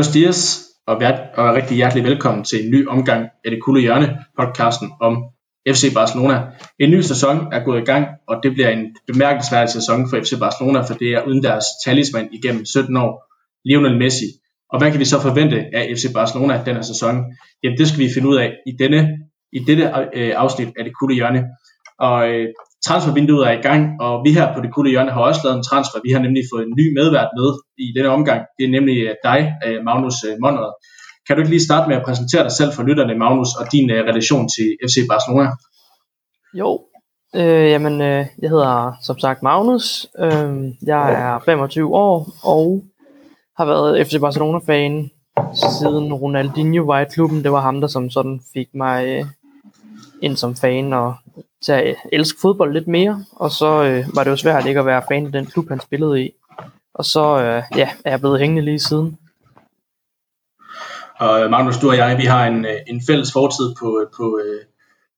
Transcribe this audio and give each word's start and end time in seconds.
Buenos 0.00 0.12
dias, 0.12 0.62
og, 0.86 1.00
vært, 1.00 1.20
og 1.36 1.54
rigtig 1.54 1.76
hjertelig 1.76 2.04
velkommen 2.04 2.44
til 2.44 2.64
en 2.64 2.70
ny 2.70 2.88
omgang 2.88 3.28
af 3.44 3.50
det 3.50 3.62
kulde 3.62 3.80
hjørne, 3.80 4.18
podcasten 4.38 4.90
om 5.00 5.24
FC 5.68 5.94
Barcelona. 5.94 6.42
En 6.78 6.90
ny 6.90 7.00
sæson 7.00 7.52
er 7.52 7.64
gået 7.64 7.80
i 7.80 7.84
gang, 7.84 8.06
og 8.28 8.40
det 8.42 8.52
bliver 8.54 8.68
en 8.68 8.96
bemærkelsesværdig 9.06 9.72
sæson 9.72 10.10
for 10.10 10.20
FC 10.20 10.38
Barcelona, 10.38 10.80
for 10.80 10.94
det 10.94 11.08
er 11.08 11.22
uden 11.22 11.42
deres 11.42 11.64
talisman 11.84 12.28
igennem 12.32 12.64
17 12.64 12.96
år, 12.96 13.24
Lionel 13.64 13.98
Messi. 13.98 14.26
Og 14.72 14.78
hvad 14.78 14.90
kan 14.90 15.00
vi 15.00 15.04
så 15.04 15.20
forvente 15.20 15.56
af 15.72 15.92
FC 15.96 16.12
Barcelona 16.14 16.62
denne 16.66 16.84
sæson? 16.84 17.24
Jamen 17.62 17.78
det 17.78 17.88
skal 17.88 18.00
vi 18.00 18.10
finde 18.14 18.28
ud 18.28 18.36
af 18.36 18.52
i, 18.66 18.72
denne, 18.78 19.18
i 19.52 19.58
dette 19.58 19.84
øh, 20.14 20.32
afsnit 20.36 20.68
af 20.78 20.84
det 20.84 20.92
kulde 21.00 21.14
hjørne. 21.14 21.44
Og 21.98 22.28
øh, 22.28 22.48
transfervinduet 22.86 23.46
er 23.48 23.54
i 23.58 23.62
gang, 23.68 23.82
og 24.00 24.12
vi 24.24 24.30
her 24.32 24.54
på 24.54 24.60
det 24.60 24.74
kulde 24.74 24.90
hjørne 24.90 25.10
har 25.10 25.20
også 25.20 25.40
lavet 25.44 25.56
en 25.56 25.64
transfer. 25.70 25.98
Vi 26.04 26.10
har 26.14 26.20
nemlig 26.26 26.44
fået 26.52 26.64
en 26.66 26.74
ny 26.80 26.86
medvært 26.98 27.30
med 27.38 27.48
i 27.86 27.88
denne 27.96 28.10
omgang. 28.18 28.40
Det 28.56 28.64
er 28.64 28.70
nemlig 28.76 28.98
øh, 29.08 29.14
dig, 29.24 29.40
øh, 29.66 29.78
Magnus 29.84 30.16
øh, 30.28 30.34
Monrad. 30.42 30.72
Kan 31.26 31.36
du 31.36 31.40
ikke 31.40 31.54
lige 31.54 31.68
starte 31.68 31.88
med 31.88 31.96
at 31.96 32.06
præsentere 32.06 32.42
dig 32.42 32.52
selv 32.52 32.72
for 32.72 32.82
lytterne, 32.82 33.14
Magnus, 33.14 33.52
og 33.60 33.64
din 33.72 33.90
relation 33.90 34.48
til 34.54 34.66
FC 34.88 34.96
Barcelona? 35.12 35.50
Jo, 36.54 36.70
øh, 37.36 37.70
jamen 37.72 38.00
øh, 38.00 38.26
jeg 38.42 38.50
hedder 38.50 38.92
som 39.02 39.18
sagt 39.18 39.42
Magnus. 39.42 40.06
Øh, 40.18 40.54
jeg 40.82 41.04
er 41.12 41.38
25 41.44 41.94
år 41.94 42.32
og 42.44 42.84
har 43.58 43.64
været 43.64 44.06
FC 44.06 44.20
Barcelona-fan 44.20 45.10
siden 45.78 46.14
Ronaldinho 46.14 46.84
var 46.84 47.00
i 47.00 47.04
klubben. 47.04 47.44
Det 47.44 47.52
var 47.52 47.60
ham, 47.60 47.80
der 47.80 47.88
som 47.88 48.10
sådan 48.10 48.40
fik 48.54 48.68
mig 48.74 49.26
ind 50.22 50.36
som 50.36 50.56
fan 50.56 50.92
og 50.92 51.14
til 51.64 51.72
at 51.72 51.96
elske 52.12 52.40
fodbold 52.40 52.72
lidt 52.72 52.88
mere, 52.88 53.24
og 53.32 53.50
så 53.50 53.82
øh, 53.84 54.04
var 54.14 54.24
det 54.24 54.30
jo 54.30 54.36
svært 54.36 54.66
ikke 54.66 54.80
at 54.80 54.86
være 54.86 55.02
fan 55.08 55.26
af 55.26 55.32
den 55.32 55.46
klub, 55.46 55.68
han 55.68 55.80
spillede 55.80 56.24
i. 56.24 56.30
Og 56.94 57.04
så 57.04 57.42
øh, 57.42 57.62
ja, 57.76 57.90
er 58.04 58.10
jeg 58.10 58.20
blevet 58.20 58.40
hængende 58.40 58.62
lige 58.62 58.78
siden. 58.78 59.18
Og 61.18 61.50
Magnus, 61.50 61.78
du 61.78 61.88
og 61.88 61.96
jeg, 61.96 62.18
vi 62.18 62.24
har 62.24 62.46
en, 62.46 62.64
øh, 62.64 62.76
en 62.86 63.02
fælles 63.06 63.32
fortid 63.32 63.74
på, 63.80 64.00
øh, 64.00 64.06
på 64.16 64.40
øh, 64.44 64.60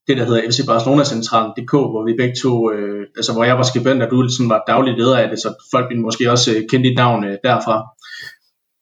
det, 0.07 0.17
der 0.17 0.25
hedder 0.25 0.51
FC 0.51 0.67
Barcelona 0.67 1.05
Centralen.dk, 1.05 1.73
hvor 1.73 2.05
vi 2.05 2.15
begge 2.19 2.35
to, 2.43 2.73
øh, 2.73 3.07
altså 3.17 3.33
hvor 3.33 3.45
jeg 3.45 3.57
var 3.57 3.63
skribent, 3.63 4.03
og 4.03 4.11
du 4.11 4.29
sådan 4.29 4.51
var 4.51 4.65
daglig 4.67 4.95
leder 4.99 5.19
af 5.19 5.29
det, 5.29 5.39
så 5.39 5.49
folk 5.71 5.87
ville 5.89 6.03
måske 6.03 6.31
også 6.31 6.51
øh, 6.57 6.63
kende 6.71 6.89
dit 6.89 6.97
navn 6.97 7.25
øh, 7.25 7.39
derfra. 7.45 7.77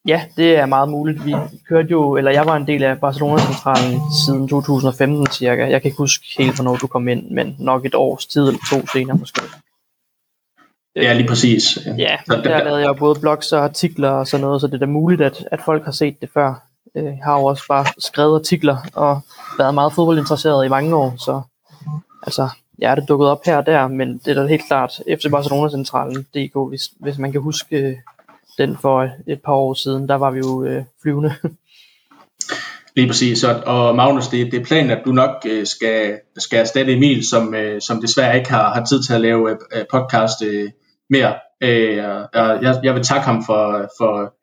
Ja, 0.06 0.22
det 0.36 0.56
er 0.56 0.66
meget 0.66 0.88
muligt. 0.88 1.26
Vi 1.26 1.34
kørte 1.68 1.88
jo, 1.90 2.16
eller 2.16 2.30
jeg 2.30 2.46
var 2.46 2.56
en 2.56 2.66
del 2.66 2.82
af 2.82 3.00
Barcelona-centralen 3.00 4.00
siden 4.26 4.48
2015 4.48 5.26
cirka. 5.26 5.70
Jeg 5.70 5.82
kan 5.82 5.88
ikke 5.88 5.98
huske 5.98 6.24
helt, 6.38 6.54
hvornår 6.54 6.76
du 6.76 6.86
kom 6.86 7.08
ind, 7.08 7.30
men 7.30 7.56
nok 7.58 7.84
et 7.84 7.94
års 7.94 8.26
tid 8.26 8.42
eller 8.42 8.60
to 8.70 8.86
senere 8.86 9.16
måske. 9.16 9.40
Ja, 10.96 11.12
lige 11.12 11.28
præcis. 11.28 11.78
Ja, 11.98 12.16
der 12.28 12.64
lavede 12.64 12.82
jeg 12.82 12.96
både 12.96 13.20
blogs 13.20 13.52
og 13.52 13.64
artikler 13.64 14.08
og 14.08 14.26
sådan 14.26 14.46
noget, 14.46 14.60
så 14.60 14.66
det 14.66 14.74
er 14.74 14.78
da 14.78 14.86
muligt, 14.86 15.20
at, 15.20 15.48
at 15.50 15.60
folk 15.64 15.84
har 15.84 15.92
set 15.92 16.20
det 16.20 16.30
før. 16.34 16.54
Jeg 16.94 17.18
har 17.24 17.38
jo 17.38 17.44
også 17.44 17.64
bare 17.68 17.86
skrevet 17.98 18.34
artikler 18.34 18.76
og 18.94 19.20
været 19.58 19.74
meget 19.74 19.92
fodboldinteresseret 19.92 20.66
i 20.66 20.68
mange 20.68 20.96
år, 20.96 21.14
så 21.18 21.42
altså, 22.22 22.48
jeg 22.78 22.90
er 22.90 22.94
det 22.94 23.08
dukket 23.08 23.28
op 23.28 23.40
her 23.46 23.56
og 23.56 23.66
der, 23.66 23.88
men 23.88 24.18
det 24.18 24.28
er 24.28 24.42
da 24.42 24.46
helt 24.46 24.66
klart 24.66 25.00
FC 25.16 25.30
Barcelona 25.30 25.70
Centralen 25.70 26.22
DK, 26.22 26.68
hvis, 26.68 26.90
hvis 27.00 27.18
man 27.18 27.32
kan 27.32 27.40
huske 27.40 28.02
den 28.60 28.76
for 28.76 29.08
et 29.26 29.40
par 29.44 29.52
år 29.52 29.74
siden, 29.74 30.08
der 30.08 30.14
var 30.14 30.30
vi 30.30 30.38
jo 30.38 30.64
øh, 30.64 30.84
flyvende. 31.02 31.32
Lige 32.96 33.08
præcis, 33.08 33.44
og, 33.44 33.54
og 33.66 33.96
Magnus, 33.96 34.28
det, 34.28 34.52
det 34.52 34.60
er 34.60 34.64
planen, 34.64 34.90
at 34.90 35.02
du 35.04 35.12
nok 35.12 35.30
øh, 35.46 35.66
skal, 35.66 36.18
skal 36.38 36.58
erstatte 36.58 36.92
Emil, 36.92 37.28
som, 37.28 37.54
øh, 37.54 37.80
som 37.80 38.00
desværre 38.00 38.38
ikke 38.38 38.50
har, 38.50 38.74
har 38.74 38.84
tid 38.84 39.02
til 39.02 39.14
at 39.14 39.20
lave 39.20 39.50
øh, 39.50 39.56
øh 39.74 39.84
podcast 39.92 40.42
øh, 40.44 40.70
mere. 41.10 41.34
Øh, 41.62 41.96
jeg, 42.62 42.80
jeg 42.82 42.94
vil 42.94 43.02
takke 43.02 43.26
ham 43.26 43.44
for, 43.46 43.90
for, 43.98 44.34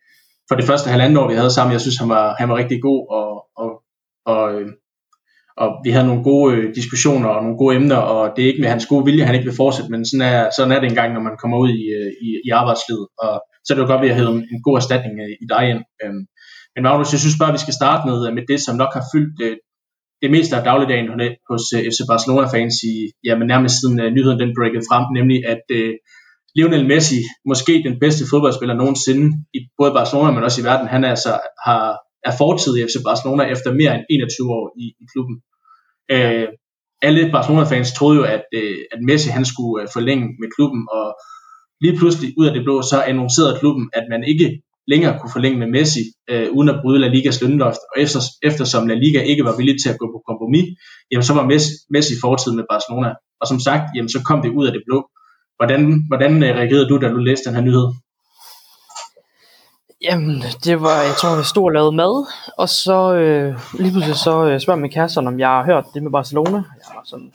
for 0.50 0.56
det 0.56 0.66
første 0.66 0.90
halvandet 0.90 1.18
år, 1.18 1.28
vi 1.28 1.36
havde 1.36 1.52
sammen. 1.52 1.74
Jeg 1.74 1.82
synes, 1.82 1.98
han 1.98 2.10
var, 2.10 2.36
han 2.40 2.50
var 2.50 2.58
rigtig 2.58 2.82
god, 2.82 3.08
og, 3.12 3.46
og, 3.58 3.82
og, 4.26 4.54
øh, 4.54 4.68
og 5.58 5.70
vi 5.84 5.92
havde 5.92 6.08
nogle 6.08 6.24
gode 6.24 6.56
øh, 6.56 6.76
diskussioner 6.76 7.30
og 7.30 7.44
nogle 7.44 7.58
gode 7.58 7.76
emner, 7.76 7.96
og 7.96 8.34
det 8.36 8.44
er 8.44 8.48
ikke 8.48 8.62
med 8.62 8.70
hans 8.70 8.86
gode 8.86 9.06
vilje, 9.06 9.26
han 9.26 9.36
ikke 9.36 9.48
vil 9.50 9.56
fortsætte, 9.56 9.92
men 9.92 10.06
sådan 10.06 10.34
er, 10.34 10.50
sådan 10.58 10.72
er 10.72 10.80
det 10.80 10.90
engang, 10.90 11.14
når 11.14 11.22
man 11.22 11.38
kommer 11.42 11.58
ud 11.58 11.70
i, 11.70 11.84
øh, 12.00 12.12
i, 12.28 12.30
i 12.46 12.50
arbejdslivet. 12.50 13.08
Og, 13.20 13.42
så 13.68 13.74
er 13.74 13.76
det 13.76 13.84
jo 13.84 13.92
godt, 13.92 14.02
at 14.02 14.08
vi 14.08 14.14
har 14.14 14.32
en, 14.32 14.48
en 14.54 14.62
god 14.68 14.76
erstatning 14.82 15.16
øh, 15.24 15.34
i 15.44 15.46
dig 15.54 15.64
ind. 15.72 15.82
Øhm, 16.04 16.24
men 16.74 16.84
Magnus, 16.84 17.14
jeg 17.14 17.22
synes 17.24 17.40
bare, 17.40 17.52
at 17.52 17.58
vi 17.58 17.66
skal 17.66 17.80
starte 17.82 18.04
med, 18.10 18.18
øh, 18.26 18.34
med 18.38 18.44
det, 18.52 18.60
som 18.66 18.76
nok 18.82 18.92
har 18.98 19.06
fyldt 19.14 19.34
det, 19.42 19.52
øh, 19.52 19.58
det 20.22 20.30
meste 20.36 20.56
af 20.58 20.64
dagligdagen 20.70 21.08
hos 21.50 21.64
øh, 21.76 21.84
FC 21.94 22.00
Barcelona-fans 22.12 22.76
i, 22.92 22.96
ja, 23.28 23.34
men 23.38 23.48
nærmest 23.54 23.76
siden 23.80 23.98
øh, 24.04 24.10
nyheden 24.16 24.40
den 24.44 24.52
breakede 24.58 24.88
frem, 24.90 25.04
nemlig 25.18 25.40
at 25.54 25.64
uh, 25.80 25.94
Lionel 26.56 26.88
Messi, 26.92 27.20
måske 27.52 27.74
den 27.88 27.96
bedste 28.04 28.24
fodboldspiller 28.32 28.76
nogensinde 28.76 29.26
i 29.58 29.60
både 29.80 29.92
Barcelona, 30.00 30.32
men 30.32 30.44
også 30.48 30.62
i 30.62 30.68
verden, 30.70 30.88
han 30.94 31.04
er 31.04 31.10
altså, 31.16 31.32
har, 31.66 31.84
er 32.30 32.34
fortid 32.42 32.72
i 32.78 32.84
FC 32.90 32.98
Barcelona 33.10 33.44
efter 33.54 33.70
mere 33.82 33.94
end 33.96 34.04
21 34.10 34.52
år 34.60 34.66
i, 34.84 34.86
i 35.04 35.06
klubben. 35.14 35.36
Uh, 36.16 36.48
alle 37.08 37.32
Barcelona-fans 37.36 37.94
troede 37.94 38.18
jo, 38.20 38.24
at, 38.36 38.44
uh, 38.58 38.80
at 38.94 39.00
Messi 39.08 39.30
han 39.38 39.46
skulle 39.52 39.76
uh, 39.84 39.88
forlænge 39.96 40.26
med 40.42 40.50
klubben, 40.56 40.82
og 40.98 41.08
lige 41.82 41.98
pludselig 41.98 42.34
ud 42.38 42.46
af 42.48 42.54
det 42.54 42.64
blå, 42.64 42.82
så 42.82 43.02
annoncerede 43.02 43.60
klubben, 43.60 43.90
at 43.94 44.06
man 44.10 44.24
ikke 44.24 44.62
længere 44.88 45.20
kunne 45.20 45.32
forlænge 45.34 45.60
med 45.60 45.68
Messi, 45.68 46.04
øh, 46.30 46.48
uden 46.52 46.70
at 46.70 46.80
bryde 46.82 47.00
La 47.00 47.08
Ligas 47.08 47.42
lønloft, 47.42 47.82
og 47.92 48.02
efter, 48.04 48.20
eftersom 48.44 48.88
La 48.88 48.94
Liga 48.94 49.22
ikke 49.22 49.46
var 49.46 49.58
villig 49.58 49.76
til 49.84 49.90
at 49.90 49.98
gå 50.00 50.06
på 50.06 50.20
kompromis, 50.30 50.66
jamen 51.12 51.24
så 51.24 51.34
var 51.34 51.46
Messi, 51.46 51.72
Messi 51.90 52.14
fortid 52.22 52.52
med 52.52 52.64
Barcelona. 52.72 53.10
Og 53.42 53.48
som 53.48 53.60
sagt, 53.60 53.84
jamen 53.96 54.10
så 54.10 54.20
kom 54.26 54.42
det 54.42 54.52
ud 54.58 54.66
af 54.68 54.74
det 54.74 54.84
blå. 54.88 55.10
Hvordan, 55.58 55.82
hvordan 56.08 56.44
øh, 56.44 56.56
reagerede 56.56 56.90
du, 56.90 56.98
da 56.98 57.08
du 57.10 57.18
læste 57.18 57.46
den 57.46 57.56
her 57.56 57.62
nyhed? 57.62 57.88
Jamen, 60.02 60.44
det 60.64 60.82
var, 60.82 61.02
jeg 61.02 61.16
tror, 61.18 61.36
jeg 61.36 61.46
stod 61.46 61.64
og 61.64 61.72
lavede 61.72 61.96
mad, 61.96 62.28
og 62.58 62.70
så 62.70 63.14
øh, 63.14 63.60
lige 63.80 63.92
pludselig 63.92 64.16
så 64.16 64.46
øh, 64.46 64.60
spørger 64.60 64.80
min 64.80 64.92
kæreste, 64.92 65.18
om 65.18 65.40
jeg 65.40 65.48
har 65.48 65.66
hørt 65.66 65.86
det 65.94 66.04
med 66.04 66.12
Barcelona. 66.12 66.58
Jeg 66.58 66.96
var 66.96 67.04
sådan, 67.06 67.32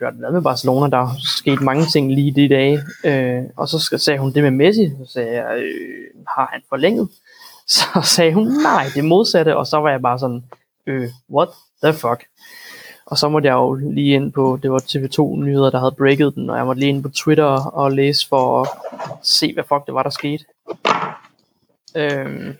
hørt 0.00 0.14
hvad 0.14 0.32
med 0.32 0.42
Barcelona, 0.42 0.90
der 0.90 0.98
er 0.98 1.16
sket 1.38 1.60
mange 1.60 1.86
ting 1.92 2.12
lige 2.14 2.34
de 2.34 2.48
dage. 2.48 2.80
Øh, 3.04 3.42
og 3.56 3.68
så 3.68 3.98
sagde 3.98 4.18
hun 4.18 4.32
det 4.34 4.42
med 4.42 4.50
Messi, 4.50 4.88
så 4.88 5.12
sagde 5.12 5.32
jeg, 5.32 5.56
øh, 5.56 6.24
har 6.28 6.48
han 6.52 6.62
forlænget? 6.68 7.08
Så 7.66 7.86
sagde 8.02 8.34
hun, 8.34 8.46
nej, 8.46 8.84
det 8.94 9.04
modsatte, 9.04 9.56
og 9.56 9.66
så 9.66 9.76
var 9.76 9.90
jeg 9.90 10.02
bare 10.02 10.18
sådan, 10.18 10.44
øh, 10.86 11.08
what 11.30 11.48
the 11.84 11.92
fuck? 11.92 12.24
Og 13.06 13.18
så 13.18 13.28
måtte 13.28 13.46
jeg 13.46 13.54
jo 13.54 13.74
lige 13.74 14.14
ind 14.14 14.32
på, 14.32 14.58
det 14.62 14.72
var 14.72 14.78
TV2 14.78 15.36
nyheder, 15.44 15.70
der 15.70 15.78
havde 15.78 15.94
breaket 15.98 16.34
den, 16.34 16.50
og 16.50 16.56
jeg 16.56 16.66
måtte 16.66 16.80
lige 16.80 16.88
ind 16.88 17.02
på 17.02 17.08
Twitter 17.08 17.44
og 17.66 17.92
læse 17.92 18.28
for 18.28 18.62
at 18.62 18.68
se, 19.22 19.54
hvad 19.54 19.64
fuck 19.64 19.86
det 19.86 19.94
var, 19.94 20.02
der 20.02 20.10
skete. 20.10 20.44
Øhm, 21.96 22.54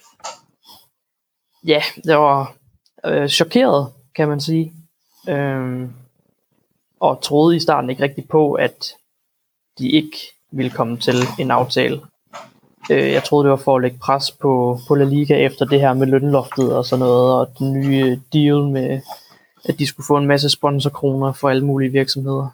ja, 1.64 1.82
det 2.04 2.16
var 2.16 2.54
øh, 3.04 3.28
chokeret, 3.28 3.92
kan 4.16 4.28
man 4.28 4.40
sige. 4.40 4.72
Øhm, 5.28 5.92
og 7.00 7.22
troede 7.22 7.56
i 7.56 7.60
starten 7.60 7.90
ikke 7.90 8.02
rigtig 8.02 8.28
på, 8.28 8.52
at 8.52 8.94
de 9.78 9.88
ikke 9.90 10.16
ville 10.52 10.70
komme 10.70 10.96
til 10.96 11.14
en 11.38 11.50
aftale. 11.50 12.00
Øh, 12.90 13.12
jeg 13.12 13.24
troede, 13.24 13.44
det 13.44 13.50
var 13.50 13.56
for 13.56 13.76
at 13.76 13.82
lægge 13.82 13.98
pres 13.98 14.30
på, 14.30 14.78
på 14.88 14.94
La 14.94 15.04
Liga 15.04 15.34
efter 15.34 15.64
det 15.64 15.80
her 15.80 15.92
med 15.92 16.06
lønloftet 16.06 16.76
og 16.76 16.84
sådan 16.84 17.00
noget, 17.00 17.34
og 17.34 17.58
den 17.58 17.72
nye 17.72 18.20
deal 18.32 18.62
med, 18.62 19.00
at 19.64 19.78
de 19.78 19.86
skulle 19.86 20.06
få 20.06 20.16
en 20.16 20.26
masse 20.26 20.50
sponsorkroner 20.50 21.32
for 21.32 21.48
alle 21.48 21.64
mulige 21.64 21.92
virksomheder. 21.92 22.48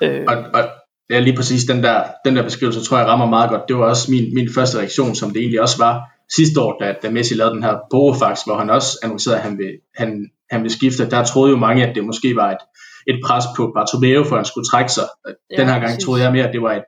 Øh. 0.00 0.24
Og, 0.28 0.36
og 0.36 0.68
ja, 1.10 1.20
lige 1.20 1.36
præcis 1.36 1.64
den 1.64 1.82
der, 1.82 2.04
den 2.24 2.36
der 2.36 2.42
beskrivelse, 2.42 2.84
tror 2.84 2.98
jeg 2.98 3.06
rammer 3.06 3.26
meget 3.26 3.50
godt. 3.50 3.68
Det 3.68 3.76
var 3.76 3.84
også 3.84 4.10
min, 4.10 4.34
min 4.34 4.48
første 4.54 4.78
reaktion, 4.78 5.14
som 5.14 5.30
det 5.30 5.40
egentlig 5.40 5.60
også 5.60 5.78
var 5.78 6.13
sidste 6.36 6.60
år, 6.60 6.76
da, 6.80 6.94
da 7.02 7.10
Messi 7.10 7.34
lavede 7.34 7.54
den 7.54 7.62
her 7.62 7.76
Borofax, 7.90 8.38
hvor 8.46 8.56
han 8.56 8.70
også 8.70 8.98
annoncerede, 9.02 9.38
at 9.38 9.44
han 9.44 9.58
vil, 9.58 9.72
han, 9.96 10.30
han 10.50 10.62
vil 10.62 10.70
skifte. 10.70 11.10
Der 11.10 11.24
troede 11.24 11.50
jo 11.50 11.56
mange, 11.56 11.86
at 11.86 11.94
det 11.94 12.04
måske 12.04 12.36
var 12.36 12.50
et, 12.50 12.58
et 13.06 13.20
pres 13.24 13.44
på 13.56 13.72
Bartomeu, 13.74 14.24
for 14.24 14.34
at 14.36 14.38
han 14.38 14.44
skulle 14.44 14.68
trække 14.72 14.92
sig. 14.92 15.04
Ja, 15.50 15.56
den 15.56 15.68
her 15.68 15.78
gang 15.80 16.00
troede 16.00 16.22
jeg 16.22 16.32
mere, 16.32 16.46
at 16.48 16.52
det 16.52 16.62
var 16.62 16.72
et, 16.72 16.84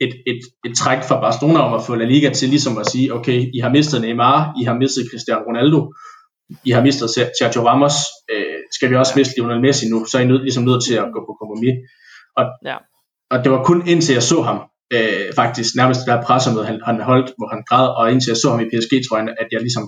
et, 0.00 0.14
et, 0.26 0.40
et 0.66 0.76
træk 0.76 1.02
fra 1.08 1.20
Barcelona 1.20 1.58
om 1.58 1.74
at 1.74 1.82
få 1.86 1.94
La 1.94 2.04
Liga 2.04 2.30
til 2.30 2.48
ligesom 2.48 2.78
at 2.78 2.86
sige, 2.86 3.14
okay, 3.14 3.50
I 3.54 3.58
har 3.58 3.70
mistet 3.70 4.00
Neymar, 4.00 4.54
I 4.60 4.64
har 4.64 4.74
mistet 4.74 5.10
Cristiano 5.10 5.40
Ronaldo, 5.48 5.92
I 6.64 6.70
har 6.70 6.82
mistet 6.82 7.10
Sergio 7.10 7.66
Ramos, 7.68 7.92
øh, 8.32 8.60
skal 8.72 8.90
vi 8.90 8.96
også 8.96 9.12
miste 9.16 9.34
Lionel 9.36 9.60
Messi 9.60 9.88
nu, 9.88 10.04
så 10.04 10.18
er 10.18 10.22
I 10.22 10.26
nød, 10.26 10.42
ligesom 10.42 10.64
nødt 10.64 10.84
til 10.84 10.94
at 10.94 11.08
gå 11.14 11.20
på 11.28 11.36
kompromis. 11.40 11.74
Og, 12.36 12.44
ja. 12.64 12.76
og 13.30 13.44
det 13.44 13.52
var 13.52 13.64
kun 13.64 13.88
indtil 13.88 14.12
jeg 14.12 14.22
så 14.22 14.42
ham, 14.42 14.58
øh, 14.94 15.26
faktisk 15.40 15.70
nærmest 15.80 16.00
der 16.06 16.22
pressemøde, 16.22 16.66
han, 16.70 16.78
han 16.84 17.00
holdt, 17.10 17.28
hvor 17.38 17.48
han 17.54 17.62
græd, 17.68 17.88
og 17.98 18.04
indtil 18.12 18.30
jeg 18.30 18.36
så 18.36 18.48
ham 18.50 18.60
i 18.60 18.70
PSG-trøjen, 18.70 19.28
at 19.42 19.48
jeg 19.52 19.60
ligesom 19.60 19.84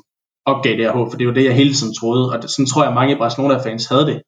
opgav 0.51 0.73
det 0.77 0.85
her 0.87 0.93
håb, 0.99 1.07
for 1.11 1.19
det 1.19 1.27
var 1.27 1.35
det, 1.35 1.45
jeg 1.45 1.55
hele 1.63 1.75
tiden 1.75 1.95
troede, 2.01 2.25
og 2.33 2.43
det, 2.43 2.51
sådan 2.51 2.67
tror 2.67 2.85
jeg, 2.85 2.95
mange 2.95 3.17
Barcelona-fans 3.25 3.87
havde 3.93 4.07
det, 4.11 4.19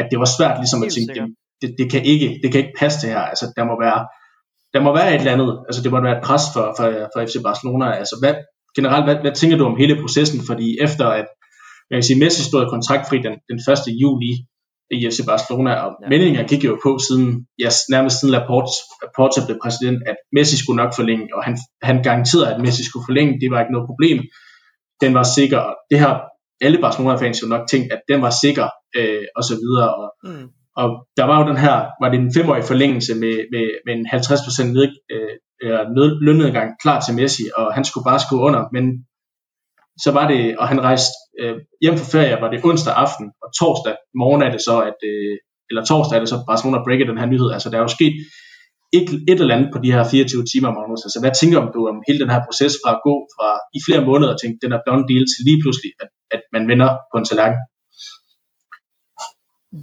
at 0.00 0.06
det 0.10 0.18
var 0.22 0.28
svært 0.36 0.56
ligesom 0.62 0.82
at 0.82 0.92
tænke, 0.96 1.12
det, 1.14 1.24
det, 1.62 1.68
det, 1.78 1.86
kan 1.92 2.02
ikke, 2.12 2.28
det 2.42 2.48
kan 2.52 2.60
ikke 2.62 2.78
passe 2.82 2.98
det 3.02 3.08
her, 3.14 3.22
altså 3.32 3.44
der 3.56 3.64
må 3.70 3.74
være, 3.84 4.00
der 4.74 4.80
må 4.86 4.90
være 4.98 5.08
et 5.14 5.20
eller 5.20 5.36
andet, 5.36 5.50
altså 5.68 5.80
det 5.82 5.90
må 5.92 5.98
være 6.06 6.16
et 6.18 6.24
pres 6.28 6.44
for, 6.54 6.64
for, 6.76 6.86
for 7.12 7.18
FC 7.28 7.36
Barcelona, 7.48 7.86
altså 8.00 8.16
hvad, 8.22 8.34
generelt, 8.76 9.04
hvad, 9.06 9.16
hvad 9.24 9.34
tænker 9.40 9.56
du 9.56 9.64
om 9.64 9.76
hele 9.82 10.00
processen, 10.02 10.40
fordi 10.50 10.68
efter 10.86 11.06
at, 11.20 11.26
jeg 11.90 11.96
kan 11.96 12.08
sige, 12.08 12.20
Messi 12.22 12.42
stod 12.50 12.70
kontraktfri 12.74 13.16
den, 13.26 13.34
den 13.50 13.58
1. 13.72 14.02
juli 14.02 14.32
i 14.90 15.10
FC 15.10 15.20
Barcelona, 15.26 15.72
og 15.84 15.90
ja. 16.02 16.08
meningen 16.08 16.46
gik 16.48 16.64
jo 16.64 16.78
på 16.82 16.98
siden, 17.06 17.46
ja, 17.58 17.68
nærmest 17.90 18.20
siden 18.20 18.32
Laporte, 18.32 18.72
Laporte 19.02 19.40
blev 19.46 19.58
præsident, 19.62 19.98
at 20.10 20.16
Messi 20.32 20.56
skulle 20.62 20.82
nok 20.82 20.92
forlænge, 20.94 21.26
og 21.36 21.44
han, 21.44 21.58
han 21.82 22.02
garanterede, 22.02 22.54
at 22.54 22.60
Messi 22.60 22.84
skulle 22.84 23.06
forlænge, 23.08 23.40
det 23.40 23.50
var 23.50 23.60
ikke 23.60 23.72
noget 23.72 23.90
problem, 23.90 24.18
den 25.00 25.14
var 25.14 25.26
sikker. 25.38 25.62
Det 25.90 25.98
har 25.98 26.14
alle 26.60 26.78
Barcelona-fans 26.80 27.42
jo 27.42 27.46
nok 27.48 27.64
tænkt, 27.70 27.92
at 27.92 28.00
den 28.10 28.22
var 28.22 28.32
sikker, 28.44 28.68
øh, 28.96 29.24
og 29.36 29.42
så 29.44 29.54
videre. 29.62 29.88
Og, 30.00 30.08
mm. 30.24 30.46
og 30.76 30.88
der 31.16 31.24
var 31.24 31.36
jo 31.40 31.48
den 31.48 31.56
her, 31.56 31.76
var 32.02 32.08
det 32.10 32.18
en 32.20 32.34
femårig 32.36 32.64
forlængelse 32.64 33.14
med, 33.14 33.36
med, 33.52 33.64
med 33.86 33.94
en 33.98 34.06
50% 34.06 34.64
ned, 34.76 34.88
øh, 35.14 35.84
ned, 35.96 36.08
lønnedgang 36.26 36.70
klar 36.82 37.00
til 37.00 37.14
Messi, 37.14 37.44
og 37.56 37.74
han 37.74 37.84
skulle 37.84 38.04
bare 38.10 38.20
skrive 38.24 38.40
under, 38.40 38.62
men 38.72 38.84
så 40.04 40.10
var 40.12 40.28
det, 40.28 40.58
og 40.58 40.68
han 40.68 40.80
rejste 40.80 41.12
øh, 41.40 41.56
hjem 41.82 41.96
fra 41.98 42.10
ferie, 42.14 42.42
var 42.42 42.50
det 42.50 42.64
onsdag 42.68 42.94
aften, 43.04 43.26
og 43.42 43.48
torsdag 43.58 43.94
morgen 44.22 44.42
er 44.46 44.50
det 44.54 44.62
så, 44.68 44.76
at, 44.90 44.98
øh, 45.10 45.36
eller 45.68 45.82
torsdag 45.84 46.16
er 46.16 46.22
det 46.22 46.32
så 46.32 46.38
Barcelona 46.50 46.78
breaker 46.86 47.06
den 47.10 47.20
her 47.20 47.28
nyhed. 47.32 47.48
Altså 47.56 47.68
der 47.70 47.76
er 47.78 47.84
jo 47.86 47.96
sket 47.98 48.14
et, 48.98 49.08
et 49.30 49.40
eller 49.40 49.56
andet 49.56 49.70
på 49.74 49.78
de 49.84 49.92
her 49.94 50.04
24 50.10 50.44
timer, 50.52 50.70
Magnus. 50.76 51.06
Altså 51.06 51.18
hvad 51.22 51.32
tænker 51.40 51.60
du 51.76 51.80
om 51.90 51.96
hele 52.08 52.20
den 52.22 52.30
her 52.34 52.40
proces 52.46 52.74
fra 52.80 52.90
at 52.96 53.00
gå 53.08 53.14
fra 53.34 53.48
i 53.78 53.80
flere 53.86 54.02
måneder 54.08 54.30
og 54.34 54.40
tænke, 54.40 54.56
den 54.64 54.72
er 54.76 54.80
done 54.88 55.04
deal, 55.10 55.24
til 55.32 55.40
lige 55.48 55.60
pludselig, 55.62 55.90
at, 56.02 56.10
at 56.36 56.42
man 56.54 56.62
vender 56.70 56.90
på 57.10 57.16
en 57.18 57.28
tallerken? 57.30 57.60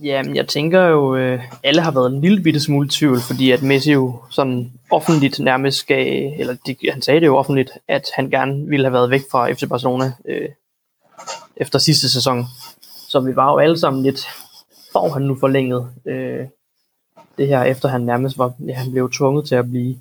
Jamen, 0.04 0.36
jeg 0.36 0.48
tænker 0.48 0.82
jo, 0.82 1.16
øh, 1.16 1.40
alle 1.64 1.82
har 1.82 1.92
været 1.92 2.14
en 2.14 2.22
lille 2.22 2.44
bitte 2.44 2.60
smule 2.60 2.90
tvivl, 2.92 3.20
fordi 3.28 3.52
at 3.52 3.64
Messi 3.64 3.92
jo 3.92 4.20
sådan 4.30 4.74
offentligt 4.92 5.40
nærmest 5.40 5.88
gav, 5.88 6.32
eller 6.40 6.56
de, 6.66 6.76
han 6.92 7.02
sagde 7.02 7.20
det 7.20 7.28
jo 7.28 7.38
offentligt, 7.38 7.72
at 7.88 8.06
han 8.16 8.30
gerne 8.30 8.68
ville 8.68 8.86
have 8.86 8.94
været 8.94 9.10
væk 9.10 9.22
fra 9.32 9.52
FC 9.54 9.70
Barcelona 9.70 10.14
øh, 10.30 10.50
efter 11.58 11.80
sidste 11.80 12.10
sæson. 12.10 12.46
Så 13.10 13.20
vi 13.20 13.36
var 13.36 13.52
jo 13.52 13.58
alle 13.58 13.80
sammen 13.80 14.04
lidt, 14.04 14.28
får 14.94 15.10
han 15.10 15.22
nu 15.22 15.36
forlænget 15.40 15.90
øh, 16.06 16.48
det 17.38 17.48
her, 17.48 17.64
efter 17.64 17.90
han 17.90 18.02
nærmest 18.02 18.38
var, 18.38 18.54
ja, 18.68 18.74
han 18.74 18.92
blev 18.92 19.12
tvunget 19.12 19.48
til 19.48 19.56
at 19.56 19.70
blive. 19.70 19.96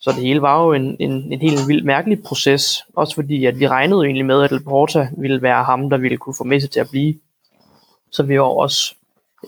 Så 0.00 0.10
det 0.10 0.22
hele 0.22 0.42
var 0.42 0.64
jo 0.64 0.72
en, 0.72 0.96
en, 0.98 1.32
en 1.32 1.40
helt 1.40 1.68
vild 1.68 1.84
mærkelig 1.84 2.22
proces, 2.22 2.84
også 2.96 3.14
fordi 3.14 3.46
at 3.46 3.58
vi 3.58 3.68
regnede 3.68 4.04
egentlig 4.04 4.26
med, 4.26 4.42
at 4.42 4.52
Laporta 4.52 5.08
ville 5.18 5.42
være 5.42 5.64
ham, 5.64 5.90
der 5.90 5.96
ville 5.96 6.18
kunne 6.18 6.34
få 6.38 6.44
Messi 6.44 6.68
til 6.68 6.80
at 6.80 6.90
blive. 6.90 7.14
Så 8.12 8.22
vi 8.22 8.40
var 8.40 8.44
også 8.44 8.94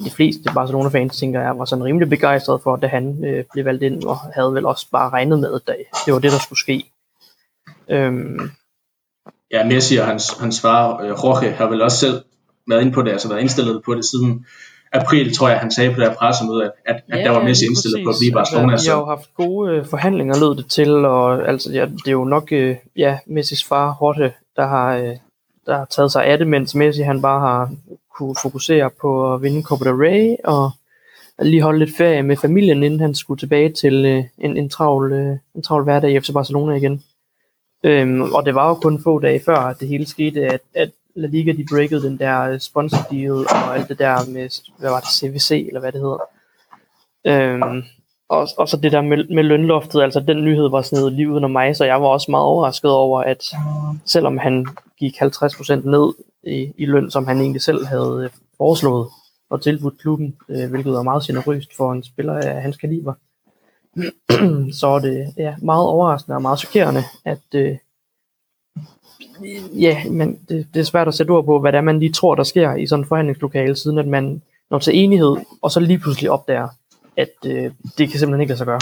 de 0.05 0.11
fleste 0.11 0.51
Barcelona-fans, 0.55 1.17
tænker 1.17 1.41
jeg, 1.41 1.59
var 1.59 1.65
sådan 1.65 1.85
rimelig 1.85 2.09
begejstret 2.09 2.63
for, 2.63 2.77
da 2.77 2.87
han 2.87 3.25
øh, 3.25 3.45
blev 3.53 3.65
valgt 3.65 3.83
ind, 3.83 4.05
og 4.05 4.17
havde 4.19 4.55
vel 4.55 4.67
også 4.67 4.87
bare 4.93 5.11
regnet 5.11 5.39
med, 5.39 5.55
at 5.55 5.77
det 6.07 6.15
var 6.15 6.21
det, 6.21 6.33
der 6.33 6.39
skulle 6.39 6.61
ske. 6.61 6.91
Øhm. 7.89 8.51
Ja, 9.53 9.67
Messi 9.67 9.97
og 9.97 10.07
hans, 10.07 10.31
hans 10.41 10.61
far, 10.61 11.03
øh, 11.03 11.09
Jorge, 11.09 11.51
har 11.51 11.67
vel 11.67 11.83
også 11.83 11.99
selv 11.99 12.23
været 12.69 12.81
inde 12.81 12.93
på 12.93 13.03
det, 13.03 13.11
altså 13.11 13.29
været 13.29 13.41
indstillet 13.41 13.83
på 13.85 13.95
det 13.95 14.05
siden 14.05 14.47
april, 14.93 15.35
tror 15.35 15.49
jeg, 15.49 15.59
han 15.59 15.71
sagde 15.71 15.95
på 15.95 16.01
det 16.01 16.09
her 16.09 16.15
pressemøde, 16.15 16.65
at, 16.65 16.73
at, 16.87 17.03
ja, 17.09 17.19
at 17.19 17.25
der 17.25 17.31
var 17.31 17.43
Messi 17.43 17.65
indstillet 17.67 17.97
præcis. 17.97 18.05
på 18.07 18.11
at 18.11 18.17
blive 18.21 18.33
Barcelona. 18.33 18.73
Altså, 18.73 18.87
vi 18.87 18.91
har 18.91 18.99
jo 19.01 19.07
haft 19.07 19.35
gode 19.35 19.73
øh, 19.73 19.87
forhandlinger, 19.87 20.41
lød 20.41 20.57
det 20.57 20.67
til, 20.71 20.91
og 21.05 21.49
altså, 21.49 21.73
ja, 21.73 21.87
det 21.87 22.09
er 22.09 22.13
jo 22.13 22.25
nok 22.25 22.53
øh, 22.53 22.77
ja, 22.97 23.19
Messis 23.27 23.65
far, 23.65 23.87
Jorge, 24.01 24.33
der 24.57 24.67
har, 24.67 24.97
øh, 24.97 25.17
der 25.67 25.77
har 25.77 25.85
taget 25.85 26.13
sig 26.13 26.25
af 26.25 26.39
det, 26.39 26.47
mens 26.47 26.75
Messi 26.75 27.03
han 27.03 27.23
bare 27.23 27.41
har 27.41 27.71
kunne 28.17 28.37
fokusere 28.43 28.91
på 29.01 29.35
at 29.35 29.43
vinde 29.43 29.63
Copa 29.63 29.85
del 29.85 29.95
Rey 29.95 30.37
og 30.45 30.71
lige 31.43 31.63
holde 31.63 31.79
lidt 31.79 31.97
ferie 31.97 32.23
med 32.23 32.37
familien, 32.37 32.83
inden 32.83 33.01
han 33.01 33.15
skulle 33.15 33.39
tilbage 33.39 33.73
til 33.73 34.05
øh, 34.05 34.25
en, 34.39 34.57
en, 34.57 34.69
travl, 34.69 35.13
øh, 35.13 35.37
en 35.55 35.63
travl 35.63 35.85
hverdag 35.85 36.11
i 36.11 36.21
FC 36.21 36.33
Barcelona 36.33 36.75
igen. 36.75 37.03
Øhm, 37.85 38.23
og 38.23 38.47
det 38.47 38.55
var 38.55 38.69
jo 38.69 38.75
kun 38.75 39.03
få 39.03 39.19
dage 39.19 39.41
før, 39.47 39.57
at 39.57 39.81
det 39.81 39.89
hele 39.89 40.07
skete, 40.07 40.41
at, 40.41 40.61
at 40.75 40.91
La 41.15 41.27
Liga 41.27 41.53
de 41.53 41.67
breakede 41.71 42.03
den 42.03 42.19
der 42.19 42.41
øh, 42.41 42.61
sponsor 42.61 42.99
deal 43.11 43.33
og 43.33 43.77
alt 43.77 43.89
det 43.89 43.99
der 43.99 44.31
med, 44.31 44.63
hvad 44.79 44.91
var 44.91 45.01
det, 45.01 45.09
CVC 45.09 45.67
eller 45.67 45.81
hvad 45.81 45.93
det 45.93 46.01
hedder. 46.01 46.23
Øhm, 47.27 47.83
og, 48.29 48.49
og 48.59 48.69
så 48.69 48.77
det 48.77 48.93
der 48.93 49.01
med, 49.01 49.25
med 49.35 49.43
lønloftet, 49.43 50.03
altså 50.03 50.21
den 50.21 50.45
nyhed 50.45 50.69
var 50.71 50.83
sådan 50.83 51.13
livet 51.13 51.45
om 51.45 51.51
mig, 51.51 51.77
så 51.77 51.85
jeg 51.85 52.03
var 52.03 52.07
også 52.09 52.31
meget 52.31 52.45
overrasket 52.45 52.91
over, 52.91 53.21
at 53.21 53.45
selvom 54.05 54.39
han 54.39 54.67
gik 54.99 55.15
50% 55.23 55.89
ned 55.89 56.15
i, 56.47 56.73
i 56.77 56.87
løn, 56.87 57.11
som 57.11 57.27
han 57.27 57.41
egentlig 57.41 57.63
selv 57.63 57.87
havde 57.87 58.21
øh, 58.25 58.31
foreslået 58.57 59.09
og 59.51 59.63
tilbudt 59.63 59.99
klubben, 59.99 60.37
øh, 60.49 60.71
hvilket 60.71 60.93
var 60.93 61.03
meget 61.03 61.23
generøst 61.23 61.77
for 61.77 61.93
en 61.93 62.03
spiller 62.03 62.35
af 62.35 62.63
hans 62.63 62.77
kaliber. 62.77 63.15
så 64.81 64.87
er 64.87 64.99
det 64.99 65.35
ja, 65.37 65.55
meget 65.63 65.87
overraskende 65.87 66.37
og 66.37 66.43
meget 66.43 66.59
chokerende, 66.59 67.03
at 67.25 67.55
øh, 67.55 67.77
ja, 69.81 70.05
men 70.11 70.39
det, 70.49 70.67
det 70.75 70.81
er 70.81 70.85
svært 70.85 71.09
at 71.09 71.15
sætte 71.15 71.31
ord 71.31 71.45
på, 71.45 71.61
hvad 71.61 71.73
det 71.73 71.79
er, 71.79 71.83
man 71.83 71.99
lige 71.99 72.13
tror, 72.13 72.35
der 72.35 72.43
sker 72.43 72.75
i 72.75 72.87
sådan 72.87 73.03
en 73.03 73.09
forhandlingslokale, 73.09 73.77
siden 73.77 73.99
at 73.99 74.07
man 74.07 74.43
når 74.71 74.79
til 74.79 74.99
enighed, 74.99 75.37
og 75.63 75.71
så 75.71 75.81
lige 75.81 75.99
pludselig 75.99 76.31
opdager, 76.31 76.69
at 77.17 77.35
øh, 77.47 77.71
det 77.99 78.11
kan 78.11 78.19
simpelthen 78.19 78.41
ikke 78.41 78.51
lade 78.51 78.59
sig 78.59 78.67
gøre. 78.67 78.81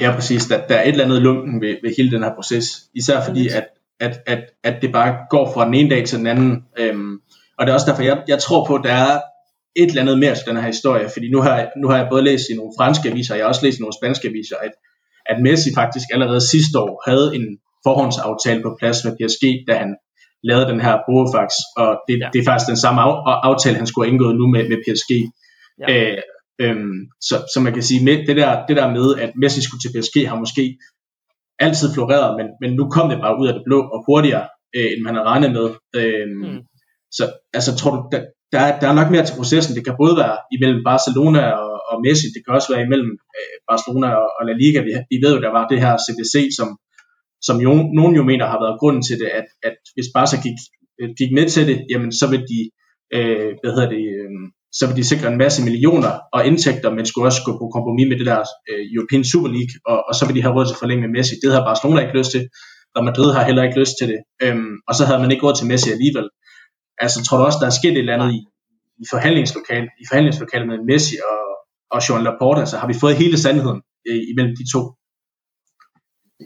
Ja, 0.00 0.14
præcis. 0.14 0.46
Der, 0.46 0.66
der 0.66 0.74
er 0.74 0.82
et 0.82 0.88
eller 0.88 1.04
andet 1.04 1.22
lunken 1.22 1.60
ved, 1.60 1.76
ved 1.82 1.94
hele 1.96 2.10
den 2.10 2.22
her 2.22 2.34
proces. 2.34 2.88
Især 2.94 3.24
fordi, 3.24 3.48
at 3.48 3.68
at, 4.00 4.20
at, 4.26 4.44
at 4.62 4.82
det 4.82 4.92
bare 4.92 5.16
går 5.30 5.52
fra 5.52 5.66
den 5.66 5.74
ene 5.74 5.90
dag 5.90 6.06
til 6.06 6.18
den 6.18 6.26
anden. 6.26 6.64
Øhm, 6.78 7.20
og 7.58 7.66
det 7.66 7.70
er 7.70 7.74
også 7.74 7.90
derfor, 7.90 8.02
jeg, 8.02 8.22
jeg 8.28 8.38
tror 8.38 8.66
på, 8.66 8.74
at 8.74 8.84
der 8.84 8.92
er 8.92 9.20
et 9.76 9.88
eller 9.88 10.02
andet 10.02 10.18
mere 10.18 10.34
til 10.34 10.46
den 10.46 10.56
her 10.56 10.66
historie, 10.66 11.08
fordi 11.14 11.30
nu 11.30 11.40
har, 11.40 11.56
jeg, 11.56 11.68
nu 11.82 11.88
har 11.88 11.96
jeg 11.96 12.08
både 12.10 12.24
læst 12.24 12.44
i 12.50 12.56
nogle 12.56 12.72
franske 12.78 13.10
aviser, 13.10 13.34
og 13.34 13.38
jeg 13.38 13.44
har 13.44 13.48
også 13.48 13.64
læst 13.66 13.78
i 13.78 13.82
nogle 13.82 13.98
spanske 14.00 14.28
aviser, 14.28 14.56
at, 14.56 14.72
at 15.30 15.42
Messi 15.42 15.70
faktisk 15.74 16.06
allerede 16.14 16.48
sidste 16.54 16.78
år 16.78 17.02
havde 17.08 17.26
en 17.36 17.46
forhåndsaftale 17.86 18.62
på 18.62 18.76
plads 18.80 18.98
med 19.04 19.12
PSG, 19.18 19.44
da 19.68 19.74
han 19.82 19.90
lavede 20.48 20.66
den 20.72 20.80
her 20.80 20.94
Bofax, 21.08 21.50
og 21.76 21.90
det, 22.08 22.18
ja. 22.20 22.28
det 22.32 22.38
er 22.40 22.48
faktisk 22.50 22.68
den 22.68 22.82
samme 22.84 23.00
aftale, 23.50 23.76
han 23.76 23.86
skulle 23.86 24.06
have 24.06 24.12
indgået 24.12 24.36
nu 24.40 24.46
med, 24.54 24.62
med 24.72 24.78
PSG. 24.84 25.10
Ja. 25.80 25.86
Øh, 25.92 26.18
øhm, 26.62 27.00
så, 27.28 27.36
så 27.52 27.60
man 27.60 27.72
kan 27.72 27.82
sige, 27.82 28.04
med 28.04 28.16
det 28.26 28.36
der, 28.36 28.66
det 28.68 28.76
der 28.76 28.88
med, 28.98 29.06
at 29.24 29.30
Messi 29.40 29.62
skulle 29.62 29.82
til 29.82 29.94
PSG, 29.94 30.16
har 30.28 30.38
måske 30.44 30.64
altid 31.58 31.88
floreret, 31.94 32.30
men, 32.38 32.46
men 32.60 32.70
nu 32.78 32.90
kom 32.90 33.08
det 33.10 33.18
bare 33.24 33.38
ud 33.40 33.48
af 33.48 33.54
det 33.54 33.62
blå 33.66 33.80
og 33.94 34.04
hurtigere, 34.08 34.46
øh, 34.76 34.88
end 34.92 35.02
man 35.02 35.14
havde 35.14 35.28
regnet 35.32 35.52
med. 35.58 35.66
Øh, 36.00 36.28
mm. 36.28 36.58
Så 37.10 37.32
altså, 37.54 37.76
tror 37.76 37.90
du, 37.96 38.08
der, 38.12 38.20
der, 38.52 38.60
er, 38.66 38.72
der 38.80 38.88
er 38.88 38.96
nok 39.00 39.10
mere 39.10 39.24
til 39.26 39.38
processen. 39.40 39.76
Det 39.76 39.84
kan 39.84 40.00
både 40.02 40.14
være 40.22 40.36
imellem 40.56 40.80
Barcelona 40.90 41.42
og, 41.62 41.72
og 41.90 41.96
Messi, 42.04 42.26
det 42.34 42.40
kan 42.44 42.54
også 42.58 42.68
være 42.72 42.86
imellem 42.86 43.12
øh, 43.38 43.56
Barcelona 43.70 44.08
og, 44.22 44.28
og 44.38 44.42
La 44.48 44.54
Liga. 44.62 44.78
Vi, 44.88 44.92
vi 45.12 45.16
ved 45.24 45.32
jo, 45.34 45.40
der 45.46 45.52
var 45.58 45.64
det 45.70 45.78
her 45.84 45.92
CDC, 46.04 46.34
som, 46.58 46.68
som 47.46 47.56
jo, 47.66 47.70
nogen 47.98 48.14
jo 48.18 48.22
mener 48.30 48.46
har 48.52 48.60
været 48.64 48.80
grunden 48.80 49.02
til 49.08 49.16
det, 49.22 49.30
at, 49.40 49.46
at 49.68 49.76
hvis 49.94 50.08
Barca 50.14 50.36
gik, 50.46 50.58
øh, 51.00 51.08
gik 51.18 51.30
med 51.38 51.46
til 51.54 51.64
det, 51.70 51.78
jamen 51.90 52.12
så 52.20 52.26
vil 52.32 52.42
de, 52.52 52.60
øh, 53.16 53.50
hvad 53.60 53.72
hedder 53.74 53.90
det, 53.96 54.04
øh, 54.20 54.32
så 54.78 54.82
vil 54.86 54.96
de 55.00 55.10
sikre 55.12 55.28
en 55.32 55.42
masse 55.44 55.60
millioner 55.68 56.12
og 56.34 56.40
indtægter, 56.48 56.90
men 56.96 57.06
skulle 57.06 57.28
også 57.30 57.42
gå 57.46 57.52
på 57.60 57.66
kompromis 57.76 58.08
med 58.10 58.18
det 58.20 58.26
der 58.32 58.40
øh, 58.70 58.82
European 58.94 59.24
Super 59.30 59.50
League, 59.56 59.74
og, 59.90 59.98
og 60.08 60.12
så 60.18 60.22
vil 60.26 60.36
de 60.36 60.42
have 60.44 60.54
råd 60.56 60.66
til 60.66 60.76
at 60.76 60.82
forlænge 60.82 61.02
med 61.04 61.12
Messi. 61.16 61.34
Det 61.42 61.50
havde 61.52 61.68
Barcelona 61.70 62.00
ikke 62.04 62.18
lyst 62.18 62.30
til, 62.34 62.42
og 62.96 63.00
Madrid 63.08 63.30
har 63.36 63.44
heller 63.48 63.64
ikke 63.66 63.80
lyst 63.82 63.94
til 64.00 64.06
det. 64.12 64.20
Øhm, 64.44 64.74
og 64.88 64.92
så 64.98 65.02
havde 65.06 65.20
man 65.22 65.30
ikke 65.32 65.44
råd 65.46 65.54
til 65.56 65.66
Messi 65.70 65.90
alligevel. 65.96 66.26
Altså 67.04 67.18
tror 67.24 67.36
du 67.38 67.44
også, 67.44 67.60
der 67.62 67.68
er 67.68 67.78
sket 67.80 67.92
et 67.92 67.98
eller 67.98 68.16
andet 68.16 68.30
i, 68.38 68.40
i 69.02 69.04
forhandlingslokalet, 69.10 69.90
i 70.02 70.04
forhandlingslokalet 70.08 70.68
med 70.68 70.78
Messi 70.88 71.16
og, 71.30 71.42
og 71.90 72.08
Joan 72.08 72.24
Laporta, 72.24 72.64
så 72.66 72.76
har 72.78 72.86
vi 72.86 72.94
fået 73.00 73.16
hele 73.16 73.38
sandheden 73.38 73.80
øh, 74.08 74.22
imellem 74.30 74.56
de 74.56 74.72
to? 74.74 74.80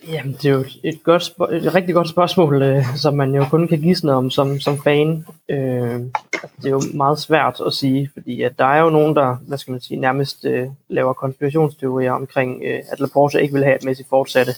Jamen, 0.09 0.33
det 0.33 0.45
er 0.45 0.53
jo 0.53 0.65
et, 0.85 1.03
godt, 1.05 1.23
et 1.53 1.75
rigtig 1.75 1.95
godt 1.95 2.09
spørgsmål, 2.09 2.63
øh, 2.63 2.97
som 2.97 3.15
man 3.15 3.35
jo 3.35 3.45
kun 3.51 3.69
kan 3.69 3.81
gisne 3.81 4.13
om 4.13 4.31
som, 4.31 4.61
som 4.61 4.79
fan. 4.79 5.27
Øh, 5.51 6.01
altså, 6.43 6.57
det 6.57 6.67
er 6.67 6.71
jo 6.71 6.83
meget 6.95 7.19
svært 7.19 7.61
at 7.67 7.73
sige, 7.73 8.11
fordi 8.13 8.43
at 8.43 8.59
der 8.59 8.65
er 8.65 8.81
jo 8.81 8.91
nogen, 8.91 9.17
der 9.17 9.37
hvad 9.49 9.59
skal 9.59 9.73
man 9.73 9.81
sige, 9.81 10.01
nærmest 10.01 10.45
øh, 10.45 10.69
laver 10.89 11.13
konspirationsteorier 11.13 12.13
omkring, 12.13 12.63
øh, 12.65 12.81
at 12.93 13.01
Laporte 13.01 13.43
ikke 13.43 13.55
vil 13.55 13.65
have, 13.65 13.75
at 13.75 13.85
Messi 13.85 14.05
fortsatte, 14.11 14.53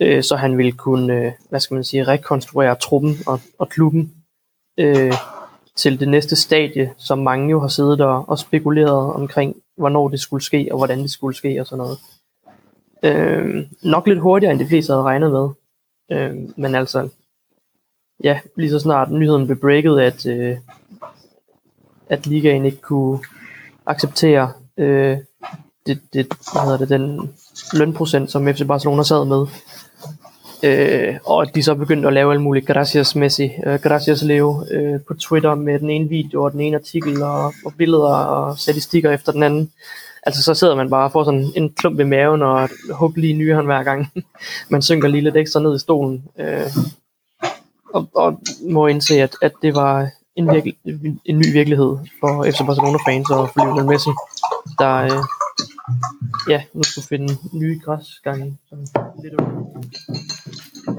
øh, 0.00 0.22
så 0.22 0.36
han 0.36 0.58
ville 0.58 0.72
kunne, 0.72 1.14
øh, 1.14 1.32
hvad 1.48 1.60
skal 1.60 1.74
man 1.74 1.84
sige, 1.84 2.04
rekonstruere 2.04 2.74
truppen 2.74 3.16
og, 3.26 3.40
og 3.58 3.68
klubben 3.68 4.12
øh, 4.78 5.12
til 5.76 6.00
det 6.00 6.08
næste 6.08 6.36
stadie, 6.36 6.92
som 6.96 7.18
mange 7.18 7.50
jo 7.50 7.60
har 7.60 7.68
siddet 7.68 7.98
der 7.98 8.06
og 8.06 8.38
spekuleret 8.38 9.12
omkring, 9.12 9.56
hvornår 9.76 10.08
det 10.08 10.20
skulle 10.20 10.44
ske, 10.44 10.68
og 10.70 10.76
hvordan 10.76 10.98
det 10.98 11.10
skulle 11.10 11.36
ske 11.36 11.60
og 11.60 11.66
sådan 11.66 11.78
noget. 11.78 11.98
Øh, 13.02 13.66
nok 13.82 14.06
lidt 14.06 14.20
hurtigere, 14.20 14.52
end 14.52 14.60
de 14.60 14.66
fleste 14.66 14.92
havde 14.92 15.02
regnet 15.02 15.30
med. 15.32 15.48
Øh, 16.12 16.36
men 16.56 16.74
altså, 16.74 17.08
ja, 18.24 18.40
lige 18.56 18.70
så 18.70 18.78
snart 18.78 19.10
nyheden 19.10 19.46
blev 19.46 19.60
breaket, 19.60 20.00
at, 20.00 20.26
øh, 20.26 20.56
at 22.08 22.26
ligaen 22.26 22.64
ikke 22.64 22.80
kunne 22.80 23.18
acceptere 23.86 24.52
øh, 24.76 25.18
det, 25.86 26.00
det, 26.12 26.26
hvad 26.26 26.62
hedder 26.62 26.78
det, 26.78 26.88
den 26.88 27.34
lønprocent, 27.72 28.30
som 28.30 28.54
FC 28.54 28.66
Barcelona 28.66 29.02
sad 29.02 29.24
med. 29.24 29.46
Øh, 30.62 31.16
og 31.24 31.54
de 31.54 31.62
så 31.62 31.74
begyndte 31.74 32.08
at 32.08 32.14
lave 32.14 32.32
alle 32.32 32.42
mulige 32.42 32.66
gracias 32.66 33.16
Messi, 33.16 33.50
øh, 33.66 33.80
gracias 33.80 34.22
Leo 34.22 34.64
øh, 34.70 35.00
på 35.08 35.14
Twitter 35.14 35.54
med 35.54 35.78
den 35.78 35.90
ene 35.90 36.08
video 36.08 36.44
og 36.44 36.52
den 36.52 36.60
ene 36.60 36.76
artikel 36.76 37.22
og, 37.22 37.54
og 37.64 37.74
billeder 37.78 38.14
og 38.14 38.58
statistikker 38.58 39.10
efter 39.10 39.32
den 39.32 39.42
anden. 39.42 39.72
Altså 40.22 40.42
så 40.42 40.54
sidder 40.54 40.74
man 40.74 40.90
bare 40.90 41.04
og 41.04 41.12
får 41.12 41.24
sådan 41.24 41.46
en 41.56 41.72
klump 41.72 42.00
i 42.00 42.04
maven 42.04 42.42
og 42.42 42.68
hug 42.92 43.12
lige 43.16 43.34
nyeren 43.34 43.66
hver 43.66 43.82
gang. 43.82 44.12
man 44.70 44.82
synker 44.82 45.08
lige 45.08 45.24
lidt 45.24 45.36
ekstra 45.36 45.60
ned 45.60 45.76
i 45.76 45.78
stolen. 45.78 46.24
Øh, 46.38 46.70
og, 47.94 48.08
og 48.14 48.40
må 48.70 48.86
indse, 48.86 49.14
at, 49.22 49.36
at 49.42 49.52
det 49.62 49.74
var 49.74 50.08
en, 50.36 50.52
virke, 50.52 50.76
en 51.24 51.38
ny 51.38 51.52
virkelighed 51.52 51.96
for 52.20 52.44
FC 52.44 52.58
Barcelona-fans 52.66 53.30
og 53.30 53.48
for 53.48 53.64
Lionel 53.64 53.86
Messi, 53.86 54.10
der 54.78 54.96
øh, 54.96 55.22
ja, 56.48 56.62
nu 56.74 56.82
skulle 56.82 57.06
finde 57.08 57.38
nye 57.52 57.80
græsgange. 57.84 58.58
Lidt 59.22 59.34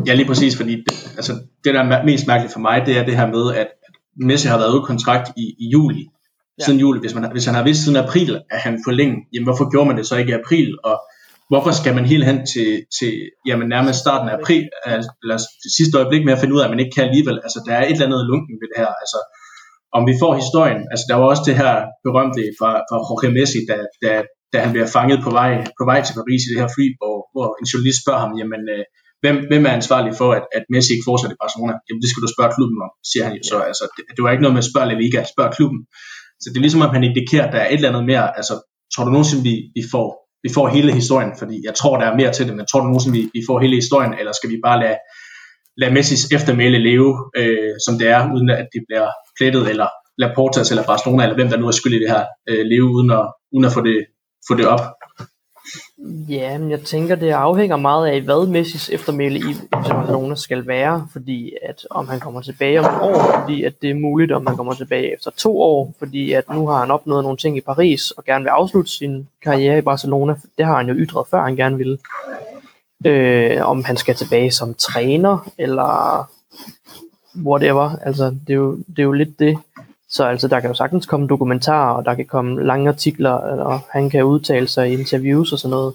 Ja, 0.07 0.13
lige 0.13 0.27
præcis, 0.27 0.57
fordi 0.57 0.75
det, 0.75 0.93
altså, 1.19 1.33
det, 1.63 1.73
der 1.73 1.81
er 1.83 2.05
mest 2.05 2.27
mærkeligt 2.27 2.53
for 2.53 2.59
mig, 2.59 2.83
det 2.85 2.97
er 2.97 3.05
det 3.05 3.15
her 3.17 3.27
med, 3.27 3.55
at 3.55 3.67
Messi 4.27 4.47
har 4.47 4.57
været 4.57 4.73
ude 4.73 4.85
kontrakt 4.91 5.27
i, 5.37 5.45
i 5.63 5.65
juli, 5.73 6.03
ja. 6.59 6.65
siden 6.65 6.79
juli. 6.79 6.99
Hvis, 6.99 7.15
man, 7.15 7.31
hvis 7.31 7.45
han 7.45 7.55
har 7.55 7.63
vidst 7.63 7.83
siden 7.83 7.97
april, 8.05 8.41
at 8.51 8.59
han 8.59 8.75
forlænger, 8.85 9.17
jamen 9.33 9.47
hvorfor 9.47 9.71
gjorde 9.71 9.87
man 9.87 9.97
det 9.97 10.05
så 10.07 10.15
ikke 10.21 10.31
i 10.31 10.39
april? 10.43 10.67
Og 10.83 10.95
hvorfor 11.49 11.71
skal 11.79 11.95
man 11.95 12.05
helt 12.13 12.25
hen 12.29 12.39
til, 12.53 12.69
til 12.99 13.13
jamen, 13.47 13.67
nærmest 13.75 13.99
starten 13.99 14.29
af 14.29 14.35
april, 14.39 14.65
eller 15.23 15.37
sidste 15.77 15.97
øjeblik 15.99 16.23
med 16.25 16.33
at 16.33 16.39
finde 16.39 16.55
ud 16.55 16.61
af, 16.61 16.65
at 16.65 16.73
man 16.73 16.81
ikke 16.83 16.95
kan 16.95 17.07
alligevel? 17.09 17.37
Altså, 17.45 17.59
der 17.67 17.73
er 17.75 17.83
et 17.85 17.91
eller 17.91 18.07
andet 18.07 18.29
lunken 18.31 18.55
ved 18.61 18.67
det 18.71 18.79
her. 18.83 18.91
Altså, 19.03 19.19
om 19.97 20.01
vi 20.09 20.15
får 20.21 20.33
historien, 20.43 20.81
altså 20.91 21.05
der 21.09 21.15
var 21.19 21.27
også 21.31 21.43
det 21.49 21.55
her 21.61 21.73
berømte 22.05 22.41
fra, 22.59 22.71
fra 22.87 22.97
Jorge 23.07 23.29
Messi, 23.37 23.59
da, 23.69 23.77
da, 24.03 24.11
da 24.53 24.57
han 24.63 24.71
bliver 24.73 24.89
fanget 24.95 25.19
på 25.25 25.31
vej, 25.39 25.51
på 25.79 25.83
vej 25.91 25.99
til 26.03 26.17
Paris 26.19 26.41
i 26.43 26.51
det 26.51 26.61
her 26.63 26.71
fly, 26.75 26.85
hvor, 26.99 27.17
hvor 27.33 27.47
en 27.59 27.67
journalist 27.71 27.99
spørger 28.03 28.21
ham, 28.25 28.33
jamen, 28.39 28.63
øh, 28.75 28.83
hvem, 29.21 29.35
hvem 29.49 29.63
er 29.69 29.73
ansvarlig 29.79 30.13
for, 30.21 30.29
at, 30.37 30.45
at 30.57 30.63
Messi 30.73 30.91
ikke 30.93 31.07
fortsætter 31.09 31.35
i 31.35 31.43
Barcelona? 31.43 31.73
Jamen, 31.85 32.01
det 32.03 32.09
skal 32.09 32.23
du 32.25 32.29
spørge 32.35 32.51
klubben 32.57 32.77
om, 32.85 32.91
siger 33.11 33.23
han 33.27 33.33
jo 33.39 33.43
så. 33.51 33.57
Altså, 33.69 33.85
det, 33.95 34.03
det 34.15 34.21
var 34.23 34.31
ikke 34.31 34.43
noget 34.45 34.55
med 34.57 34.63
at 34.65 34.69
spørge 34.71 34.87
La 34.91 34.95
Liga, 35.01 35.19
spørg 35.33 35.49
klubben. 35.57 35.79
Så 36.41 36.45
det 36.49 36.57
er 36.57 36.65
ligesom, 36.65 36.85
at 36.85 36.93
han 36.97 37.07
indikerer, 37.09 37.45
at 37.47 37.53
der 37.55 37.61
er 37.63 37.69
et 37.69 37.79
eller 37.79 37.91
andet 37.91 38.05
mere, 38.11 38.25
altså, 38.39 38.53
tror 38.93 39.03
du 39.05 39.11
nogensinde, 39.11 39.43
vi, 39.49 39.55
vi 39.77 39.83
får 39.93 40.07
vi 40.43 40.49
får 40.53 40.67
hele 40.67 40.93
historien, 40.93 41.31
fordi 41.39 41.55
jeg 41.67 41.75
tror, 41.75 41.97
der 41.97 42.05
er 42.05 42.15
mere 42.15 42.33
til 42.33 42.47
det, 42.47 42.55
men 42.55 42.65
tror 42.65 42.79
du 42.79 42.87
nogensinde, 42.87 43.17
vi, 43.17 43.23
vi 43.33 43.41
får 43.47 43.59
hele 43.59 43.75
historien, 43.75 44.13
eller 44.19 44.31
skal 44.31 44.49
vi 44.49 44.57
bare 44.67 44.79
lade, 44.83 44.97
lade 45.81 45.93
Messis 45.93 46.31
eftermæle 46.37 46.79
leve, 46.89 47.11
øh, 47.39 47.73
som 47.85 47.93
det 47.99 48.07
er, 48.15 48.21
uden 48.35 48.49
at 48.49 48.67
det 48.73 48.81
bliver 48.87 49.07
plettet, 49.37 49.69
eller 49.71 49.89
lade 50.21 50.33
Portas 50.35 50.71
eller 50.71 50.85
Barcelona, 50.91 51.23
eller 51.23 51.39
hvem 51.39 51.49
der 51.49 51.57
nu 51.57 51.67
er 51.67 51.71
skyld 51.71 51.93
i 51.93 52.01
det 52.03 52.09
her, 52.15 52.23
øh, 52.49 52.63
leve 52.73 52.87
uden 52.95 53.11
at, 53.19 53.25
uden 53.53 53.65
at 53.65 53.73
få, 53.75 53.81
det, 53.81 53.97
få 54.47 54.53
det 54.59 54.67
op? 54.73 54.83
Ja, 56.29 56.57
men 56.57 56.71
jeg 56.71 56.81
tænker, 56.81 57.15
det 57.15 57.29
afhænger 57.29 57.77
meget 57.77 58.07
af, 58.07 58.21
hvad 58.21 58.47
Messis 58.47 58.89
eftermæle 58.89 59.39
i 59.39 59.55
Barcelona 59.71 60.35
skal 60.35 60.67
være, 60.67 61.07
fordi 61.11 61.53
at 61.61 61.87
om 61.89 62.07
han 62.07 62.19
kommer 62.19 62.41
tilbage 62.41 62.79
om 62.79 62.85
et 62.85 63.01
år, 63.01 63.39
fordi 63.39 63.63
at 63.63 63.81
det 63.81 63.89
er 63.89 63.95
muligt, 63.95 64.31
om 64.31 64.47
han 64.47 64.57
kommer 64.57 64.73
tilbage 64.73 65.13
efter 65.13 65.31
to 65.31 65.61
år, 65.61 65.93
fordi 65.99 66.33
at 66.33 66.49
nu 66.49 66.67
har 66.67 66.79
han 66.79 66.91
opnået 66.91 67.23
nogle 67.23 67.37
ting 67.37 67.57
i 67.57 67.61
Paris, 67.61 68.11
og 68.11 68.23
gerne 68.23 68.43
vil 68.43 68.49
afslutte 68.49 68.91
sin 68.91 69.27
karriere 69.43 69.77
i 69.77 69.81
Barcelona. 69.81 70.35
Det 70.57 70.65
har 70.65 70.77
han 70.77 70.87
jo 70.87 70.93
ytret 70.93 71.27
før, 71.27 71.43
han 71.43 71.55
gerne 71.55 71.77
ville. 71.77 71.97
Øh, 73.05 73.69
om 73.69 73.83
han 73.83 73.97
skal 73.97 74.15
tilbage 74.15 74.51
som 74.51 74.73
træner, 74.73 75.51
eller 75.57 76.25
whatever. 77.45 77.95
Altså, 78.01 78.25
det 78.47 78.53
er 78.53 78.57
jo, 78.57 78.75
det 78.75 78.99
er 78.99 79.03
jo 79.03 79.11
lidt 79.11 79.39
det. 79.39 79.57
Så 80.11 80.25
altså, 80.25 80.47
der 80.47 80.59
kan 80.59 80.69
jo 80.69 80.73
sagtens 80.73 81.05
komme 81.05 81.27
dokumentarer, 81.27 81.93
og 81.93 82.05
der 82.05 82.15
kan 82.15 82.25
komme 82.25 82.63
lange 82.63 82.89
artikler, 82.89 83.31
og 83.31 83.79
han 83.89 84.09
kan 84.09 84.23
udtale 84.23 84.67
sig 84.67 84.89
i 84.89 84.93
interviews 84.93 85.53
og 85.53 85.59
sådan 85.59 85.71
noget. 85.71 85.93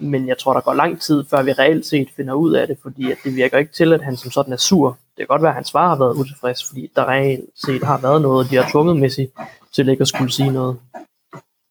Men 0.00 0.28
jeg 0.28 0.38
tror, 0.38 0.52
der 0.52 0.60
går 0.60 0.74
lang 0.74 1.00
tid, 1.00 1.24
før 1.30 1.42
vi 1.42 1.52
reelt 1.52 1.86
set 1.86 2.08
finder 2.16 2.34
ud 2.34 2.52
af 2.52 2.66
det, 2.66 2.78
fordi 2.82 3.12
at 3.12 3.18
det 3.24 3.36
virker 3.36 3.58
ikke 3.58 3.72
til, 3.72 3.92
at 3.92 4.02
han 4.02 4.16
som 4.16 4.30
sådan 4.30 4.52
er 4.52 4.56
sur. 4.56 4.88
Det 4.88 5.16
kan 5.16 5.26
godt 5.26 5.42
være, 5.42 5.50
at 5.50 5.54
hans 5.54 5.72
far 5.72 5.88
har 5.88 5.96
været 5.96 6.14
utilfreds, 6.14 6.68
fordi 6.68 6.90
der 6.96 7.08
reelt 7.08 7.50
set 7.66 7.84
har 7.84 7.98
været 7.98 8.22
noget, 8.22 8.44
og 8.44 8.50
de 8.50 8.56
har 8.56 8.70
tvunget 8.70 8.96
Messi 8.96 9.28
til 9.72 9.88
ikke 9.88 10.02
at 10.02 10.08
skulle 10.08 10.32
sige 10.32 10.50
noget. 10.50 10.76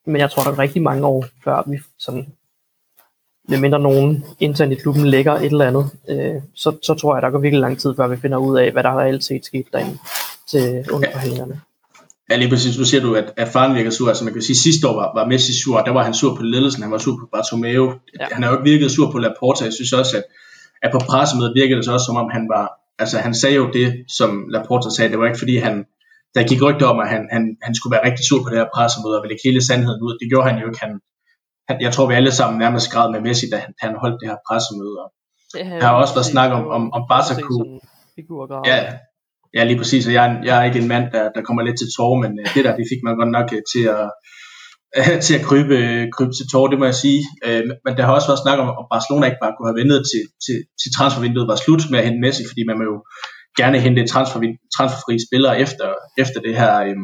Men 0.05 0.15
jeg 0.15 0.31
tror, 0.31 0.43
der 0.43 0.51
er 0.51 0.59
rigtig 0.59 0.81
mange 0.81 1.05
år, 1.05 1.25
før 1.43 1.63
vi 1.67 1.79
sådan, 1.99 2.33
medmindre 3.47 3.79
nogen 3.79 4.25
internt 4.39 4.71
i 4.71 4.75
klubben 4.75 5.05
lægger 5.05 5.33
et 5.33 5.45
eller 5.45 5.67
andet, 5.67 5.89
øh, 6.09 6.41
så, 6.55 6.77
så 6.83 6.93
tror 6.93 7.15
jeg, 7.15 7.21
der 7.21 7.29
går 7.29 7.39
virkelig 7.39 7.61
lang 7.61 7.79
tid, 7.79 7.95
før 7.95 8.07
vi 8.07 8.17
finder 8.17 8.37
ud 8.37 8.57
af, 8.57 8.71
hvad 8.71 8.83
der 8.83 8.99
reelt 8.99 9.23
set 9.23 9.45
sket 9.45 9.65
derinde 9.73 9.97
til 10.47 10.91
underforhandlingerne. 10.91 11.61
Ja, 12.31 12.35
lige 12.35 12.49
præcis. 12.49 12.77
Nu 12.77 12.85
siger 12.85 13.01
du, 13.01 13.15
at, 13.15 13.33
at 13.37 13.47
faren 13.47 13.75
virker 13.75 13.89
sur. 13.89 14.07
Altså 14.07 14.23
man 14.23 14.33
kan 14.33 14.41
sige, 14.41 14.53
at 14.53 14.63
sidste 14.67 14.87
år 14.87 14.95
var, 15.01 15.11
var 15.19 15.25
Messi 15.27 15.53
sur, 15.63 15.81
der 15.87 15.91
var 15.91 16.03
han 16.03 16.13
sur 16.13 16.35
på 16.35 16.43
ledelsen, 16.43 16.83
han 16.83 16.91
var 16.91 16.97
sur 16.97 17.15
på 17.21 17.27
Bartomeu. 17.33 17.85
Ja. 18.19 18.27
Han 18.31 18.43
har 18.43 18.49
jo 18.49 18.55
ikke 18.57 18.69
virket 18.71 18.91
sur 18.91 19.11
på 19.11 19.17
Laporta. 19.17 19.63
Jeg 19.65 19.73
synes 19.73 19.93
også, 19.93 20.17
at, 20.17 20.23
at 20.83 20.89
på 20.95 20.99
pressemødet 21.09 21.53
virkede 21.55 21.77
det 21.77 21.85
så 21.85 21.93
også, 21.93 22.05
som 22.05 22.15
om 22.23 22.29
han 22.35 22.43
var, 22.53 22.65
altså 22.99 23.17
han 23.17 23.33
sagde 23.41 23.55
jo 23.55 23.65
det, 23.77 23.87
som 24.17 24.29
Laporta 24.53 24.89
sagde. 24.89 25.11
Det 25.11 25.19
var 25.19 25.25
ikke 25.25 25.39
fordi 25.43 25.55
han, 25.57 25.75
der 26.35 26.47
gik 26.49 26.61
rygter 26.61 26.85
om, 26.93 26.99
at 26.99 27.09
han, 27.13 27.21
han, 27.35 27.43
han 27.65 27.75
skulle 27.75 27.93
være 27.95 28.05
rigtig 28.07 28.23
sur 28.29 28.43
på 28.43 28.49
det 28.49 28.57
her 28.57 28.69
pressemøde 28.75 29.15
og 29.17 29.21
ville 29.23 29.33
ikke 29.35 29.47
hele 29.49 29.61
sandheden 29.69 30.01
ud. 30.07 30.13
Det 30.21 30.27
gjorde 30.31 30.47
han 30.49 30.57
jo 30.61 30.65
ikke. 30.69 30.81
Han, 30.85 30.93
han, 31.69 31.75
jeg 31.85 31.91
tror, 31.93 32.07
vi 32.07 32.13
alle 32.13 32.31
sammen 32.39 32.59
nærmest 32.59 32.91
græd 32.93 33.07
med 33.11 33.21
Messi, 33.27 33.45
da 33.53 33.57
han, 33.65 33.73
han 33.85 33.93
holdt 34.03 34.17
det 34.21 34.27
her 34.29 34.37
pressemøde. 34.47 34.97
Og 35.03 35.09
der 35.81 35.87
har 35.87 35.95
også 36.03 36.13
været 36.13 36.29
snak 36.33 36.49
om, 36.57 36.63
om, 36.77 36.83
om 36.97 37.03
Barca 37.11 37.33
kunne... 37.41 37.79
Ja, 38.71 38.79
Ja, 39.55 39.63
lige 39.63 39.77
præcis, 39.81 40.07
og 40.07 40.13
jeg, 40.13 40.41
jeg 40.47 40.55
er 40.59 40.65
ikke 40.69 40.79
en 40.79 40.87
mand, 40.87 41.05
der, 41.15 41.23
der 41.35 41.41
kommer 41.41 41.61
lidt 41.63 41.77
til 41.79 41.93
tårer, 41.97 42.19
men 42.23 42.31
øh, 42.39 42.45
det 42.55 42.65
der, 42.65 42.73
det 42.79 42.85
fik 42.91 43.01
man 43.03 43.17
godt 43.21 43.31
nok 43.37 43.47
øh, 43.55 43.61
til 43.73 43.83
at, 43.97 44.05
til 45.25 45.33
at 45.39 45.45
krybe, 45.49 45.75
øh, 45.85 46.03
krybe 46.15 46.33
til 46.35 46.49
tårer, 46.51 46.69
det 46.71 46.79
må 46.79 46.85
jeg 46.91 46.99
sige. 47.05 47.21
Øh, 47.47 47.63
men 47.85 47.91
der 47.97 48.03
har 48.05 48.13
også 48.17 48.29
været 48.31 48.43
snak 48.45 48.59
om, 48.63 48.69
at 48.81 48.89
Barcelona 48.95 49.25
ikke 49.25 49.43
bare 49.43 49.55
kunne 49.55 49.69
have 49.69 49.81
ventet 49.81 49.99
til, 50.11 50.23
til, 50.45 50.57
til 50.81 50.89
transfervinduet 50.97 51.51
var 51.51 51.59
slut 51.65 51.83
med 51.91 51.99
at 51.99 52.05
hente 52.07 52.23
Messi, 52.25 52.43
fordi 52.51 52.61
man 52.69 52.77
må 52.79 52.83
jo 52.91 52.97
gerne 53.59 53.77
hente 53.85 54.11
transfer, 54.13 54.39
transferfri 54.75 55.13
spillere 55.27 55.55
efter, 55.65 55.87
efter 56.23 56.39
det 56.45 56.53
her, 56.61 56.73
øh, 56.87 56.97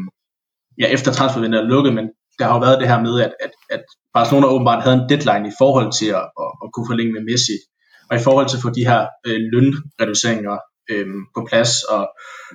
ja, 0.82 0.88
efter 0.96 1.10
transfervinduet 1.18 1.63
er 1.63 1.72
lukket, 1.74 1.94
men 2.00 2.06
der 2.39 2.46
har 2.46 2.54
jo 2.58 2.66
været 2.66 2.80
det 2.82 2.88
her 2.92 3.00
med, 3.08 3.16
at, 3.25 3.34
at, 3.46 3.54
at 3.75 3.84
Barcelona 4.18 4.46
åbenbart 4.54 4.84
havde 4.84 4.98
en 5.00 5.10
deadline 5.12 5.46
i 5.51 5.56
forhold 5.62 5.89
til 6.00 6.10
at, 6.20 6.25
at, 6.44 6.51
at 6.63 6.68
kunne 6.74 6.89
forlænge 6.92 7.13
med 7.13 7.24
Messi, 7.30 7.58
og 8.10 8.13
i 8.20 8.24
forhold 8.27 8.48
til 8.48 8.58
at 8.58 8.63
få 8.66 8.72
de 8.77 8.88
her 8.89 9.01
øh, 9.27 9.39
lønreduceringer 9.54 10.56
øh, 10.91 11.08
på 11.36 11.48
plads, 11.50 11.84
og 11.84 12.01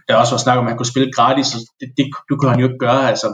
der 0.08 0.16
også 0.16 0.32
var 0.32 0.38
snak 0.38 0.58
om, 0.58 0.64
at 0.64 0.70
han 0.70 0.78
kunne 0.78 0.92
spille 0.94 1.12
gratis, 1.12 1.46
så 1.46 1.58
det, 1.80 1.88
det, 1.96 2.04
det 2.28 2.38
kunne 2.38 2.50
han 2.50 2.60
jo 2.60 2.66
ikke 2.66 2.84
gøre. 2.86 3.08
Altså, 3.08 3.28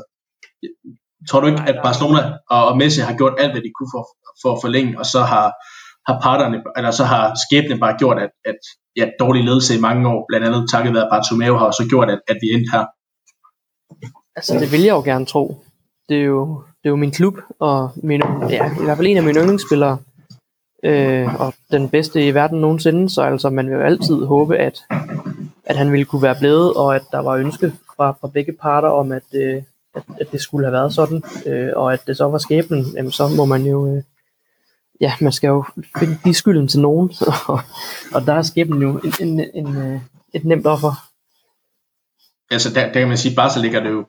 tror 1.29 1.41
du 1.41 1.47
ikke, 1.47 1.63
at 1.67 1.81
Barcelona 1.85 2.21
og, 2.51 2.69
og 2.69 2.77
Messi 2.77 3.01
har 3.01 3.17
gjort 3.17 3.35
alt, 3.39 3.53
hvad 3.53 3.63
de 3.63 3.73
kunne 3.77 3.91
for, 3.95 4.05
for 4.43 4.53
at 4.53 4.59
forlænge, 4.65 4.99
og 4.99 5.07
så 5.07 5.21
har, 5.21 5.47
har 6.09 6.21
parterne, 6.23 6.63
eller 6.77 6.91
så 6.91 7.05
har 7.05 7.25
skæbnen 7.45 7.81
bare 7.81 7.99
gjort, 7.99 8.19
at, 8.19 8.31
at 8.45 8.59
ja, 8.97 9.07
dårlig 9.21 9.45
ledelse 9.45 9.77
i 9.77 9.81
mange 9.81 10.09
år, 10.09 10.25
blandt 10.29 10.47
andet 10.47 10.71
takket 10.71 10.95
være 10.95 11.09
Bartomeu, 11.13 11.55
har 11.57 11.71
så 11.71 11.87
gjort, 11.89 12.11
at, 12.11 12.21
at 12.29 12.37
vi 12.43 12.47
endte 12.55 12.71
her. 12.73 12.85
Altså, 14.37 14.55
det 14.55 14.73
vil 14.73 14.83
jeg 14.83 14.95
jo 14.99 15.03
gerne 15.03 15.27
tro. 15.27 15.65
Det 16.09 16.17
er 16.17 16.25
jo, 16.25 16.63
det 16.69 16.85
er 16.85 16.91
jo 16.91 16.97
min 16.97 17.13
klub, 17.13 17.37
og 17.61 17.91
min, 17.97 18.23
ja, 18.51 18.71
i 18.81 18.85
hvert 18.85 18.97
fald 18.97 19.07
en 19.07 19.17
af 19.17 19.23
mine 19.23 19.41
yndlingsspillere 19.41 19.99
øh, 20.85 21.41
og 21.41 21.55
den 21.71 21.89
bedste 21.89 22.27
i 22.27 22.35
verden 22.35 22.61
nogensinde, 22.61 23.11
så 23.11 23.23
altså 23.23 23.51
man 23.51 23.67
vil 23.67 23.75
jo 23.75 23.81
altid 23.81 24.25
håbe, 24.25 24.57
at, 24.57 24.79
at 25.65 25.77
han 25.77 25.93
ville 25.93 26.05
kunne 26.05 26.23
være 26.23 26.37
blevet, 26.39 26.75
og 26.75 26.97
at 26.97 27.03
der 27.13 27.19
var 27.19 27.33
ønske 27.33 27.73
fra, 27.97 28.17
fra 28.21 28.29
begge 28.29 28.53
parter 28.53 28.89
om, 28.89 29.13
at, 29.13 29.23
øh, 29.35 29.63
at, 29.95 30.03
at 30.21 30.33
det 30.33 30.41
skulle 30.41 30.67
have 30.67 30.73
været 30.73 30.95
sådan, 30.95 31.23
øh, 31.47 31.73
og 31.77 31.93
at 31.93 32.07
det 32.07 32.17
så 32.17 32.25
var 32.25 32.39
skæbnen, 32.39 32.87
jamen 32.97 33.13
så 33.13 33.29
må 33.29 33.45
man 33.45 33.63
jo, 33.63 33.97
øh, 33.97 34.03
ja, 35.01 35.13
man 35.21 35.33
skal 35.33 35.49
jo 35.49 35.65
finde 35.99 36.19
de 36.25 36.35
skylden 36.35 36.69
til 36.69 36.81
nogen, 36.81 37.13
og, 37.49 37.61
og 38.15 38.27
der 38.27 38.33
er 38.33 38.43
skæbnen 38.43 38.83
jo 38.83 38.99
en, 38.99 39.13
en, 39.21 39.51
en, 39.55 39.77
øh, 39.77 40.01
et 40.35 40.45
nemt 40.45 40.67
offer. 40.67 41.09
Altså 42.51 42.75
der, 42.75 42.93
der 42.93 43.01
kan 43.01 43.09
man 43.09 43.19
sige, 43.19 43.37
bare 43.37 43.51
så 43.51 43.61
ligger 43.61 43.83
det 43.83 43.91
jo 43.91 44.05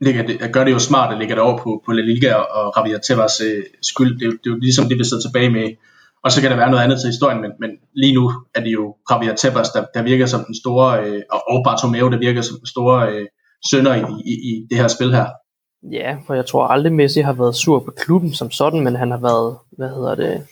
ligger 0.00 0.26
det, 0.26 0.52
gør 0.52 0.64
det 0.64 0.72
jo 0.72 0.78
smart 0.78 1.12
at 1.12 1.18
lægge 1.18 1.34
det 1.34 1.42
over 1.42 1.58
på, 1.58 1.82
på 1.86 1.92
La 1.92 2.02
Liga 2.02 2.34
og 2.34 2.72
Javier 2.76 2.98
Tebas 2.98 3.40
øh, 3.40 3.64
skyld. 3.82 4.18
Det, 4.18 4.20
det 4.20 4.50
er 4.50 4.54
jo 4.54 4.56
ligesom 4.56 4.88
det, 4.88 4.98
vi 4.98 5.04
sidder 5.04 5.22
tilbage 5.22 5.50
med 5.50 5.76
og 6.24 6.32
så 6.32 6.40
kan 6.40 6.50
der 6.50 6.56
være 6.56 6.70
noget 6.70 6.84
andet 6.84 7.00
til 7.00 7.08
historien, 7.08 7.40
men, 7.40 7.50
men 7.60 7.70
lige 7.94 8.14
nu 8.14 8.32
er 8.54 8.60
det 8.60 8.72
jo 8.72 8.96
Javier 9.10 9.34
Tebas, 9.34 9.70
der, 9.70 9.84
der 9.94 10.02
virker 10.02 10.26
som 10.26 10.44
den 10.44 10.54
store, 10.62 11.04
øh, 11.04 11.22
og 11.30 11.62
Bartomeu, 11.64 12.10
der 12.10 12.18
virker 12.18 12.42
som 12.42 12.56
den 12.58 12.66
store 12.66 13.12
øh, 13.12 13.26
sønder 13.70 13.94
i, 13.94 14.00
i, 14.24 14.32
i 14.32 14.66
det 14.70 14.78
her 14.78 14.88
spil 14.88 15.14
her. 15.14 15.26
Ja, 15.92 16.16
for 16.26 16.34
jeg 16.34 16.46
tror 16.46 16.66
aldrig 16.66 16.92
Messi 16.92 17.20
har 17.20 17.32
været 17.32 17.56
sur 17.56 17.78
på 17.78 17.90
klubben 17.90 18.34
som 18.34 18.50
sådan, 18.50 18.80
men 18.80 18.96
han 18.96 19.10
har 19.10 19.18
været, 19.18 19.56
hvad 19.78 19.88
hedder 19.88 20.14
det, 20.14 20.46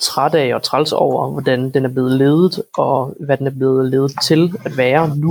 træt 0.00 0.34
af 0.34 0.54
og 0.54 0.62
træls 0.62 0.92
over, 0.92 1.30
hvordan 1.30 1.70
den 1.70 1.84
er 1.84 1.88
blevet 1.88 2.12
ledet, 2.12 2.62
og 2.78 3.16
hvad 3.20 3.36
den 3.36 3.46
er 3.46 3.50
blevet 3.58 3.90
ledet 3.90 4.12
til 4.22 4.52
at 4.64 4.76
være 4.76 5.16
nu. 5.16 5.30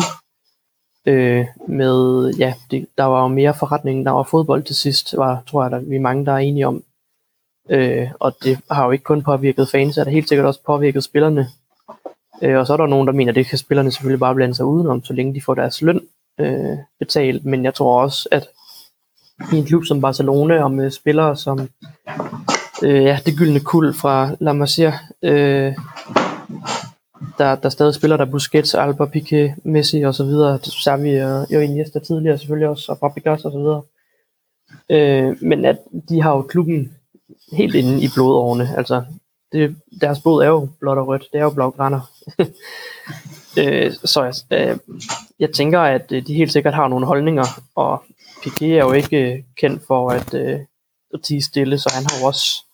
Øh, 1.06 1.46
med, 1.68 2.30
ja, 2.40 2.54
det, 2.72 2.88
der 2.98 3.04
var 3.04 3.22
jo 3.22 3.28
mere 3.28 3.54
forretning, 3.54 4.06
der 4.06 4.12
var 4.12 4.24
fodbold 4.24 4.64
til 4.64 4.76
sidst, 4.76 5.18
var, 5.18 5.44
tror 5.48 5.64
jeg, 5.64 5.72
der, 5.72 5.80
vi 5.80 5.96
er 5.96 6.00
mange, 6.00 6.26
der 6.26 6.32
er 6.32 6.38
enige 6.38 6.68
om. 6.68 6.84
Øh, 7.70 8.08
og 8.20 8.36
det 8.44 8.60
har 8.72 8.86
jo 8.86 8.92
ikke 8.92 9.04
kun 9.04 9.24
påvirket 9.24 9.70
fans, 9.70 9.96
det 9.96 10.04
har 10.04 10.12
helt 10.12 10.30
sikkert 10.30 10.48
også 10.48 10.60
påvirket 10.66 11.04
spillerne. 11.04 11.48
Øh, 12.42 12.58
og 12.58 12.68
så 12.68 12.74
er 12.74 12.78
der 12.78 12.88
nogen, 12.88 13.08
der 13.08 13.14
mener, 13.14 13.32
at 13.32 13.36
det 13.36 13.46
kan 13.46 13.58
spillerne 13.58 13.92
selvfølgelig 13.92 14.20
bare 14.20 14.36
blande 14.36 14.56
sig 14.56 14.66
udenom, 14.66 15.04
så 15.04 15.14
længe 15.14 15.34
de 15.34 15.42
får 15.42 15.54
deres 15.54 15.82
løn 15.82 16.02
øh, 16.40 16.78
betalt. 17.00 17.46
Men 17.46 17.64
jeg 17.66 17.74
tror 17.74 18.02
også, 18.02 18.30
at 18.32 18.48
i 19.54 19.56
en 19.58 19.66
klub 19.66 19.86
som 19.86 20.02
Barcelona 20.02 20.64
og 20.64 20.72
med 20.72 20.92
spillere 20.92 21.36
som 21.38 21.70
øh, 22.84 23.04
ja, 23.04 23.20
det 23.26 23.38
gyldne 23.38 23.60
kul 23.60 23.94
fra 23.94 24.30
La 24.40 24.54
Masia, 24.54 24.94
øh, 25.22 25.74
der, 27.38 27.56
der 27.56 27.70
stadig 27.70 27.94
spiller 27.94 28.18
der 28.18 28.26
Busquets, 28.26 28.76
Alba, 28.76 29.06
Piqué, 29.06 29.54
Messi 29.64 30.02
og 30.02 30.16
så 30.16 30.24
videre. 30.24 30.60
Xavi 30.84 31.12
vi 31.12 31.18
og 31.18 31.54
jo 31.54 31.60
Iniesta 31.60 32.00
tidligere 32.00 32.38
selvfølgelig 32.38 32.68
også, 32.70 32.92
og 32.92 32.98
Fabregas 32.98 33.46
og 33.46 33.52
så 33.52 33.58
videre. 33.58 33.82
Øh, 34.90 35.38
men 35.42 35.66
at 35.66 35.78
de 36.10 36.22
har 36.22 36.32
jo 36.32 36.42
klubben 36.42 36.98
helt 37.52 37.76
inde 37.76 38.04
i 38.04 38.08
blodårene. 38.16 38.70
Altså, 38.78 39.04
det, 39.52 39.76
deres 40.02 40.20
blod 40.20 40.44
er 40.44 40.48
jo 40.48 40.68
blåt 40.80 40.98
og 40.98 41.08
rødt. 41.08 41.28
Det 41.34 41.40
er 41.40 41.44
jo 41.44 41.50
blågrænder. 41.50 42.12
øh, 43.60 43.92
så 44.04 44.24
jeg, 44.24 44.34
øh, 44.52 44.78
jeg 45.40 45.52
tænker, 45.52 45.80
at 45.80 46.12
øh, 46.12 46.28
de 46.28 46.34
helt 46.34 46.52
sikkert 46.52 46.74
har 46.74 46.88
nogle 46.88 47.06
holdninger, 47.06 47.46
og 47.76 48.04
Piqué 48.46 48.66
er 48.66 48.84
jo 48.84 48.92
ikke 48.92 49.34
øh, 49.34 49.44
kendt 49.58 49.88
for 49.88 50.10
at, 50.10 50.34
øh, 50.34 50.60
at 51.14 51.22
tige 51.24 51.42
stille, 51.42 51.78
så 51.78 51.92
han 51.96 52.04
har 52.04 52.20
jo 52.20 52.28
også 52.28 52.66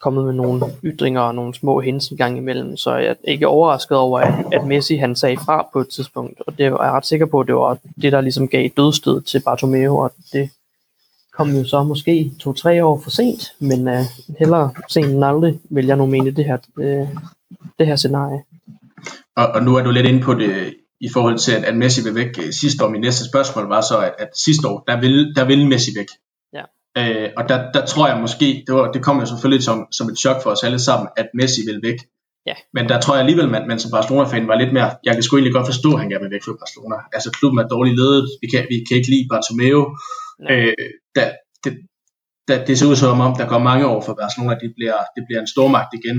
kommet 0.00 0.24
med 0.24 0.32
nogle 0.32 0.64
ytringer 0.84 1.20
og 1.20 1.34
nogle 1.34 1.54
små 1.54 1.80
hints 1.80 2.08
en 2.08 2.16
gang 2.16 2.36
imellem, 2.38 2.76
så 2.76 2.96
jeg 2.96 3.10
er 3.10 3.14
ikke 3.24 3.48
overrasket 3.48 3.98
over, 3.98 4.20
at, 4.20 4.44
at 4.52 4.66
Messi 4.66 4.96
han 4.96 5.16
sagde 5.16 5.36
fra 5.36 5.68
på 5.72 5.80
et 5.80 5.88
tidspunkt, 5.88 6.40
og 6.46 6.58
det 6.58 6.72
var 6.72 6.84
jeg 6.84 6.92
ret 6.92 7.06
sikker 7.06 7.26
på, 7.26 7.40
at 7.40 7.46
det 7.46 7.54
var 7.54 7.78
det, 8.02 8.12
der 8.12 8.20
ligesom 8.20 8.48
gav 8.48 8.68
dødstød 8.76 9.22
til 9.22 9.42
Bartomeu, 9.44 10.02
og 10.02 10.12
det 10.32 10.50
kom 11.40 11.56
jo 11.56 11.64
så 11.64 11.82
måske 11.82 12.30
to-tre 12.40 12.84
år 12.84 13.00
for 13.02 13.10
sent, 13.10 13.42
men 13.58 13.88
uh, 13.88 14.04
hellere 14.38 14.70
sent 14.88 15.06
end 15.06 15.24
aldrig, 15.24 15.60
vil 15.70 15.86
jeg 15.86 15.96
nu 15.96 16.06
mene 16.06 16.30
det 16.30 16.44
her, 16.44 16.58
uh, 16.76 17.08
det 17.78 17.86
her 17.86 17.96
scenarie. 17.96 18.40
Og, 19.36 19.46
og 19.54 19.62
nu 19.62 19.76
er 19.76 19.82
du 19.82 19.90
lidt 19.90 20.06
inde 20.06 20.22
på 20.22 20.34
det 20.34 20.74
i 21.00 21.08
forhold 21.12 21.38
til, 21.38 21.52
at, 21.52 21.64
at 21.64 21.76
Messi 21.76 22.00
vil 22.04 22.14
væk 22.14 22.32
øh, 22.38 22.52
sidste 22.52 22.84
år. 22.84 22.88
Min 22.88 23.00
næste 23.00 23.24
spørgsmål 23.30 23.68
var 23.68 23.80
så, 23.80 23.98
at, 23.98 24.14
at 24.18 24.28
sidste 24.46 24.68
år, 24.68 24.84
der 24.88 25.00
vil, 25.00 25.32
der 25.36 25.44
vil 25.44 25.68
Messi 25.68 25.90
væk. 25.98 26.10
Ja. 26.56 26.64
Øh, 26.98 27.30
og 27.36 27.48
der, 27.48 27.72
der 27.72 27.86
tror 27.86 28.08
jeg 28.08 28.20
måske, 28.20 28.64
det, 28.66 28.74
var, 28.74 28.92
det 28.92 29.02
kom 29.02 29.20
jo 29.20 29.26
selvfølgelig 29.26 29.64
som, 29.64 29.86
som 29.92 30.08
et 30.08 30.18
chok 30.18 30.42
for 30.42 30.50
os 30.50 30.62
alle 30.62 30.78
sammen, 30.78 31.08
at 31.16 31.28
Messi 31.34 31.60
vil 31.70 31.80
væk. 31.82 31.98
Ja. 32.46 32.54
Men 32.74 32.88
der 32.88 33.00
tror 33.00 33.14
jeg 33.14 33.20
alligevel, 33.20 33.48
man, 33.48 33.68
man 33.68 33.78
som 33.78 33.90
Barcelona-fan 33.90 34.48
var 34.48 34.58
lidt 34.62 34.72
mere, 34.72 34.90
jeg 35.04 35.14
kan 35.14 35.22
sgu 35.22 35.36
egentlig 35.36 35.54
godt 35.58 35.70
forstå, 35.72 35.90
at 35.92 36.00
han 36.00 36.08
gerne 36.10 36.24
vil 36.24 36.34
væk 36.36 36.44
fra 36.44 36.60
Barcelona. 36.62 36.96
Altså 37.12 37.30
klubben 37.38 37.58
er 37.58 37.68
dårligt 37.74 37.96
ledet, 38.02 38.24
vi 38.42 38.46
kan, 38.52 38.62
vi 38.72 38.76
kan 38.86 38.96
ikke 38.98 39.10
lide 39.14 39.30
Bartomeu. 39.32 39.80
Øh, 40.50 40.74
der, 41.14 41.26
det, 41.64 41.72
der, 42.48 42.64
det 42.64 42.78
ser 42.78 42.86
ud 42.86 42.96
som 42.96 43.20
om, 43.20 43.36
der 43.36 43.46
går 43.48 43.58
mange 43.58 43.86
år 43.86 44.00
for 44.06 44.14
Barcelona, 44.14 44.54
det 44.64 44.72
bliver, 44.76 44.98
det 45.16 45.22
bliver 45.26 45.40
en 45.40 45.52
stormagt 45.54 45.92
igen. 46.00 46.18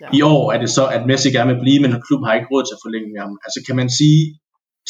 Ja. 0.00 0.08
I 0.18 0.22
år 0.22 0.52
er 0.52 0.58
det 0.58 0.70
så, 0.70 0.86
at 0.86 1.06
Messi 1.06 1.30
gerne 1.30 1.52
vil 1.52 1.60
blive, 1.60 1.82
men 1.82 2.02
klubben 2.06 2.26
har 2.26 2.34
ikke 2.34 2.50
råd 2.52 2.64
til 2.64 2.76
at 2.76 2.84
forlænge 2.84 3.08
med 3.12 3.20
ham. 3.24 3.34
Altså 3.44 3.58
kan 3.66 3.76
man 3.76 3.90
sige, 3.98 4.20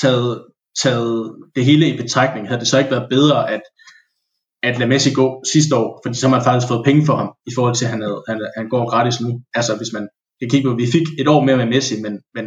taget, 0.02 0.44
taget 0.82 1.34
det 1.56 1.64
hele 1.64 1.84
i 1.88 1.96
betragtning, 2.02 2.48
havde 2.48 2.60
det 2.60 2.68
så 2.68 2.78
ikke 2.78 2.90
været 2.90 3.08
bedre, 3.10 3.50
at, 3.54 3.62
at 4.62 4.78
lade 4.78 4.88
Messi 4.88 5.10
gå 5.20 5.26
sidste 5.52 5.76
år, 5.76 6.00
fordi 6.04 6.14
så 6.18 6.28
har 6.28 6.36
man 6.36 6.44
faktisk 6.44 6.68
fået 6.68 6.84
penge 6.84 7.06
for 7.06 7.16
ham, 7.16 7.30
i 7.50 7.52
forhold 7.56 7.74
til, 7.74 7.84
at 7.84 7.90
han, 7.90 8.02
havde, 8.02 8.22
han, 8.28 8.38
han 8.56 8.68
går 8.68 8.90
gratis 8.92 9.20
nu. 9.20 9.30
Altså 9.54 9.76
hvis 9.76 9.92
man 9.96 10.08
kan 10.40 10.50
kigge 10.50 10.68
på, 10.68 10.74
vi 10.74 10.86
fik 10.96 11.06
et 11.20 11.28
år 11.28 11.40
mere 11.46 11.56
med 11.56 11.68
Messi, 11.74 11.94
men, 12.04 12.14
men 12.36 12.46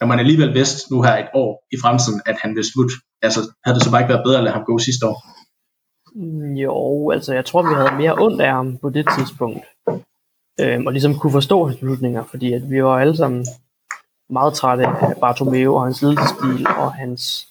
når 0.00 0.06
man 0.06 0.18
alligevel 0.18 0.54
vidste 0.54 0.92
nu 0.92 1.02
her 1.02 1.16
et 1.16 1.30
år 1.34 1.50
i 1.74 1.76
fremtiden, 1.82 2.20
at 2.26 2.36
han 2.42 2.56
vil 2.56 2.64
slutte, 2.72 2.94
altså 3.22 3.40
havde 3.64 3.74
det 3.74 3.84
så 3.84 3.90
bare 3.90 4.00
ikke 4.00 4.12
været 4.12 4.24
bedre 4.24 4.38
at 4.38 4.44
lade 4.44 4.54
ham 4.54 4.64
gå 4.64 4.78
sidste 4.78 5.06
år? 5.06 5.18
Jo, 6.64 7.10
altså 7.10 7.34
jeg 7.34 7.44
tror, 7.44 7.62
vi 7.62 7.74
havde 7.74 7.96
mere 8.02 8.14
ondt 8.18 8.40
af 8.40 8.52
ham 8.52 8.78
på 8.78 8.90
det 8.90 9.06
tidspunkt. 9.18 9.64
Øhm, 10.60 10.86
og 10.86 10.92
ligesom 10.92 11.18
kunne 11.18 11.32
forstå 11.32 11.66
hans 11.66 11.76
beslutninger, 11.76 12.24
fordi 12.24 12.52
at 12.52 12.70
vi 12.70 12.84
var 12.84 12.98
alle 12.98 13.16
sammen 13.16 13.46
meget 14.30 14.54
trætte 14.54 14.86
af 14.86 15.16
Bartomeu 15.20 15.74
og 15.74 15.84
hans 15.84 16.02
ledelsesstil 16.02 16.66
og 16.78 16.92
hans 16.92 17.48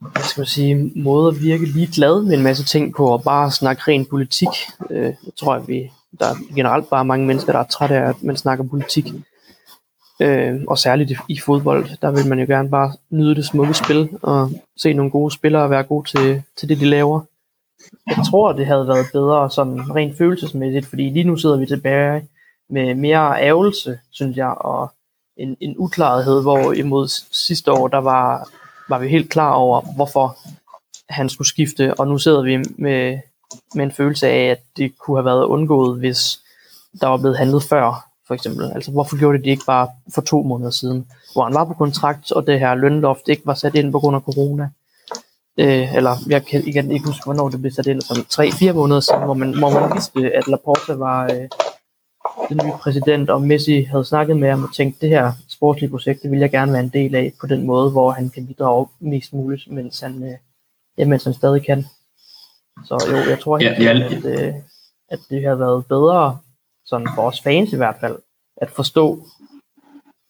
hvad 0.00 0.22
skal 0.22 0.40
man 0.40 0.46
sige, 0.46 0.92
måde 0.96 1.28
at 1.28 1.42
virke 1.42 1.64
lige 1.64 1.92
glad 1.94 2.22
med 2.22 2.36
en 2.36 2.42
masse 2.42 2.64
ting 2.64 2.94
på 2.94 3.06
og 3.06 3.22
bare 3.22 3.50
snakke 3.50 3.82
ren 3.88 4.06
politik. 4.06 4.48
Øh, 4.90 5.02
jeg 5.04 5.34
tror, 5.36 5.54
at 5.54 5.68
vi, 5.68 5.90
der 6.20 6.26
er 6.26 6.54
generelt 6.54 6.90
bare 6.90 7.04
mange 7.04 7.26
mennesker, 7.26 7.52
der 7.52 7.58
er 7.58 7.64
trætte 7.64 7.94
af, 7.96 8.08
at 8.08 8.22
man 8.22 8.36
snakker 8.36 8.64
politik. 8.64 9.04
Øh, 10.22 10.60
og 10.68 10.78
særligt 10.78 11.10
i, 11.10 11.16
i 11.28 11.38
fodbold, 11.38 11.86
der 12.02 12.10
vil 12.10 12.28
man 12.28 12.38
jo 12.38 12.46
gerne 12.46 12.68
bare 12.68 12.92
nyde 13.10 13.34
det 13.34 13.46
smukke 13.46 13.74
spil 13.74 14.08
og 14.22 14.50
se 14.76 14.92
nogle 14.92 15.10
gode 15.10 15.34
spillere 15.34 15.70
være 15.70 15.82
gode 15.82 16.08
til, 16.08 16.42
til 16.56 16.68
det, 16.68 16.80
de 16.80 16.84
laver. 16.84 17.20
Jeg 18.06 18.24
tror, 18.30 18.52
det 18.52 18.66
havde 18.66 18.88
været 18.88 19.06
bedre 19.12 19.50
sådan 19.50 19.94
rent 19.94 20.18
følelsesmæssigt, 20.18 20.86
fordi 20.86 21.10
lige 21.10 21.24
nu 21.24 21.36
sidder 21.36 21.56
vi 21.56 21.66
tilbage 21.66 22.28
med 22.70 22.94
mere 22.94 23.42
ærgelse, 23.42 23.98
synes 24.10 24.36
jeg, 24.36 24.54
og 24.60 24.92
en, 25.36 25.56
en 25.60 25.74
uklarhed, 25.78 26.42
hvor 26.42 26.72
imod 26.72 27.08
sidste 27.32 27.72
år, 27.72 27.88
der 27.88 27.98
var, 27.98 28.48
var 28.88 28.98
vi 28.98 29.08
helt 29.08 29.30
klar 29.30 29.52
over, 29.52 29.80
hvorfor 29.96 30.36
han 31.08 31.28
skulle 31.28 31.48
skifte, 31.48 31.94
og 31.94 32.08
nu 32.08 32.18
sidder 32.18 32.42
vi 32.42 32.56
med, 32.56 33.18
med 33.74 33.84
en 33.84 33.92
følelse 33.92 34.28
af, 34.28 34.50
at 34.50 34.60
det 34.76 34.98
kunne 34.98 35.16
have 35.16 35.24
været 35.24 35.44
undgået, 35.44 35.98
hvis 35.98 36.40
der 37.00 37.06
var 37.06 37.16
blevet 37.16 37.38
handlet 37.38 37.62
før, 37.62 38.11
for 38.32 38.34
eksempel. 38.34 38.72
Altså, 38.74 38.90
hvorfor 38.90 39.18
gjorde 39.18 39.38
det 39.38 39.44
de 39.44 39.50
ikke 39.50 39.64
bare 39.66 39.88
for 40.14 40.20
to 40.20 40.42
måneder 40.42 40.70
siden, 40.70 41.06
hvor 41.32 41.44
han 41.44 41.54
var 41.54 41.64
på 41.64 41.74
kontrakt, 41.74 42.32
og 42.32 42.46
det 42.46 42.58
her 42.58 42.74
lønloft 42.74 43.28
ikke 43.28 43.46
var 43.46 43.54
sat 43.54 43.74
ind 43.74 43.92
på 43.92 43.98
grund 44.00 44.16
af 44.16 44.22
corona? 44.22 44.68
øh, 45.58 45.94
eller 45.96 46.16
jeg 46.28 46.46
kan 46.46 46.66
igen 46.66 46.90
ikke 46.90 47.06
huske, 47.06 47.24
hvornår 47.24 47.48
det 47.48 47.60
blev 47.60 47.72
sat 47.72 47.86
ind, 47.86 48.00
som 48.00 48.16
3-4 48.16 48.72
måneder 48.72 49.00
siden, 49.00 49.22
hvor 49.22 49.34
man, 49.34 49.58
hvor 49.58 49.70
man 49.70 49.92
vidste, 49.92 50.36
at 50.36 50.48
Laporta 50.48 50.94
var 50.94 51.24
øh, 51.24 51.48
den 52.48 52.60
nye 52.64 52.72
præsident, 52.80 53.30
og 53.30 53.42
Messi 53.42 53.82
havde 53.82 54.04
snakket 54.04 54.36
med 54.36 54.50
ham 54.50 54.64
og 54.64 54.74
tænkt, 54.74 55.00
det 55.00 55.08
her 55.08 55.32
sportslige 55.48 55.90
projekt, 55.90 56.22
det 56.22 56.30
vil 56.30 56.38
jeg 56.38 56.50
gerne 56.50 56.72
være 56.72 56.82
en 56.82 56.88
del 56.88 57.14
af 57.14 57.32
på 57.40 57.46
den 57.46 57.66
måde, 57.66 57.90
hvor 57.90 58.10
han 58.10 58.30
kan 58.30 58.46
bidrage 58.46 58.86
mest 59.00 59.32
muligt, 59.32 59.70
mens 59.70 60.00
han, 60.00 60.22
øh, 60.22 60.36
ja, 60.98 61.04
mens 61.04 61.24
han 61.24 61.34
stadig 61.34 61.66
kan. 61.66 61.86
Så 62.84 63.06
jo, 63.10 63.16
jeg 63.30 63.40
tror 63.40 63.58
helt, 63.58 63.78
ja, 63.78 63.92
ja. 63.92 64.04
at, 64.04 64.24
øh, 64.24 64.54
at 65.10 65.18
det 65.30 65.42
har 65.48 65.54
været 65.54 65.86
bedre, 65.86 66.38
sådan 66.86 67.08
for 67.14 67.22
os 67.22 67.40
fans 67.40 67.72
i 67.72 67.76
hvert 67.76 67.96
fald, 68.00 68.16
at 68.56 68.70
forstå, 68.70 69.26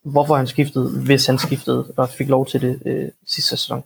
hvorfor 0.05 0.37
han 0.37 0.47
skiftede, 0.47 1.03
hvis 1.05 1.27
han 1.27 1.39
skiftede 1.39 1.93
og 1.97 2.09
fik 2.09 2.29
lov 2.29 2.47
til 2.47 2.61
det 2.61 2.83
øh, 2.87 3.09
sidste 3.27 3.51
sæson. 3.51 3.85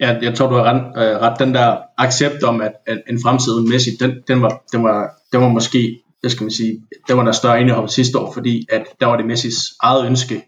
Ja, 0.00 0.18
jeg 0.22 0.34
tror, 0.34 0.48
du 0.48 0.54
har 0.54 0.64
ret. 0.64 0.82
Øh, 0.96 1.20
ret. 1.20 1.38
Den 1.38 1.54
der 1.54 1.76
accept 1.98 2.42
om, 2.42 2.60
at, 2.60 2.72
at 2.86 3.02
en 3.10 3.22
fremtid 3.22 3.60
Messi, 3.60 3.90
den, 4.00 4.22
den, 4.28 4.42
var, 4.42 4.62
den, 4.72 4.84
var, 4.84 5.10
den 5.32 5.40
var 5.40 5.48
måske, 5.48 6.02
det 6.22 6.30
skal 6.30 6.44
man 6.44 6.50
sige, 6.50 6.82
den 7.08 7.16
var 7.16 7.24
der 7.24 7.32
større 7.32 7.60
indhold 7.60 7.88
sidste 7.88 8.18
år, 8.18 8.32
fordi 8.32 8.66
at 8.72 8.84
der 9.00 9.06
var 9.06 9.16
det 9.16 9.26
Messis 9.26 9.56
eget 9.80 10.06
ønske, 10.06 10.42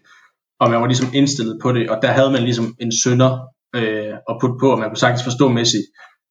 og 0.59 0.69
man 0.69 0.81
var 0.81 0.87
ligesom 0.87 1.07
indstillet 1.13 1.59
på 1.61 1.71
det, 1.71 1.89
og 1.89 1.99
der 2.01 2.07
havde 2.07 2.31
man 2.31 2.43
ligesom 2.43 2.75
en 2.79 2.91
sønder 3.03 3.39
øh, 3.75 4.13
at 4.29 4.35
putte 4.41 4.55
på, 4.59 4.71
og 4.71 4.79
man 4.79 4.89
kunne 4.89 4.97
sagtens 4.97 5.23
forstå 5.23 5.49
Messi. 5.49 5.77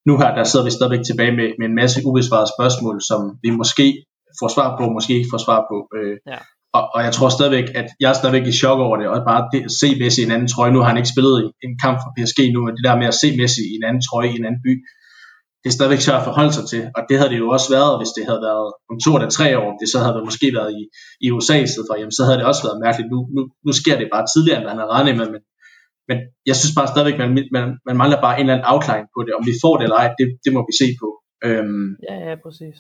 Nu 0.06 0.18
her, 0.18 0.34
der 0.34 0.44
sidder 0.44 0.64
vi 0.64 0.70
stadigvæk 0.70 1.04
tilbage 1.06 1.32
med, 1.36 1.48
med 1.58 1.66
en 1.68 1.74
masse 1.74 2.06
ubesvarede 2.06 2.50
spørgsmål, 2.56 3.02
som 3.02 3.38
vi 3.42 3.50
måske 3.50 4.04
får 4.40 4.48
svar 4.56 4.68
på, 4.78 4.84
måske 4.96 5.12
ikke 5.18 5.32
får 5.34 5.42
svar 5.46 5.60
på. 5.70 5.76
Øh, 5.98 6.16
ja. 6.32 6.38
Og, 6.76 6.84
og 6.94 7.00
jeg 7.06 7.12
tror 7.16 7.28
stadigvæk, 7.28 7.68
at 7.80 7.88
jeg 8.02 8.08
er 8.10 8.18
stadigvæk 8.20 8.46
i 8.48 8.58
chok 8.62 8.78
over 8.86 8.96
det, 9.00 9.06
og 9.12 9.16
bare 9.30 9.42
det, 9.52 9.60
at 9.68 9.74
se 9.80 9.88
Messi 10.00 10.20
i 10.22 10.26
en 10.28 10.34
anden 10.36 10.48
trøje, 10.52 10.72
nu 10.72 10.80
har 10.80 10.88
han 10.90 11.00
ikke 11.00 11.14
spillet 11.14 11.34
en 11.66 11.74
kamp 11.84 11.96
for 12.02 12.10
PSG 12.16 12.38
nu, 12.54 12.60
men 12.66 12.74
det 12.76 12.84
der 12.88 13.00
med 13.00 13.08
at 13.12 13.18
se 13.22 13.28
Messi 13.40 13.62
i 13.72 13.74
en 13.78 13.84
anden 13.88 14.02
trøje 14.08 14.30
i 14.32 14.38
en 14.40 14.48
anden 14.48 14.62
by, 14.66 14.72
det 15.62 15.68
er 15.68 15.76
stadigvæk 15.78 16.02
svært 16.04 16.20
at 16.22 16.28
forholde 16.28 16.52
sig 16.56 16.66
til, 16.72 16.82
og 16.96 17.02
det 17.08 17.16
havde 17.18 17.32
det 17.32 17.38
jo 17.44 17.48
også 17.56 17.68
været, 17.76 17.92
hvis 18.00 18.12
det 18.16 18.24
havde 18.28 18.42
været 18.48 18.66
om 18.90 18.96
to 19.04 19.10
eller 19.16 19.30
tre 19.38 19.48
år, 19.62 19.70
det 19.80 19.86
så 19.92 19.98
havde 20.02 20.16
det 20.18 20.28
måske 20.30 20.48
været 20.58 20.70
i, 20.80 20.82
i 21.24 21.26
USA 21.36 21.56
i 21.66 21.70
stedet 21.72 21.88
for, 21.88 21.94
jamen 22.00 22.16
så 22.18 22.22
havde 22.26 22.38
det 22.40 22.46
også 22.50 22.62
været 22.66 22.82
mærkeligt. 22.86 23.08
Nu, 23.14 23.18
nu, 23.36 23.42
nu 23.66 23.72
sker 23.80 23.96
det 24.00 24.08
bare 24.14 24.26
tidligere, 24.32 24.58
end 24.60 24.70
han 24.72 24.80
havde 24.80 24.94
regnet 24.96 25.14
med, 25.20 25.26
men, 25.34 25.42
men 26.08 26.18
jeg 26.48 26.56
synes 26.60 26.74
bare 26.78 26.92
stadigvæk, 26.92 27.16
man, 27.22 27.30
man, 27.56 27.64
man 27.88 27.96
mangler 28.00 28.20
bare 28.26 28.34
en 28.36 28.44
eller 28.44 28.54
anden 28.56 28.70
outline 28.72 29.08
på 29.14 29.20
det. 29.26 29.32
Om 29.38 29.44
vi 29.50 29.54
får 29.62 29.74
det 29.76 29.84
eller 29.86 29.98
ej, 30.02 30.08
det, 30.18 30.26
det 30.44 30.50
må 30.56 30.60
vi 30.70 30.74
se 30.82 30.88
på. 31.02 31.08
Øhm, 31.46 31.88
ja, 32.08 32.16
ja, 32.28 32.34
præcis. 32.44 32.78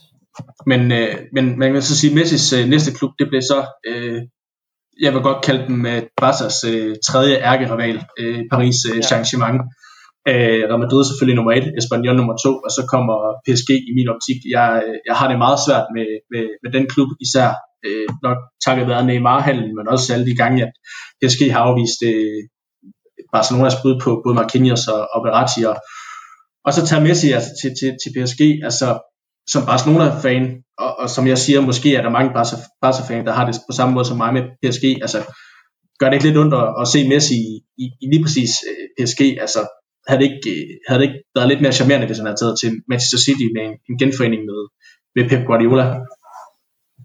Men, 0.66 0.92
øh, 0.92 1.14
men 1.34 1.58
man 1.58 1.72
kan 1.72 1.82
så 1.82 1.96
sige, 1.98 2.10
at 2.10 2.14
Messis 2.14 2.52
øh, 2.52 2.68
næste 2.68 2.92
klub, 2.92 3.12
det 3.18 3.28
blev 3.28 3.42
så, 3.42 3.60
øh, 3.88 4.20
jeg 5.04 5.14
vil 5.14 5.22
godt 5.22 5.44
kalde 5.44 5.66
dem 5.68 5.86
øh, 5.86 6.02
Barca's 6.22 6.58
øh, 6.70 6.96
tredje 7.08 7.34
ærkerival, 7.50 7.98
øh, 8.20 8.40
Paris 8.52 8.78
øh, 8.90 8.96
ja. 8.96 9.06
Saint-Germain. 9.08 9.58
Øh, 10.30 10.62
Real 10.68 10.82
Madrid 10.84 11.00
er 11.00 11.08
selvfølgelig 11.08 11.38
nummer 11.38 11.52
et, 11.58 11.66
Espanyol 11.78 12.16
nummer 12.16 12.36
to, 12.44 12.52
og 12.66 12.70
så 12.76 12.82
kommer 12.92 13.16
PSG 13.46 13.70
i 13.90 13.92
min 13.98 14.08
optik. 14.14 14.38
Jeg, 14.56 14.68
øh, 14.86 14.96
jeg 15.08 15.14
har 15.18 15.28
det 15.28 15.38
meget 15.44 15.58
svært 15.66 15.86
med, 15.96 16.08
med, 16.32 16.44
med 16.62 16.70
den 16.76 16.84
klub, 16.92 17.10
især 17.26 17.48
øh, 17.86 18.08
nok 18.26 18.38
takket 18.64 18.88
være 18.92 19.06
Neymar-handlen, 19.08 19.72
men 19.78 19.88
også 19.94 20.06
alle 20.14 20.26
de 20.30 20.36
gange, 20.42 20.58
at 20.66 20.72
PSG 21.20 21.42
har 21.54 21.62
afvist 21.68 22.00
øh, 22.10 22.40
Barcelonas 23.32 23.76
bud 23.82 23.94
på 24.04 24.10
både 24.24 24.34
Marquinhos 24.40 24.84
og, 24.94 25.00
og 25.14 25.18
Verratti, 25.24 25.60
og, 25.70 25.76
og 26.66 26.70
så 26.76 26.80
tager 26.86 27.02
Messi 27.06 27.28
altså, 27.36 27.50
til, 27.60 27.70
til, 27.78 27.90
til 28.00 28.10
PSG, 28.14 28.42
altså 28.68 28.88
som 29.52 29.66
Barcelona-fan, 29.66 30.62
og, 30.78 30.98
og 30.98 31.10
som 31.10 31.26
jeg 31.26 31.38
siger, 31.38 31.60
måske 31.60 31.94
er 31.94 32.02
der 32.02 32.10
mange 32.10 32.32
Barca-fan, 32.82 33.26
der 33.26 33.32
har 33.32 33.46
det 33.46 33.54
på 33.70 33.72
samme 33.72 33.94
måde 33.94 34.04
som 34.04 34.16
mig 34.16 34.32
med 34.32 34.42
PSG, 34.62 34.84
altså 35.02 35.18
gør 35.98 36.06
det 36.06 36.14
ikke 36.14 36.26
lidt 36.26 36.38
ondt 36.38 36.54
at, 36.54 36.68
at 36.80 36.88
se 36.88 37.08
Messi 37.08 37.34
i, 37.34 37.54
i, 37.78 37.84
i 38.02 38.06
lige 38.12 38.22
præcis 38.24 38.50
øh, 38.70 39.04
PSG, 39.04 39.20
altså 39.40 39.60
havde 40.08 40.20
det, 40.22 40.30
ikke, 40.30 40.50
øh, 40.50 40.66
havde 40.88 41.00
det 41.00 41.08
ikke 41.08 41.22
været 41.36 41.48
lidt 41.48 41.60
mere 41.60 41.72
charmerende, 41.72 42.06
hvis 42.06 42.18
han 42.18 42.26
havde 42.26 42.40
taget 42.42 42.56
til 42.62 42.70
Manchester 42.88 43.18
City 43.26 43.46
med 43.54 43.62
en, 43.68 43.74
en 43.90 43.98
genforening 43.98 44.42
med, 44.50 44.60
med 45.16 45.24
Pep 45.30 45.46
Guardiola? 45.46 45.84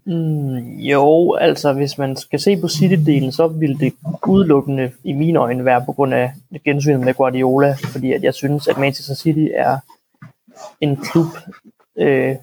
Mm, 0.06 0.56
jo, 0.78 1.34
altså 1.34 1.72
hvis 1.72 1.98
man 1.98 2.16
skal 2.16 2.40
se 2.40 2.56
på 2.56 2.66
City-delen, 2.66 3.30
så 3.30 3.46
ville 3.48 3.78
det 3.78 3.92
udelukkende 4.26 4.90
i 5.04 5.12
mine 5.12 5.38
øjne 5.38 5.64
være 5.64 5.84
på 5.86 5.92
grund 5.92 6.14
af 6.14 6.32
gensynet 6.64 7.00
med 7.00 7.14
Guardiola, 7.14 7.76
fordi 7.92 8.12
at 8.12 8.22
jeg 8.22 8.34
synes, 8.34 8.68
at 8.68 8.78
Manchester 8.78 9.14
City 9.14 9.46
er 9.54 9.78
en 10.80 10.96
klub, 10.96 11.26
øh, 11.98 12.36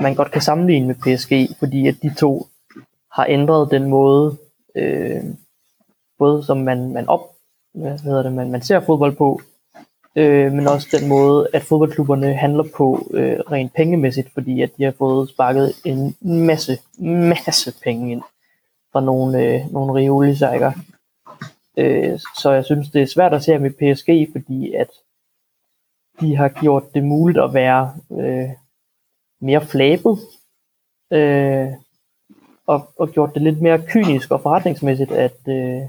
man 0.00 0.14
godt 0.14 0.30
kan 0.30 0.42
sammenligne 0.42 0.86
med 0.86 0.94
PSG, 0.94 1.58
fordi 1.58 1.88
at 1.88 1.94
de 2.02 2.14
to 2.14 2.46
har 3.12 3.26
ændret 3.28 3.70
den 3.70 3.84
måde, 3.84 4.36
øh, 4.76 5.24
både 6.18 6.44
som 6.44 6.56
man, 6.56 6.92
man 6.92 7.08
op, 7.08 7.30
hvad 7.74 7.98
hedder 7.98 8.22
det, 8.22 8.32
man, 8.32 8.50
man 8.50 8.62
ser 8.62 8.80
fodbold 8.80 9.16
på, 9.16 9.40
øh, 10.16 10.52
men 10.52 10.68
også 10.68 10.96
den 10.98 11.08
måde, 11.08 11.48
at 11.52 11.62
fodboldklubberne 11.62 12.34
handler 12.34 12.64
på 12.76 13.10
øh, 13.10 13.38
rent 13.38 13.74
pengemæssigt, 13.74 14.32
fordi 14.34 14.62
at 14.62 14.70
de 14.76 14.84
har 14.84 14.94
fået 14.98 15.28
sparket 15.28 15.72
en 15.84 16.16
masse, 16.20 16.78
masse 16.98 17.74
penge 17.84 18.12
ind 18.12 18.22
fra 18.92 19.00
nogle, 19.00 19.44
øh, 19.44 19.72
nogle 19.72 19.94
rioli 19.94 20.30
øh, 21.76 22.18
Så 22.36 22.50
jeg 22.50 22.64
synes, 22.64 22.90
det 22.90 23.02
er 23.02 23.06
svært 23.06 23.34
at 23.34 23.42
se 23.42 23.58
med 23.58 23.70
PSG, 23.70 24.32
fordi 24.32 24.74
at 24.74 24.88
de 26.20 26.36
har 26.36 26.48
gjort 26.48 26.94
det 26.94 27.04
muligt 27.04 27.44
at 27.44 27.54
være 27.54 27.94
øh, 28.10 28.48
mere 29.42 29.66
flabet, 29.66 30.18
øh, 31.12 31.68
og, 32.66 32.88
og 32.98 33.10
gjort 33.10 33.34
det 33.34 33.42
lidt 33.42 33.60
mere 33.62 33.82
kynisk 33.88 34.30
og 34.30 34.40
forretningsmæssigt 34.40 35.12
at, 35.12 35.38
øh, 35.48 35.80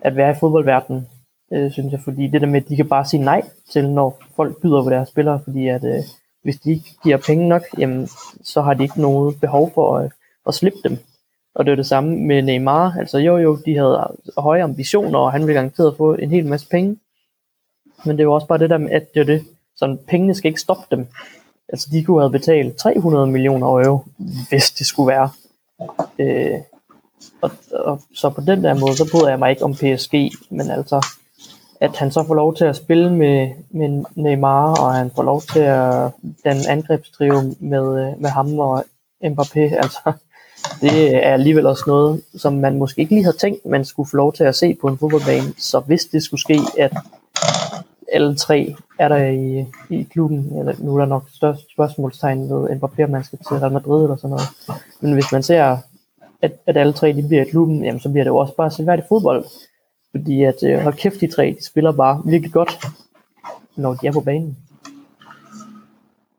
at 0.00 0.16
være 0.16 0.30
i 0.30 0.38
fodboldverdenen, 0.40 1.08
øh, 1.52 1.72
synes 1.72 1.92
jeg, 1.92 2.00
fordi 2.04 2.26
det 2.26 2.40
der 2.40 2.46
med, 2.46 2.62
at 2.62 2.68
de 2.68 2.76
kan 2.76 2.88
bare 2.88 3.06
sige 3.06 3.22
nej 3.22 3.42
til, 3.70 3.90
når 3.90 4.22
folk 4.36 4.60
byder 4.62 4.82
på 4.82 4.90
deres 4.90 5.08
spillere, 5.08 5.40
fordi 5.44 5.68
at 5.68 5.84
øh, 5.84 6.02
hvis 6.42 6.56
de 6.56 6.70
ikke 6.70 6.90
giver 7.02 7.16
penge 7.26 7.48
nok, 7.48 7.62
jamen, 7.78 8.08
så 8.42 8.60
har 8.62 8.74
de 8.74 8.82
ikke 8.82 9.00
noget 9.00 9.40
behov 9.40 9.70
for 9.74 9.98
at, 9.98 10.12
at 10.46 10.54
slippe 10.54 10.78
dem. 10.84 10.98
Og 11.54 11.64
det 11.64 11.72
er 11.72 11.76
det 11.76 11.86
samme 11.86 12.16
med 12.16 12.42
Neymar. 12.42 12.96
Altså 12.98 13.18
jo 13.18 13.36
jo, 13.36 13.58
de 13.66 13.76
havde 13.76 14.16
høje 14.38 14.62
ambitioner, 14.62 15.18
og 15.18 15.32
han 15.32 15.40
ville 15.40 15.54
garanteret 15.54 15.96
få 15.96 16.14
en 16.14 16.30
hel 16.30 16.46
masse 16.46 16.68
penge. 16.68 16.98
Men 18.04 18.16
det 18.16 18.20
er 18.20 18.24
jo 18.24 18.34
også 18.34 18.46
bare 18.46 18.58
det 18.58 18.70
der 18.70 18.78
med, 18.78 18.90
at 18.90 19.14
det 19.14 19.20
er 19.20 19.24
det, 19.24 19.44
sådan, 19.76 19.98
pengene 20.08 20.34
skal 20.34 20.48
ikke 20.48 20.60
stoppe 20.60 20.96
dem. 20.96 21.06
Altså 21.68 21.88
de 21.92 22.04
kunne 22.04 22.20
have 22.20 22.30
betalt 22.30 22.76
300 22.76 23.26
millioner 23.26 23.66
euro, 23.66 24.04
hvis 24.48 24.70
det 24.70 24.86
skulle 24.86 25.08
være. 25.08 25.30
Øh, 26.18 26.58
og, 27.42 27.50
og, 27.72 28.00
så 28.14 28.30
på 28.30 28.40
den 28.40 28.64
der 28.64 28.74
måde, 28.74 28.96
så 28.96 29.10
bryder 29.12 29.28
jeg 29.28 29.38
mig 29.38 29.50
ikke 29.50 29.64
om 29.64 29.74
PSG, 29.74 30.14
men 30.50 30.70
altså, 30.70 31.06
at 31.80 31.96
han 31.96 32.10
så 32.10 32.24
får 32.26 32.34
lov 32.34 32.54
til 32.54 32.64
at 32.64 32.76
spille 32.76 33.12
med, 33.12 33.50
med 33.70 34.04
Neymar, 34.14 34.74
og 34.80 34.94
han 34.94 35.10
får 35.16 35.22
lov 35.22 35.42
til 35.42 35.60
at 35.60 36.10
den 36.44 36.56
angrebstrio 36.68 37.54
med, 37.60 38.16
med 38.16 38.30
ham 38.30 38.58
og 38.58 38.84
Mbappé, 39.24 39.60
altså, 39.82 40.12
det 40.80 41.16
er 41.26 41.32
alligevel 41.32 41.66
også 41.66 41.84
noget, 41.86 42.22
som 42.36 42.52
man 42.52 42.78
måske 42.78 43.00
ikke 43.00 43.14
lige 43.14 43.24
havde 43.24 43.36
tænkt, 43.36 43.66
man 43.66 43.84
skulle 43.84 44.10
få 44.10 44.16
lov 44.16 44.32
til 44.32 44.44
at 44.44 44.56
se 44.56 44.74
på 44.80 44.88
en 44.88 44.98
fodboldbane. 44.98 45.54
Så 45.58 45.80
hvis 45.80 46.04
det 46.04 46.22
skulle 46.22 46.40
ske, 46.40 46.60
at 46.78 46.92
alle 48.12 48.36
tre 48.36 48.74
er 48.98 49.08
der 49.08 49.26
i, 49.26 49.66
i 49.90 50.02
klubben, 50.02 50.58
eller 50.58 50.74
nu 50.78 50.94
er 50.94 50.98
der 50.98 51.06
nok 51.06 51.28
størst 51.32 51.72
spørgsmålstegn 51.72 52.50
ved 52.50 52.70
Mbappé, 52.70 53.02
om 53.04 53.10
man 53.10 53.24
skal 53.24 53.38
til 53.38 53.56
Real 53.56 53.72
Madrid 53.72 54.02
eller 54.02 54.16
sådan 54.16 54.30
noget. 54.30 54.48
Men 55.00 55.12
hvis 55.12 55.32
man 55.32 55.42
ser, 55.42 55.76
at, 56.42 56.52
at 56.66 56.76
alle 56.76 56.92
tre 56.92 57.12
de 57.12 57.28
bliver 57.28 57.44
i 57.44 57.50
klubben, 57.50 57.84
jamen, 57.84 58.00
så 58.00 58.08
bliver 58.08 58.24
det 58.24 58.28
jo 58.28 58.36
også 58.36 58.54
bare 58.56 58.70
selvværdigt 58.70 59.08
fodbold. 59.08 59.44
Fordi 60.10 60.42
at, 60.42 60.54
øh, 60.62 60.78
hold 60.78 60.94
kæft, 60.94 61.20
de 61.20 61.26
tre, 61.26 61.56
de 61.58 61.66
spiller 61.66 61.92
bare 61.92 62.22
virkelig 62.26 62.52
godt, 62.52 62.78
når 63.76 63.94
de 63.94 64.06
er 64.06 64.12
på 64.12 64.20
banen. 64.20 64.56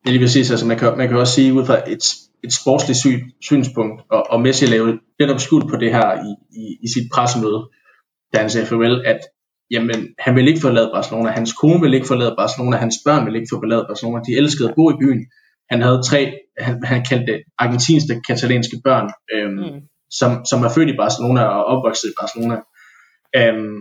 Det 0.03 0.09
er 0.09 0.11
lige 0.11 0.23
præcis, 0.23 0.51
altså 0.51 0.65
man 0.65 0.77
kan, 0.77 0.97
man 0.97 1.07
kan 1.07 1.17
også 1.17 1.33
sige 1.33 1.53
ud 1.53 1.65
fra 1.65 1.77
et, 1.89 2.03
et 2.43 2.53
sportsligt 2.53 2.99
syn, 2.99 3.19
synspunkt, 3.41 4.01
og, 4.09 4.25
og 4.29 4.41
Messi 4.41 4.65
lavede 4.65 4.99
netop 5.19 5.39
skuld 5.39 5.69
på 5.69 5.75
det 5.75 5.91
her 5.91 6.23
i, 6.23 6.59
i, 6.59 6.77
i 6.81 6.87
sit 6.87 7.11
pressemøde, 7.13 7.69
da 8.33 8.39
han 8.39 8.49
sagde 8.49 8.67
farvel, 8.67 9.05
at 9.05 9.19
jamen, 9.71 10.07
han 10.19 10.35
vil 10.35 10.47
ikke 10.47 10.61
forlade 10.61 10.91
Barcelona, 10.93 11.29
hans 11.29 11.53
kone 11.53 11.81
vil 11.81 11.93
ikke 11.93 12.07
forlade 12.07 12.35
Barcelona, 12.37 12.77
hans 12.77 12.95
børn 13.05 13.25
vil 13.25 13.35
ikke 13.35 13.51
forlade 13.53 13.85
Barcelona, 13.89 14.23
de 14.27 14.37
elskede 14.37 14.69
at 14.69 14.75
bo 14.75 14.91
i 14.91 14.99
byen. 15.01 15.25
Han 15.71 15.81
havde 15.81 16.01
tre, 16.09 16.33
han, 16.59 16.83
han 16.83 17.05
kaldte 17.09 17.31
det 17.31 17.41
argentinske, 17.57 18.21
katalanske 18.27 18.77
børn, 18.83 19.07
øhm, 19.33 19.53
mm. 19.53 19.81
som, 20.19 20.45
som 20.45 20.63
er 20.63 20.69
født 20.69 20.89
i 20.89 20.97
Barcelona 21.03 21.41
og 21.43 21.65
opvokset 21.65 22.09
i 22.09 22.17
Barcelona. 22.21 22.57
Øhm, 23.35 23.77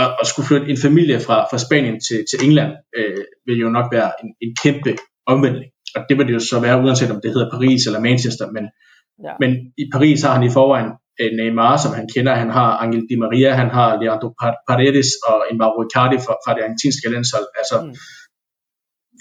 og, 0.00 0.06
og 0.20 0.26
skulle 0.26 0.46
flytte 0.46 0.68
en 0.70 0.80
familie 0.86 1.20
fra, 1.20 1.36
fra 1.50 1.58
Spanien 1.58 2.00
til, 2.06 2.18
til 2.30 2.38
England, 2.46 2.72
øh, 2.98 3.24
vil 3.46 3.58
jo 3.58 3.68
nok 3.68 3.88
være 3.92 4.10
en, 4.22 4.28
en 4.42 4.56
kæmpe 4.62 4.96
omvendning. 5.26 5.70
Og 5.96 6.00
det 6.08 6.18
vil 6.18 6.26
det 6.26 6.34
jo 6.34 6.40
så 6.50 6.60
være, 6.60 6.82
uanset 6.84 7.10
om 7.10 7.20
det 7.22 7.32
hedder 7.34 7.50
Paris 7.50 7.86
eller 7.86 8.00
Manchester, 8.00 8.46
men, 8.56 8.64
ja. 9.24 9.32
men 9.40 9.50
i 9.78 9.84
Paris 9.92 10.22
har 10.22 10.32
han 10.34 10.46
i 10.48 10.50
forvejen 10.58 10.90
Neymar, 11.38 11.76
som 11.76 11.92
han 11.98 12.08
kender, 12.14 12.34
han 12.34 12.50
har 12.50 12.70
Angel 12.82 13.02
Di 13.10 13.16
Maria, 13.24 13.50
han 13.62 13.70
har 13.70 13.88
Leandro 14.00 14.28
Paredes 14.68 15.10
og 15.28 15.36
Mauro 15.60 15.80
Icardi 15.86 16.18
fra, 16.26 16.34
fra 16.44 16.54
det 16.54 16.62
argentinske 16.62 17.10
landshold. 17.14 17.46
Altså, 17.60 17.76
mm. 17.80 17.94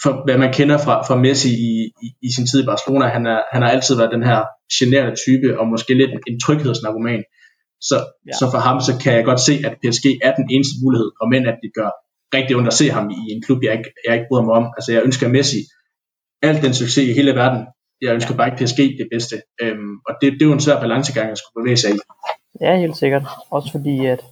for 0.04 0.12
hvad 0.26 0.38
man 0.44 0.54
kender 0.58 0.78
fra, 0.86 0.96
fra 1.08 1.16
Messi 1.24 1.52
i, 1.70 1.72
i, 2.06 2.08
i 2.28 2.30
sin 2.36 2.48
tid 2.48 2.60
i 2.64 2.70
Barcelona, 2.72 3.06
han, 3.18 3.26
er, 3.34 3.40
han 3.54 3.62
har 3.62 3.70
altid 3.76 3.96
været 4.00 4.16
den 4.16 4.24
her 4.30 4.40
generende 4.78 5.16
type, 5.26 5.60
og 5.60 5.64
måske 5.74 5.94
lidt 6.02 6.12
en 6.30 6.40
tryghedsnarkoman. 6.46 7.24
Så, 7.90 7.98
ja. 8.28 8.34
så 8.40 8.46
for 8.54 8.60
ham, 8.68 8.78
så 8.88 8.94
kan 9.04 9.14
jeg 9.18 9.26
godt 9.26 9.42
se, 9.48 9.54
at 9.68 9.74
PSG 9.82 10.06
er 10.28 10.34
den 10.40 10.48
eneste 10.54 10.76
mulighed, 10.84 11.10
og 11.22 11.26
men 11.34 11.44
at 11.52 11.58
det 11.64 11.72
gør 11.80 11.90
rigtig 12.38 12.56
ondt 12.58 12.68
at 12.68 12.80
se 12.82 12.86
ham 12.98 13.06
i 13.10 13.22
en 13.34 13.42
klub, 13.46 13.60
jeg 13.64 13.74
ikke, 13.78 13.90
jeg 14.06 14.14
ikke 14.18 14.30
bryder 14.30 14.46
mig 14.48 14.56
om. 14.60 14.66
Altså 14.78 14.90
jeg 14.94 15.02
ønsker 15.08 15.28
Messi 15.38 15.62
alt 16.42 16.64
den 16.66 16.74
succes 16.74 17.08
i 17.10 17.14
hele 17.14 17.34
verden. 17.42 17.62
Jeg 18.02 18.14
ønsker 18.14 18.36
bare 18.36 18.48
ikke 18.48 18.64
PSG 18.64 18.78
det 18.78 19.08
bedste. 19.12 19.36
Øhm, 19.62 19.96
og 20.08 20.16
det, 20.22 20.34
det 20.34 20.42
er 20.42 20.46
jo 20.46 20.54
en 20.54 20.60
svær 20.60 20.80
balancegang, 20.80 21.30
jeg 21.30 21.38
skulle 21.38 21.64
bevæge 21.64 21.78
sig 21.78 21.92
i. 21.92 21.98
Ja, 22.62 22.78
helt 22.78 22.98
sikkert. 22.98 23.24
Også 23.50 23.72
fordi, 23.72 24.06
at 24.06 24.24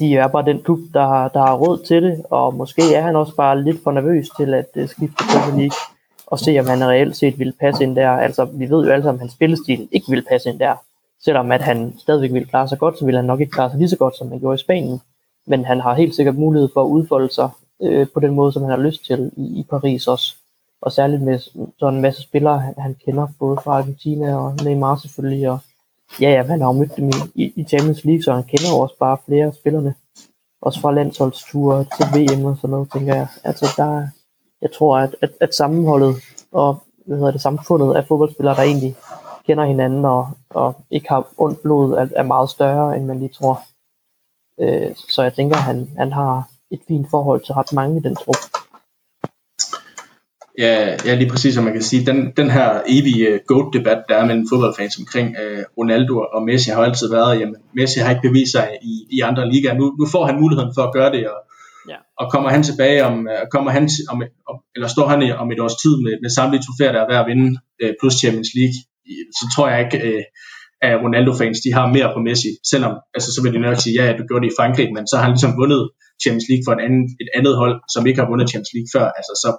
de 0.00 0.16
er 0.16 0.28
bare 0.28 0.44
den 0.44 0.62
klub, 0.62 0.78
der 0.94 1.06
har, 1.06 1.28
der 1.28 1.40
har 1.40 1.56
råd 1.56 1.84
til 1.86 2.02
det, 2.02 2.24
og 2.30 2.54
måske 2.54 2.94
er 2.94 3.02
han 3.02 3.16
også 3.16 3.36
bare 3.36 3.62
lidt 3.62 3.82
for 3.82 3.92
nervøs 3.92 4.26
til 4.38 4.54
at 4.54 4.66
øh, 4.76 4.88
skifte 4.88 5.24
Premier 5.30 5.56
League, 5.58 5.78
og 6.26 6.38
se 6.38 6.58
om 6.58 6.66
han 6.66 6.84
reelt 6.84 7.16
set 7.16 7.38
vil 7.38 7.52
passe 7.60 7.84
ind 7.84 7.96
der. 7.96 8.10
Altså, 8.10 8.44
vi 8.44 8.70
ved 8.70 8.84
jo 8.86 8.92
alle 8.92 9.02
sammen, 9.02 9.18
at 9.18 9.22
hans 9.22 9.32
spillestil 9.32 9.88
ikke 9.92 10.10
vil 10.10 10.24
passe 10.28 10.48
ind 10.48 10.58
der. 10.58 10.74
Selvom 11.24 11.52
at 11.52 11.62
han 11.62 11.94
stadigvæk 11.98 12.32
vil 12.32 12.46
klare 12.46 12.68
sig 12.68 12.78
godt, 12.78 12.98
så 12.98 13.04
vil 13.04 13.16
han 13.16 13.24
nok 13.24 13.40
ikke 13.40 13.52
klare 13.52 13.70
sig 13.70 13.78
lige 13.78 13.88
så 13.88 13.96
godt, 13.96 14.16
som 14.16 14.28
han 14.28 14.40
gjorde 14.40 14.54
i 14.54 14.58
Spanien. 14.64 15.00
Men 15.46 15.64
han 15.64 15.80
har 15.80 15.94
helt 15.94 16.14
sikkert 16.14 16.34
mulighed 16.34 16.68
for 16.72 16.82
at 16.84 16.88
udfolde 16.88 17.34
sig 17.34 17.48
øh, 17.82 18.06
på 18.14 18.20
den 18.20 18.34
måde, 18.34 18.52
som 18.52 18.62
han 18.62 18.70
har 18.70 18.86
lyst 18.86 19.06
til 19.06 19.30
i, 19.36 19.60
i 19.60 19.66
Paris 19.70 20.06
også 20.06 20.34
og 20.82 20.92
særligt 20.92 21.22
med 21.22 21.38
sådan 21.78 21.94
en 21.94 22.00
masse 22.00 22.22
spillere, 22.22 22.58
han 22.78 22.96
kender, 23.04 23.26
både 23.38 23.58
fra 23.64 23.78
Argentina 23.78 24.36
og 24.36 24.54
Neymar 24.64 24.96
selvfølgelig, 24.96 25.50
og 25.50 25.58
ja, 26.20 26.30
ja, 26.30 26.42
han 26.42 26.60
har 26.60 26.68
jo 26.68 26.72
mødt 26.72 26.96
dem 26.96 27.10
i, 27.34 27.52
i 27.56 27.64
Champions 27.64 28.04
League, 28.04 28.22
så 28.22 28.32
han 28.32 28.44
kender 28.44 28.68
jo 28.70 28.78
også 28.78 28.94
bare 28.98 29.18
flere 29.26 29.46
af 29.46 29.54
spillerne, 29.54 29.94
også 30.62 30.80
fra 30.80 30.92
landsholdsture 30.92 31.84
til 31.84 32.06
VM 32.14 32.44
og 32.44 32.56
sådan 32.56 32.70
noget, 32.70 32.90
tænker 32.92 33.14
jeg. 33.14 33.28
Altså, 33.44 33.66
der, 33.76 34.08
jeg 34.62 34.72
tror, 34.72 34.98
at, 34.98 35.16
at, 35.22 35.30
at 35.40 35.54
sammenholdet 35.54 36.14
og 36.52 36.82
hvad 37.06 37.16
hedder 37.16 37.30
det, 37.30 37.40
samfundet 37.40 37.96
af 37.96 38.06
fodboldspillere, 38.06 38.56
der 38.56 38.62
egentlig 38.62 38.96
kender 39.46 39.64
hinanden 39.64 40.04
og, 40.04 40.30
og 40.50 40.74
ikke 40.90 41.08
har 41.08 41.26
ondt 41.38 41.62
blod, 41.62 41.92
er, 41.92 42.08
er 42.16 42.22
meget 42.22 42.50
større, 42.50 42.96
end 42.96 43.04
man 43.04 43.18
lige 43.18 43.32
tror. 43.32 43.62
Øh, 44.60 44.96
så 44.96 45.22
jeg 45.22 45.34
tænker, 45.34 45.56
at 45.56 45.62
han, 45.62 45.90
han 45.98 46.12
har 46.12 46.48
et 46.70 46.80
fint 46.88 47.10
forhold 47.10 47.44
til 47.44 47.54
ret 47.54 47.72
mange 47.72 47.96
i 47.96 48.02
den 48.02 48.16
trup. 48.16 48.36
Ja, 50.58 50.96
ja, 51.04 51.14
lige 51.14 51.30
præcis, 51.30 51.54
som 51.54 51.64
man 51.64 51.72
kan 51.72 51.82
sige. 51.82 52.06
Den, 52.06 52.32
den 52.36 52.50
her 52.50 52.80
evige 52.88 53.34
uh, 53.34 53.38
GOAT-debat, 53.46 54.00
der 54.08 54.16
er 54.16 54.26
mellem 54.26 54.46
fodboldfans 54.50 54.98
omkring 54.98 55.28
uh, 55.42 55.62
Ronaldo 55.78 56.14
og 56.36 56.42
Messi, 56.42 56.70
har 56.70 56.82
altid 56.82 57.08
været, 57.10 57.40
jamen 57.40 57.56
Messi 57.74 57.98
har 58.00 58.10
ikke 58.10 58.28
bevist 58.28 58.52
sig 58.52 58.68
i, 58.82 58.94
i 59.16 59.20
andre 59.20 59.52
ligaer. 59.52 59.74
Nu, 59.74 59.84
nu 60.00 60.06
får 60.14 60.24
han 60.26 60.40
muligheden 60.40 60.72
for 60.76 60.82
at 60.82 60.92
gøre 60.92 61.10
det, 61.16 61.22
og, 61.32 61.38
ja. 61.90 61.98
og 62.20 62.26
kommer 62.32 62.50
han 62.50 62.62
tilbage 62.62 63.04
om, 63.04 63.14
uh, 63.32 63.42
kommer 63.54 63.70
han 63.70 63.84
om, 64.12 64.22
om, 64.50 64.56
eller 64.74 64.88
står 64.88 65.06
han 65.12 65.22
i, 65.22 65.30
om 65.42 65.52
et 65.52 65.60
års 65.60 65.76
tid 65.82 65.94
med, 66.04 66.14
med 66.22 66.30
samtlige 66.30 66.64
trofæer, 66.66 66.92
der 66.92 67.00
er 67.02 67.10
værd 67.12 67.24
at 67.24 67.30
vinde, 67.30 67.48
uh, 67.82 67.92
plus 68.00 68.14
Champions 68.22 68.50
League, 68.58 68.76
så 69.38 69.44
tror 69.54 69.66
jeg 69.70 69.78
ikke, 69.84 69.98
uh, 70.08 70.24
at 70.88 70.94
Ronaldo-fans, 71.04 71.58
de 71.64 71.70
har 71.76 71.86
mere 71.96 72.08
på 72.14 72.20
Messi, 72.28 72.50
selvom, 72.72 72.94
altså 73.16 73.28
så 73.34 73.38
vil 73.42 73.54
de 73.54 73.66
nok 73.66 73.78
sige, 73.84 73.94
ja, 73.98 74.04
du 74.18 74.22
gjorde 74.28 74.42
det 74.44 74.52
i 74.52 74.58
Frankrig, 74.58 74.88
men 74.96 75.04
så 75.10 75.14
har 75.16 75.24
han 75.26 75.34
ligesom 75.36 75.52
vundet 75.60 75.82
Champions 76.22 76.48
League 76.50 76.64
for 76.66 76.72
et 76.76 76.82
andet, 76.86 77.06
et 77.22 77.30
andet 77.38 77.54
hold, 77.62 77.76
som 77.94 78.02
ikke 78.08 78.20
har 78.20 78.28
vundet 78.30 78.50
Champions 78.50 78.74
League 78.76 78.90
før, 78.94 79.06
altså 79.18 79.32
så 79.44 79.50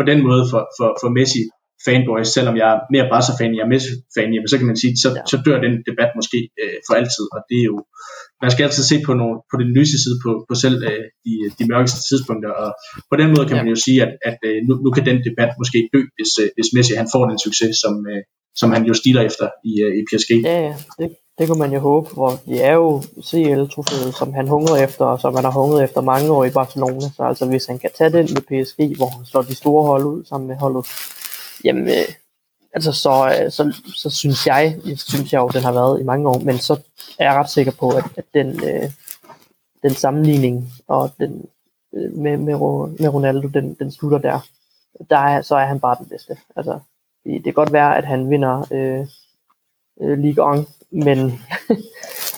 på 0.00 0.04
den 0.10 0.18
måde 0.28 0.42
for, 0.50 0.62
for, 0.78 0.88
for 1.00 1.10
Messi 1.18 1.42
fanboys, 1.86 2.28
selvom 2.36 2.56
jeg 2.60 2.68
er 2.74 2.78
mere 2.94 3.06
Barca-fan, 3.12 3.56
jeg 3.56 3.64
er 3.66 3.72
Messi-fan, 3.72 4.30
jamen, 4.34 4.50
så 4.52 4.56
kan 4.58 4.68
man 4.70 4.80
sige, 4.82 4.92
så, 5.02 5.08
ja. 5.16 5.22
så 5.32 5.36
dør 5.46 5.58
den 5.66 5.74
debat 5.88 6.10
måske 6.18 6.38
øh, 6.62 6.78
for 6.86 6.94
altid, 7.00 7.26
og 7.34 7.40
det 7.48 7.58
er 7.62 7.66
jo, 7.72 7.76
man 8.42 8.50
skal 8.52 8.64
altid 8.66 8.84
se 8.92 8.96
på, 9.06 9.12
nogle, 9.20 9.36
på 9.50 9.56
den 9.62 9.70
lyse 9.78 9.96
side 10.04 10.16
på, 10.24 10.30
på 10.48 10.54
selv 10.64 10.76
øh, 10.90 11.04
de, 11.24 11.34
de 11.58 11.64
mørkeste 11.72 12.00
tidspunkter, 12.10 12.52
og 12.62 12.70
på 13.10 13.16
den 13.20 13.28
måde 13.34 13.46
kan 13.48 13.56
ja. 13.56 13.62
man 13.62 13.72
jo 13.74 13.78
sige, 13.86 13.98
at, 14.06 14.12
at 14.30 14.38
øh, 14.48 14.58
nu, 14.66 14.72
nu 14.84 14.88
kan 14.96 15.04
den 15.10 15.18
debat 15.28 15.50
måske 15.60 15.78
dø, 15.94 16.00
hvis, 16.16 16.32
øh, 16.42 16.48
hvis 16.56 16.68
Messi 16.74 16.92
han 17.00 17.08
får 17.14 17.24
den 17.30 17.38
succes, 17.46 17.72
som, 17.84 17.94
øh, 18.12 18.22
som 18.60 18.68
han 18.74 18.82
jo 18.90 18.94
stiler 19.02 19.22
efter 19.28 19.46
i, 19.70 19.72
øh, 19.84 19.92
i 19.98 20.02
PSG. 20.08 20.30
Ja, 20.48 20.56
ja, 20.68 20.74
det, 20.98 21.08
det 21.40 21.48
kunne 21.48 21.58
man 21.58 21.72
jo 21.72 21.78
håbe, 21.78 22.10
hvor 22.14 22.30
det 22.46 22.64
er 22.64 22.72
jo 22.72 23.02
CL-trofæet, 23.22 24.14
som 24.14 24.32
han 24.32 24.48
hungrer 24.48 24.76
efter, 24.76 25.04
og 25.04 25.20
som 25.20 25.34
han 25.34 25.44
har 25.44 25.50
hungret 25.50 25.84
efter 25.84 26.00
mange 26.00 26.30
år 26.30 26.44
i 26.44 26.50
Barcelona. 26.50 27.00
Så 27.00 27.22
altså, 27.22 27.46
hvis 27.46 27.66
han 27.66 27.78
kan 27.78 27.90
tage 27.94 28.10
den 28.10 28.28
med 28.34 28.42
PSG, 28.42 28.96
hvor 28.96 29.06
han 29.06 29.24
slår 29.24 29.42
de 29.42 29.54
store 29.54 29.86
hold 29.86 30.04
ud 30.04 30.24
sammen 30.24 30.48
med 30.48 30.56
holdet, 30.56 30.86
jamen, 31.64 31.88
øh, 31.88 32.08
altså, 32.74 32.92
så, 32.92 33.10
øh, 33.10 33.50
så, 33.50 33.82
så, 33.96 34.10
synes 34.10 34.46
jeg, 34.46 34.76
jeg 34.86 34.98
synes 34.98 35.32
jeg 35.32 35.38
jo, 35.38 35.48
den 35.48 35.62
har 35.62 35.72
været 35.72 36.00
i 36.00 36.04
mange 36.04 36.28
år, 36.28 36.38
men 36.38 36.58
så 36.58 36.74
er 37.18 37.24
jeg 37.24 37.34
ret 37.34 37.50
sikker 37.50 37.72
på, 37.72 37.88
at, 37.90 38.04
at 38.16 38.24
den, 38.34 38.64
øh, 38.64 38.90
den 39.82 39.90
sammenligning 39.90 40.72
og 40.88 41.10
den, 41.18 41.46
øh, 41.94 42.12
med, 42.12 42.36
med, 42.36 42.54
med 43.00 43.08
Ronaldo, 43.08 43.48
den, 43.48 43.74
den 43.74 43.92
slutter 43.92 44.18
der. 44.18 44.40
der 45.10 45.18
er, 45.18 45.42
så 45.42 45.56
er 45.56 45.66
han 45.66 45.80
bare 45.80 45.96
den 45.98 46.06
bedste. 46.06 46.36
Altså, 46.56 46.78
det, 47.24 47.32
det 47.34 47.44
kan 47.44 47.54
godt 47.54 47.72
være, 47.72 47.96
at 47.96 48.04
han 48.04 48.30
vinder 48.30 48.66
øh, 48.70 49.06
øh, 50.00 50.18
Ligue 50.18 50.58
1 50.58 50.66
men 50.92 51.40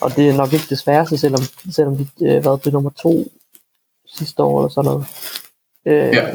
og 0.03 0.17
det 0.17 0.29
er 0.29 0.37
nok 0.37 0.53
ikke 0.53 0.67
det 0.69 0.79
sværeste, 0.79 1.19
selvom, 1.19 1.41
selvom 1.71 1.97
de 1.97 2.09
øh, 2.21 2.45
været 2.45 2.62
til 2.62 2.73
nummer 2.73 2.91
to 2.91 3.25
sidste 4.07 4.43
år 4.43 4.61
eller 4.61 4.69
sådan 4.69 4.91
noget. 4.91 5.07
Øh, 5.87 6.15
ja. 6.15 6.33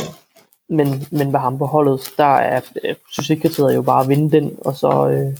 men, 0.69 1.07
men 1.11 1.31
med 1.31 1.39
ham 1.39 1.57
på 1.57 1.65
holdet, 1.65 2.13
der 2.17 2.35
er 2.35 2.61
øh, 2.83 2.95
succeskriteriet 3.11 3.75
jo 3.75 3.81
bare 3.81 4.03
at 4.03 4.09
vinde 4.09 4.31
den, 4.31 4.57
og 4.61 4.75
så 4.75 5.09
øh, 5.09 5.37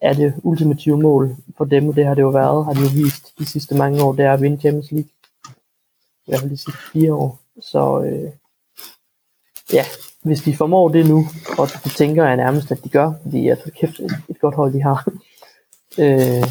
er 0.00 0.12
det 0.14 0.34
ultimative 0.42 1.02
mål 1.02 1.36
for 1.56 1.64
dem, 1.64 1.88
og 1.88 1.96
det 1.96 2.06
har 2.06 2.14
det 2.14 2.22
jo 2.22 2.28
været, 2.28 2.64
har 2.64 2.72
de 2.72 2.80
jo 2.80 2.88
vist 2.94 3.38
de 3.38 3.46
sidste 3.46 3.74
mange 3.74 4.02
år, 4.02 4.12
det 4.12 4.24
er 4.24 4.32
at 4.32 4.42
vinde 4.42 4.60
Champions 4.60 4.90
League. 4.90 5.10
I 6.26 6.30
hvert 6.30 6.40
fald 6.40 6.50
de 6.50 6.56
sidste 6.56 6.80
fire 6.92 7.14
år. 7.14 7.40
Så 7.60 8.02
øh, 8.02 8.30
ja, 9.72 9.84
hvis 10.22 10.42
de 10.42 10.56
formår 10.56 10.88
det 10.88 11.08
nu, 11.08 11.26
og 11.58 11.68
det 11.84 11.92
tænker 11.96 12.24
jeg 12.24 12.36
nærmest, 12.36 12.72
at 12.72 12.84
de 12.84 12.88
gør, 12.88 13.12
fordi 13.22 13.48
at 13.48 13.58
kæft, 13.80 14.00
et, 14.00 14.12
et 14.28 14.40
godt 14.40 14.54
hold 14.54 14.72
de 14.72 14.82
har. 14.82 15.08
Øh, 15.98 16.44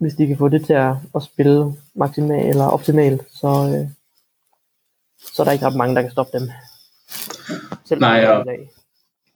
hvis 0.00 0.14
de 0.14 0.26
kan 0.26 0.38
få 0.38 0.48
det 0.48 0.66
til 0.66 0.72
at, 0.72 0.94
at 1.14 1.22
spille 1.22 1.74
maksimalt 1.94 2.48
eller 2.48 2.64
optimalt, 2.64 3.22
så, 3.30 3.46
øh, 3.46 3.88
så 5.34 5.42
er 5.42 5.44
der 5.44 5.52
ikke 5.52 5.66
ret 5.66 5.76
mange, 5.76 5.94
der 5.94 6.02
kan 6.02 6.10
stoppe 6.10 6.38
dem. 6.38 6.50
Selv 7.84 8.00
Nej, 8.00 8.16
ja. 8.16 8.42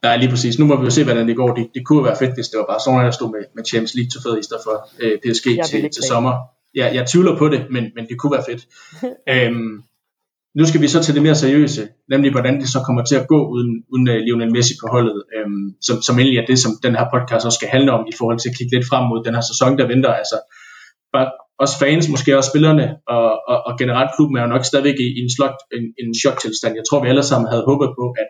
Ja, 0.05 0.17
lige 0.17 0.31
præcis. 0.31 0.59
Nu 0.59 0.67
må 0.67 0.77
vi 0.77 0.85
jo 0.85 0.91
se, 0.91 1.05
hvordan 1.05 1.29
det 1.29 1.37
går. 1.37 1.55
Det, 1.55 1.71
det 1.75 1.87
kunne 1.87 2.05
være 2.05 2.17
fedt, 2.17 2.35
hvis 2.35 2.49
det 2.49 2.59
var 2.59 2.67
bare 2.67 2.81
sådan, 2.81 3.05
der 3.05 3.11
stod 3.11 3.31
med, 3.33 3.45
med 3.55 3.65
Champions 3.65 3.95
League 3.95 4.11
til 4.11 4.41
i 4.41 4.43
stedet 4.43 4.63
for 4.65 4.89
øh, 4.99 5.19
PSG 5.19 5.47
til, 5.71 5.91
til 5.91 6.03
sommer. 6.03 6.33
Ja, 6.75 6.91
jeg 6.95 7.07
tvivler 7.07 7.39
på 7.39 7.49
det, 7.49 7.67
men, 7.71 7.85
men 7.95 8.07
det 8.09 8.19
kunne 8.19 8.33
være 8.33 8.45
fedt. 8.49 8.67
øhm, 9.33 9.83
nu 10.59 10.65
skal 10.67 10.81
vi 10.83 10.89
så 10.89 10.99
til 11.03 11.15
det 11.15 11.23
mere 11.23 11.41
seriøse, 11.45 11.83
nemlig 12.13 12.31
hvordan 12.35 12.61
det 12.61 12.69
så 12.75 12.81
kommer 12.87 13.03
til 13.05 13.17
at 13.21 13.27
gå 13.33 13.41
uden, 13.55 13.73
uden 13.93 14.09
øh, 14.09 14.19
Lionel 14.27 14.53
Messi 14.57 14.75
på 14.83 14.87
holdet, 14.95 15.19
øhm, 15.37 15.67
som, 15.87 15.97
som 16.07 16.19
egentlig 16.19 16.39
er 16.39 16.47
det, 16.51 16.59
som 16.65 16.73
den 16.87 16.95
her 16.99 17.07
podcast 17.15 17.47
også 17.47 17.59
skal 17.61 17.75
handle 17.77 17.93
om 17.97 18.03
i 18.13 18.15
forhold 18.19 18.39
til 18.41 18.51
at 18.51 18.57
kigge 18.57 18.73
lidt 18.77 18.89
frem 18.91 19.05
mod 19.11 19.25
den 19.27 19.35
her 19.37 19.45
sæson, 19.51 19.79
der 19.79 19.87
venter. 19.93 20.13
Altså, 20.21 20.37
bare 21.15 21.29
også 21.63 21.75
fans, 21.83 22.05
måske 22.15 22.39
også 22.39 22.51
spillerne, 22.53 22.87
og, 23.15 23.27
og, 23.51 23.59
og 23.69 23.73
generelt 23.81 24.11
klubben 24.17 24.37
er 24.37 24.43
jo 24.45 24.55
nok 24.55 24.65
stadigvæk 24.71 24.99
i, 25.07 25.09
i 25.19 25.21
en, 25.25 25.33
slot, 25.37 25.59
en, 25.77 25.85
en 26.01 26.11
choktilstand. 26.23 26.73
Jeg 26.79 26.87
tror, 26.87 27.03
vi 27.03 27.09
alle 27.13 27.27
sammen 27.31 27.49
havde 27.53 27.69
håbet 27.71 27.91
på, 27.99 28.05
at, 28.23 28.29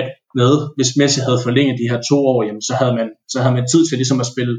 at 0.00 0.08
med, 0.40 0.52
hvis 0.76 0.90
Messi 0.98 1.20
havde 1.26 1.44
forlænget 1.46 1.80
de 1.82 1.90
her 1.92 2.00
to 2.10 2.18
år, 2.32 2.40
jamen, 2.46 2.64
så, 2.68 2.74
havde 2.80 2.94
man, 2.98 3.08
så 3.32 3.36
havde 3.42 3.56
man 3.58 3.66
tid 3.72 3.82
til 3.86 3.96
ligesom 4.00 4.20
at 4.24 4.30
spille, 4.32 4.54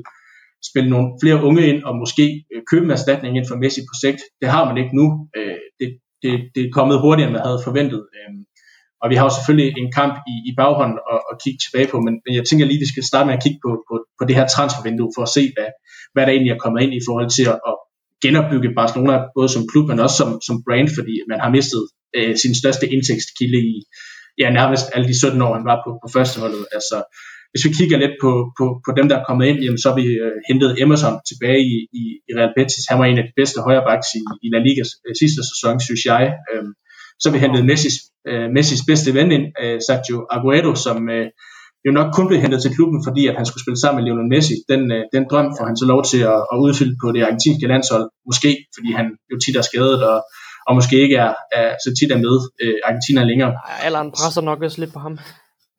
spille 0.70 0.90
nogle 0.94 1.08
flere 1.22 1.44
unge 1.48 1.64
ind, 1.72 1.80
og 1.88 1.94
måske 2.04 2.26
øh, 2.52 2.62
købe 2.70 2.86
en 2.86 2.96
erstatning 2.98 3.32
ind 3.38 3.48
for 3.50 3.58
Messi 3.62 3.82
på 3.90 3.96
sigt. 4.04 4.22
Det 4.42 4.48
har 4.56 4.64
man 4.70 4.78
ikke 4.82 4.94
nu. 5.00 5.06
Øh, 5.38 5.62
det, 5.80 5.90
det, 6.26 6.36
det 6.56 6.62
er 6.64 6.76
kommet 6.78 7.04
hurtigere, 7.04 7.28
end 7.30 7.38
man 7.38 7.48
havde 7.48 7.66
forventet. 7.68 8.02
Øh, 8.18 8.32
og 9.02 9.08
vi 9.12 9.16
har 9.18 9.26
jo 9.28 9.34
selvfølgelig 9.38 9.70
en 9.84 9.92
kamp 10.00 10.16
i, 10.34 10.36
i 10.50 10.52
baghånden 10.60 11.00
at, 11.14 11.20
at 11.32 11.36
kigge 11.44 11.60
tilbage 11.66 11.90
på, 11.92 11.98
men, 12.06 12.14
men 12.24 12.32
jeg 12.38 12.44
tænker 12.46 12.66
lige, 12.66 12.80
at 12.80 12.86
vi 12.86 12.94
skal 12.94 13.10
starte 13.12 13.28
med 13.28 13.38
at 13.38 13.44
kigge 13.46 13.60
på, 13.66 13.72
på, 13.90 13.96
på 14.20 14.24
det 14.28 14.38
her 14.38 14.48
transfervindue, 14.48 15.12
for 15.16 15.24
at 15.28 15.34
se, 15.38 15.44
hvad, 15.56 15.70
hvad 16.14 16.24
der 16.26 16.34
egentlig 16.34 16.54
er 16.54 16.64
kommet 16.64 16.80
ind 16.84 16.94
i 17.00 17.06
forhold 17.08 17.30
til 17.38 17.46
at, 17.54 17.58
at 17.70 17.76
genopbygge 18.24 18.78
Barcelona, 18.80 19.16
både 19.38 19.50
som 19.56 19.68
klub, 19.72 19.86
men 19.88 20.00
også 20.06 20.18
som, 20.22 20.30
som 20.48 20.56
brand, 20.68 20.90
fordi 20.98 21.14
man 21.32 21.40
har 21.44 21.52
mistet 21.58 21.82
øh, 22.18 22.34
sin 22.44 22.54
største 22.62 22.86
indtægtskilde 22.94 23.60
i 23.74 23.76
ja, 24.42 24.48
nærmest 24.60 24.86
alle 24.94 25.08
de 25.08 25.20
17 25.20 25.42
år, 25.46 25.54
han 25.58 25.66
var 25.72 25.78
på, 25.86 25.90
på 26.04 26.08
førsteholdet. 26.16 26.64
Altså, 26.78 26.98
hvis 27.56 27.68
vi 27.68 27.78
kigger 27.80 27.98
lidt 28.04 28.16
på, 28.24 28.32
på, 28.60 28.66
på 28.86 28.92
dem, 28.98 29.06
der 29.10 29.16
er 29.18 29.28
kommet 29.28 29.46
ind, 29.50 29.60
jamen, 29.66 29.82
så 29.82 29.88
har 29.90 29.98
vi 30.02 30.08
øh, 30.26 30.38
hentet 30.50 30.70
Emerson 30.82 31.16
tilbage 31.30 31.62
i, 31.74 31.76
i, 32.02 32.04
i 32.28 32.32
Real 32.38 32.54
Betis. 32.58 32.86
Han 32.92 33.00
var 33.00 33.08
en 33.08 33.22
af 33.22 33.26
de 33.28 33.38
bedste 33.40 33.60
højrebacks 33.68 34.10
i, 34.20 34.22
i 34.46 34.48
La 34.54 34.60
Ligas 34.68 34.92
øh, 35.06 35.14
sidste 35.22 35.42
sæson, 35.50 35.76
synes 35.88 36.04
jeg. 36.12 36.24
Øhm, 36.52 36.72
så 37.20 37.26
har 37.26 37.34
vi 37.36 37.44
hentet 37.46 37.62
Messis, 37.72 37.96
øh, 38.30 38.48
Messis 38.56 38.82
bedste 38.90 39.10
ven 39.18 39.30
ind, 39.38 39.46
øh, 39.62 39.78
Sergio 39.88 40.18
Aguero, 40.36 40.72
som 40.86 40.98
øh, 41.16 41.28
jo 41.86 41.92
nok 41.98 42.10
kun 42.18 42.28
blev 42.28 42.40
hentet 42.46 42.60
til 42.62 42.76
klubben, 42.78 43.00
fordi 43.08 43.24
at 43.30 43.36
han 43.40 43.46
skulle 43.48 43.64
spille 43.64 43.80
sammen 43.82 43.98
med 43.98 44.06
Lionel 44.06 44.32
Messi. 44.34 44.56
Den, 44.72 44.82
øh, 44.96 45.04
den 45.16 45.24
drøm 45.32 45.48
får 45.58 45.66
han 45.70 45.78
så 45.82 45.86
lov 45.94 46.02
til 46.12 46.22
at, 46.34 46.40
at 46.54 46.58
udfylde 46.66 46.96
på 47.04 47.08
det 47.16 47.22
argentinske 47.28 47.68
landshold. 47.74 48.06
Måske, 48.30 48.50
fordi 48.76 48.90
han 49.00 49.06
jo 49.32 49.36
tit 49.44 49.56
er 49.62 49.66
skadet, 49.70 50.00
og, 50.12 50.18
og 50.68 50.74
måske 50.80 50.96
ikke 51.06 51.18
er, 51.26 51.34
er 51.60 51.68
så 51.84 51.90
tit 52.00 52.12
er 52.16 52.20
med 52.26 52.36
øh, 52.64 52.78
Argentina 52.88 53.22
længere. 53.32 53.52
Alderen 53.88 54.12
presser 54.18 54.44
nok 54.50 54.60
også 54.68 54.80
lidt 54.82 54.94
på 54.98 55.02
ham. 55.06 55.16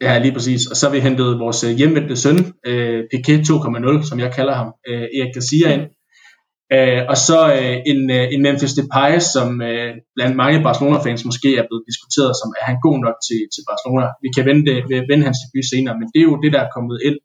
Ja, 0.00 0.18
lige 0.18 0.32
præcis. 0.32 0.66
Og 0.66 0.76
så 0.76 0.86
har 0.86 0.94
vi 0.94 1.00
hentet 1.00 1.38
vores 1.38 1.64
øh, 1.64 1.70
hjemvendte 1.78 2.16
søn, 2.16 2.38
øh, 2.66 3.04
Piquet 3.10 3.40
2.0, 3.40 4.08
som 4.08 4.20
jeg 4.20 4.30
kalder 4.34 4.54
ham, 4.54 4.70
øh, 4.88 5.06
Erik 5.16 5.34
Garcia 5.34 5.68
ind. 5.76 5.84
Øh, 6.76 7.02
og 7.12 7.16
så 7.28 7.38
øh, 7.58 7.76
en, 7.90 8.00
øh, 8.16 8.26
en 8.34 8.42
Memphis 8.46 8.76
Depay, 8.78 9.12
som 9.34 9.48
øh, 9.70 9.90
blandt 10.16 10.34
mange 10.42 10.62
Barcelona-fans 10.68 11.22
måske 11.30 11.50
er 11.60 11.64
blevet 11.68 11.84
diskuteret 11.90 12.32
som, 12.40 12.48
er 12.60 12.64
han 12.70 12.78
god 12.86 12.96
nok 13.04 13.16
til, 13.28 13.40
til 13.54 13.62
Barcelona? 13.70 14.06
Vi 14.24 14.28
kan 14.36 14.44
vende, 14.50 14.72
vende 15.10 15.24
hans 15.28 15.40
debut 15.42 15.66
senere, 15.72 15.94
men 16.00 16.08
det 16.12 16.20
er 16.20 16.28
jo 16.30 16.36
det, 16.44 16.50
der 16.54 16.62
er 16.64 16.74
kommet 16.76 16.98
ind 17.08 17.18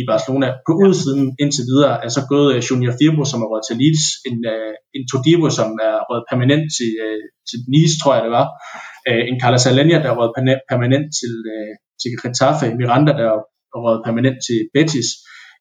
i 0.00 0.02
Barcelona. 0.10 0.48
På 0.68 0.72
udsiden 0.84 1.24
indtil 1.42 1.64
videre 1.72 1.94
er 2.04 2.10
så 2.16 2.22
gået 2.32 2.50
uh, 2.56 2.60
Junior 2.68 2.94
Firbo, 2.98 3.22
som 3.30 3.42
er 3.44 3.48
røget 3.50 3.66
til 3.68 3.76
Leeds, 3.80 4.04
en, 4.28 4.38
uh, 4.54 4.74
en 4.96 5.04
Todibo, 5.10 5.46
som 5.58 5.68
er 5.88 5.96
røget 6.08 6.24
permanent 6.30 6.64
til, 6.76 6.90
uh, 7.06 7.24
til 7.48 7.58
Nice, 7.72 7.96
tror 8.00 8.12
jeg 8.14 8.22
det 8.26 8.34
var, 8.38 8.46
uh, 9.08 9.22
en 9.30 9.36
Carlos 9.42 9.66
Alenia, 9.70 9.98
der 10.02 10.08
er 10.10 10.16
røget 10.18 10.34
permanent 10.70 11.06
til, 11.20 11.34
uh, 11.54 11.72
til 12.00 12.10
Getafe, 12.22 12.66
Miranda, 12.80 13.12
der 13.18 13.26
er 13.32 13.38
røget 13.84 14.02
permanent 14.06 14.38
til 14.46 14.58
Betis, 14.74 15.08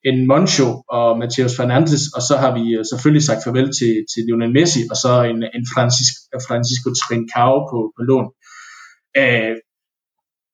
en 0.10 0.18
Moncho 0.32 0.70
og 0.98 1.08
Matheus 1.20 1.54
Fernandes, 1.58 2.04
og 2.16 2.22
så 2.30 2.36
har 2.44 2.52
vi 2.58 2.64
øh, 2.78 2.84
selvfølgelig 2.90 3.26
sagt 3.26 3.44
farvel 3.46 3.70
til, 3.80 3.94
til 4.12 4.22
Lionel 4.28 4.56
Messi, 4.58 4.82
og 4.92 4.98
så 5.04 5.12
en, 5.32 5.40
en 5.58 5.66
Francisco, 5.74 6.20
Francisco 6.48 6.88
Trincao 7.02 7.56
på, 7.72 7.78
på 7.96 8.02
lån. 8.10 8.28
Uh, 9.22 9.56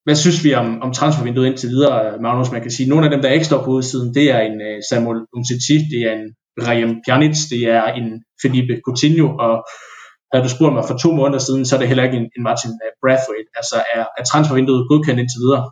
hvad 0.05 0.15
synes 0.15 0.43
vi 0.45 0.53
om, 0.53 0.67
om 0.81 0.93
transfervinduet 0.93 1.47
indtil 1.47 1.69
videre, 1.69 2.21
Magnus? 2.21 2.51
Man 2.51 2.61
kan 2.61 2.71
sige, 2.71 2.85
at 2.85 2.89
nogle 2.89 3.05
af 3.05 3.11
dem, 3.11 3.21
der 3.21 3.31
ikke 3.35 3.49
står 3.49 3.63
på 3.63 3.71
udsiden, 3.71 4.13
det 4.13 4.25
er 4.35 4.39
en 4.39 4.57
øh, 4.69 4.77
Samuel 4.89 5.21
Umtiti, 5.35 5.77
det 5.93 6.01
er 6.07 6.13
en 6.19 6.27
Rajem 6.67 6.93
Pjanic, 7.05 7.37
det 7.49 7.61
er 7.77 7.85
en 7.99 8.07
Felipe 8.41 8.75
Coutinho, 8.85 9.27
og 9.45 9.53
havde 10.31 10.45
du 10.45 10.49
spurgt 10.49 10.73
mig 10.73 10.85
for 10.87 10.97
to 10.97 11.11
måneder 11.11 11.39
siden, 11.39 11.65
så 11.65 11.75
er 11.75 11.79
det 11.79 11.87
heller 11.87 12.03
ikke 12.03 12.17
en, 12.17 12.29
en 12.37 12.43
Martin 12.43 12.71
uh, 12.71 12.91
Brathwaite. 13.01 13.49
Altså 13.55 13.75
er, 13.95 14.05
er 14.17 14.23
transfervinduet 14.23 14.87
godkendt 14.89 15.19
indtil 15.19 15.39
videre? 15.39 15.71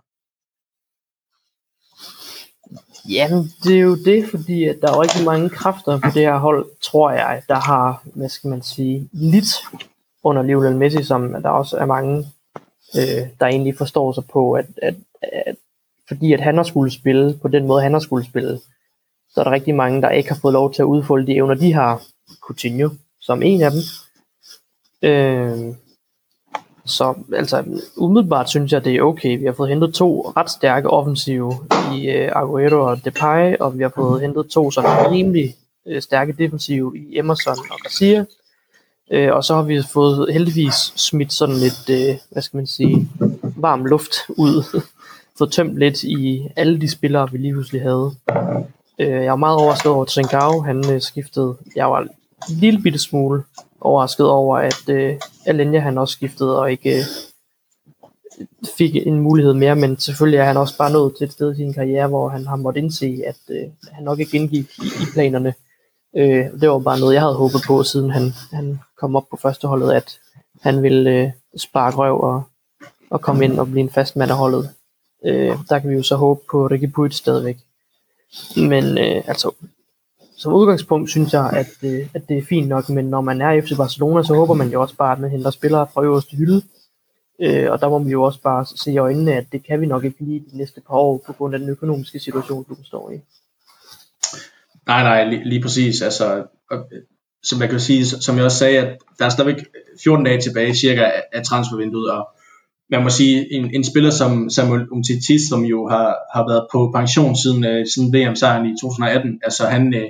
Jamen, 3.09 3.43
det 3.63 3.75
er 3.75 3.79
jo 3.79 3.95
det, 3.95 4.29
fordi 4.29 4.63
at 4.63 4.77
der 4.81 4.87
er 4.91 5.01
rigtig 5.01 5.25
mange 5.25 5.49
kræfter 5.49 5.99
på 5.99 6.09
det 6.13 6.21
her 6.21 6.37
hold, 6.37 6.65
tror 6.81 7.11
jeg, 7.11 7.41
der 7.49 7.55
har, 7.55 8.03
hvad 8.15 8.29
skal 8.29 8.49
man 8.49 8.61
sige, 8.61 9.09
lidt 9.11 9.51
under 10.23 10.41
Lionel 10.41 10.75
Messi, 10.75 11.03
som 11.03 11.41
der 11.43 11.49
også 11.49 11.77
er 11.77 11.85
mange 11.85 12.27
øh, 12.95 13.27
der 13.39 13.45
egentlig 13.45 13.77
forstår 13.77 14.11
sig 14.11 14.23
på, 14.33 14.53
at, 14.53 14.65
at, 14.81 14.95
at 15.21 15.55
fordi 16.07 16.33
at 16.33 16.41
han 16.41 16.57
har 16.57 16.63
skulle 16.63 16.91
spille 16.91 17.39
på 17.41 17.47
den 17.47 17.67
måde, 17.67 17.83
han 17.83 17.93
har 17.93 17.99
skulle 17.99 18.25
spille, 18.25 18.59
så 19.29 19.39
er 19.39 19.43
der 19.43 19.51
rigtig 19.51 19.75
mange, 19.75 20.01
der 20.01 20.09
ikke 20.09 20.29
har 20.29 20.39
fået 20.41 20.53
lov 20.53 20.73
til 20.73 20.81
at 20.81 20.85
udfolde 20.85 21.27
de 21.27 21.35
evner, 21.35 21.55
de 21.55 21.73
har. 21.73 22.01
Coutinho 22.41 22.89
som 23.21 23.41
en 23.43 23.61
af 23.61 23.71
dem. 23.71 23.79
Øh, 25.03 25.75
så 26.85 27.13
altså, 27.35 27.63
umiddelbart 27.97 28.49
synes 28.49 28.71
jeg, 28.71 28.85
det 28.85 28.95
er 28.95 29.01
okay. 29.01 29.37
Vi 29.39 29.45
har 29.45 29.53
fået 29.53 29.69
hentet 29.69 29.93
to 29.93 30.33
ret 30.37 30.49
stærke 30.49 30.89
offensive 30.89 31.53
i 31.93 32.09
uh, 32.09 32.41
Aguero 32.41 32.89
og 32.89 33.05
Depay, 33.05 33.55
og 33.59 33.77
vi 33.77 33.83
har 33.83 33.91
fået 33.95 34.21
hentet 34.21 34.47
to 34.47 34.71
sådan 34.71 35.11
rimelig 35.11 35.55
uh, 35.85 35.99
stærke 35.99 36.33
defensive 36.33 36.97
i 36.97 37.17
Emerson 37.17 37.57
og 37.71 37.77
Garcia. 37.83 38.25
Øh, 39.11 39.33
og 39.33 39.43
så 39.43 39.55
har 39.55 39.61
vi 39.61 39.81
fået 39.93 40.33
heldigvis 40.33 40.73
smidt 40.95 41.33
sådan 41.33 41.55
lidt, 41.55 41.89
øh, 41.89 42.15
hvad 42.29 42.41
skal 42.41 42.57
man 42.57 42.67
sige, 42.67 43.09
varm 43.55 43.85
luft 43.85 44.13
ud. 44.29 44.81
fået 45.37 45.51
tømt 45.51 45.77
lidt 45.77 46.03
i 46.03 46.47
alle 46.55 46.81
de 46.81 46.91
spillere, 46.91 47.31
vi 47.31 47.37
lige 47.37 47.53
pludselig 47.53 47.81
havde. 47.81 48.11
Øh, 48.99 49.23
jeg 49.23 49.31
var 49.31 49.35
meget 49.35 49.57
overrasket 49.57 49.91
over, 49.91 50.05
Trincao, 50.05 50.61
han 50.61 50.91
øh, 50.91 51.01
skiftede. 51.01 51.55
Jeg 51.75 51.91
var 51.91 51.99
en 51.99 52.09
lille 52.49 52.81
bitte 52.81 52.99
smule 52.99 53.43
overrasket 53.83 54.29
over, 54.29 54.57
at 54.57 54.89
øh, 54.89 55.15
Alenia 55.45 55.79
han 55.79 55.97
også 55.97 56.11
skiftede 56.11 56.59
og 56.59 56.71
ikke 56.71 56.97
øh, 56.97 57.03
fik 58.77 58.95
en 58.95 59.19
mulighed 59.19 59.53
mere, 59.53 59.75
men 59.75 59.99
selvfølgelig 59.99 60.37
er 60.37 60.43
han 60.43 60.57
også 60.57 60.77
bare 60.77 60.91
nået 60.91 61.15
til 61.17 61.25
et 61.25 61.31
sted 61.31 61.53
i 61.53 61.55
sin 61.55 61.73
karriere, 61.73 62.07
hvor 62.07 62.29
han 62.29 62.47
har 62.47 62.55
måttet 62.55 62.81
indse, 62.81 63.21
at 63.27 63.37
øh, 63.49 63.63
han 63.91 64.03
nok 64.03 64.19
ikke 64.19 64.37
indgik 64.37 64.69
i, 64.79 64.85
i 64.85 65.05
planerne. 65.13 65.53
Øh, 66.15 66.45
det 66.61 66.69
var 66.69 66.79
bare 66.79 66.99
noget, 66.99 67.13
jeg 67.13 67.21
havde 67.21 67.35
håbet 67.35 67.61
på, 67.67 67.83
siden 67.83 68.09
han, 68.09 68.33
han 68.51 68.79
kom 68.97 69.15
op 69.15 69.29
på 69.29 69.37
førsteholdet, 69.37 69.91
at 69.91 70.19
han 70.61 70.83
ville 70.83 71.09
øh, 71.09 71.31
spare 71.57 71.91
røv 71.91 72.21
og, 72.21 72.43
og 73.09 73.21
komme 73.21 73.45
ind 73.45 73.59
og 73.59 73.67
blive 73.67 73.81
en 73.81 73.89
fast 73.89 74.15
mand 74.15 74.31
af 74.31 74.37
holdet. 74.37 74.69
Øh, 75.25 75.57
der 75.69 75.79
kan 75.79 75.89
vi 75.89 75.95
jo 75.95 76.03
så 76.03 76.15
håbe 76.15 76.41
på 76.51 76.67
Ricky 76.67 76.91
Puig 76.91 77.13
stadigvæk. 77.13 77.57
Men 78.57 78.97
øh, 78.97 79.23
altså, 79.27 79.51
som 80.43 80.53
udgangspunkt 80.53 81.09
synes 81.09 81.33
jeg, 81.33 81.49
at, 81.53 81.89
øh, 81.89 82.07
at 82.13 82.29
det 82.29 82.37
er 82.37 82.43
fint 82.49 82.67
nok, 82.67 82.89
men 82.89 83.05
når 83.05 83.21
man 83.21 83.41
er 83.41 83.51
i 83.51 83.61
FC 83.61 83.77
Barcelona, 83.77 84.23
så 84.23 84.33
håber 84.33 84.53
man 84.53 84.69
jo 84.69 84.81
også 84.81 84.95
bare, 84.95 85.11
at 85.11 85.19
man 85.19 85.31
henter 85.31 85.51
spillere 85.51 85.87
fra 85.93 86.03
øverste 86.03 86.35
hylde. 86.37 86.61
Øh, 87.41 87.71
og 87.71 87.81
der 87.81 87.89
må 87.89 87.99
vi 87.99 88.11
jo 88.11 88.23
også 88.23 88.41
bare 88.41 88.65
se 88.65 88.91
i 88.91 88.97
øjnene, 88.97 89.33
at 89.33 89.45
det 89.51 89.65
kan 89.67 89.81
vi 89.81 89.85
nok 89.85 90.03
ikke 90.03 90.23
lige 90.23 90.39
de 90.39 90.57
næste 90.57 90.81
par 90.87 90.95
år, 90.95 91.23
på 91.25 91.33
grund 91.33 91.53
af 91.53 91.59
den 91.59 91.69
økonomiske 91.69 92.19
situation, 92.19 92.65
du 92.69 92.75
står 92.83 93.11
i. 93.11 93.15
Nej, 94.87 95.03
nej, 95.03 95.29
lige, 95.29 95.49
lige 95.49 95.61
præcis. 95.61 96.01
Altså, 96.01 96.43
som 97.43 97.61
jeg 97.61 97.69
kan 97.69 97.79
sige, 97.79 98.05
som 98.05 98.35
jeg 98.35 98.45
også 98.45 98.57
sagde, 98.57 98.77
at 98.77 98.97
der 99.19 99.25
er 99.25 99.29
stadigvæk 99.29 99.65
14 100.03 100.25
dage 100.25 100.41
tilbage 100.41 100.75
cirka 100.75 101.11
af 101.33 101.43
transfervinduet, 101.43 102.11
og 102.11 102.27
man 102.89 103.03
må 103.03 103.09
sige, 103.09 103.53
en, 103.53 103.75
en 103.75 103.83
spiller 103.83 104.09
som 104.09 104.49
Samuel 104.49 104.89
Umtiti, 104.91 105.47
som 105.49 105.65
jo 105.65 105.87
har, 105.87 106.15
har 106.35 106.47
været 106.49 106.67
på 106.71 106.91
pension 106.95 107.35
siden, 107.35 107.65
øh, 107.65 107.87
siden 107.87 108.13
VM-sejren 108.13 108.65
i 108.65 108.75
2018, 108.81 109.39
altså 109.43 109.65
han, 109.65 109.93
øh, 109.93 110.09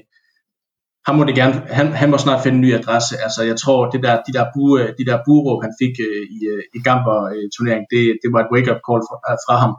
han 1.08 1.16
må 1.18 1.24
det 1.24 1.36
gerne, 1.36 1.56
han, 1.80 1.88
han 2.02 2.10
må 2.10 2.18
snart 2.18 2.44
finde 2.44 2.56
en 2.56 2.62
ny 2.62 2.74
adresse. 2.74 3.14
Altså 3.26 3.44
jeg 3.44 3.58
tror, 3.64 3.90
det 3.90 4.04
der, 4.04 4.16
de 4.28 4.34
der, 4.38 4.46
bue, 4.56 4.80
de 5.00 5.06
der 5.10 5.18
bureråb, 5.26 5.64
han 5.64 5.74
fik 5.82 5.94
uh, 6.08 6.22
i, 6.36 6.40
uh, 6.54 6.64
i 6.78 6.80
Gamper-turneringen, 6.88 7.88
det, 7.94 8.02
det 8.22 8.30
var 8.34 8.40
et 8.42 8.54
wake-up 8.54 8.82
call 8.88 9.02
fra, 9.08 9.18
fra 9.46 9.56
ham. 9.64 9.74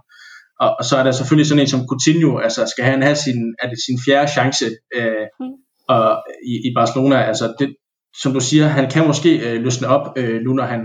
Og, 0.63 0.71
og, 0.79 0.85
så 0.89 0.95
er 0.97 1.05
der 1.05 1.13
selvfølgelig 1.13 1.49
sådan 1.49 1.63
en 1.63 1.73
som 1.75 1.87
Coutinho, 1.91 2.33
altså 2.47 2.61
skal 2.73 2.85
han 2.85 3.03
have 3.03 3.17
sin, 3.25 3.39
er 3.63 3.69
det 3.73 3.79
sin 3.87 3.99
fjerde 4.07 4.29
chance 4.37 4.65
uh, 4.99 5.25
mm. 5.41 5.55
og, 5.95 6.05
i, 6.53 6.55
i 6.69 6.71
Barcelona, 6.79 7.17
altså 7.31 7.47
det, 7.59 7.69
som 8.23 8.33
du 8.33 8.41
siger, 8.41 8.67
han 8.79 8.91
kan 8.91 9.07
måske 9.07 9.31
uh, 9.47 9.63
løsne 9.65 9.89
op, 9.89 10.05
uh, 10.19 10.39
nu 10.45 10.51
når 10.59 10.67
han 10.75 10.83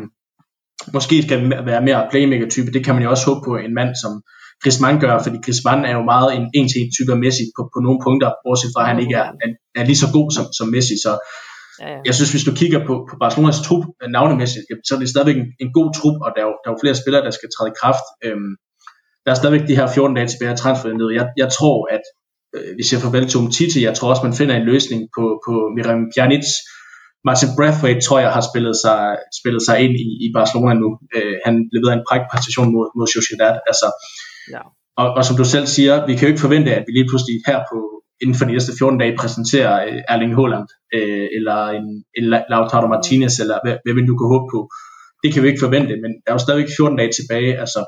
måske 0.93 1.23
skal 1.23 1.65
være 1.69 1.81
mere 1.81 2.07
playmaker-type. 2.11 2.71
Det 2.71 2.85
kan 2.85 2.93
man 2.95 3.03
jo 3.03 3.09
også 3.09 3.25
håbe 3.29 3.41
på 3.47 3.55
en 3.55 3.73
mand 3.73 3.91
som 4.03 4.13
Griezmann 4.63 4.99
gør, 5.03 5.15
fordi 5.25 5.37
Griezmann 5.45 5.85
er 5.89 5.93
jo 5.99 6.03
meget 6.13 6.29
en 6.37 6.45
en-til-en 6.57 6.91
type 6.97 7.11
af 7.15 7.19
Messi 7.23 7.45
på, 7.57 7.61
på 7.73 7.79
nogle 7.85 7.99
punkter, 8.05 8.29
bortset 8.43 8.71
fra 8.73 8.81
at 8.83 8.89
han 8.91 8.99
ikke 9.03 9.15
er, 9.21 9.27
er, 9.43 9.49
er 9.79 9.85
lige 9.89 10.01
så 10.03 10.09
god 10.17 10.27
som, 10.35 10.45
som 10.57 10.67
Messi. 10.75 10.95
Så 11.05 11.11
ja, 11.81 11.89
ja. 11.91 11.99
jeg 12.07 12.13
synes, 12.15 12.31
hvis 12.33 12.47
du 12.47 12.53
kigger 12.61 12.79
på, 12.87 12.93
på 13.09 13.13
Barcelonas 13.21 13.61
trup 13.67 13.83
navnemæssigt, 14.15 14.65
så 14.87 14.91
er 14.95 14.99
det 14.99 15.09
stadigvæk 15.13 15.37
en, 15.43 15.49
en 15.63 15.71
god 15.77 15.89
trup, 15.97 16.17
og 16.25 16.29
der 16.33 16.41
er, 16.43 16.47
jo, 16.49 16.55
der 16.61 16.67
er 16.69 16.73
jo 16.75 16.83
flere 16.83 16.97
spillere, 17.01 17.23
der 17.27 17.33
skal 17.37 17.49
træde 17.51 17.71
i 17.71 17.79
kraft. 17.81 18.05
Øhm, 18.25 18.53
der 19.23 19.29
er 19.31 19.37
stadigvæk 19.39 19.65
de 19.67 19.79
her 19.79 19.87
14 19.87 20.15
dage 20.15 20.27
tilbage 20.31 20.51
af 20.55 20.59
transfervinduet. 20.61 21.13
Jeg, 21.19 21.25
jeg 21.43 21.49
tror, 21.57 21.77
at 21.95 22.03
øh, 22.55 22.71
vi 22.79 22.83
ser 22.83 22.99
farvel 23.03 23.27
til 23.27 23.39
Umtiti. 23.41 23.79
Jeg 23.87 23.95
tror 23.95 24.09
også, 24.11 24.23
man 24.27 24.39
finder 24.39 24.55
en 24.55 24.69
løsning 24.71 25.01
på, 25.15 25.23
på 25.45 25.53
Miram 25.75 26.01
Pjanic. 26.13 26.47
Martin 27.27 27.49
Brathwaite 27.57 28.01
tror 28.07 28.19
jeg 28.25 28.31
har 28.37 28.43
spillet 28.49 28.75
sig, 28.83 28.99
spillet 29.39 29.61
sig 29.67 29.75
ind 29.85 29.93
i, 30.05 30.07
i 30.25 30.27
Barcelona 30.37 30.73
nu. 30.83 30.89
Øh, 31.15 31.35
han 31.45 31.53
leverede 31.73 31.97
en 31.99 32.07
præstation 32.31 32.69
mod, 32.75 32.87
mod 32.97 33.07
Sociedad. 33.15 33.55
Altså, 33.69 33.87
ja. 34.55 34.61
og, 35.01 35.07
og, 35.17 35.25
som 35.25 35.37
du 35.37 35.45
selv 35.45 35.67
siger, 35.67 36.05
vi 36.05 36.13
kan 36.15 36.23
jo 36.25 36.31
ikke 36.33 36.45
forvente, 36.47 36.75
at 36.75 36.83
vi 36.87 36.91
lige 36.91 37.09
pludselig 37.09 37.35
her 37.47 37.59
på 37.71 37.77
inden 38.21 38.35
for 38.37 38.45
de 38.45 38.51
næste 38.51 38.71
14 38.79 38.99
dage 38.99 39.17
præsenterer 39.21 39.73
øh, 39.87 40.01
Erling 40.13 40.35
Haaland, 40.35 40.67
øh, 40.97 41.27
eller 41.37 41.59
en, 41.77 41.85
en 42.17 42.25
Lautaro 42.51 42.87
Martinez, 42.87 43.35
eller 43.43 43.57
hvad, 43.63 43.75
hvad 43.83 43.93
vi 43.95 44.01
nu 44.01 44.13
kan 44.17 44.31
håbe 44.33 44.47
på. 44.53 44.59
Det 45.23 45.33
kan 45.33 45.43
vi 45.43 45.47
ikke 45.47 45.65
forvente, 45.65 45.93
men 46.03 46.11
der 46.21 46.29
er 46.29 46.37
jo 46.37 46.45
stadigvæk 46.45 46.69
14 46.77 46.97
dage 46.97 47.11
tilbage. 47.17 47.51
Altså, 47.63 47.81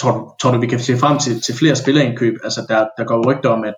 tror, 0.00 0.12
du, 0.16 0.20
tror 0.40 0.50
du, 0.50 0.60
vi 0.60 0.72
kan 0.72 0.80
se 0.80 0.96
frem 1.02 1.18
til, 1.24 1.34
til 1.44 1.54
flere 1.60 1.76
spillerindkøb? 1.76 2.34
Altså, 2.46 2.60
der, 2.68 2.80
der 2.98 3.04
går 3.04 3.26
rygter 3.28 3.50
om, 3.56 3.64
at 3.70 3.74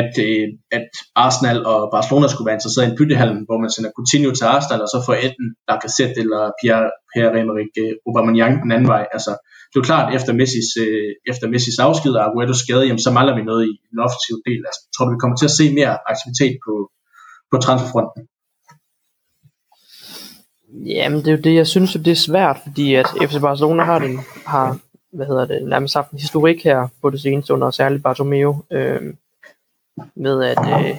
at, 0.00 0.12
øh, 0.26 0.46
at 0.78 0.88
Arsenal 1.24 1.58
og 1.72 1.78
Barcelona 1.94 2.26
skulle 2.28 2.46
være 2.48 2.58
interesseret 2.58 2.86
i 2.86 2.90
en 2.90 2.98
byttehallen, 2.98 3.40
hvor 3.46 3.58
man 3.62 3.70
sender 3.70 3.90
Coutinho 3.96 4.30
til 4.34 4.44
Arsenal, 4.54 4.80
og 4.84 4.90
så 4.94 4.98
får 5.06 5.14
enten 5.26 5.46
Lacazette 5.68 6.18
eller 6.24 6.42
Pierre-Emerick 6.60 7.72
øh, 7.82 7.92
Aubameyang 8.06 8.54
den 8.62 8.72
anden 8.74 8.88
vej. 8.94 9.04
Altså, 9.16 9.32
det 9.68 9.76
er 9.76 9.82
jo 9.82 9.90
klart, 9.92 10.14
efter 10.14 10.32
Messis, 10.40 10.68
øh, 10.84 11.10
efter 11.30 11.46
Messis 11.52 11.78
afsked 11.78 12.12
og 12.18 12.24
Aguero's 12.26 12.60
skade, 12.64 12.84
jamen, 12.86 13.04
så 13.06 13.10
mangler 13.10 13.34
vi 13.38 13.42
noget 13.42 13.64
i 13.72 13.74
den 13.90 13.98
offensive 14.06 14.40
del. 14.48 14.60
Altså, 14.68 14.80
tror 14.94 15.04
du, 15.04 15.10
vi 15.14 15.22
kommer 15.22 15.36
til 15.36 15.50
at 15.50 15.56
se 15.60 15.74
mere 15.78 15.92
aktivitet 16.12 16.54
på, 16.66 16.74
på 17.50 17.56
transferfronten? 17.64 18.20
Jamen, 20.94 21.18
det 21.18 21.28
er 21.28 21.36
jo 21.36 21.42
det, 21.48 21.54
jeg 21.54 21.66
synes, 21.66 21.92
det 21.92 22.08
er 22.08 22.24
svært, 22.28 22.58
fordi 22.66 22.94
at 22.94 23.06
FC 23.28 23.40
Barcelona 23.40 23.82
har, 23.84 23.98
den, 23.98 24.14
har 24.46 24.78
hvad 25.12 25.26
hedder 25.26 25.46
det, 25.46 25.68
nærmest 25.68 25.94
haft 25.94 26.10
en 26.10 26.18
historik 26.18 26.64
her 26.64 26.88
på 27.02 27.10
det 27.10 27.20
seneste 27.20 27.54
under 27.54 27.70
særligt 27.70 28.02
Bartomeu. 28.02 28.62
Øh, 28.72 29.02
med 30.16 30.44
at 30.44 30.58
øh, 30.58 30.96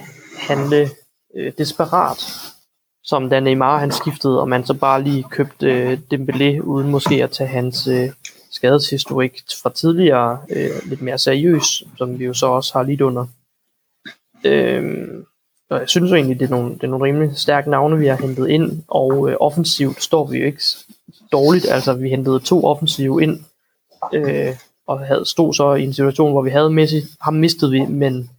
handle 0.48 0.88
øh, 1.36 1.52
desperat, 1.58 2.18
som 3.04 3.30
da 3.30 3.40
Neymar 3.40 3.78
han 3.78 3.92
skiftede, 3.92 4.40
og 4.40 4.48
man 4.48 4.66
så 4.66 4.74
bare 4.74 5.02
lige 5.02 5.22
købte 5.30 5.66
øh, 5.66 5.98
Dembélé, 6.14 6.60
uden 6.60 6.90
måske 6.90 7.24
at 7.24 7.30
tage 7.30 7.48
hans 7.48 7.86
øh, 7.86 8.08
skadeshistorik 8.50 9.42
fra 9.62 9.72
tidligere 9.72 10.38
øh, 10.50 10.70
lidt 10.84 11.02
mere 11.02 11.18
seriøs, 11.18 11.82
som 11.98 12.18
vi 12.18 12.24
jo 12.24 12.34
så 12.34 12.46
også 12.46 12.72
har 12.72 12.82
lidt 12.82 13.00
under. 13.00 13.26
Øh, 14.44 15.08
og 15.70 15.80
jeg 15.80 15.88
synes 15.88 16.10
jo 16.10 16.16
egentlig, 16.16 16.40
det 16.40 16.46
er 16.46 16.50
nogle, 16.50 16.74
det 16.74 16.82
er 16.84 16.88
nogle 16.88 17.04
rimelig 17.04 17.36
stærke 17.36 17.70
navne, 17.70 17.98
vi 17.98 18.06
har 18.06 18.16
hentet 18.16 18.48
ind, 18.48 18.82
og 18.88 19.30
øh, 19.30 19.36
offensivt 19.40 20.02
står 20.02 20.26
vi 20.26 20.38
jo 20.38 20.46
ikke 20.46 20.62
dårligt. 21.32 21.68
Altså, 21.68 21.94
vi 21.94 22.08
hentede 22.08 22.40
to 22.40 22.64
offensive 22.64 23.22
ind, 23.22 23.40
øh, 24.12 24.56
og 24.86 25.00
havde, 25.00 25.26
stod 25.26 25.54
så 25.54 25.74
i 25.74 25.82
en 25.82 25.94
situation, 25.94 26.32
hvor 26.32 26.42
vi 26.42 26.50
havde 26.50 26.70
Messi. 26.70 27.02
Ham 27.20 27.34
mistede 27.34 27.70
vi, 27.70 27.86
men 27.86 28.30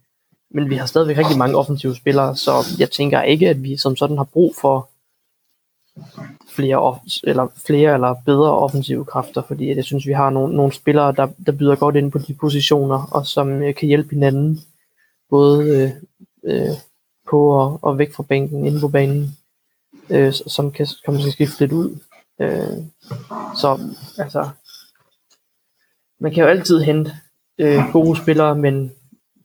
men 0.54 0.70
vi 0.70 0.76
har 0.76 0.86
stadigvæk 0.86 1.18
rigtig 1.18 1.38
mange 1.38 1.56
offensive 1.56 1.96
spillere, 1.96 2.36
så 2.36 2.52
jeg 2.78 2.90
tænker 2.90 3.22
ikke, 3.22 3.48
at 3.48 3.62
vi 3.62 3.76
som 3.76 3.96
sådan 3.96 4.16
har 4.16 4.24
brug 4.24 4.54
for 4.60 4.88
flere, 6.56 6.98
eller 7.24 7.46
flere 7.66 7.94
eller 7.94 8.14
bedre 8.26 8.58
offensive 8.58 9.04
kræfter, 9.04 9.42
fordi 9.42 9.76
jeg 9.76 9.84
synes, 9.84 10.06
vi 10.06 10.12
har 10.12 10.30
nogle, 10.30 10.56
nogle 10.56 10.72
spillere, 10.72 11.12
der, 11.12 11.28
der 11.46 11.52
byder 11.52 11.76
godt 11.76 11.96
ind 11.96 12.12
på 12.12 12.18
de 12.18 12.34
positioner, 12.34 13.08
og 13.12 13.26
som 13.26 13.62
øh, 13.62 13.74
kan 13.74 13.88
hjælpe 13.88 14.14
hinanden, 14.14 14.60
både 15.30 15.68
øh, 15.68 15.90
øh, 16.44 16.76
på 17.30 17.50
og, 17.50 17.78
og 17.82 17.98
væk 17.98 18.14
fra 18.14 18.22
bænken, 18.22 18.66
inde 18.66 18.80
på 18.80 18.88
banen, 18.88 19.36
øh, 20.10 20.32
som 20.32 20.72
kan, 20.72 20.86
kan 21.04 21.14
måske 21.14 21.30
skifte 21.30 21.60
lidt 21.60 21.72
ud. 21.72 21.98
Øh, 22.40 22.78
så 23.60 23.78
altså, 24.18 24.48
man 26.20 26.32
kan 26.32 26.42
jo 26.42 26.48
altid 26.48 26.80
hente 26.80 27.12
øh, 27.58 27.80
gode 27.92 28.16
spillere, 28.16 28.54
men 28.54 28.92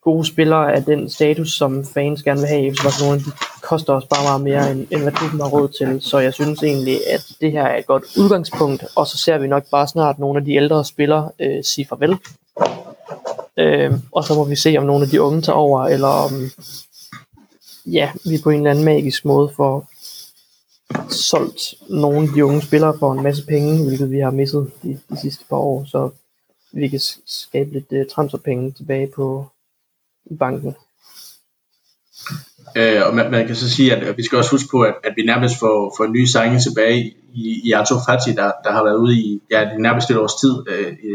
gode 0.01 0.25
spillere 0.25 0.73
af 0.73 0.83
den 0.83 1.09
status, 1.09 1.51
som 1.51 1.85
fans 1.85 2.23
gerne 2.23 2.39
vil 2.39 2.49
have 2.49 2.65
i 2.65 2.71
FC 2.71 2.83
Barcelona, 2.83 3.17
de 3.17 3.31
koster 3.67 3.93
også 3.93 4.07
bare 4.07 4.23
meget 4.23 4.41
mere, 4.41 4.71
end, 4.71 4.87
end 4.91 5.01
hvad 5.01 5.11
klubben 5.11 5.39
har 5.39 5.49
råd 5.49 5.69
til. 5.69 6.01
Så 6.01 6.19
jeg 6.19 6.33
synes 6.33 6.63
egentlig, 6.63 6.97
at 7.07 7.27
det 7.41 7.51
her 7.51 7.63
er 7.63 7.77
et 7.77 7.85
godt 7.85 8.03
udgangspunkt, 8.17 8.83
og 8.95 9.07
så 9.07 9.17
ser 9.17 9.37
vi 9.37 9.47
nok 9.47 9.69
bare 9.71 9.87
snart 9.87 10.19
nogle 10.19 10.39
af 10.39 10.45
de 10.45 10.55
ældre 10.55 10.85
spillere 10.85 11.31
øh, 11.39 11.63
sige 11.63 11.87
farvel. 11.89 12.17
Øh, 13.57 13.93
og 14.11 14.23
så 14.23 14.35
må 14.35 14.43
vi 14.43 14.55
se, 14.55 14.75
om 14.77 14.85
nogle 14.85 15.03
af 15.03 15.09
de 15.09 15.21
unge 15.21 15.41
tager 15.41 15.57
over, 15.57 15.83
eller 15.83 16.07
om 16.07 16.31
ja, 17.85 18.11
vi 18.25 18.37
på 18.43 18.49
en 18.49 18.57
eller 18.57 18.71
anden 18.71 18.85
magisk 18.85 19.25
måde 19.25 19.49
får 19.55 19.87
solgt 21.09 21.73
nogle 21.89 22.27
af 22.27 22.33
de 22.35 22.45
unge 22.45 22.61
spillere 22.61 22.95
for 22.99 23.13
en 23.13 23.23
masse 23.23 23.45
penge, 23.45 23.85
hvilket 23.85 24.11
vi 24.11 24.19
har 24.19 24.31
misset 24.31 24.71
de, 24.83 24.99
de 25.09 25.19
sidste 25.21 25.45
par 25.49 25.57
år, 25.57 25.85
så 25.85 26.09
vi 26.71 26.87
kan 26.87 26.99
skabe 27.25 27.73
lidt 27.73 27.91
uh, 27.91 28.05
transferpenge 28.15 28.71
tilbage 28.71 29.07
på, 29.07 29.45
i 30.25 30.35
banken. 30.35 30.75
Øh, 32.75 33.01
og 33.07 33.15
man, 33.15 33.31
man 33.31 33.47
kan 33.47 33.55
så 33.55 33.69
sige, 33.69 33.95
at 33.95 34.17
vi 34.17 34.23
skal 34.23 34.37
også 34.37 34.51
huske 34.51 34.69
på, 34.71 34.81
at, 34.81 34.95
at 35.03 35.13
vi 35.15 35.23
nærmest 35.23 35.59
får, 35.59 35.95
får 35.97 36.07
nye 36.07 36.27
sange 36.27 36.59
tilbage 36.59 37.13
i, 37.33 37.61
i 37.65 37.71
Arto 37.71 37.95
Fati, 38.07 38.31
der, 38.31 38.51
der 38.63 38.71
har 38.71 38.83
været 38.83 38.97
ude 38.97 39.15
i 39.17 39.39
ja, 39.51 39.59
det 39.71 39.79
nærmest 39.79 40.11
et 40.11 40.17
års 40.17 40.35
tid. 40.41 40.53
Øh, 40.69 40.93
i, 40.93 41.09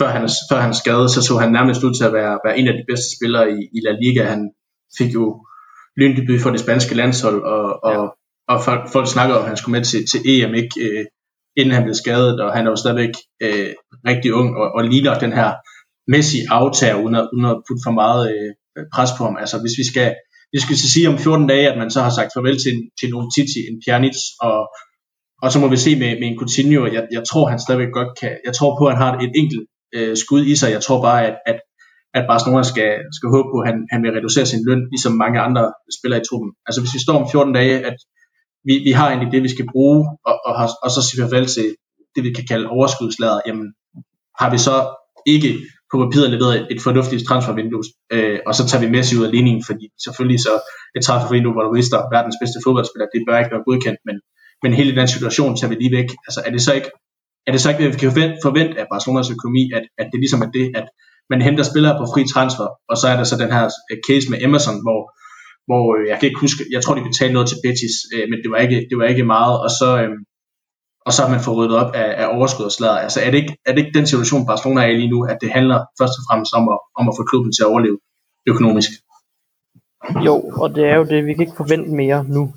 før, 0.00 0.08
han, 0.08 0.28
før 0.50 0.60
han 0.60 0.74
skade, 0.74 1.08
så 1.08 1.22
så 1.22 1.36
han 1.38 1.52
nærmest 1.52 1.84
ud 1.84 1.94
til 1.94 2.04
at 2.04 2.12
være, 2.12 2.38
være 2.44 2.58
en 2.58 2.68
af 2.68 2.74
de 2.74 2.84
bedste 2.88 3.16
spillere 3.16 3.50
i, 3.50 3.58
i 3.76 3.78
La 3.86 3.92
Liga. 4.02 4.22
Han 4.24 4.50
fik 4.98 5.14
jo 5.14 5.46
lyndebyd 5.96 6.38
for 6.40 6.50
det 6.50 6.60
spanske 6.60 6.94
landshold, 6.94 7.42
og, 7.42 7.84
og, 7.84 7.92
ja. 7.92 8.54
og 8.54 8.64
folk, 8.64 8.92
folk 8.92 9.08
snakker 9.08 9.34
om, 9.34 9.42
at 9.42 9.48
han 9.48 9.56
skulle 9.56 9.78
med 9.78 9.84
til, 9.84 10.06
til 10.06 10.20
EM, 10.24 10.54
ikke, 10.54 10.80
øh, 10.80 11.04
inden 11.56 11.74
han 11.74 11.82
blev 11.82 11.94
skadet, 11.94 12.40
og 12.40 12.52
han 12.52 12.66
er 12.66 12.70
jo 12.70 12.76
stadigvæk 12.76 13.14
øh, 13.42 13.70
rigtig 14.06 14.34
ung, 14.34 14.56
og, 14.56 14.72
og 14.74 14.84
ligner 14.84 15.18
den 15.18 15.32
her 15.32 15.52
Messi 16.08 16.38
aftager, 16.50 17.02
uden 17.02 17.14
at, 17.14 17.28
uden 17.32 17.44
at 17.44 17.56
putte 17.68 17.82
for 17.86 17.90
meget 17.90 18.22
øh, 18.32 18.84
pres 18.94 19.10
på 19.18 19.24
ham. 19.24 19.36
Altså 19.36 19.60
hvis 19.60 19.78
vi 19.78 19.84
skal, 19.92 20.14
det 20.52 20.60
skal 20.62 20.76
så 20.76 20.88
sige 20.92 21.08
om 21.08 21.18
14 21.18 21.46
dage, 21.52 21.70
at 21.70 21.78
man 21.78 21.90
så 21.90 22.00
har 22.02 22.12
sagt 22.18 22.30
farvel 22.34 22.58
til, 22.64 22.76
til 23.00 23.08
nogle 23.10 23.28
Titi, 23.34 23.60
en 23.70 23.80
Pjanic, 23.84 24.16
og, 24.46 24.58
og 25.42 25.48
så 25.52 25.58
må 25.58 25.68
vi 25.68 25.76
se 25.76 25.92
med, 26.02 26.10
med 26.20 26.26
en 26.28 26.38
Coutinho, 26.38 26.82
jeg, 26.96 27.04
jeg 27.16 27.22
tror 27.30 27.48
han 27.52 27.60
stadigvæk 27.64 27.92
godt 27.98 28.10
kan, 28.20 28.32
jeg 28.46 28.54
tror 28.54 28.78
på 28.78 28.84
at 28.86 28.92
han 28.94 29.02
har 29.02 29.12
et 29.26 29.32
enkelt 29.42 29.64
øh, 29.96 30.16
skud 30.22 30.42
i 30.52 30.54
sig, 30.56 30.70
jeg 30.76 30.82
tror 30.82 31.02
bare 31.08 31.20
at, 31.28 31.36
at, 31.50 31.58
at 32.18 32.24
Barcelona 32.30 32.62
skal, 32.72 32.90
skal 33.16 33.28
håbe 33.34 33.48
på, 33.52 33.58
at 33.60 33.68
han, 33.70 33.78
han 33.92 34.02
vil 34.02 34.14
reducere 34.16 34.46
sin 34.46 34.66
løn, 34.68 34.82
ligesom 34.92 35.12
mange 35.24 35.38
andre 35.46 35.64
spillere 35.98 36.20
i 36.20 36.26
truppen. 36.28 36.50
Altså 36.66 36.80
hvis 36.80 36.94
vi 36.96 37.00
står 37.06 37.16
om 37.22 37.30
14 37.30 37.54
dage, 37.60 37.76
at 37.90 37.96
vi, 38.68 38.74
vi 38.86 38.92
har 38.98 39.06
egentlig 39.08 39.32
det, 39.34 39.42
vi 39.42 39.54
skal 39.54 39.66
bruge, 39.72 39.98
og, 40.28 40.36
og, 40.46 40.52
har, 40.58 40.68
og 40.84 40.90
så 40.94 41.00
siger 41.08 41.22
farvel 41.24 41.46
til 41.46 41.66
det, 42.14 42.22
vi 42.24 42.32
kan 42.32 42.46
kalde 42.50 42.72
overskudslader, 42.76 43.40
jamen 43.46 43.66
har 44.40 44.50
vi 44.50 44.58
så 44.68 44.76
ikke 45.34 45.50
på 45.92 45.96
papiret 46.04 46.30
leveret 46.34 46.56
et 46.74 46.80
fornuftigt 46.86 47.22
transfervindue, 47.28 47.84
øh, 48.14 48.38
og 48.46 48.52
så 48.58 48.62
tager 48.68 48.82
vi 48.84 48.90
Messi 48.94 49.14
ud 49.18 49.24
af 49.28 49.32
ligningen, 49.36 49.62
fordi 49.68 49.84
selvfølgelig 50.04 50.40
så 50.46 50.54
et 50.96 51.02
transfervindue, 51.06 51.52
hvor 51.54 51.64
du 51.66 51.72
mister 51.78 51.98
verdens 52.14 52.38
bedste 52.42 52.58
fodboldspiller, 52.64 53.06
det 53.14 53.20
bør 53.26 53.38
ikke 53.40 53.54
være 53.54 53.66
godkendt, 53.68 54.00
men, 54.08 54.16
men 54.62 54.70
hele 54.78 54.92
den 55.00 55.08
situation 55.14 55.52
tager 55.56 55.70
vi 55.72 55.76
lige 55.82 55.96
væk. 55.98 56.08
Altså 56.26 56.40
er 56.46 56.50
det 56.54 56.62
så 56.66 56.72
ikke, 56.78 56.90
er 57.46 57.52
det 57.52 57.60
så 57.60 57.68
ikke, 57.70 57.82
vi 57.94 57.98
kan 58.02 58.12
forvente 58.48 58.74
af 58.80 58.86
Barcelonas 58.92 59.30
økonomi, 59.36 59.64
at, 59.76 59.84
at 60.00 60.06
det 60.12 60.18
ligesom 60.24 60.40
er 60.46 60.50
det, 60.58 60.66
at 60.80 60.86
man 61.32 61.40
henter 61.46 61.64
spillere 61.70 61.94
på 62.00 62.04
fri 62.12 62.22
transfer, 62.34 62.68
og 62.90 62.96
så 63.00 63.06
er 63.12 63.16
der 63.20 63.26
så 63.30 63.36
den 63.42 63.50
her 63.56 63.64
øh, 63.90 63.98
case 64.06 64.26
med 64.30 64.38
Emerson, 64.46 64.78
hvor, 64.84 65.00
hvor 65.68 65.84
øh, 65.96 66.04
jeg 66.10 66.16
kan 66.18 66.26
ikke 66.28 66.44
huske, 66.46 66.60
jeg 66.74 66.80
tror 66.82 66.94
de 66.94 67.08
betalte 67.10 67.34
noget 67.36 67.48
til 67.48 67.58
Betis, 67.64 67.96
øh, 68.14 68.24
men 68.30 68.38
det 68.42 68.50
var 68.52 68.60
ikke, 68.66 68.78
det 68.90 68.96
var 69.00 69.06
ikke 69.12 69.24
meget, 69.34 69.54
og 69.64 69.70
så, 69.80 69.88
øh, 70.02 70.12
og 71.06 71.12
så 71.12 71.22
har 71.22 71.30
man 71.30 71.40
fået 71.40 71.56
ryddet 71.56 71.76
op 71.76 71.94
af, 71.94 72.22
af 72.22 72.36
overskud 72.36 72.64
og 72.64 72.72
slader. 72.72 72.98
Altså 72.98 73.20
er 73.20 73.30
det, 73.30 73.38
ikke, 73.38 73.56
er 73.66 73.72
det 73.72 73.78
ikke 73.78 73.98
den 73.98 74.06
situation, 74.06 74.46
Barcelona 74.46 74.80
er 74.82 74.86
i 74.86 74.96
lige 74.96 75.10
nu, 75.10 75.24
at 75.24 75.38
det 75.40 75.50
handler 75.52 75.78
først 76.00 76.14
og 76.18 76.24
fremmest 76.28 76.52
om 76.54 76.68
at, 76.68 76.78
om 76.98 77.08
at 77.08 77.14
få 77.18 77.24
klubben 77.30 77.52
til 77.52 77.62
at 77.62 77.70
overleve 77.72 77.98
økonomisk? 78.46 78.90
Jo, 80.26 80.34
og 80.62 80.74
det 80.74 80.84
er 80.84 80.96
jo 80.96 81.04
det, 81.04 81.26
vi 81.26 81.34
kan 81.34 81.42
ikke 81.42 81.56
forvente 81.56 81.90
mere 81.90 82.24
nu, 82.28 82.54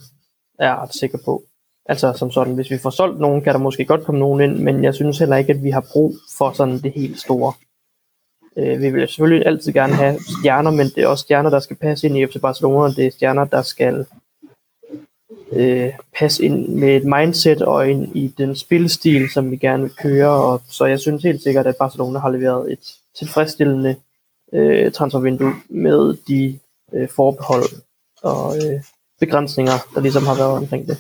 er 0.59 0.65
jeg 0.67 0.77
ret 0.77 0.95
sikker 0.95 1.17
på. 1.25 1.43
Altså 1.85 2.13
som 2.13 2.31
sådan, 2.31 2.55
hvis 2.55 2.71
vi 2.71 2.77
får 2.77 2.89
solgt 2.89 3.19
nogen, 3.19 3.41
kan 3.41 3.53
der 3.53 3.59
måske 3.59 3.85
godt 3.85 4.05
komme 4.05 4.19
nogen 4.19 4.41
ind, 4.41 4.59
men 4.59 4.83
jeg 4.83 4.93
synes 4.95 5.19
heller 5.19 5.35
ikke, 5.35 5.53
at 5.53 5.63
vi 5.63 5.69
har 5.69 5.85
brug 5.93 6.15
for 6.37 6.51
sådan 6.51 6.79
det 6.79 6.91
helt 6.95 7.19
store. 7.19 7.53
Øh, 8.57 8.81
vi 8.81 8.89
vil 8.89 9.07
selvfølgelig 9.07 9.47
altid 9.47 9.73
gerne 9.73 9.93
have 9.93 10.19
stjerner, 10.39 10.71
men 10.71 10.85
det 10.85 10.97
er 10.97 11.07
også 11.07 11.21
stjerner, 11.21 11.49
der 11.49 11.59
skal 11.59 11.75
passe 11.75 12.07
ind 12.07 12.17
i 12.17 12.25
FC 12.25 12.41
Barcelona, 12.41 12.93
det 12.93 13.05
er 13.05 13.11
stjerner, 13.11 13.45
der 13.45 13.61
skal 13.61 14.05
øh, 15.51 15.89
passe 16.19 16.43
ind 16.43 16.67
med 16.67 16.95
et 16.95 17.03
mindset 17.03 17.61
og 17.61 17.89
ind 17.89 18.15
i 18.15 18.33
den 18.38 18.55
spilstil, 18.55 19.29
som 19.29 19.51
vi 19.51 19.57
gerne 19.57 19.83
vil 19.83 19.91
køre. 20.01 20.29
Og, 20.29 20.61
så 20.69 20.86
jeg 20.86 20.99
synes 20.99 21.23
helt 21.23 21.43
sikkert, 21.43 21.67
at 21.67 21.75
Barcelona 21.75 22.19
har 22.19 22.29
leveret 22.29 22.71
et 22.71 22.79
tilfredsstillende 23.19 23.95
øh, 24.53 24.91
transfervindue 24.91 25.53
med 25.69 26.17
de 26.27 26.59
øh, 26.93 27.09
forbehold 27.15 27.65
og 28.23 28.57
øh, 28.57 28.81
begrænsninger, 29.19 29.73
der 29.95 30.01
ligesom 30.01 30.25
har 30.25 30.36
været 30.36 30.51
omkring 30.51 30.88
det. 30.88 30.97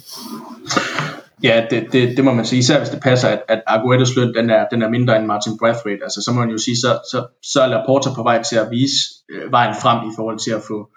Ja, 1.43 1.65
det, 1.69 1.87
det, 1.91 2.17
det 2.17 2.25
må 2.25 2.33
man 2.33 2.45
sige, 2.45 2.59
især 2.59 2.77
hvis 2.77 2.89
det 2.89 3.01
passer, 3.01 3.27
at, 3.27 3.41
at 3.47 3.61
Aguero's 3.69 4.19
løn 4.19 4.33
den 4.33 4.49
er, 4.49 4.67
den 4.71 4.81
er 4.81 4.89
mindre 4.89 5.17
end 5.17 5.25
Martin 5.25 5.57
Brathwaite. 5.57 6.03
Altså, 6.03 6.21
så 6.21 6.31
må 6.31 6.39
man 6.39 6.49
jo 6.49 6.57
sige, 6.57 6.77
så, 6.77 6.99
så, 7.11 7.27
så 7.43 7.61
er 7.61 7.67
Laporta 7.67 8.09
på 8.15 8.23
vej 8.23 8.43
til 8.43 8.55
at 8.55 8.67
vise 8.71 8.95
øh, 9.31 9.51
vejen 9.51 9.75
frem 9.81 10.09
i 10.09 10.11
forhold 10.15 10.39
til 10.39 10.51
at 10.51 10.61
få, 10.67 10.89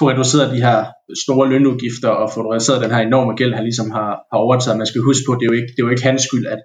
få 0.00 0.04
reduceret 0.10 0.54
de 0.54 0.64
her 0.66 0.78
store 1.24 1.48
lønudgifter 1.52 2.10
og 2.20 2.26
få 2.34 2.40
reduceret 2.52 2.82
den 2.84 2.94
her 2.94 3.00
enorme 3.08 3.32
gæld, 3.40 3.54
han 3.54 3.64
ligesom 3.68 3.88
har, 3.96 4.10
har 4.32 4.38
overtaget. 4.46 4.78
Man 4.82 4.90
skal 4.90 5.06
huske 5.08 5.24
på, 5.26 5.32
det 5.34 5.44
er 5.44 5.50
jo 5.52 5.56
ikke, 5.60 5.70
det 5.74 5.80
er 5.80 5.86
jo 5.86 5.94
ikke 5.94 6.08
hans 6.10 6.22
skyld, 6.28 6.46
at, 6.54 6.60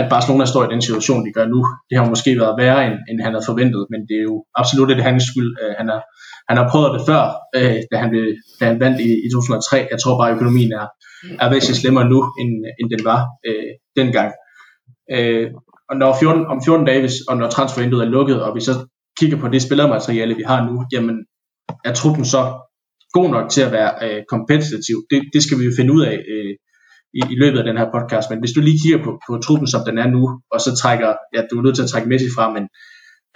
at 0.00 0.06
Barcelona 0.14 0.44
står 0.44 0.62
i 0.64 0.72
den 0.74 0.82
situation, 0.86 1.26
de 1.26 1.32
gør 1.38 1.46
nu. 1.54 1.60
Det 1.88 1.98
har 1.98 2.04
måske 2.12 2.30
været 2.42 2.58
værre, 2.62 2.80
end, 2.86 2.96
end 3.08 3.18
han 3.24 3.32
havde 3.34 3.48
forventet, 3.50 3.82
men 3.92 4.00
det 4.08 4.16
er 4.20 4.26
jo 4.30 4.36
absolut 4.60 4.90
ikke 4.90 5.08
hans 5.10 5.24
skyld. 5.30 5.50
Øh, 5.62 5.72
han 5.80 5.86
har, 5.92 6.00
han 6.48 6.56
har 6.60 6.66
prøvet 6.72 6.90
det 6.94 7.02
før, 7.10 7.22
øh, 7.58 7.78
da, 7.90 7.96
han 8.02 8.10
blev, 8.12 8.24
da 8.58 8.64
han 8.70 8.80
vandt 8.84 8.98
i, 9.08 9.10
i 9.26 9.28
2003. 9.34 9.76
Jeg 9.92 9.98
tror 10.00 10.14
bare, 10.20 10.30
at 10.30 10.36
økonomien 10.36 10.72
er, 10.80 10.86
er 11.42 11.48
væsentligt 11.52 11.80
slemmere 11.82 12.06
nu, 12.12 12.20
end, 12.40 12.52
end 12.78 12.88
den 12.94 13.02
var 13.10 13.20
øh, 13.48 13.70
dengang. 13.98 14.30
Øh, 15.16 15.46
og 15.90 15.96
når 15.96 16.16
14, 16.20 16.46
om 16.52 16.58
14 16.64 16.86
dage, 16.86 17.00
hvis, 17.00 17.16
og 17.28 17.36
når 17.36 17.48
transfervinduet 17.50 18.04
er 18.04 18.14
lukket, 18.16 18.42
og 18.42 18.54
vi 18.56 18.60
så 18.60 18.74
kigger 19.18 19.38
på 19.40 19.48
det 19.48 19.62
spillermateriale, 19.62 20.34
vi 20.40 20.44
har 20.46 20.60
nu, 20.68 20.74
jamen 20.92 21.16
er 21.84 21.92
truppen 21.92 22.24
så 22.24 22.42
god 23.18 23.28
nok 23.36 23.46
til 23.54 23.62
at 23.66 23.72
være 23.78 23.90
øh, 24.04 24.20
kompetitiv? 24.34 24.96
Det, 25.10 25.20
det 25.34 25.40
skal 25.42 25.58
vi 25.58 25.64
jo 25.68 25.72
finde 25.78 25.92
ud 25.96 26.02
af 26.10 26.16
øh, 26.32 26.52
i, 27.18 27.20
i 27.34 27.36
løbet 27.42 27.58
af 27.58 27.66
den 27.68 27.76
her 27.80 27.88
podcast. 27.96 28.26
Men 28.30 28.40
hvis 28.42 28.54
du 28.54 28.60
lige 28.60 28.80
kigger 28.82 29.00
på, 29.06 29.10
på 29.26 29.32
truppen, 29.44 29.68
som 29.74 29.82
den 29.88 29.96
er 30.02 30.08
nu, 30.14 30.22
og 30.54 30.58
så 30.64 30.70
trækker, 30.82 31.10
ja, 31.34 31.40
du 31.50 31.54
er 31.58 31.64
nødt 31.64 31.76
til 31.76 31.86
at 31.86 31.92
trække 31.92 32.08
Messi 32.08 32.30
fra, 32.36 32.44
men 32.56 32.64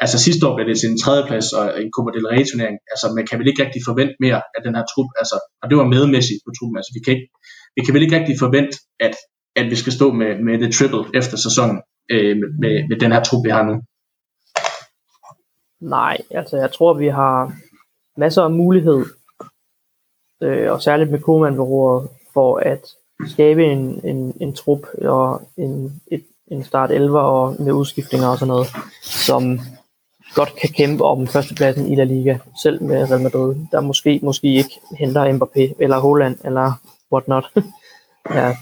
altså 0.02 0.16
sidste 0.26 0.42
år 0.46 0.54
blev 0.56 0.66
det 0.70 0.78
til 0.80 0.90
en 0.92 1.00
tredjeplads 1.04 1.48
og 1.58 1.64
en 1.82 1.90
Copa 1.94 2.10
del 2.14 2.26
Rey 2.32 2.44
turnering. 2.50 2.76
Altså 2.92 3.06
man 3.16 3.24
kan 3.28 3.38
vel 3.40 3.48
ikke 3.50 3.62
rigtig 3.64 3.82
forvente 3.88 4.14
mere 4.24 4.40
af 4.56 4.60
den 4.66 4.74
her 4.76 4.84
trup, 4.92 5.10
altså, 5.20 5.36
og 5.62 5.66
det 5.70 5.76
var 5.80 5.92
medmæssigt 5.96 6.40
på 6.46 6.50
truppen. 6.56 6.76
Altså 6.80 6.92
vi 6.96 7.00
kan 7.04 7.12
ikke, 7.16 7.28
vi 7.76 7.80
kan 7.84 7.94
vel 7.94 8.04
ikke 8.04 8.16
rigtig 8.18 8.36
forvente, 8.44 8.74
at, 9.06 9.14
at 9.60 9.66
vi 9.72 9.76
skal 9.82 9.92
stå 9.98 10.06
med, 10.20 10.30
med 10.46 10.54
det 10.62 10.70
triple 10.76 11.04
efter 11.20 11.36
sæsonen 11.46 11.78
øh, 12.14 12.36
med, 12.62 12.74
med 12.90 12.96
den 13.02 13.10
her 13.14 13.22
trup, 13.28 13.42
vi 13.46 13.52
har 13.56 13.64
nu. 13.70 13.74
Nej, 15.96 16.16
altså 16.30 16.56
jeg 16.56 16.70
tror, 16.72 16.92
vi 17.04 17.08
har 17.20 17.36
masser 18.16 18.42
af 18.42 18.50
mulighed, 18.50 19.04
øh, 20.42 20.72
og 20.72 20.82
særligt 20.82 21.10
med 21.10 21.18
Koeman-bureauer, 21.18 22.06
for 22.32 22.56
at 22.56 22.88
skabe 23.26 23.64
en, 23.64 24.00
en, 24.04 24.36
en 24.40 24.52
trup 24.52 24.86
og 25.04 25.42
en, 25.56 26.02
et, 26.06 26.24
en 26.50 26.64
start 26.64 26.90
11 26.90 27.20
og 27.20 27.56
med 27.58 27.72
udskiftninger 27.72 28.28
og 28.28 28.38
sådan 28.38 28.48
noget, 28.48 28.66
som 29.02 29.60
godt 30.34 30.56
kan 30.60 30.70
kæmpe 30.70 31.04
om 31.04 31.26
førstepladsen 31.26 31.92
i 31.92 31.94
La 31.94 32.04
Liga, 32.04 32.38
selv 32.62 32.82
med 32.82 33.10
Real 33.10 33.20
Madrid, 33.20 33.56
der 33.72 33.80
måske 33.80 34.20
måske 34.22 34.54
ikke 34.54 34.80
henter 34.98 35.32
Mbappé 35.32 35.74
eller 35.78 35.98
Holland 35.98 36.36
eller 36.44 36.72
whatnot 37.12 37.44
ja, 38.36 38.56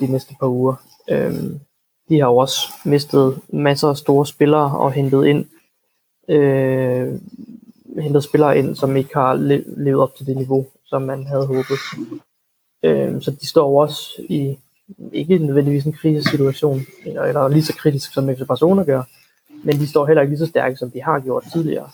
de 0.00 0.06
næste 0.06 0.34
par 0.40 0.46
uger. 0.46 0.74
Øhm, 1.10 1.60
de 2.08 2.20
har 2.20 2.26
jo 2.26 2.36
også 2.36 2.58
mistet 2.84 3.40
masser 3.48 3.88
af 3.88 3.96
store 3.96 4.26
spillere 4.26 4.78
og 4.78 4.92
hentet 4.92 5.26
ind 5.26 5.46
øh, 6.28 7.20
hentet 7.98 8.24
spillere 8.24 8.58
ind, 8.58 8.76
som 8.76 8.96
ikke 8.96 9.14
har 9.14 9.34
levet 9.76 10.02
op 10.02 10.14
til 10.14 10.26
det 10.26 10.36
niveau, 10.36 10.66
som 10.86 11.02
man 11.02 11.26
havde 11.26 11.46
håbet. 11.46 11.78
Øh, 12.84 13.22
så 13.22 13.30
de 13.30 13.46
står 13.46 13.80
også 13.80 14.22
i 14.28 14.58
ikke 15.12 15.38
nødvendigvis 15.38 15.84
en 15.84 15.92
krisesituation, 15.92 16.80
eller, 17.04 17.22
eller 17.22 17.48
lige 17.48 17.64
så 17.64 17.74
kritisk 17.76 18.12
som 18.14 18.36
FC 18.36 18.46
Barcelona 18.48 18.82
gør, 18.82 19.02
men 19.64 19.78
de 19.78 19.88
står 19.88 20.06
heller 20.06 20.22
ikke 20.22 20.30
lige 20.30 20.46
så 20.46 20.46
stærke, 20.46 20.76
som 20.76 20.90
de 20.90 21.02
har 21.02 21.20
gjort 21.20 21.44
tidligere. 21.52 21.90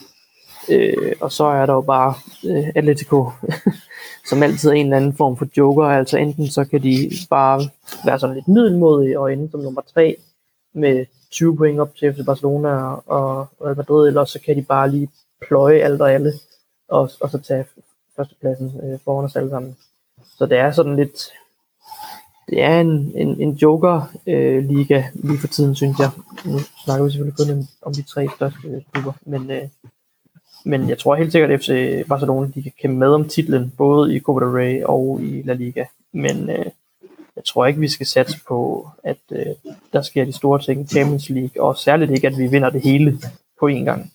Øh, 0.71 1.13
og 1.21 1.33
så 1.33 1.45
er 1.45 1.67
der 1.67 1.73
jo 1.73 1.81
bare 1.81 2.15
øh, 2.47 2.69
Atletico, 2.75 3.31
som 4.29 4.43
altid 4.43 4.71
er 4.71 4.75
en 4.75 4.87
eller 4.87 4.97
anden 4.97 5.17
form 5.17 5.37
for 5.37 5.47
joker, 5.57 5.85
altså 5.85 6.19
enten 6.19 6.49
så 6.49 6.65
kan 6.65 6.83
de 6.83 7.11
bare 7.31 7.61
være 8.05 8.19
sådan 8.19 8.37
lidt 8.37 8.49
middelmodige 8.49 9.21
og 9.21 9.33
ende 9.33 9.51
som 9.51 9.61
nummer 9.61 9.81
tre 9.95 10.17
med 10.75 11.07
20 11.31 11.57
point 11.57 11.81
op 11.81 11.95
til 11.95 12.15
FC 12.15 12.27
Barcelona 12.27 12.69
og 13.07 13.47
Real 13.65 13.77
Madrid, 13.77 14.09
eller 14.09 14.25
så 14.25 14.41
kan 14.41 14.57
de 14.57 14.63
bare 14.63 14.91
lige 14.91 15.09
pløje 15.49 15.79
alt 15.79 16.01
og 16.01 16.13
alle, 16.13 16.33
og, 16.89 17.11
og 17.21 17.31
så 17.31 17.39
tage 17.39 17.65
førstepladsen 18.21 18.81
øh, 18.85 18.99
foran 19.05 19.25
os 19.25 19.37
alle 19.37 19.51
sammen. 19.51 19.77
Så 20.39 20.47
det 20.47 20.59
er 20.59 20.71
sådan 20.73 20.97
lidt, 20.97 21.19
det 22.49 22.63
er 22.63 22.81
en, 22.81 23.13
en, 23.15 23.41
en 23.41 23.53
joker-liga 23.53 24.99
øh, 24.99 25.05
lige 25.15 25.39
for 25.39 25.47
tiden, 25.47 25.75
synes 25.75 25.99
jeg. 25.99 26.11
Nu 26.45 26.59
snakker 26.85 27.05
vi 27.05 27.11
selvfølgelig 27.11 27.37
kun 27.37 27.59
om, 27.59 27.65
om 27.83 27.95
de 27.95 28.03
tre 28.03 28.29
største 28.37 28.69
øh, 28.69 28.83
klubber, 28.93 29.13
men, 29.27 29.51
øh, 29.51 29.69
men 30.65 30.89
jeg 30.89 30.99
tror 30.99 31.15
helt 31.17 31.33
sikkert, 31.33 31.51
at 31.51 31.61
FC 31.61 31.71
Barcelona 32.09 32.51
de 32.55 32.63
kan 32.63 32.73
kæmpe 32.81 32.99
med 32.99 33.09
om 33.09 33.29
titlen, 33.29 33.73
både 33.79 34.17
i 34.17 34.21
Copa 34.21 34.45
del 34.45 34.55
Rey 34.55 34.83
og 34.85 35.21
i 35.23 35.43
La 35.43 35.53
Liga. 35.53 35.85
Men 36.13 36.51
øh, 36.51 36.67
jeg 37.37 37.45
tror 37.45 37.67
ikke, 37.67 37.81
vi 37.81 37.89
skal 37.89 38.07
satse 38.07 38.39
på, 38.49 38.89
at 39.05 39.19
øh, 39.33 39.47
der 39.93 40.03
sker 40.03 40.25
de 40.25 40.33
store 40.33 40.59
ting 40.59 40.81
i 40.81 40.87
Champions 40.87 41.29
League, 41.29 41.63
og 41.63 41.77
særligt 41.77 42.11
ikke, 42.11 42.27
at 42.27 42.39
vi 42.39 42.47
vinder 42.47 42.71
det 42.71 42.83
hele 42.83 43.19
på 43.61 43.69
én 43.69 43.85
gang. 43.85 44.13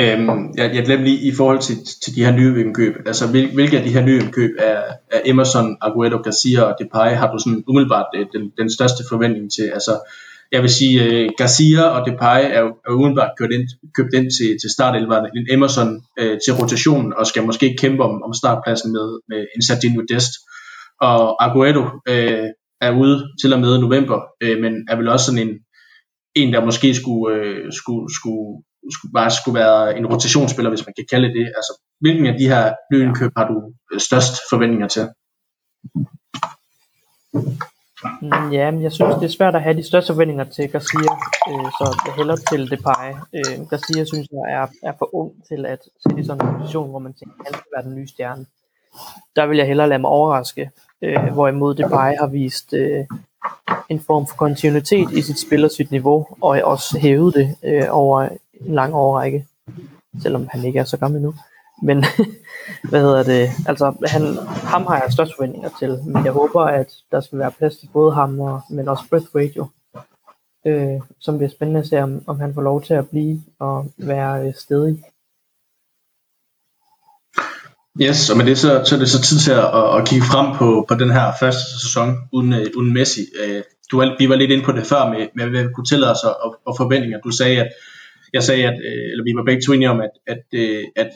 Øhm, 0.00 0.54
jeg, 0.56 0.74
jeg 0.74 0.84
glemte 0.84 1.04
lige 1.04 1.28
i 1.28 1.32
forhold 1.34 1.58
til, 1.58 1.76
til 2.04 2.14
de 2.16 2.24
her 2.24 2.36
nye 2.36 2.60
indkøb, 2.60 2.94
altså 3.06 3.30
hvil, 3.30 3.54
hvilke 3.54 3.78
af 3.78 3.84
de 3.84 3.90
her 3.90 4.04
nye 4.04 4.20
indkøb 4.20 4.50
er, 4.58 4.82
er 5.12 5.20
Emerson, 5.24 5.76
Aguero, 5.80 6.22
Garcia 6.22 6.62
og 6.62 6.76
Depay, 6.80 7.10
har 7.20 7.32
du 7.32 7.38
sådan 7.38 7.64
umiddelbart 7.66 8.06
øh, 8.16 8.26
den, 8.34 8.52
den 8.58 8.70
største 8.70 9.02
forventning 9.10 9.52
til? 9.52 9.62
Altså, 9.62 9.92
jeg 10.52 10.62
vil 10.62 10.70
sige, 10.70 11.24
uh, 11.24 11.30
Garcia 11.38 11.82
og 11.82 12.06
Depay 12.06 12.40
er, 12.56 12.62
er 12.86 12.92
umiddelbart 12.92 13.30
købt 13.38 13.52
ind, 13.52 13.68
købt 13.96 14.14
ind 14.14 14.28
til, 14.36 14.50
til 14.62 14.70
startelveren, 14.70 15.26
en 15.36 15.46
Emerson 15.54 15.90
uh, 16.20 16.36
til 16.44 16.52
rotationen, 16.60 17.14
og 17.18 17.26
skal 17.26 17.46
måske 17.46 17.76
kæmpe 17.78 18.02
om, 18.02 18.22
om 18.22 18.32
startpladsen 18.34 18.92
med, 18.92 19.20
med 19.28 19.46
en 19.56 19.62
Sardinio 19.62 20.02
Dest. 20.08 20.32
Og 21.00 21.44
Aguero 21.44 21.84
uh, 22.12 22.46
er 22.80 22.92
ude 23.00 23.16
til 23.42 23.52
og 23.52 23.60
med 23.60 23.78
november, 23.78 24.18
uh, 24.44 24.56
men 24.62 24.72
er 24.88 24.96
vel 24.96 25.08
også 25.08 25.26
sådan 25.26 25.48
en, 25.48 25.54
en 26.34 26.52
der 26.52 26.64
måske 26.64 26.94
skulle, 26.94 27.24
uh, 27.40 27.70
skulle, 27.78 28.06
skulle 28.18 28.62
skulle, 28.90 29.12
bare 29.12 29.30
skulle 29.30 29.58
være 29.58 29.98
en 29.98 30.06
rotationsspiller, 30.06 30.70
hvis 30.70 30.86
man 30.86 30.94
kan 30.98 31.06
kalde 31.10 31.28
det. 31.28 31.46
Altså, 31.46 31.72
hvilken 32.00 32.26
af 32.26 32.38
de 32.38 32.48
her 32.48 32.74
lønkøb 32.90 33.32
har 33.36 33.48
du 33.48 33.72
øh, 33.92 34.00
størst 34.00 34.34
forventninger 34.50 34.88
til? 34.88 35.08
Mm, 38.22 38.52
ja, 38.52 38.70
men 38.70 38.82
jeg 38.82 38.92
synes, 38.92 39.14
det 39.14 39.24
er 39.24 39.36
svært 39.38 39.54
at 39.54 39.62
have 39.62 39.76
de 39.76 39.82
største 39.82 40.12
forventninger 40.12 40.44
til 40.44 40.70
Garcia, 40.70 41.12
øh, 41.50 41.70
så 41.78 42.02
jeg 42.06 42.14
hælder 42.14 42.36
til 42.36 42.70
Depay. 42.70 43.08
Øh, 43.34 43.66
Garcia 43.70 44.04
synes 44.04 44.28
jeg 44.32 44.44
er, 44.58 44.66
er 44.82 44.92
for 44.98 45.14
ung 45.14 45.32
til 45.48 45.66
at 45.66 45.78
sætte 46.02 46.20
i 46.20 46.24
sådan 46.24 46.48
en 46.48 46.60
position, 46.60 46.90
hvor 46.90 46.98
man 46.98 47.14
tænker, 47.14 47.34
at 47.40 47.46
han 47.46 47.54
skal 47.54 47.72
være 47.76 47.84
den 47.84 47.94
nye 47.94 48.08
stjerne. 48.08 48.46
Der 49.36 49.46
vil 49.46 49.56
jeg 49.56 49.66
hellere 49.66 49.88
lade 49.88 49.98
mig 49.98 50.10
overraske, 50.10 50.70
øh, 51.02 51.32
hvorimod 51.32 51.74
Depay 51.74 52.16
har 52.20 52.26
vist 52.26 52.72
øh, 52.72 53.04
en 53.88 54.00
form 54.00 54.26
for 54.26 54.36
kontinuitet 54.36 55.10
i 55.12 55.22
sit 55.22 55.40
spil 55.40 55.64
og 55.64 55.70
sit 55.70 55.90
niveau, 55.90 56.26
og 56.40 56.60
også 56.64 56.98
hævet 56.98 57.34
det 57.34 57.56
øh, 57.62 57.86
over 57.90 58.28
en 58.66 58.74
lang 58.74 58.94
overrække, 58.94 59.46
selvom 60.22 60.48
han 60.50 60.64
ikke 60.64 60.78
er 60.78 60.84
så 60.84 60.96
gammel 60.96 61.22
nu. 61.22 61.34
Men 61.82 62.04
hvad 62.90 63.00
hedder 63.00 63.22
det? 63.22 63.50
Altså, 63.66 63.94
han, 64.06 64.22
ham 64.46 64.86
har 64.86 65.00
jeg 65.02 65.12
størst 65.12 65.32
forventninger 65.36 65.70
til, 65.78 65.98
men 66.06 66.24
jeg 66.24 66.32
håber, 66.32 66.60
at 66.60 66.92
der 67.10 67.20
skal 67.20 67.38
være 67.38 67.52
plads 67.58 67.76
til 67.76 67.88
både 67.92 68.14
ham, 68.14 68.40
og, 68.40 68.60
men 68.70 68.88
også 68.88 69.04
Breathwaite 69.10 69.54
jo. 69.56 69.66
Øh, 70.66 71.00
som 71.20 71.38
bliver 71.38 71.50
spændende 71.50 71.80
at 71.80 71.86
se, 71.86 72.02
om, 72.02 72.22
om 72.26 72.40
han 72.40 72.54
får 72.54 72.62
lov 72.62 72.82
til 72.82 72.94
at 72.94 73.08
blive 73.08 73.42
og 73.58 73.86
være 73.98 74.46
øh, 74.46 74.54
stedig. 74.54 75.04
Yes, 78.00 78.30
og 78.30 78.36
med 78.36 78.46
det 78.46 78.58
så, 78.58 78.84
så 78.84 78.94
er 78.94 78.98
det 78.98 79.10
så 79.10 79.22
tid 79.22 79.38
til 79.38 79.52
at, 79.52 79.96
at 79.96 80.08
kigge 80.08 80.26
frem 80.26 80.56
på, 80.56 80.84
på 80.88 80.94
den 80.94 81.10
her 81.10 81.32
første 81.40 81.62
sæson 81.80 82.16
uden, 82.32 82.52
uh, 82.52 82.58
uden 82.76 82.92
Messi. 82.92 83.20
Uh, 83.20 83.62
du 83.90 84.14
vi 84.18 84.28
var 84.28 84.36
lidt 84.36 84.50
inde 84.50 84.64
på 84.64 84.72
det 84.72 84.86
før 84.86 85.08
med, 85.08 85.28
med 85.34 85.46
hvad 85.50 85.62
vi 85.62 85.72
kunne 85.74 85.86
tillade 85.86 86.12
os 86.12 86.24
og, 86.24 86.56
og 86.66 86.74
forventninger. 86.76 87.20
Du 87.20 87.30
sagde, 87.30 87.60
at 87.60 87.68
jeg 88.32 88.42
sagde, 88.42 88.64
at, 88.64 88.78
øh, 88.88 89.06
eller 89.12 89.24
vi 89.24 89.32
var 89.36 89.44
begge 89.44 89.62
to 89.62 89.72
enige 89.72 89.90
om, 89.90 90.00
at, 90.00 90.14
at, 90.26 90.44
øh, 90.54 90.84
at 90.96 91.10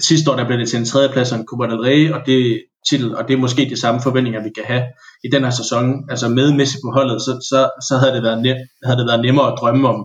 sidste 0.00 0.30
år 0.30 0.36
der 0.36 0.46
blev 0.46 0.58
det 0.58 0.68
til 0.68 0.78
en 0.78 0.84
tredjeplads 0.84 1.32
og 1.32 1.38
en 1.38 1.46
Copa 1.46 1.66
del 1.66 1.80
Rey, 1.88 2.10
og 2.12 2.20
det 2.26 2.62
titel, 2.88 3.16
og 3.16 3.28
det 3.28 3.34
er 3.34 3.38
måske 3.38 3.70
de 3.70 3.80
samme 3.80 4.00
forventninger, 4.02 4.42
vi 4.42 4.50
kan 4.56 4.64
have 4.64 4.84
i 5.24 5.28
den 5.34 5.42
her 5.44 5.50
sæson. 5.50 5.84
Altså 6.10 6.28
med 6.28 6.52
Messi 6.58 6.76
på 6.84 6.90
holdet, 6.96 7.18
så, 7.26 7.32
så, 7.50 7.60
så 7.88 7.94
havde, 8.00 8.14
det 8.14 8.22
været 8.22 8.42
nem, 8.42 8.56
havde 8.84 8.98
det 9.00 9.06
været 9.10 9.22
nemmere 9.26 9.52
at 9.52 9.58
drømme 9.60 9.88
om, 9.88 9.98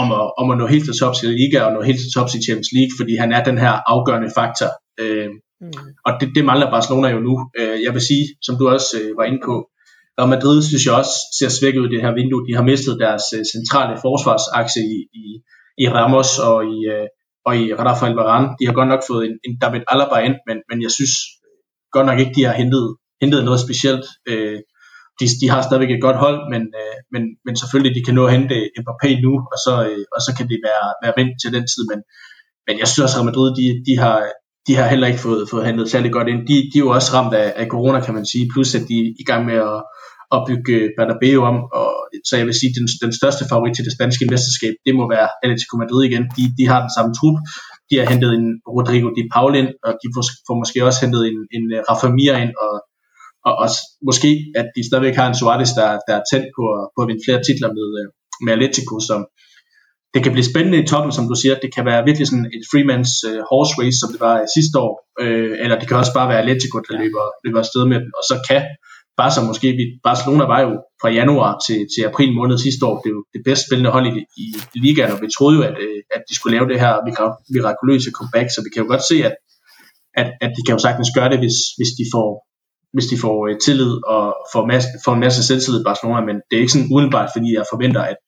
om 0.00 0.06
at, 0.18 0.24
om 0.40 0.50
at 0.50 0.58
nå 0.58 0.66
helt 0.66 0.84
til 0.84 0.98
tops 1.00 1.22
i 1.22 1.26
Liga 1.26 1.60
og 1.66 1.72
nå 1.72 1.80
helt 1.82 2.00
til 2.00 2.12
tops 2.14 2.34
i 2.34 2.44
Champions 2.46 2.72
League, 2.76 2.94
fordi 2.98 3.14
han 3.22 3.30
er 3.32 3.42
den 3.44 3.58
her 3.64 3.74
afgørende 3.94 4.30
faktor. 4.38 4.70
Øh, 5.02 5.28
mm. 5.60 5.72
Og 6.06 6.12
det, 6.20 6.28
det 6.36 6.44
mangler 6.44 6.70
Barcelona 6.70 7.08
jo 7.16 7.20
nu. 7.28 7.34
Øh, 7.58 7.78
jeg 7.86 7.92
vil 7.94 8.02
sige, 8.10 8.24
som 8.46 8.54
du 8.58 8.64
også 8.68 8.90
øh, 9.00 9.10
var 9.18 9.24
inde 9.24 9.40
på, 9.48 9.54
og 10.22 10.28
Madrid 10.28 10.62
synes 10.62 10.84
jeg 10.86 10.94
også 10.94 11.16
ser 11.38 11.48
svækket 11.48 11.80
ud 11.80 11.88
i 11.88 11.94
det 11.94 12.04
her 12.04 12.14
vindue. 12.20 12.46
De 12.48 12.54
har 12.58 12.64
mistet 12.70 13.02
deres 13.04 13.26
øh, 13.36 13.44
centrale 13.54 13.94
forsvarsakse 14.04 14.80
i, 14.96 14.98
i, 15.22 15.24
i 15.82 15.88
Ramos 15.88 16.38
og 16.38 16.58
i, 16.74 16.78
øh, 16.94 17.06
og 17.46 17.52
i 17.62 17.74
Rafael 17.74 18.14
Varane. 18.14 18.48
De 18.58 18.66
har 18.66 18.74
godt 18.78 18.88
nok 18.88 19.02
fået 19.10 19.22
en, 19.28 19.34
en 19.46 19.58
David 19.62 19.82
Alaba 19.92 20.18
ind, 20.28 20.36
men, 20.48 20.56
men 20.68 20.78
jeg 20.82 20.90
synes 20.90 21.14
godt 21.94 22.06
nok 22.06 22.18
ikke, 22.18 22.34
de 22.38 22.44
har 22.44 22.54
hentet, 22.62 22.96
hentet 23.22 23.44
noget 23.44 23.60
specielt. 23.66 24.04
Øh, 24.30 24.58
de, 25.20 25.24
de 25.42 25.46
har 25.52 25.62
stadigvæk 25.62 25.90
et 25.90 26.06
godt 26.06 26.18
hold, 26.24 26.38
men, 26.52 26.62
øh, 26.80 26.96
men, 27.12 27.22
men 27.44 27.54
selvfølgelig 27.56 27.94
de 27.96 28.04
kan 28.06 28.14
nå 28.14 28.22
at 28.26 28.32
hente 28.36 28.56
Mbappé 28.80 29.10
nu, 29.24 29.32
og 29.52 29.58
så, 29.64 29.74
øh, 29.90 30.04
og 30.14 30.20
så 30.26 30.30
kan 30.36 30.46
det 30.52 30.58
være, 30.68 30.86
være 31.02 31.16
vendt 31.18 31.34
til 31.42 31.50
den 31.56 31.64
tid. 31.72 31.82
Men, 31.90 32.00
men 32.66 32.74
jeg 32.80 32.88
synes 32.88 33.04
også, 33.04 33.18
at 33.20 33.28
Madrid 33.28 33.50
de, 33.60 33.66
de 33.88 33.94
har, 34.02 34.18
de 34.66 34.72
har 34.78 34.86
heller 34.92 35.08
ikke 35.10 35.24
fået, 35.26 35.42
fået 35.50 35.64
handlet 35.68 35.90
særlig 35.90 36.10
godt 36.12 36.28
ind. 36.28 36.40
De, 36.50 36.54
de 36.70 36.76
er 36.78 36.84
jo 36.86 36.90
også 36.96 37.10
ramt 37.16 37.34
af, 37.34 37.48
af 37.56 37.66
corona, 37.74 38.00
kan 38.00 38.14
man 38.14 38.26
sige, 38.32 38.50
plus 38.52 38.74
at 38.74 38.84
de 38.88 38.96
er 39.02 39.08
i 39.22 39.24
gang 39.30 39.42
med 39.50 39.58
at, 39.72 39.80
at 40.34 40.40
bygge 40.48 40.76
Bernabeu 40.96 41.40
om, 41.50 41.56
og 41.80 41.87
så 42.28 42.34
jeg 42.40 42.46
vil 42.48 42.60
sige, 42.60 42.72
den, 42.78 42.86
den 43.04 43.12
største 43.20 43.44
favorit 43.50 43.74
til 43.76 43.86
det 43.86 43.96
spanske 43.96 44.24
mesterskab, 44.32 44.74
det 44.86 44.92
må 44.98 45.04
være 45.14 45.28
Atletico 45.42 45.74
Madrid 45.82 46.02
igen. 46.08 46.24
De, 46.36 46.42
de 46.58 46.64
har 46.70 46.80
den 46.84 46.92
samme 46.96 47.12
trup, 47.18 47.36
de 47.90 47.94
har 47.98 48.06
hentet 48.12 48.30
en 48.40 48.46
Rodrigo 48.76 49.08
Di 49.16 49.22
Paul 49.34 49.52
ind, 49.60 49.70
og 49.86 49.92
de 50.02 50.06
får, 50.14 50.24
får 50.46 50.56
måske 50.62 50.78
også 50.88 51.00
hentet 51.04 51.22
en, 51.30 51.38
en 51.56 51.64
Rafa 51.88 52.08
Mir 52.16 52.34
ind, 52.44 52.54
og, 52.64 52.74
og 53.46 53.52
også 53.64 53.78
måske, 54.08 54.30
at 54.60 54.68
de 54.76 54.82
stadigvæk 54.88 55.16
har 55.20 55.26
en 55.28 55.38
Suarez, 55.40 55.72
der, 55.80 55.88
der 56.06 56.14
er 56.18 56.24
tæt 56.30 56.44
på, 56.56 56.64
på 56.94 56.98
at 57.02 57.08
vinde 57.08 57.26
flere 57.26 57.40
titler 57.46 57.70
med, 57.78 57.86
med 58.44 58.52
Atletico, 58.56 58.96
som, 59.08 59.20
det 60.14 60.20
kan 60.22 60.32
blive 60.34 60.50
spændende 60.52 60.78
i 60.82 60.88
toppen, 60.92 61.12
som 61.12 61.28
du 61.30 61.34
siger. 61.42 61.54
Det 61.64 61.70
kan 61.74 61.84
være 61.90 62.04
virkelig 62.08 62.26
sådan 62.28 62.50
et 62.56 62.64
freemans 62.70 63.10
uh, 63.28 63.40
horse 63.50 63.74
race, 63.80 63.98
som 64.02 64.10
det 64.14 64.20
var 64.26 64.34
sidste 64.56 64.76
år. 64.86 64.92
Uh, 65.22 65.52
eller 65.62 65.76
det 65.78 65.86
kan 65.88 66.00
også 66.02 66.14
bare 66.18 66.28
være 66.30 66.42
Atletico, 66.42 66.76
der 66.86 66.94
løber, 67.02 67.24
løber 67.44 67.60
afsted 67.64 67.82
med 67.92 67.98
den. 68.02 68.10
Og 68.18 68.24
så 68.30 68.34
kan 68.48 68.62
Barca 69.20 69.40
måske, 69.50 69.68
vi, 69.80 69.84
Barcelona 70.08 70.44
var 70.54 70.60
jo 70.66 70.72
fra 71.00 71.10
januar 71.20 71.52
til, 71.66 71.78
til 71.92 72.02
april 72.10 72.30
måned 72.38 72.58
sidste 72.58 72.86
år, 72.88 72.96
det 73.02 73.08
er 73.10 73.16
jo 73.18 73.24
det 73.34 73.40
bedst 73.48 73.62
spillende 73.66 73.90
hold 73.96 74.06
i, 74.10 74.12
i, 74.76 74.78
ligaen, 74.84 75.12
og 75.14 75.20
vi 75.24 75.28
troede 75.36 75.56
jo, 75.58 75.62
at, 75.70 75.76
øh, 75.84 76.00
at 76.16 76.22
de 76.28 76.34
skulle 76.34 76.54
lave 76.56 76.68
det 76.70 76.80
her 76.82 76.92
mirakuløse 77.54 78.10
comeback, 78.18 78.48
så 78.50 78.60
vi 78.64 78.70
kan 78.72 78.82
jo 78.82 78.88
godt 78.92 79.04
se, 79.10 79.16
at, 79.28 79.34
at, 80.20 80.28
at 80.44 80.50
de 80.56 80.62
kan 80.66 80.74
jo 80.76 80.80
sagtens 80.86 81.10
gøre 81.16 81.30
det, 81.32 81.38
hvis, 81.42 81.58
hvis 81.78 81.92
de 82.00 82.04
får, 82.14 82.28
hvis 82.94 83.10
de 83.12 83.16
får 83.24 83.36
øh, 83.48 83.54
tillid 83.66 83.94
og 84.14 84.24
får, 84.52 84.62
masse, 84.72 84.88
får 85.04 85.12
en 85.14 85.24
masse 85.26 85.40
selvtillid 85.48 85.80
i 85.80 85.88
Barcelona, 85.90 86.20
men 86.28 86.36
det 86.46 86.54
er 86.54 86.62
ikke 86.62 86.76
sådan 86.76 86.92
udenbart, 86.96 87.30
fordi 87.34 87.48
jeg 87.58 87.72
forventer, 87.72 88.02
at, 88.12 88.18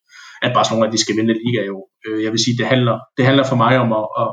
at 0.47 0.51
Barcelona 0.59 0.93
de 0.95 1.03
skal 1.05 1.17
vinde 1.19 1.41
liga 1.45 1.63
jo. 1.73 1.77
Øh, 2.07 2.19
jeg 2.25 2.31
vil 2.33 2.45
sige, 2.45 2.59
det 2.61 2.67
handler, 2.73 2.97
det 3.17 3.25
handler 3.29 3.45
for 3.51 3.59
mig 3.65 3.75
om 3.85 3.89
at, 4.01 4.07
at, 4.23 4.31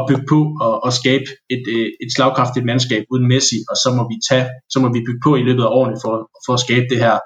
at 0.00 0.06
bygge 0.08 0.26
på 0.32 0.40
og, 0.66 0.74
og 0.84 0.90
skabe 1.00 1.26
et, 1.54 1.64
øh, 1.76 1.88
et 2.02 2.10
slagkraftigt 2.16 2.66
mandskab 2.70 3.02
uden 3.12 3.26
Messi, 3.32 3.58
og 3.70 3.76
så 3.82 3.88
må 3.96 4.02
vi 4.10 4.16
tage, 4.30 4.46
så 4.72 4.76
må 4.82 4.88
vi 4.94 5.00
bygge 5.06 5.22
på 5.26 5.30
i 5.36 5.46
løbet 5.48 5.64
af 5.66 5.74
årene 5.78 5.96
for, 6.02 6.14
for 6.44 6.52
at 6.54 6.64
skabe 6.66 6.86
det 6.92 6.98
her 7.04 7.16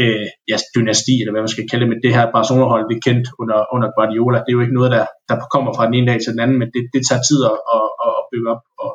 øh, 0.00 0.26
ja, 0.50 0.56
dynasti, 0.74 1.14
eller 1.20 1.32
hvad 1.32 1.44
man 1.46 1.54
skal 1.54 1.68
kalde 1.70 1.82
det, 1.84 1.92
med 1.92 2.00
det 2.04 2.12
her 2.16 2.24
Barcelona-hold, 2.36 2.84
vi 2.92 2.96
kendt 3.06 3.26
under, 3.40 3.58
under 3.74 3.88
Guardiola. 3.96 4.38
Det 4.42 4.50
er 4.50 4.58
jo 4.58 4.64
ikke 4.64 4.78
noget, 4.78 4.90
der, 4.96 5.04
der 5.28 5.36
kommer 5.54 5.70
fra 5.76 5.86
den 5.86 5.94
ene 5.98 6.08
dag 6.10 6.18
til 6.20 6.32
den 6.34 6.42
anden, 6.44 6.58
men 6.62 6.68
det, 6.74 6.82
det 6.94 7.02
tager 7.08 7.22
tid 7.28 7.40
at, 7.50 7.56
at, 7.74 7.86
at 8.06 8.22
bygge 8.32 8.48
op, 8.54 8.62
og 8.84 8.90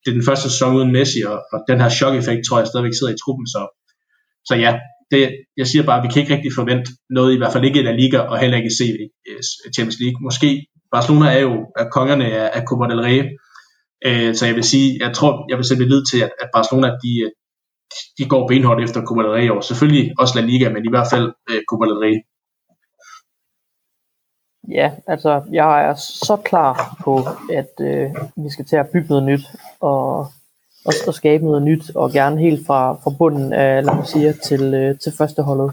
det 0.00 0.08
er 0.10 0.16
den 0.18 0.28
første 0.28 0.46
sæson 0.50 0.76
uden 0.78 0.92
Messi, 0.96 1.20
og, 1.30 1.38
og 1.52 1.58
den 1.70 1.78
her 1.82 1.90
chok-effekt 1.98 2.42
tror 2.42 2.58
jeg 2.58 2.70
stadigvæk 2.70 2.96
sidder 2.96 3.14
i 3.14 3.20
truppen, 3.22 3.46
så, 3.54 3.60
så 4.48 4.54
ja, 4.64 4.72
det, 5.12 5.20
jeg 5.60 5.66
siger 5.70 5.84
bare, 5.88 5.98
at 5.98 6.04
vi 6.04 6.10
kan 6.12 6.22
ikke 6.22 6.34
rigtig 6.34 6.52
forvente 6.60 6.88
noget, 7.18 7.34
i 7.34 7.38
hvert 7.40 7.52
fald 7.52 7.64
ikke 7.68 7.80
i 7.80 7.86
La 7.88 7.94
Liga, 8.02 8.18
og 8.30 8.38
heller 8.38 8.56
ikke 8.56 8.72
i 8.72 8.78
CV 8.78 8.98
øh, 9.28 9.40
Champions 9.74 10.00
League. 10.02 10.18
Måske, 10.26 10.48
Barcelona 10.90 11.26
er 11.36 11.40
jo 11.40 11.72
er 11.76 11.88
kongerne 11.90 12.24
af, 12.24 12.50
af 12.58 12.62
Copa 12.68 12.84
del 12.84 13.00
Rey, 13.00 13.20
øh, 14.06 14.34
så 14.34 14.46
jeg 14.46 14.54
vil 14.54 14.64
sige, 14.64 14.98
jeg 15.04 15.14
tror, 15.14 15.44
jeg 15.48 15.56
vil 15.56 15.64
sætte 15.64 15.84
lid 15.84 16.02
til, 16.10 16.20
at, 16.22 16.30
at 16.42 16.48
Barcelona, 16.54 16.88
de, 16.88 17.12
øh, 17.24 17.30
de 18.18 18.28
går 18.28 18.48
benhårdt 18.48 18.82
efter 18.82 19.04
Copa 19.04 19.22
del 19.22 19.30
Rey, 19.30 19.50
og 19.50 19.64
selvfølgelig 19.64 20.14
også 20.18 20.40
La 20.40 20.46
Liga, 20.46 20.68
men 20.72 20.84
i 20.84 20.90
hvert 20.90 21.08
fald 21.12 21.32
øh, 21.50 21.60
Copa 21.70 21.84
del 21.84 21.98
Rey. 22.04 22.16
Ja, 24.78 24.92
altså 25.06 25.42
jeg 25.52 25.84
er 25.88 25.94
så 25.94 26.36
klar 26.44 26.96
på, 27.04 27.14
at 27.52 27.72
øh, 27.80 28.10
vi 28.44 28.50
skal 28.50 28.64
til 28.64 28.76
at 28.76 28.88
bygge 28.92 29.08
noget 29.08 29.24
nyt, 29.24 29.44
og 29.80 30.26
og, 30.86 30.92
og 31.06 31.14
skabe 31.14 31.44
noget 31.44 31.62
nyt, 31.62 31.96
og 31.96 32.12
gerne 32.12 32.40
helt 32.40 32.66
fra, 32.66 32.92
fra 32.92 33.10
bunden 33.18 33.52
af 33.52 33.84
La 33.84 33.94
Masia 33.94 34.32
til, 34.32 34.74
øh, 34.74 34.98
til 34.98 35.12
første 35.18 35.42
holdet, 35.42 35.72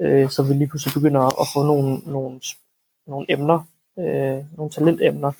øh, 0.00 0.30
så 0.30 0.42
vi 0.42 0.54
lige 0.54 0.68
pludselig 0.68 0.94
begynder 0.94 1.40
at 1.42 1.46
få 1.54 1.62
nogle, 1.62 1.98
nogle, 2.06 2.40
nogle 3.06 3.26
emner, 3.28 3.66
øh, 3.98 4.38
nogle 4.56 4.70
talentemner, 4.70 5.32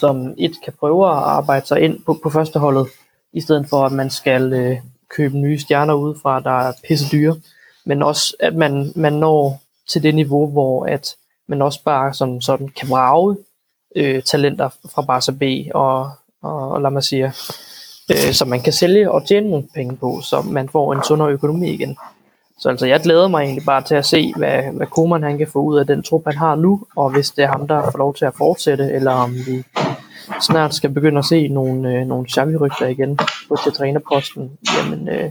som 0.00 0.34
et 0.38 0.52
kan 0.64 0.72
prøve 0.80 1.06
at 1.06 1.16
arbejde 1.16 1.66
sig 1.66 1.80
ind 1.80 2.02
på, 2.06 2.18
på 2.22 2.30
førsteholdet, 2.30 2.86
i 3.32 3.40
stedet 3.40 3.66
for 3.68 3.86
at 3.86 3.92
man 3.92 4.10
skal 4.10 4.52
øh, 4.52 4.76
købe 5.08 5.38
nye 5.38 5.58
stjerner 5.58 5.94
udefra, 5.94 6.40
der 6.40 6.68
er 6.68 6.72
pisse 6.88 7.06
dyre, 7.12 7.36
men 7.86 8.02
også 8.02 8.36
at 8.40 8.54
man, 8.54 8.92
man 8.96 9.12
når 9.12 9.60
til 9.88 10.02
det 10.02 10.14
niveau, 10.14 10.46
hvor 10.46 10.86
at 10.86 11.16
man 11.48 11.62
også 11.62 11.82
bare 11.84 12.14
som 12.14 12.40
sådan 12.40 12.68
kan 12.68 12.88
vrage 12.88 13.36
øh, 13.96 14.22
talenter 14.22 14.68
fra 14.94 15.02
Barca 15.02 15.32
B 15.32 15.42
og, 15.74 16.10
og, 16.42 16.70
og 16.70 16.80
La 16.80 16.90
Masia 16.90 17.32
øh, 18.10 18.32
som 18.32 18.48
man 18.48 18.60
kan 18.60 18.72
sælge 18.72 19.10
og 19.10 19.26
tjene 19.26 19.50
nogle 19.50 19.68
penge 19.74 19.96
på, 19.96 20.20
så 20.20 20.42
man 20.42 20.68
får 20.68 20.92
en 20.92 21.02
sundere 21.02 21.30
økonomi 21.30 21.70
igen. 21.70 21.96
Så 22.64 22.70
altså, 22.70 22.86
jeg 22.86 23.00
glæder 23.00 23.28
mig 23.28 23.42
egentlig 23.42 23.64
bare 23.66 23.82
til 23.82 23.94
at 23.94 24.06
se, 24.06 24.32
hvad, 24.36 24.62
hvad 24.72 24.86
Koeman 24.86 25.22
han 25.22 25.38
kan 25.38 25.46
få 25.46 25.58
ud 25.58 25.78
af 25.78 25.86
den 25.86 26.02
trup, 26.02 26.22
han 26.26 26.36
har 26.36 26.54
nu, 26.54 26.86
og 26.96 27.10
hvis 27.10 27.30
det 27.30 27.44
er 27.44 27.48
ham, 27.48 27.68
der 27.68 27.90
får 27.90 27.98
lov 27.98 28.14
til 28.14 28.24
at 28.24 28.34
fortsætte, 28.34 28.92
eller 28.92 29.10
om 29.10 29.34
vi 29.34 29.64
snart 30.40 30.74
skal 30.74 30.90
begynde 30.90 31.18
at 31.18 31.24
se 31.24 31.48
nogle, 31.48 31.94
øh, 31.94 32.06
nogle 32.06 32.26
Xavi-rygter 32.28 32.86
igen 32.86 33.16
på 33.48 33.56
til 33.64 33.72
trænerposten, 33.72 34.58
jamen, 34.76 35.08
øh, 35.08 35.30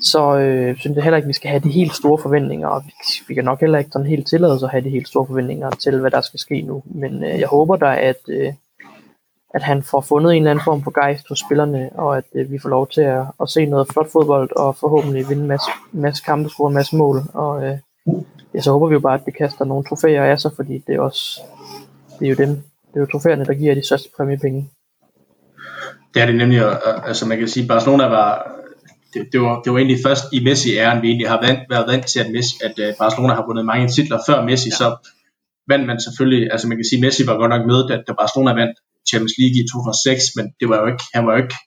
så 0.00 0.36
øh, 0.36 0.76
synes 0.76 0.96
jeg 0.96 1.04
heller 1.04 1.16
ikke, 1.16 1.26
at 1.26 1.28
vi 1.28 1.32
skal 1.32 1.50
have 1.50 1.62
de 1.62 1.70
helt 1.70 1.94
store 1.94 2.18
forventninger, 2.22 2.68
og 2.68 2.82
vi, 2.86 2.92
vi 3.28 3.34
kan 3.34 3.44
nok 3.44 3.60
heller 3.60 3.78
ikke 3.78 3.90
sådan 3.92 4.08
helt 4.08 4.28
tillade 4.28 4.52
os 4.54 4.62
at 4.62 4.70
have 4.70 4.84
de 4.84 4.90
helt 4.90 5.08
store 5.08 5.26
forventninger 5.26 5.70
til, 5.70 6.00
hvad 6.00 6.10
der 6.10 6.20
skal 6.20 6.40
ske 6.40 6.62
nu. 6.62 6.82
Men 6.84 7.24
øh, 7.24 7.40
jeg 7.40 7.48
håber 7.48 7.76
da, 7.76 7.96
at, 8.00 8.20
øh, 8.28 8.52
at 9.54 9.62
han 9.62 9.82
får 9.82 10.00
fundet 10.00 10.30
en 10.32 10.42
eller 10.42 10.50
anden 10.50 10.64
form 10.64 10.82
for 10.82 11.00
gejst 11.00 11.28
hos 11.28 11.38
spillerne, 11.46 11.90
og 11.94 12.16
at 12.16 12.24
øh, 12.34 12.52
vi 12.52 12.58
får 12.58 12.68
lov 12.68 12.88
til 12.88 13.00
at, 13.00 13.24
at 13.42 13.50
se 13.50 13.66
noget 13.66 13.88
flot 13.92 14.12
fodbold, 14.12 14.56
og 14.56 14.76
forhåbentlig 14.76 15.28
vinde 15.28 15.42
en 15.42 15.48
masse, 15.48 15.70
masse 15.92 16.22
kampe, 16.24 16.48
score 16.48 16.68
en 16.68 16.74
masse 16.74 16.96
mål. 16.96 17.22
Og 17.34 17.64
øh, 17.64 17.78
ja, 18.54 18.60
så 18.60 18.72
håber 18.72 18.88
vi 18.88 18.92
jo 18.92 19.00
bare, 19.00 19.14
at 19.14 19.24
det 19.26 19.36
kaster 19.36 19.64
nogle 19.64 19.84
trofæer 19.84 20.24
af 20.24 20.40
sig, 20.40 20.50
fordi 20.56 20.78
det 20.86 20.94
er 20.94 21.00
også 21.00 21.40
det 22.20 22.26
er 22.26 22.30
jo 22.30 22.36
dem, 22.36 22.48
det 22.88 22.96
er 22.96 23.00
jo 23.00 23.06
trofæerne, 23.12 23.44
der 23.44 23.54
giver 23.54 23.74
de 23.74 23.86
største 23.86 24.08
præmiepenge. 24.16 24.70
Det 26.14 26.22
er 26.22 26.26
det 26.26 26.34
nemlig, 26.34 26.60
altså 27.04 27.26
man 27.26 27.38
kan 27.38 27.48
sige, 27.48 27.68
Barcelona 27.68 28.04
var, 28.04 28.52
det, 29.14 29.28
det, 29.32 29.40
var, 29.40 29.62
det 29.62 29.72
var 29.72 29.78
egentlig 29.78 29.98
først 30.06 30.24
i 30.32 30.44
Messi-æren, 30.44 31.02
vi 31.02 31.08
egentlig 31.08 31.28
har 31.28 31.40
vant, 31.46 31.60
været 31.70 31.86
vant 31.92 32.06
til, 32.06 32.20
at, 32.20 32.30
Messi, 32.30 32.54
at 32.64 32.74
uh, 32.78 32.96
Barcelona 32.98 33.34
har 33.34 33.46
vundet 33.46 33.64
mange 33.64 33.88
titler 33.88 34.18
før 34.28 34.44
Messi, 34.44 34.68
ja. 34.68 34.76
så 34.76 35.10
vandt 35.68 35.86
man 35.86 36.00
selvfølgelig, 36.00 36.52
altså 36.52 36.68
man 36.68 36.76
kan 36.76 36.84
sige, 36.84 37.00
Messi 37.00 37.26
var 37.26 37.36
godt 37.36 37.50
nok 37.50 37.66
med, 37.66 37.88
da, 37.88 38.02
da 38.08 38.12
Barcelona 38.12 38.52
vandt 38.52 38.76
Champions 39.08 39.36
League 39.40 39.56
i 39.60 39.64
2006, 39.72 40.36
men 40.36 40.46
det 40.60 40.66
var 40.70 40.78
jo 40.82 40.86
ikke, 40.92 41.04
han 41.14 41.22
var 41.26 41.32
jo 41.34 41.40
ikke 41.44 41.58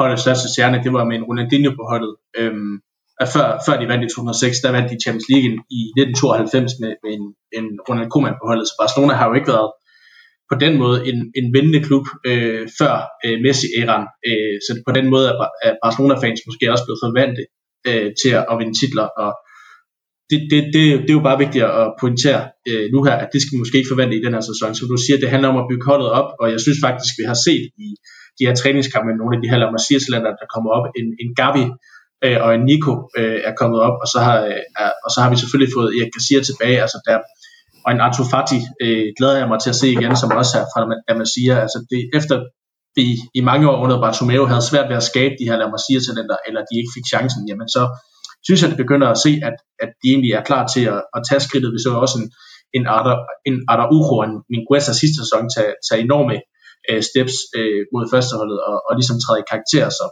holdets 0.00 0.22
største 0.24 0.48
stjerne, 0.52 0.84
det 0.84 0.92
var 0.96 1.04
med 1.08 1.16
en 1.16 1.26
Ronaldinho 1.28 1.70
på 1.78 1.84
holdet. 1.92 2.12
Øhm, 2.38 2.74
før, 3.34 3.46
før 3.66 3.74
de 3.80 3.90
vandt 3.90 4.04
i 4.04 4.08
2006, 4.08 4.60
der 4.64 4.76
vandt 4.76 4.90
de 4.92 5.02
Champions 5.04 5.28
League 5.32 5.46
i 5.78 5.80
1992 6.00 6.72
med, 6.82 6.92
med 7.02 7.10
en, 7.16 7.24
en 7.58 7.66
Ronald 7.88 8.10
Koeman 8.12 8.40
på 8.40 8.46
holdet, 8.50 8.66
så 8.68 8.74
Barcelona 8.82 9.14
har 9.20 9.26
jo 9.28 9.34
ikke 9.38 9.52
været 9.56 9.70
på 10.50 10.54
den 10.64 10.74
måde 10.82 10.98
en, 11.10 11.18
en 11.38 11.46
vindende 11.54 11.82
klub 11.86 12.06
øh, 12.30 12.64
før 12.78 12.94
øh, 13.24 13.36
Messi-æraen. 13.44 14.06
Øh, 14.28 14.56
så 14.66 14.70
på 14.86 14.92
den 14.98 15.06
måde 15.12 15.26
er, 15.30 15.36
er 15.66 15.72
Barcelona-fans 15.84 16.40
måske 16.48 16.72
også 16.72 16.84
blevet 16.86 17.04
forvante 17.06 17.42
øh, 17.88 18.08
til 18.20 18.30
at, 18.38 18.44
at 18.50 18.58
vinde 18.60 18.74
titler, 18.80 19.06
og 19.22 19.30
det, 20.30 20.38
det, 20.50 20.60
det, 20.74 20.82
det 21.04 21.10
er 21.10 21.18
jo 21.20 21.28
bare 21.28 21.42
vigtigt 21.44 21.64
at 21.64 21.94
pointere 22.02 22.42
øh, 22.68 22.84
nu 22.94 22.98
her, 23.06 23.16
at 23.22 23.28
det 23.32 23.40
skal 23.40 23.54
vi 23.54 23.62
måske 23.62 23.78
ikke 23.78 23.92
forvente 23.94 24.16
i 24.16 24.24
den 24.26 24.34
her 24.36 24.44
sæson. 24.50 24.74
Som 24.74 24.88
du 24.92 24.96
siger, 25.04 25.16
det 25.22 25.32
handler 25.34 25.48
om 25.52 25.60
at 25.62 25.68
bygge 25.70 25.88
holdet 25.90 26.10
op, 26.18 26.28
og 26.40 26.46
jeg 26.52 26.60
synes 26.64 26.78
faktisk, 26.86 27.12
vi 27.20 27.24
har 27.30 27.38
set 27.46 27.64
i 27.86 27.88
de 28.38 28.46
her 28.46 28.54
træningskampe, 28.60 29.10
nogle 29.20 29.34
af 29.36 29.40
de 29.42 29.50
her 29.50 29.58
Lamassia-talenter, 29.62 30.32
der 30.40 30.46
kommer 30.54 30.70
op, 30.76 30.86
en, 30.98 31.06
en 31.22 31.30
Gavi 31.40 31.64
øh, 32.24 32.38
og 32.44 32.50
en 32.56 32.62
Nico 32.68 32.92
øh, 33.18 33.38
er 33.48 33.54
kommet 33.60 33.78
op, 33.86 33.96
og 34.02 34.08
så, 34.12 34.18
har, 34.26 34.36
øh, 34.50 34.92
og 35.04 35.10
så 35.14 35.18
har 35.22 35.30
vi 35.32 35.36
selvfølgelig 35.42 35.72
fået 35.78 35.90
Erik 35.96 36.12
Garcia 36.14 36.40
tilbage, 36.48 36.78
altså 36.84 36.98
der, 37.06 37.18
og 37.84 37.90
en 37.94 38.00
Artur 38.06 38.26
Fati 38.32 38.60
øh, 38.84 39.06
glæder 39.18 39.36
jeg 39.40 39.48
mig 39.52 39.58
til 39.60 39.70
at 39.74 39.80
se 39.82 39.88
igen, 39.96 40.16
som 40.22 40.30
også 40.40 40.54
er 40.60 40.66
fra 40.72 40.80
Lamassia. 41.08 41.54
Altså 41.64 41.78
det, 41.90 42.00
efter 42.18 42.36
vi 42.96 43.06
i 43.40 43.42
mange 43.50 43.64
år 43.70 43.78
under 43.84 43.96
Bartomeu 44.04 44.44
havde 44.50 44.68
svært 44.70 44.88
ved 44.90 44.96
at 44.96 45.08
skabe 45.10 45.34
de 45.40 45.48
her 45.48 45.56
Lamassia-talenter, 45.62 46.38
eller 46.46 46.60
de 46.68 46.74
ikke 46.80 46.94
fik 46.96 47.06
chancen, 47.12 47.42
jamen 47.48 47.68
så 47.76 47.82
synes 48.48 48.62
at 48.64 48.82
begynder 48.84 49.08
at 49.10 49.18
se, 49.24 49.32
at, 49.48 49.56
at 49.84 49.90
de 50.00 50.06
egentlig 50.12 50.32
er 50.32 50.48
klar 50.50 50.64
til 50.74 50.84
at, 50.94 51.00
at 51.16 51.20
tage 51.28 51.44
skridtet. 51.46 51.74
Vi 51.76 51.80
så 51.84 51.90
også 52.04 52.16
en, 52.20 52.26
en 52.76 52.84
Arda, 52.96 53.14
en 53.48 53.56
Araujo 53.72 54.14
og 54.18 54.24
en 54.28 54.36
Mingueza 54.52 54.92
sidste 55.02 55.18
sæson 55.22 55.44
tage, 55.54 55.72
tage 55.86 56.00
enorme 56.06 56.36
øh, 56.88 57.02
steps 57.08 57.36
øh, 57.58 57.82
mod 57.94 58.04
førsteholdet 58.12 58.58
og, 58.68 58.76
og 58.88 58.92
ligesom 58.98 59.18
træde 59.20 59.42
i 59.42 59.48
karakter. 59.52 59.86
Så 59.98 60.04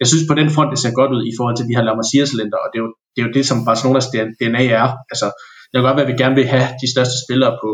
jeg 0.00 0.08
synes 0.10 0.24
på 0.30 0.34
den 0.40 0.48
front, 0.54 0.72
det 0.72 0.80
ser 0.82 0.98
godt 1.00 1.12
ud 1.16 1.22
i 1.30 1.36
forhold 1.38 1.56
til 1.56 1.68
de 1.68 1.76
her 1.76 1.86
La 1.86 1.94
Masia-talenter, 2.00 2.58
og 2.64 2.68
det 2.70 2.78
er, 2.78 2.84
jo, 2.86 2.90
det 3.12 3.20
er 3.20 3.26
jo 3.28 3.36
det, 3.36 3.44
som 3.50 3.58
Barcelonas 3.66 4.08
DNA 4.40 4.64
er. 4.80 4.86
Altså, 5.12 5.28
det 5.68 5.74
kan 5.74 5.86
godt 5.88 5.98
være, 5.98 6.06
at 6.08 6.12
vi 6.12 6.22
gerne 6.22 6.38
vil 6.40 6.52
have 6.54 6.66
de 6.82 6.88
største 6.94 7.16
spillere 7.24 7.52
på, 7.62 7.70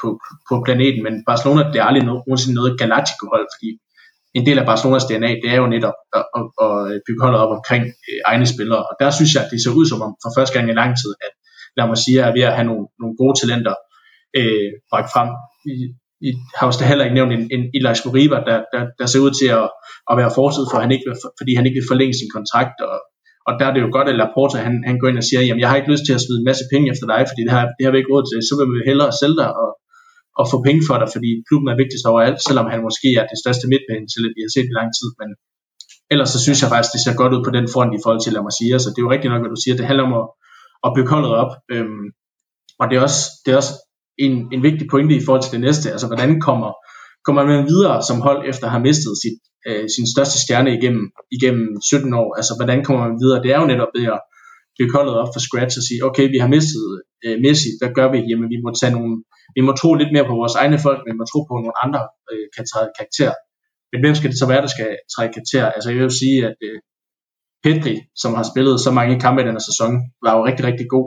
på, 0.00 0.06
på 0.48 0.54
planeten, 0.66 1.00
men 1.06 1.14
Barcelona 1.30 1.60
det 1.72 1.78
er 1.80 1.88
aldrig 1.88 2.04
nogensinde 2.10 2.58
noget 2.60 2.78
Galactico-hold, 2.80 3.46
fordi 3.54 3.68
en 4.38 4.46
del 4.46 4.58
af 4.58 4.66
Barcelonas 4.66 5.04
DNA, 5.04 5.30
det 5.42 5.48
er 5.54 5.58
jo 5.62 5.66
netop 5.74 5.98
at, 6.18 6.24
at, 6.38 6.44
at 6.64 7.02
bygge 7.06 7.22
holdet 7.24 7.40
op 7.44 7.52
omkring 7.58 7.84
øh, 8.08 8.20
egne 8.30 8.46
spillere. 8.54 8.82
Og 8.90 8.94
der 9.00 9.10
synes 9.10 9.30
jeg, 9.34 9.42
at 9.44 9.50
det 9.52 9.58
ser 9.62 9.78
ud 9.80 9.86
som 9.90 10.00
om 10.06 10.12
for 10.22 10.30
første 10.36 10.54
gang 10.54 10.66
i 10.70 10.80
lang 10.82 10.92
tid, 11.00 11.12
at 11.26 11.32
lad 11.76 11.86
mig 11.90 11.98
sige, 12.04 12.18
er 12.26 12.32
ved 12.36 12.44
at 12.50 12.56
have 12.58 12.68
nogle, 12.70 12.84
nogle 13.00 13.14
gode 13.20 13.34
talenter 13.40 13.74
øh, 14.38 14.70
bragt 14.90 15.08
frem. 15.14 15.28
I, 15.72 15.74
I 16.28 16.30
har 16.56 16.66
også 16.66 16.84
heller 16.90 17.04
ikke 17.06 17.18
nævnt 17.18 17.32
en, 17.36 17.44
en 17.54 17.62
Elias 17.76 18.04
Moriba, 18.06 18.38
der, 18.48 18.58
der, 18.72 18.82
der 18.98 19.06
ser 19.06 19.20
ud 19.26 19.32
til 19.40 19.48
at, 19.60 19.66
at 20.10 20.14
være 20.20 20.36
fortid, 20.38 20.64
for 20.70 20.78
han 20.84 20.90
ikke, 20.94 21.06
fordi 21.38 21.52
han 21.58 21.66
ikke 21.66 21.78
vil 21.80 21.90
forlænge 21.92 22.14
sin 22.20 22.30
kontrakt. 22.36 22.76
Og, 22.88 22.96
og 23.48 23.52
der 23.58 23.64
er 23.66 23.72
det 23.74 23.82
jo 23.84 23.90
godt, 23.96 24.08
at 24.12 24.18
Laporta 24.20 24.58
han, 24.66 24.74
han 24.90 24.96
går 24.98 25.08
ind 25.10 25.20
og 25.22 25.26
siger, 25.28 25.40
jamen 25.46 25.62
jeg 25.62 25.68
har 25.70 25.78
ikke 25.78 25.92
lyst 25.92 26.04
til 26.06 26.16
at 26.16 26.22
smide 26.24 26.40
en 26.40 26.48
masse 26.50 26.64
penge 26.72 26.86
efter 26.92 27.06
dig, 27.12 27.20
fordi 27.30 27.42
det 27.46 27.52
har, 27.56 27.64
det 27.76 27.82
har 27.84 27.92
vi 27.92 27.98
ikke 28.00 28.12
råd 28.14 28.24
til, 28.26 28.38
så 28.48 28.54
vil 28.58 28.68
vi 28.76 28.88
hellere 28.90 29.10
sælge 29.20 29.38
dig 29.42 29.50
og, 29.62 29.70
at 30.42 30.50
få 30.52 30.58
penge 30.68 30.82
for 30.88 30.96
dig, 31.00 31.08
fordi 31.14 31.30
klubben 31.48 31.68
er 31.72 31.80
vigtigst 31.82 32.06
overalt, 32.12 32.38
selvom 32.48 32.66
han 32.72 32.80
måske 32.88 33.08
er 33.20 33.24
det 33.30 33.38
største 33.42 33.66
midtbane 33.72 34.06
vi 34.36 34.42
har 34.46 34.52
set 34.56 34.68
i 34.70 34.78
lang 34.78 34.90
tid, 34.98 35.08
men 35.20 35.28
ellers 36.12 36.30
så 36.34 36.38
synes 36.44 36.58
jeg 36.60 36.68
faktisk, 36.72 36.92
det 36.94 37.02
ser 37.02 37.20
godt 37.20 37.34
ud 37.34 37.42
på 37.44 37.52
den 37.56 37.66
front 37.74 37.92
i 37.94 38.02
forhold 38.02 38.20
til, 38.22 38.32
lad 38.32 38.42
mig 38.46 38.54
sige, 38.58 38.78
så 38.84 38.88
det 38.90 38.98
er 38.98 39.06
jo 39.06 39.14
rigtigt 39.14 39.32
nok, 39.32 39.42
hvad 39.42 39.54
du 39.54 39.60
siger, 39.62 39.74
det 39.76 39.88
handler 39.90 40.04
om 40.08 40.14
at, 40.20 40.26
at 40.86 40.90
bygge 40.96 41.12
holdet 41.14 41.32
op, 41.42 41.52
øhm, 41.74 42.06
og 42.80 42.84
det 42.88 42.94
er 42.96 43.02
også, 43.08 43.20
det 43.42 43.50
er 43.52 43.58
også 43.62 43.74
en, 44.24 44.34
en 44.54 44.62
vigtig 44.68 44.86
pointe 44.92 45.14
i 45.16 45.24
forhold 45.24 45.42
til 45.44 45.54
det 45.56 45.62
næste, 45.66 45.86
altså 45.94 46.06
hvordan 46.10 46.30
kommer, 46.48 46.70
kommer 47.26 47.42
man 47.52 47.66
videre 47.72 47.96
som 48.08 48.18
hold 48.26 48.40
efter 48.50 48.64
at 48.66 48.74
have 48.74 48.86
mistet 48.88 49.12
sit, 49.22 49.38
øh, 49.68 49.84
sin 49.96 50.06
største 50.14 50.36
stjerne 50.44 50.70
igennem, 50.78 51.04
igennem 51.36 51.66
17 51.90 52.14
år, 52.22 52.28
altså 52.38 52.52
hvordan 52.58 52.78
kommer 52.84 53.02
man 53.06 53.16
videre, 53.22 53.42
det 53.44 53.50
er 53.54 53.58
jo 53.60 53.66
netop 53.72 53.92
det 53.96 54.06
at 54.16 54.20
bygge 54.78 54.94
holdet 54.96 55.14
op 55.22 55.30
fra 55.32 55.44
scratch 55.46 55.74
og 55.80 55.84
sige, 55.88 56.00
okay, 56.08 56.26
vi 56.34 56.38
har 56.42 56.50
mistet 56.56 56.84
øh, 57.24 57.36
Messi, 57.44 57.70
hvad 57.80 57.90
gør 57.98 58.08
vi? 58.12 58.18
Jamen 58.28 58.48
vi 58.54 58.58
må 58.64 58.68
tage 58.80 58.92
nogle, 58.96 59.12
vi 59.56 59.60
må 59.66 59.72
tro 59.80 59.90
lidt 59.94 60.12
mere 60.14 60.28
på 60.30 60.34
vores 60.40 60.54
egne 60.62 60.78
folk, 60.86 61.00
men 61.00 61.12
vi 61.12 61.20
må 61.20 61.26
tro 61.32 61.40
på, 61.48 61.52
at 61.56 61.62
nogle 61.64 61.82
andre 61.84 62.02
øh, 62.30 62.46
kan 62.56 62.64
træde 62.70 62.90
karakter. 62.98 63.32
Men 63.90 64.00
hvem 64.02 64.14
skal 64.14 64.30
det 64.30 64.38
så 64.38 64.46
være, 64.52 64.64
der 64.66 64.72
skal 64.76 64.90
træde 65.12 65.32
karakter? 65.36 65.64
Altså 65.76 65.88
jeg 65.90 66.02
vil 66.06 66.20
sige, 66.22 66.38
at 66.48 66.56
øh, 66.68 66.78
Pedri, 67.64 67.94
som 68.22 68.30
har 68.38 68.46
spillet 68.52 68.80
så 68.80 68.90
mange 68.98 69.20
kampe 69.24 69.42
i 69.42 69.46
denne 69.48 69.64
sæson, 69.68 69.90
var 70.24 70.32
jo 70.36 70.46
rigtig, 70.48 70.64
rigtig 70.70 70.86
god 70.96 71.06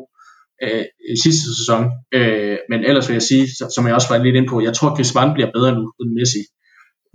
øh, 0.63 0.85
i 1.13 1.15
sidste 1.25 1.45
sæson. 1.59 1.81
Øh, 2.17 2.57
men 2.71 2.79
ellers 2.89 3.07
vil 3.07 3.19
jeg 3.19 3.27
sige, 3.31 3.45
som 3.75 3.85
jeg 3.87 3.95
også 3.95 4.09
var 4.13 4.23
lidt 4.23 4.35
ind 4.39 4.47
på, 4.49 4.57
jeg 4.67 4.73
tror, 4.73 4.89
at 4.89 4.95
Griezmann 4.97 5.35
bliver 5.35 5.51
bedre 5.55 5.71
nu 5.77 5.83
end 6.01 6.11
Messi. 6.17 6.43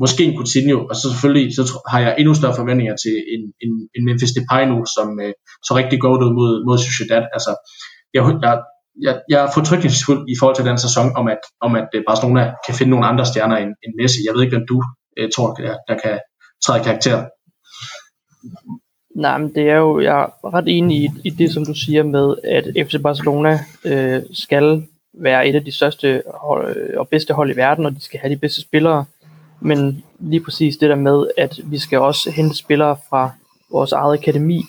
Måske 0.03 0.25
en 0.25 0.37
Coutinho, 0.39 0.79
og 0.91 0.95
så 0.97 1.05
selvfølgelig 1.13 1.47
så 1.59 1.65
har 1.93 2.01
jeg 2.05 2.13
endnu 2.19 2.35
større 2.35 2.59
forventninger 2.61 2.97
til 3.05 3.17
en, 3.35 3.43
en, 3.65 3.73
en 3.97 4.03
Memphis 4.07 4.37
Depay 4.37 4.63
nu, 4.73 4.79
som 4.97 5.09
øh, 5.25 5.33
så 5.67 5.73
rigtig 5.81 5.99
godt 6.07 6.21
ud 6.25 6.33
mod, 6.39 6.53
mod 6.67 6.79
Sociedad. 6.87 7.25
Altså, 7.37 7.53
jeg, 8.15 8.23
jeg, 8.45 8.55
jeg, 9.03 9.21
jeg 9.29 9.45
er 9.45 9.51
fortrykningsfuld 9.55 10.29
i 10.29 10.35
forhold 10.39 10.57
til 10.57 10.65
den 10.65 10.79
sæson, 10.79 11.17
om 11.17 11.29
at, 11.29 11.39
om 11.61 11.75
at 11.75 11.89
øh, 11.95 12.03
Barcelona 12.09 12.55
kan 12.67 12.75
finde 12.75 12.91
nogle 12.91 13.07
andre 13.07 13.27
stjerner 13.27 13.57
end, 13.57 13.73
end 13.85 13.95
Messi. 14.01 14.19
Jeg 14.27 14.35
ved 14.35 14.43
ikke, 14.43 14.57
hvem 14.57 14.67
du 14.69 14.83
øh, 15.19 15.29
tror, 15.37 15.55
der, 15.55 15.77
der 15.89 15.97
kan 16.05 16.19
træde 16.65 16.85
karakter. 16.85 17.25
Nej, 19.17 19.39
men 19.39 19.55
det 19.55 19.71
er 19.71 19.77
jo, 19.77 20.01
jeg 20.01 20.21
er 20.23 20.55
ret 20.55 20.65
enig 20.69 20.97
i, 21.05 21.11
i 21.25 21.31
det, 21.31 21.53
som 21.53 21.67
du 21.67 21.75
siger 21.75 22.03
med, 22.03 22.35
at 22.45 22.65
FC 22.87 23.03
Barcelona 23.03 23.59
øh, 23.85 24.23
skal 24.33 24.87
være 25.15 25.49
et 25.49 25.55
af 25.55 25.65
de 25.65 25.73
største 25.73 26.23
hold, 26.35 26.77
øh, 26.77 27.01
og 27.01 27.09
bedste 27.09 27.35
hold 27.35 27.51
i 27.51 27.57
verden, 27.57 27.87
og 27.87 27.93
de 27.93 28.01
skal 28.01 28.21
have 28.21 28.35
de 28.35 28.41
bedste 28.41 28.61
spillere. 28.61 29.05
Men 29.61 30.05
lige 30.19 30.41
præcis 30.41 30.77
det 30.77 30.91
der 30.91 30.97
med, 30.97 31.27
at 31.37 31.61
vi 31.65 31.79
skal 31.79 31.99
også 31.99 32.31
hente 32.31 32.57
spillere 32.57 32.97
fra 33.09 33.31
vores 33.71 33.93
eget 33.93 34.19
akademi. 34.19 34.63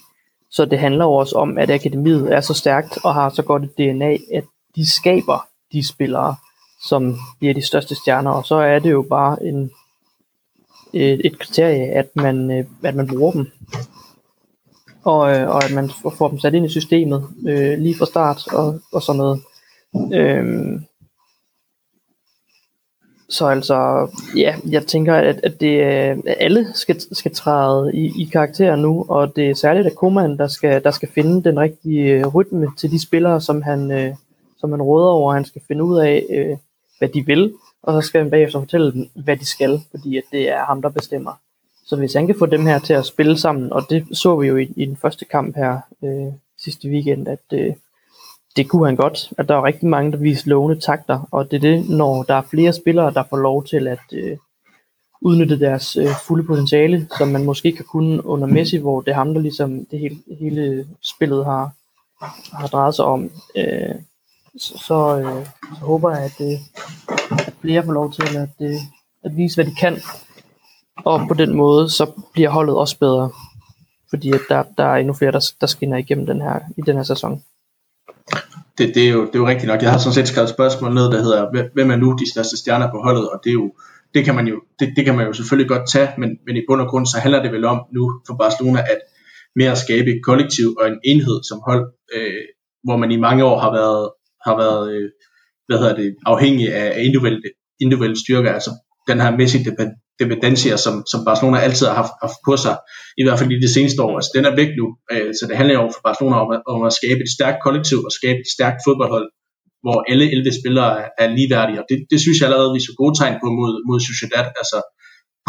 Så 0.51 0.65
det 0.65 0.79
handler 0.79 1.05
jo 1.05 1.13
også 1.13 1.35
om, 1.35 1.57
at 1.57 1.69
akademiet 1.69 2.33
er 2.33 2.41
så 2.41 2.53
stærkt 2.53 2.97
og 3.03 3.13
har 3.13 3.29
så 3.29 3.43
godt 3.43 3.63
et 3.63 3.77
DNA, 3.77 4.17
at 4.33 4.43
de 4.75 4.91
skaber 4.91 5.47
de 5.71 5.87
spillere, 5.87 6.35
som 6.87 7.17
bliver 7.39 7.53
de 7.53 7.61
største 7.61 7.95
stjerner. 7.95 8.31
Og 8.31 8.45
så 8.45 8.55
er 8.55 8.79
det 8.79 8.91
jo 8.91 9.05
bare 9.09 9.43
en, 9.43 9.71
et, 10.93 11.25
et 11.25 11.39
kriterie, 11.39 11.91
at 11.91 12.07
man, 12.15 12.51
øh, 12.51 12.65
at 12.83 12.95
man 12.95 13.07
bruger 13.07 13.31
dem 13.31 13.47
og, 15.03 15.35
øh, 15.35 15.49
og 15.49 15.65
at 15.65 15.73
man 15.73 15.89
får 16.17 16.27
dem 16.27 16.39
sat 16.39 16.53
ind 16.53 16.65
i 16.65 16.69
systemet 16.69 17.27
øh, 17.47 17.79
lige 17.79 17.97
fra 17.97 18.05
start 18.05 18.53
og, 18.53 18.79
og 18.93 19.01
sådan 19.01 19.17
noget. 19.17 19.41
Øhm, 20.13 20.85
så 23.29 23.45
altså, 23.45 24.07
ja, 24.35 24.55
jeg 24.69 24.85
tænker, 24.87 25.15
at, 25.15 25.39
at 25.43 25.59
det 25.59 25.81
at 25.81 26.17
alle 26.25 26.67
skal, 26.73 27.15
skal 27.15 27.33
træde 27.33 27.91
i, 27.93 28.21
i 28.21 28.29
karakter 28.31 28.75
nu, 28.75 29.05
og 29.09 29.35
det 29.35 29.49
er 29.49 29.53
særligt 29.53 29.87
at 29.87 29.95
Koeman, 29.95 30.37
der 30.37 30.47
skal, 30.47 30.83
der 30.83 30.91
skal 30.91 31.09
finde 31.09 31.43
den 31.43 31.59
rigtige 31.59 32.11
øh, 32.11 32.27
rytme 32.27 32.67
til 32.77 32.91
de 32.91 33.01
spillere, 33.01 33.41
som 33.41 33.61
han, 33.61 33.91
øh, 33.91 34.15
som 34.59 34.71
han 34.71 34.81
råder 34.81 35.07
over. 35.07 35.33
Han 35.33 35.45
skal 35.45 35.61
finde 35.67 35.83
ud 35.83 35.99
af, 35.99 36.25
øh, 36.29 36.57
hvad 36.97 37.09
de 37.09 37.25
vil, 37.25 37.53
og 37.83 37.93
så 37.93 38.07
skal 38.07 38.21
han 38.21 38.31
bagefter 38.31 38.59
fortælle 38.59 38.91
dem, 38.91 39.09
hvad 39.15 39.37
de 39.37 39.45
skal, 39.45 39.81
fordi 39.91 40.17
at 40.17 40.23
det 40.31 40.49
er 40.49 40.65
ham, 40.65 40.81
der 40.81 40.89
bestemmer. 40.89 41.31
Så 41.85 41.95
hvis 41.95 42.13
han 42.13 42.27
kan 42.27 42.35
få 42.39 42.45
dem 42.45 42.65
her 42.65 42.79
til 42.79 42.93
at 42.93 43.05
spille 43.05 43.37
sammen, 43.37 43.73
og 43.73 43.83
det 43.89 44.17
så 44.17 44.35
vi 44.35 44.47
jo 44.47 44.57
i, 44.57 44.73
i 44.75 44.85
den 44.85 44.97
første 44.97 45.25
kamp 45.25 45.55
her 45.55 45.79
øh, 46.03 46.33
sidste 46.63 46.89
weekend, 46.89 47.27
at 47.27 47.43
øh, 47.53 47.73
det 48.59 48.69
kunne 48.69 48.85
han 48.85 48.95
godt. 48.95 49.33
At 49.37 49.49
der 49.49 49.55
er 49.55 49.63
rigtig 49.63 49.87
mange, 49.87 50.11
der 50.11 50.17
viser 50.17 50.49
lovende 50.49 50.81
takter, 50.81 51.27
og 51.31 51.51
det 51.51 51.57
er 51.57 51.61
det, 51.61 51.89
når 51.89 52.23
der 52.23 52.35
er 52.35 52.41
flere 52.41 52.73
spillere, 52.73 53.13
der 53.13 53.23
får 53.29 53.37
lov 53.37 53.65
til 53.65 53.87
at 53.87 53.99
øh, 54.13 54.37
udnytte 55.21 55.59
deres 55.59 55.95
øh, 55.95 56.07
fulde 56.27 56.43
potentiale, 56.43 57.07
som 57.17 57.27
man 57.27 57.45
måske 57.45 57.71
kan 57.71 57.85
kunne 57.85 58.25
under 58.25 58.47
Messi, 58.47 58.77
hvor 58.77 59.01
det 59.01 59.11
er 59.11 59.15
ham, 59.15 59.33
der 59.33 59.41
ligesom 59.41 59.85
det 59.91 59.99
hele, 59.99 60.17
hele 60.39 60.87
spillet 61.01 61.45
har, 61.45 61.71
har 62.53 62.67
drejet 62.67 62.95
sig 62.95 63.05
om. 63.05 63.31
Øh, 63.55 63.95
så, 64.57 64.77
så, 64.77 65.19
øh, 65.19 65.45
så 65.79 65.85
håber 65.85 66.09
jeg, 66.09 66.23
at, 66.23 66.41
øh, 66.41 66.59
at 67.31 67.53
flere 67.61 67.83
får 67.83 67.93
lov 67.93 68.11
til 68.11 68.37
at, 68.37 68.55
øh, 68.61 68.75
at 69.23 69.37
vise, 69.37 69.55
hvad 69.57 69.65
de 69.65 69.75
kan 69.75 69.97
og 71.05 71.27
på 71.27 71.33
den 71.33 71.53
måde, 71.53 71.89
så 71.89 72.11
bliver 72.33 72.49
holdet 72.49 72.75
også 72.75 72.99
bedre. 72.99 73.31
Fordi 74.09 74.31
at 74.31 74.41
der, 74.49 74.63
der 74.77 74.83
er 74.83 74.95
endnu 74.95 75.13
flere, 75.13 75.31
der, 75.31 75.51
der 75.61 75.67
skinner 75.67 75.97
igennem 75.97 76.25
den 76.25 76.41
her, 76.41 76.59
i 76.77 76.81
den 76.81 76.95
her 76.95 77.03
sæson. 77.03 77.43
Det, 78.79 78.95
det, 78.95 79.03
er 79.07 79.11
jo, 79.11 79.21
det 79.25 79.35
er 79.35 79.39
jo 79.39 79.47
rigtigt 79.47 79.67
nok. 79.67 79.81
Jeg 79.81 79.91
har 79.91 79.97
sådan 79.97 80.13
set 80.13 80.27
skrevet 80.27 80.49
et 80.49 80.53
spørgsmål 80.53 80.93
ned, 80.93 81.03
der 81.03 81.21
hedder, 81.21 81.69
hvem 81.73 81.91
er 81.91 81.95
nu 81.95 82.15
de 82.21 82.31
største 82.31 82.57
stjerner 82.57 82.91
på 82.91 82.97
holdet? 82.97 83.29
Og 83.29 83.39
det 83.43 83.49
er 83.49 83.53
jo, 83.53 83.73
det 84.13 84.25
kan 84.25 84.35
man 84.35 84.47
jo, 84.47 84.61
det, 84.79 84.93
det 84.95 85.05
kan 85.05 85.15
man 85.15 85.27
jo 85.27 85.33
selvfølgelig 85.33 85.69
godt 85.69 85.89
tage, 85.89 86.09
men, 86.17 86.29
men 86.45 86.55
i 86.57 86.63
bund 86.67 86.81
og 86.81 86.87
grund, 86.87 87.05
så 87.05 87.17
handler 87.17 87.41
det 87.41 87.51
vel 87.51 87.65
om 87.65 87.79
nu 87.93 88.21
for 88.27 88.35
Barcelona, 88.35 88.79
at 88.79 88.99
mere 89.55 89.71
at 89.71 89.77
skabe 89.77 90.09
et 90.15 90.21
kollektiv 90.23 90.75
og 90.79 90.87
en 90.87 90.99
enhed 91.03 91.39
som 91.49 91.59
hold, 91.67 91.83
øh, 92.15 92.43
hvor 92.83 92.97
man 92.97 93.11
i 93.11 93.17
mange 93.17 93.43
år 93.45 93.59
har 93.59 93.71
været, 93.71 94.09
har 94.45 94.55
været 94.57 94.93
øh, 94.93 95.09
hvad 95.67 95.77
hedder 95.77 95.95
det, 95.95 96.15
afhængig 96.25 96.73
af 96.73 97.03
individuelle, 97.03 97.41
individuelle 97.81 98.19
styrker, 98.23 98.51
altså 98.51 98.71
den 99.07 99.19
her 99.21 99.37
Messi 99.37 99.63
dependencier, 100.19 100.77
som, 100.85 100.95
som 101.11 101.19
Barcelona 101.29 101.57
altid 101.67 101.85
har 101.87 101.97
haft, 102.01 102.15
haft 102.25 102.39
på 102.47 102.53
sig, 102.63 102.75
i 103.19 103.23
hvert 103.23 103.39
fald 103.39 103.51
i 103.51 103.63
det 103.65 103.71
seneste 103.77 103.99
år. 104.07 104.13
Altså, 104.19 104.31
den 104.35 104.45
er 104.45 104.53
væk 104.61 104.71
nu, 104.79 104.87
øh, 105.13 105.31
så 105.37 105.43
det 105.49 105.55
handler 105.59 105.75
jo 105.79 105.85
for 105.95 106.01
Barcelona 106.07 106.35
om 106.43 106.49
at, 106.55 106.61
om 106.73 106.79
at 106.89 106.93
skabe 106.99 107.21
et 107.25 107.31
stærkt 107.37 107.59
kollektiv 107.65 107.99
og 108.07 108.11
skabe 108.19 108.39
et 108.45 108.51
stærkt 108.57 108.79
fodboldhold, 108.85 109.27
hvor 109.83 109.97
alle 110.11 110.25
11 110.31 110.51
spillere 110.61 110.91
er, 111.03 111.09
er 111.23 111.27
ligeværdige, 111.37 111.79
og 111.81 111.85
det, 111.89 111.97
det 112.11 112.19
synes 112.23 112.37
jeg 112.37 112.47
allerede, 112.47 112.75
vi 112.77 112.81
så 112.87 112.93
gode 113.01 113.15
tegn 113.19 113.35
på 113.43 113.47
mod, 113.59 113.73
mod 113.89 113.99
Sociedad, 114.09 114.47
altså 114.61 114.79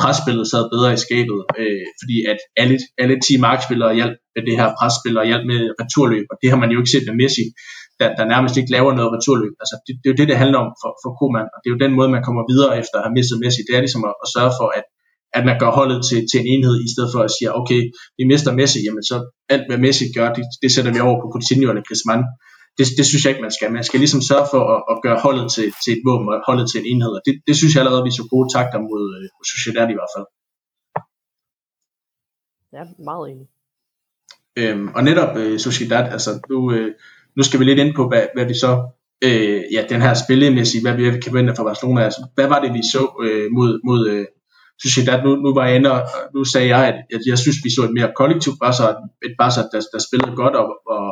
presspillet 0.00 0.46
sad 0.52 0.64
bedre 0.74 0.90
i 0.96 1.00
skabet, 1.06 1.40
øh, 1.60 1.84
fordi 2.00 2.16
at 2.32 2.38
alle, 2.62 2.76
alle 3.02 3.16
10 3.20 3.38
markspillere 3.48 3.92
hjalp 3.98 4.16
med 4.34 4.42
det 4.48 4.54
her. 4.60 4.68
Presspil 4.78 5.20
og 5.20 5.26
hjalp 5.30 5.44
med 5.52 5.60
returløb, 5.80 6.26
og 6.32 6.36
det 6.40 6.48
har 6.52 6.58
man 6.62 6.70
jo 6.72 6.78
ikke 6.80 6.94
set 6.94 7.06
med 7.08 7.16
Messi 7.20 7.44
der, 8.00 8.08
der 8.18 8.24
nærmest 8.34 8.54
ikke 8.60 8.74
laver 8.76 8.92
noget 8.98 9.14
returløb. 9.16 9.54
Altså, 9.62 9.76
det, 9.84 9.92
det 10.00 10.06
er 10.06 10.12
jo 10.14 10.18
det, 10.20 10.28
det 10.30 10.42
handler 10.42 10.58
om 10.64 10.70
for, 10.82 10.90
for 11.02 11.10
Koeman, 11.18 11.52
og 11.54 11.58
det 11.60 11.66
er 11.68 11.74
jo 11.74 11.84
den 11.84 11.96
måde, 11.98 12.14
man 12.16 12.24
kommer 12.26 12.42
videre 12.52 12.72
efter 12.82 12.96
at 12.98 13.04
have 13.06 13.16
mistet 13.18 13.40
Messi. 13.42 13.60
Det 13.68 13.74
er 13.76 13.82
ligesom 13.86 14.04
at, 14.10 14.14
at 14.24 14.28
sørge 14.36 14.52
for, 14.58 14.68
at, 14.78 14.86
at 15.36 15.42
man 15.48 15.56
gør 15.62 15.70
holdet 15.78 16.00
til, 16.08 16.20
til 16.30 16.38
en 16.40 16.48
enhed, 16.54 16.76
i 16.86 16.90
stedet 16.94 17.10
for 17.14 17.20
at 17.26 17.32
sige, 17.36 17.48
okay, 17.60 17.80
vi 18.18 18.24
mister 18.32 18.50
Messi, 18.58 18.80
jamen 18.86 19.04
så 19.10 19.16
alt 19.54 19.64
hvad 19.68 19.78
Messi 19.84 20.06
gør, 20.16 20.28
det, 20.36 20.44
det 20.62 20.70
sætter 20.74 20.92
vi 20.94 21.00
over 21.06 21.16
på 21.20 21.28
Coutinho 21.34 21.66
eller 21.70 21.86
Griezmann. 21.88 22.24
Det, 22.78 22.84
det 22.98 23.04
synes 23.10 23.22
jeg 23.22 23.30
ikke, 23.32 23.46
man 23.46 23.56
skal. 23.56 23.68
Man 23.78 23.86
skal 23.88 24.00
ligesom 24.04 24.22
sørge 24.30 24.46
for 24.52 24.62
at, 24.74 24.80
at 24.92 24.96
gøre 25.04 25.18
holdet 25.26 25.46
til, 25.54 25.66
til 25.82 25.92
et 25.96 26.02
våben 26.06 26.28
og 26.32 26.36
holdet 26.48 26.66
til 26.70 26.78
en 26.80 26.86
enhed, 26.92 27.12
og 27.18 27.22
det, 27.26 27.34
det 27.48 27.54
synes 27.56 27.72
jeg 27.72 27.80
allerede, 27.82 28.06
vi 28.08 28.18
så 28.20 28.24
gode 28.32 28.48
takter 28.56 28.78
mod 28.88 29.02
øh, 29.16 29.26
Sociedad 29.52 29.88
i 29.94 29.98
hvert 29.98 30.12
fald. 30.14 30.26
Ja, 32.76 32.82
meget 33.10 33.24
enig. 33.32 33.46
Øhm, 34.60 34.88
og 34.96 35.02
netop 35.04 35.36
øh, 35.36 35.58
Sociedad, 35.66 36.04
altså 36.16 36.30
nu, 36.50 36.72
øh, 36.72 36.94
nu 37.36 37.42
skal 37.42 37.60
vi 37.60 37.64
lidt 37.64 37.78
ind 37.78 37.94
på, 37.94 38.08
hvad, 38.08 38.24
hvad 38.34 38.46
vi 38.46 38.54
så, 38.54 38.72
øh, 39.24 39.62
ja, 39.72 39.84
den 39.88 40.02
her 40.02 40.14
spillemæssige, 40.14 40.82
hvad 40.82 40.94
vi 40.94 41.20
kan 41.20 41.34
vente 41.34 41.56
fra 41.56 41.64
Barcelona. 41.64 42.04
Altså, 42.04 42.20
hvad 42.34 42.48
var 42.48 42.60
det, 42.60 42.74
vi 42.74 42.82
så 42.92 43.02
øh, 43.24 43.46
mod, 43.56 43.80
mod 43.88 44.08
øh, 44.08 44.26
Sociedad? 44.82 45.22
Nu, 45.24 45.36
nu 45.36 45.54
var 45.54 45.66
jeg 45.66 45.76
inde, 45.76 45.92
og 45.92 46.00
nu 46.34 46.44
sagde 46.44 46.68
jeg, 46.76 46.82
at 46.90 46.96
jeg, 47.10 47.20
jeg 47.26 47.38
synes, 47.38 47.58
vi 47.64 47.70
så 47.70 47.82
et 47.84 47.94
mere 47.98 48.12
kollektivt 48.16 48.58
Barca, 48.64 48.84
et 49.26 49.34
Barca, 49.38 49.60
der, 49.72 49.80
der 49.92 50.00
spillede 50.06 50.36
godt 50.42 50.54
og, 50.62 50.68
og, 50.94 51.06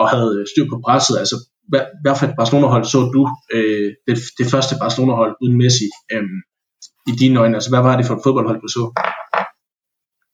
og 0.00 0.08
havde 0.08 0.32
øh, 0.38 0.46
styr 0.50 0.66
på 0.72 0.80
presset. 0.86 1.18
Altså, 1.18 1.36
hvad, 1.70 1.84
hvad 2.02 2.14
for 2.16 2.26
et 2.26 2.38
Barcelona-hold 2.40 2.84
så 2.84 3.00
du 3.14 3.22
øh, 3.54 3.88
det, 4.06 4.16
det 4.38 4.46
første 4.52 4.74
Barcelona-hold 4.82 5.32
uden 5.42 5.56
Messi 5.58 5.88
øh, 6.12 6.24
i 7.10 7.12
dine 7.20 7.40
øjne? 7.40 7.54
Altså, 7.54 7.70
hvad 7.70 7.82
var 7.82 7.96
det 7.96 8.06
for 8.06 8.14
et 8.14 8.24
fodboldhold, 8.24 8.60
du 8.60 8.68
så? 8.68 8.84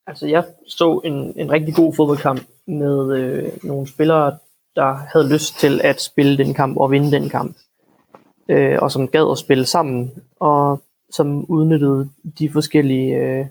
Altså, 0.07 0.27
jeg 0.27 0.43
så 0.67 1.01
en, 1.03 1.33
en 1.41 1.51
rigtig 1.51 1.75
god 1.75 1.93
fodboldkamp 1.95 2.41
med 2.67 3.17
øh, 3.19 3.51
nogle 3.63 3.87
spillere, 3.87 4.37
der 4.75 4.97
havde 5.13 5.33
lyst 5.33 5.59
til 5.59 5.81
at 5.83 6.01
spille 6.01 6.37
den 6.37 6.53
kamp 6.53 6.77
og 6.77 6.91
vinde 6.91 7.11
den 7.11 7.29
kamp. 7.29 7.57
Øh, 8.49 8.77
og 8.81 8.91
som 8.91 9.07
gad 9.07 9.31
at 9.31 9.37
spille 9.37 9.65
sammen, 9.65 10.11
og 10.39 10.81
som 11.11 11.45
udnyttede 11.45 12.09
de 12.39 12.49
forskellige 12.49 13.15
øh, 13.15 13.45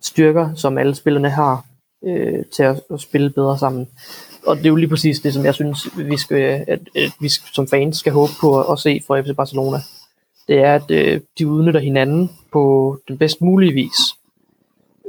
styrker, 0.00 0.54
som 0.54 0.78
alle 0.78 0.94
spillerne 0.94 1.30
har, 1.30 1.64
øh, 2.04 2.44
til 2.52 2.62
at, 2.62 2.82
at 2.92 3.00
spille 3.00 3.30
bedre 3.30 3.58
sammen. 3.58 3.88
Og 4.46 4.56
det 4.56 4.64
er 4.64 4.68
jo 4.68 4.76
lige 4.76 4.88
præcis 4.88 5.20
det, 5.20 5.34
som 5.34 5.44
jeg 5.44 5.54
synes, 5.54 5.88
vi 5.96 6.16
skal, 6.16 6.64
at, 6.68 6.80
at 6.96 7.12
vi 7.20 7.28
som 7.28 7.68
fans 7.68 7.96
skal 7.96 8.12
håbe 8.12 8.32
på 8.40 8.60
at, 8.60 8.66
at 8.72 8.78
se 8.78 9.02
fra 9.06 9.20
FC 9.20 9.36
Barcelona. 9.36 9.78
Det 10.48 10.58
er, 10.58 10.74
at 10.74 10.90
øh, 10.90 11.20
de 11.38 11.48
udnytter 11.48 11.80
hinanden 11.80 12.30
på 12.52 12.96
den 13.08 13.18
bedst 13.18 13.40
mulige 13.40 13.72
vis. 13.72 13.98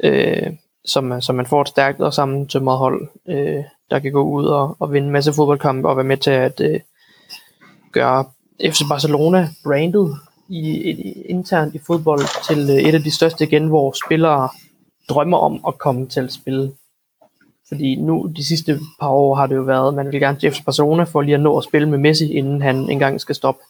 Øh, 0.04 0.54
som, 0.86 1.22
som 1.22 1.36
man 1.36 1.45
får 1.45 1.62
et 1.62 1.68
stærkt 1.68 2.02
og 2.02 2.14
sammentømret 2.14 2.78
hold, 2.78 3.08
øh, 3.28 3.64
der 3.91 3.99
kan 3.99 4.11
gå 4.11 4.23
ud 4.23 4.45
og, 4.45 4.75
og 4.79 4.93
vinde 4.93 5.05
en 5.05 5.13
masse 5.13 5.33
fodboldkampe 5.33 5.89
og 5.89 5.97
være 5.97 6.05
med 6.05 6.17
til 6.17 6.31
at 6.31 6.61
øh, 6.61 6.79
gøre 7.91 8.25
FC 8.65 8.81
Barcelona 8.89 9.49
brandet 9.63 10.15
i, 10.49 10.91
i, 10.91 11.21
internt 11.21 11.75
i 11.75 11.79
fodbold 11.87 12.45
til 12.47 12.69
øh, 12.69 12.75
et 12.75 12.95
af 12.95 13.03
de 13.03 13.11
største 13.11 13.43
igen, 13.43 13.67
hvor 13.67 14.05
spillere 14.05 14.49
drømmer 15.09 15.37
om 15.37 15.63
at 15.67 15.77
komme 15.77 16.07
til 16.07 16.19
at 16.19 16.33
spille. 16.33 16.71
Fordi 17.67 17.95
nu, 17.95 18.31
de 18.35 18.45
sidste 18.45 18.79
par 18.99 19.09
år 19.09 19.35
har 19.35 19.47
det 19.47 19.55
jo 19.55 19.61
været, 19.61 19.93
man 19.93 20.11
vil 20.11 20.19
gerne 20.19 20.39
til 20.39 20.51
FC 20.51 20.63
Barcelona 20.65 21.03
for 21.03 21.21
lige 21.21 21.35
at 21.35 21.41
nå 21.41 21.57
at 21.57 21.63
spille 21.63 21.89
med 21.89 21.97
Messi, 21.97 22.33
inden 22.33 22.61
han 22.61 22.89
engang 22.89 23.21
skal 23.21 23.35
stoppe. 23.35 23.61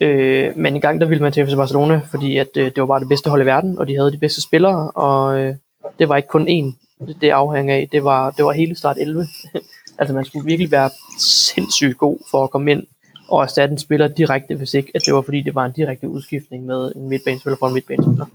Øh, 0.00 0.56
men 0.56 0.74
engang 0.74 1.00
der 1.00 1.06
ville 1.06 1.22
man 1.22 1.32
til 1.32 1.46
FC 1.46 1.54
Barcelona, 1.56 2.00
fordi 2.10 2.36
at, 2.36 2.48
øh, 2.56 2.64
det 2.64 2.80
var 2.80 2.86
bare 2.86 3.00
det 3.00 3.08
bedste 3.08 3.30
hold 3.30 3.42
i 3.42 3.46
verden, 3.46 3.78
og 3.78 3.88
de 3.88 3.96
havde 3.96 4.12
de 4.12 4.18
bedste 4.18 4.42
spillere, 4.42 4.90
og 4.90 5.40
øh, 5.40 5.54
det 5.98 6.08
var 6.08 6.16
ikke 6.16 6.28
kun 6.28 6.48
én, 6.48 6.88
det 7.20 7.30
afhænger 7.30 7.74
af, 7.74 7.88
det 7.92 8.04
var, 8.04 8.30
det 8.30 8.44
var 8.44 8.52
hele 8.52 8.76
start 8.76 8.96
11. 8.98 9.26
altså 9.98 10.14
man 10.14 10.24
skulle 10.24 10.46
virkelig 10.46 10.70
være 10.70 10.90
sindssygt 11.18 11.98
god 11.98 12.18
for 12.30 12.44
at 12.44 12.50
komme 12.50 12.70
ind 12.70 12.86
og 13.28 13.42
erstatte 13.42 13.72
en 13.72 13.78
spiller 13.78 14.08
direkte, 14.08 14.54
hvis 14.54 14.74
ikke 14.74 14.90
at 14.94 15.02
det 15.06 15.14
var 15.14 15.22
fordi 15.22 15.42
det 15.42 15.54
var 15.54 15.64
en 15.64 15.72
direkte 15.72 16.08
udskiftning 16.08 16.66
med 16.66 16.92
en 16.96 17.08
midtbanespiller 17.08 17.56
fra 17.56 17.68
en 17.68 17.74
midtbanespiller. 17.74 18.26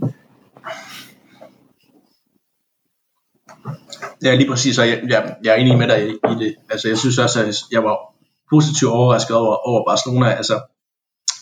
Ja, 4.23 4.35
lige 4.35 4.49
præcis, 4.49 4.77
og 4.77 4.87
jeg, 4.87 5.03
jeg, 5.09 5.35
jeg 5.43 5.51
er 5.51 5.55
enig 5.55 5.77
med 5.77 5.87
dig 5.87 6.09
i, 6.09 6.11
i 6.11 6.35
det. 6.39 6.55
Altså, 6.69 6.87
jeg 6.87 6.97
synes 6.97 7.17
også, 7.17 7.39
at 7.39 7.55
jeg 7.71 7.83
var 7.83 7.97
positivt 8.49 8.91
overrasket 8.91 9.35
over, 9.35 9.55
over 9.55 9.85
Barcelona. 9.89 10.29
Altså, 10.29 10.61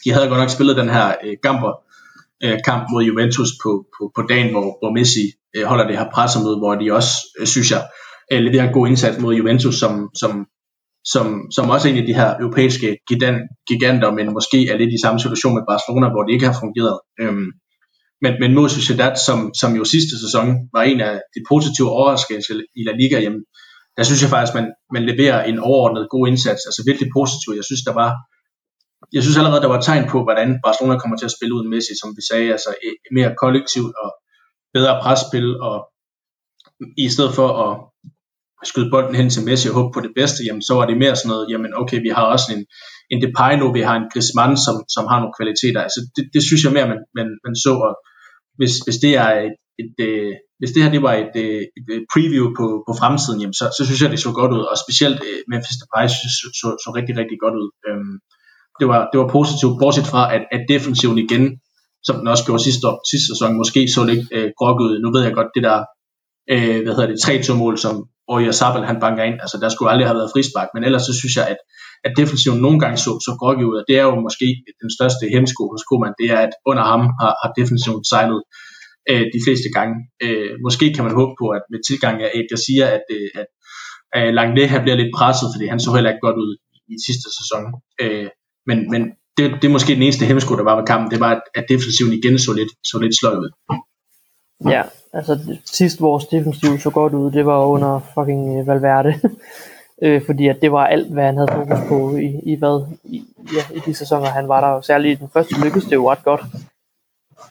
de 0.04 0.12
havde 0.12 0.28
godt 0.28 0.40
nok 0.40 0.50
spillet 0.50 0.78
den 0.78 0.90
her 0.90 1.16
øh, 1.24 1.38
Gamper 1.42 1.72
øh, 2.44 2.60
kamp 2.66 2.88
mod 2.92 3.04
Juventus 3.04 3.50
på, 3.64 3.86
på, 3.98 4.12
på 4.16 4.22
dagen, 4.30 4.52
hvor, 4.52 4.62
hvor 4.62 4.92
Messi 4.92 5.26
øh, 5.56 5.66
holder 5.66 5.88
det 5.88 5.98
her 5.98 6.10
pressemøde, 6.14 6.58
hvor 6.58 6.76
de 6.76 6.92
også, 6.92 7.14
øh, 7.40 7.48
synes 7.48 7.72
jeg, 7.72 7.84
øh, 8.32 8.40
leverer 8.40 8.68
en 8.68 8.74
god 8.74 8.88
indsats 8.88 9.20
mod 9.20 9.36
Juventus, 9.36 9.76
som, 9.80 10.10
som, 10.22 10.32
som, 11.14 11.26
som 11.56 11.70
også 11.70 11.88
er 11.88 11.92
en 11.92 12.00
af 12.00 12.08
de 12.08 12.14
her 12.14 12.30
europæiske 12.40 12.98
giganter, 13.70 14.12
men 14.12 14.34
måske 14.34 14.70
er 14.70 14.78
lidt 14.78 14.94
i 14.94 15.02
samme 15.04 15.20
situation 15.20 15.56
med 15.56 15.64
Barcelona, 15.72 16.08
hvor 16.10 16.24
det 16.24 16.34
ikke 16.34 16.50
har 16.52 16.60
fungeret. 16.64 17.00
Øhm, 17.22 17.50
men, 18.24 18.34
men 18.42 18.54
mod 18.54 18.70
Sociedad, 18.70 19.16
som, 19.28 19.40
som 19.62 19.76
jo 19.80 19.84
sidste 19.84 20.16
sæson 20.24 20.46
var 20.76 20.84
en 20.84 21.02
af 21.02 21.14
de 21.36 21.42
positive 21.52 21.90
overraskelser 21.90 22.54
i 22.80 22.82
La 22.88 22.94
Liga, 23.02 23.18
jamen, 23.26 23.44
der 23.98 24.04
synes 24.04 24.22
jeg 24.22 24.30
faktisk, 24.30 24.56
man, 24.60 24.68
man 24.96 25.04
leverer 25.12 25.44
en 25.44 25.60
overordnet 25.60 26.08
god 26.10 26.28
indsats, 26.28 26.62
altså 26.68 26.82
virkelig 26.90 27.10
positiv. 27.18 27.50
Jeg 27.60 27.66
synes, 27.70 27.84
der 27.90 27.94
var 28.02 28.10
jeg 29.16 29.24
synes 29.24 29.38
allerede, 29.38 29.62
der 29.66 29.74
var 29.76 29.82
tegn 29.82 30.06
på, 30.14 30.18
hvordan 30.24 30.50
Barcelona 30.66 31.00
kommer 31.00 31.18
til 31.18 31.30
at 31.30 31.36
spille 31.38 31.56
uden 31.56 31.70
Messi, 31.74 31.94
som 32.02 32.10
vi 32.18 32.22
sagde, 32.30 32.52
altså 32.56 32.72
øh, 32.86 32.96
mere 33.18 33.32
kollektivt 33.44 33.94
og 34.04 34.10
bedre 34.74 35.00
presspil, 35.04 35.48
og 35.70 35.76
i 36.98 37.10
stedet 37.10 37.34
for 37.40 37.50
at 37.66 37.72
skyde 38.70 38.92
bolden 38.94 39.16
hen 39.16 39.30
til 39.30 39.46
Messi 39.46 39.70
og 39.70 39.76
håbe 39.78 39.92
på 39.94 40.02
det 40.06 40.14
bedste, 40.20 40.46
jamen 40.48 40.62
så 40.68 40.74
var 40.80 40.86
det 40.86 40.98
mere 41.04 41.16
sådan 41.16 41.32
noget, 41.34 41.50
jamen 41.52 41.72
okay, 41.82 42.00
vi 42.08 42.12
har 42.18 42.26
også 42.34 42.48
en, 42.56 42.62
en 43.12 43.22
Depay 43.24 43.54
nu, 43.58 43.66
vi 43.78 43.84
har 43.90 43.96
en 43.98 44.10
Griezmann, 44.14 44.58
som, 44.66 44.76
som 44.96 45.04
har 45.12 45.20
nogle 45.20 45.38
kvaliteter, 45.40 45.82
altså 45.88 46.00
det, 46.16 46.24
det 46.34 46.42
synes 46.48 46.62
jeg 46.64 46.74
mere, 46.74 46.88
man, 46.94 47.02
man, 47.18 47.28
man 47.46 47.56
så, 47.66 47.74
og 47.88 47.94
hvis, 48.60 48.74
hvis 48.86 48.98
det 49.06 49.14
er 49.26 49.32
et, 49.48 49.56
et, 49.82 49.94
et 50.08 50.38
hvis 50.60 50.72
det 50.74 50.84
her 50.84 50.92
det 50.96 51.04
var 51.08 51.16
et, 51.24 51.36
øh, 51.44 51.62
et, 51.78 51.86
et 51.98 52.06
preview 52.14 52.46
på, 52.60 52.66
på 52.88 52.94
fremtiden, 53.00 53.40
jamen 53.42 53.58
så, 53.62 53.66
så 53.78 53.82
synes 53.86 54.02
jeg, 54.02 54.12
det 54.12 54.20
så 54.20 54.32
godt 54.42 54.52
ud, 54.58 54.64
og 54.72 54.76
specielt 54.86 55.18
Memphis 55.52 55.80
Depay 55.82 56.06
så, 56.08 56.28
så, 56.40 56.48
så, 56.60 56.68
så 56.84 56.90
rigtig, 56.98 57.14
rigtig 57.22 57.38
godt 57.44 57.56
ud. 57.62 57.70
Øhm, 57.88 58.16
det 58.80 58.88
var, 58.92 59.02
det 59.12 59.18
var 59.22 59.30
positivt, 59.38 59.80
bortset 59.82 60.08
fra, 60.12 60.22
at, 60.36 60.44
at 60.56 60.62
defensiven 60.74 61.20
igen, 61.26 61.44
som 62.08 62.16
den 62.20 62.28
også 62.28 62.46
gjorde 62.46 62.64
sidste, 62.64 62.88
år, 62.90 62.98
sidste 63.12 63.28
sæson, 63.32 63.58
måske 63.62 63.82
så 63.96 64.02
lidt 64.12 64.24
øh, 64.36 64.50
grokket 64.60 64.86
ud. 64.88 64.94
Nu 65.04 65.10
ved 65.14 65.22
jeg 65.24 65.34
godt, 65.40 65.52
det 65.56 65.64
der, 65.70 65.78
øh, 66.54 66.80
hvad 66.84 66.94
hedder 66.96 67.12
det, 67.12 67.22
3 67.22 67.54
mål 67.64 67.76
som 67.86 67.96
Oya 68.34 68.52
Sabel 68.60 68.84
han 68.92 69.00
banker 69.06 69.24
ind, 69.30 69.38
altså 69.44 69.58
der 69.62 69.70
skulle 69.70 69.92
aldrig 69.92 70.08
have 70.08 70.20
været 70.20 70.34
frispark, 70.34 70.70
men 70.74 70.84
ellers 70.88 71.04
så 71.10 71.14
synes 71.20 71.36
jeg, 71.40 71.46
at, 71.54 71.60
at 72.08 72.12
defensiven 72.22 72.60
nogle 72.66 72.80
gange 72.84 72.98
så, 73.06 73.12
så 73.26 73.32
grokket 73.42 73.66
ud, 73.70 73.76
og 73.82 73.86
det 73.88 73.96
er 74.00 74.06
jo 74.10 74.16
måske 74.28 74.48
den 74.82 74.90
største 74.98 75.24
hemsko 75.34 75.64
hos 75.74 75.84
Koeman, 75.88 76.20
det 76.22 76.28
er, 76.36 76.40
at 76.48 76.54
under 76.70 76.86
ham 76.92 77.02
har, 77.22 77.34
har 77.42 77.52
defensiven 77.60 78.04
sejlet 78.12 78.42
øh, 79.10 79.26
de 79.36 79.40
fleste 79.46 79.70
gange. 79.78 79.96
Øh, 80.26 80.52
måske 80.66 80.86
kan 80.96 81.04
man 81.08 81.18
håbe 81.20 81.34
på, 81.42 81.46
at 81.58 81.64
med 81.72 81.80
tilgang 81.90 82.16
af 82.26 82.32
at 82.40 82.48
jeg 82.54 82.60
siger, 82.68 82.86
at, 82.96 83.06
øh, 83.16 83.30
at, 83.42 83.50
øh, 84.18 84.30
Langley 84.38 84.66
han 84.74 84.84
bliver 84.84 84.98
lidt 85.02 85.16
presset, 85.18 85.48
fordi 85.54 85.66
han 85.74 85.80
så 85.80 85.90
heller 85.96 86.12
ikke 86.12 86.26
godt 86.28 86.40
ud 86.46 86.52
i 86.94 86.96
sidste 87.08 87.28
sæson. 87.40 87.64
Øh, 88.02 88.30
men, 88.70 88.78
men 88.94 89.02
det, 89.38 89.52
det 89.62 89.64
er 89.64 89.72
måske 89.72 89.94
den 89.94 90.02
eneste 90.02 90.26
hemmesko, 90.26 90.56
der 90.56 90.64
var 90.64 90.76
ved 90.76 90.86
kampen, 90.86 91.12
det 91.12 91.20
var, 91.20 91.42
at, 91.56 91.66
defensiven 91.70 92.14
igen 92.14 92.40
så 92.40 92.54
lidt, 92.54 92.70
så 92.84 93.00
lidt 93.00 93.20
sløj 93.20 93.36
ud. 93.36 93.52
Ja, 94.70 94.84
altså 95.14 95.58
sidst 95.66 96.02
vores 96.02 96.26
defensiv 96.26 96.80
så 96.80 96.90
godt 96.90 97.14
ud, 97.14 97.32
det 97.32 97.46
var 97.46 97.66
under 97.66 98.00
fucking 98.14 98.60
øh, 98.60 98.68
Valverde. 98.68 99.20
øh, 100.04 100.26
fordi 100.26 100.48
at 100.48 100.58
det 100.62 100.72
var 100.72 100.88
alt, 100.88 101.14
hvad 101.14 101.24
han 101.24 101.38
havde 101.38 101.52
fokus 101.54 101.88
på 101.88 102.16
i, 102.16 102.40
i 102.44 102.56
hvad, 102.56 102.86
i, 103.04 103.24
ja, 103.54 103.76
i 103.76 103.80
de 103.86 103.94
sæsoner, 103.94 104.26
han 104.26 104.48
var 104.48 104.62
der. 104.62 104.82
Særligt 104.82 105.18
i 105.18 105.22
den 105.22 105.30
første 105.34 105.64
lykkedes 105.64 105.86
det 105.86 105.96
jo 105.96 106.12
ret 106.12 106.24
godt. 106.24 106.42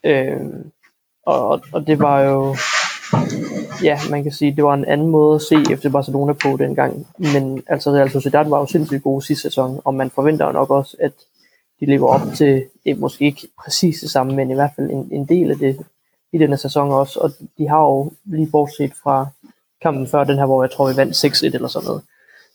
Øh, 0.05 0.37
og, 1.26 1.61
og 1.72 1.87
det 1.87 1.99
var 1.99 2.20
jo, 2.20 2.57
ja, 3.83 3.99
man 4.11 4.22
kan 4.22 4.33
sige, 4.33 4.57
det 4.57 4.64
var 4.64 4.74
en 4.74 4.85
anden 4.85 5.09
måde 5.09 5.35
at 5.35 5.43
se 5.43 5.72
efter 5.72 5.91
Barcelona 5.91 6.33
på 6.33 6.57
dengang. 6.57 7.07
Men 7.18 7.62
altså 7.66 7.91
Real 7.91 8.11
Sociedad 8.11 8.49
var 8.49 8.59
jo 8.59 8.66
sindssygt 8.66 9.03
gode 9.03 9.26
sidste 9.26 9.43
sæson, 9.43 9.81
og 9.85 9.95
man 9.95 10.11
forventer 10.11 10.47
jo 10.47 10.53
nok 10.53 10.70
også, 10.70 10.97
at 11.01 11.12
de 11.81 11.87
lever 11.87 12.09
op 12.09 12.35
til, 12.35 12.64
det 12.85 12.91
er 12.91 12.95
måske 12.95 13.24
ikke 13.24 13.49
præcis 13.64 14.01
det 14.01 14.11
samme, 14.11 14.35
men 14.35 14.51
i 14.51 14.55
hvert 14.55 14.70
fald 14.76 14.91
en, 14.91 15.09
en 15.12 15.26
del 15.26 15.51
af 15.51 15.57
det 15.57 15.78
i 16.33 16.39
denne 16.39 16.57
sæson 16.57 16.93
også. 16.93 17.20
Og 17.20 17.31
de 17.59 17.68
har 17.68 17.81
jo 17.81 18.12
lige 18.24 18.51
bortset 18.51 18.93
fra 19.03 19.26
kampen 19.83 20.07
før 20.07 20.24
den 20.24 20.39
her, 20.39 20.47
hvor 20.47 20.62
jeg 20.62 20.70
tror, 20.70 20.91
vi 20.91 20.97
vandt 20.97 21.24
6-1 21.24 21.55
eller 21.55 21.68
sådan 21.68 21.87
noget. 21.87 22.03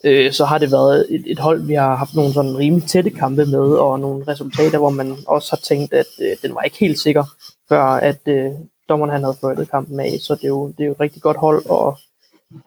Øh, 0.03 0.31
så 0.33 0.45
har 0.45 0.57
det 0.57 0.71
været 0.71 1.05
et, 1.09 1.23
et 1.25 1.39
hold, 1.39 1.61
vi 1.61 1.73
har 1.73 1.95
haft 1.95 2.15
nogle 2.15 2.33
sådan 2.33 2.57
rimelig 2.57 2.87
tætte 2.87 3.09
kampe 3.09 3.45
med, 3.45 3.73
og 3.73 3.99
nogle 3.99 4.25
resultater, 4.27 4.77
hvor 4.77 4.89
man 4.89 5.15
også 5.27 5.51
har 5.51 5.57
tænkt, 5.57 5.93
at 5.93 6.07
øh, 6.21 6.37
den 6.41 6.55
var 6.55 6.61
ikke 6.61 6.77
helt 6.77 6.99
sikker, 6.99 7.23
før 7.69 7.83
at 7.83 8.19
øh, 8.25 8.51
dommeren 8.89 9.11
han 9.11 9.23
havde 9.23 9.37
ført 9.41 9.69
kampen 9.69 9.99
af, 9.99 10.17
så 10.21 10.35
det 10.35 10.43
er 10.43 10.47
jo, 10.47 10.67
det 10.67 10.79
er 10.79 10.85
jo 10.85 10.91
et 10.91 10.99
rigtig 10.99 11.21
godt 11.21 11.37
hold, 11.37 11.65
og 11.65 11.97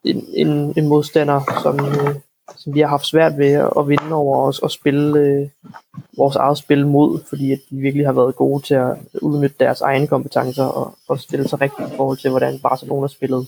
en, 0.04 0.24
en, 0.34 0.74
en 0.76 0.88
modstander, 0.88 1.40
som, 1.62 1.80
øh, 1.80 2.14
som 2.56 2.74
vi 2.74 2.80
har 2.80 2.88
haft 2.88 3.06
svært 3.06 3.38
ved 3.38 3.52
at 3.78 3.88
vinde 3.88 4.12
over 4.12 4.48
os 4.48 4.58
og 4.58 4.70
spille 4.70 5.20
øh, 5.20 5.48
vores 6.16 6.36
eget 6.36 6.58
spil 6.58 6.86
mod, 6.86 7.20
fordi 7.28 7.52
at 7.52 7.58
de 7.70 7.76
virkelig 7.76 8.06
har 8.06 8.12
været 8.12 8.36
gode 8.36 8.62
til 8.62 8.74
at 8.74 8.96
udnytte 9.22 9.56
deres 9.60 9.80
egne 9.80 10.06
kompetencer 10.06 10.64
og, 10.64 10.98
og 11.08 11.20
stille 11.20 11.48
sig 11.48 11.60
rigtigt 11.60 11.92
i 11.92 11.96
forhold 11.96 12.18
til, 12.18 12.30
hvordan 12.30 12.58
Barcelona 12.58 13.08
spillede. 13.08 13.46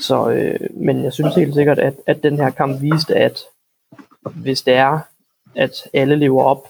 Så, 0.00 0.30
øh, 0.30 0.60
men 0.70 1.04
jeg 1.04 1.12
synes 1.12 1.34
helt 1.34 1.54
sikkert, 1.54 1.78
at, 1.78 1.94
at 2.06 2.22
den 2.22 2.36
her 2.36 2.50
kamp 2.50 2.82
viste, 2.82 3.16
at 3.16 3.40
hvis 4.34 4.62
det 4.62 4.74
er, 4.74 4.98
at 5.56 5.72
alle 5.92 6.16
lever 6.16 6.42
op 6.42 6.68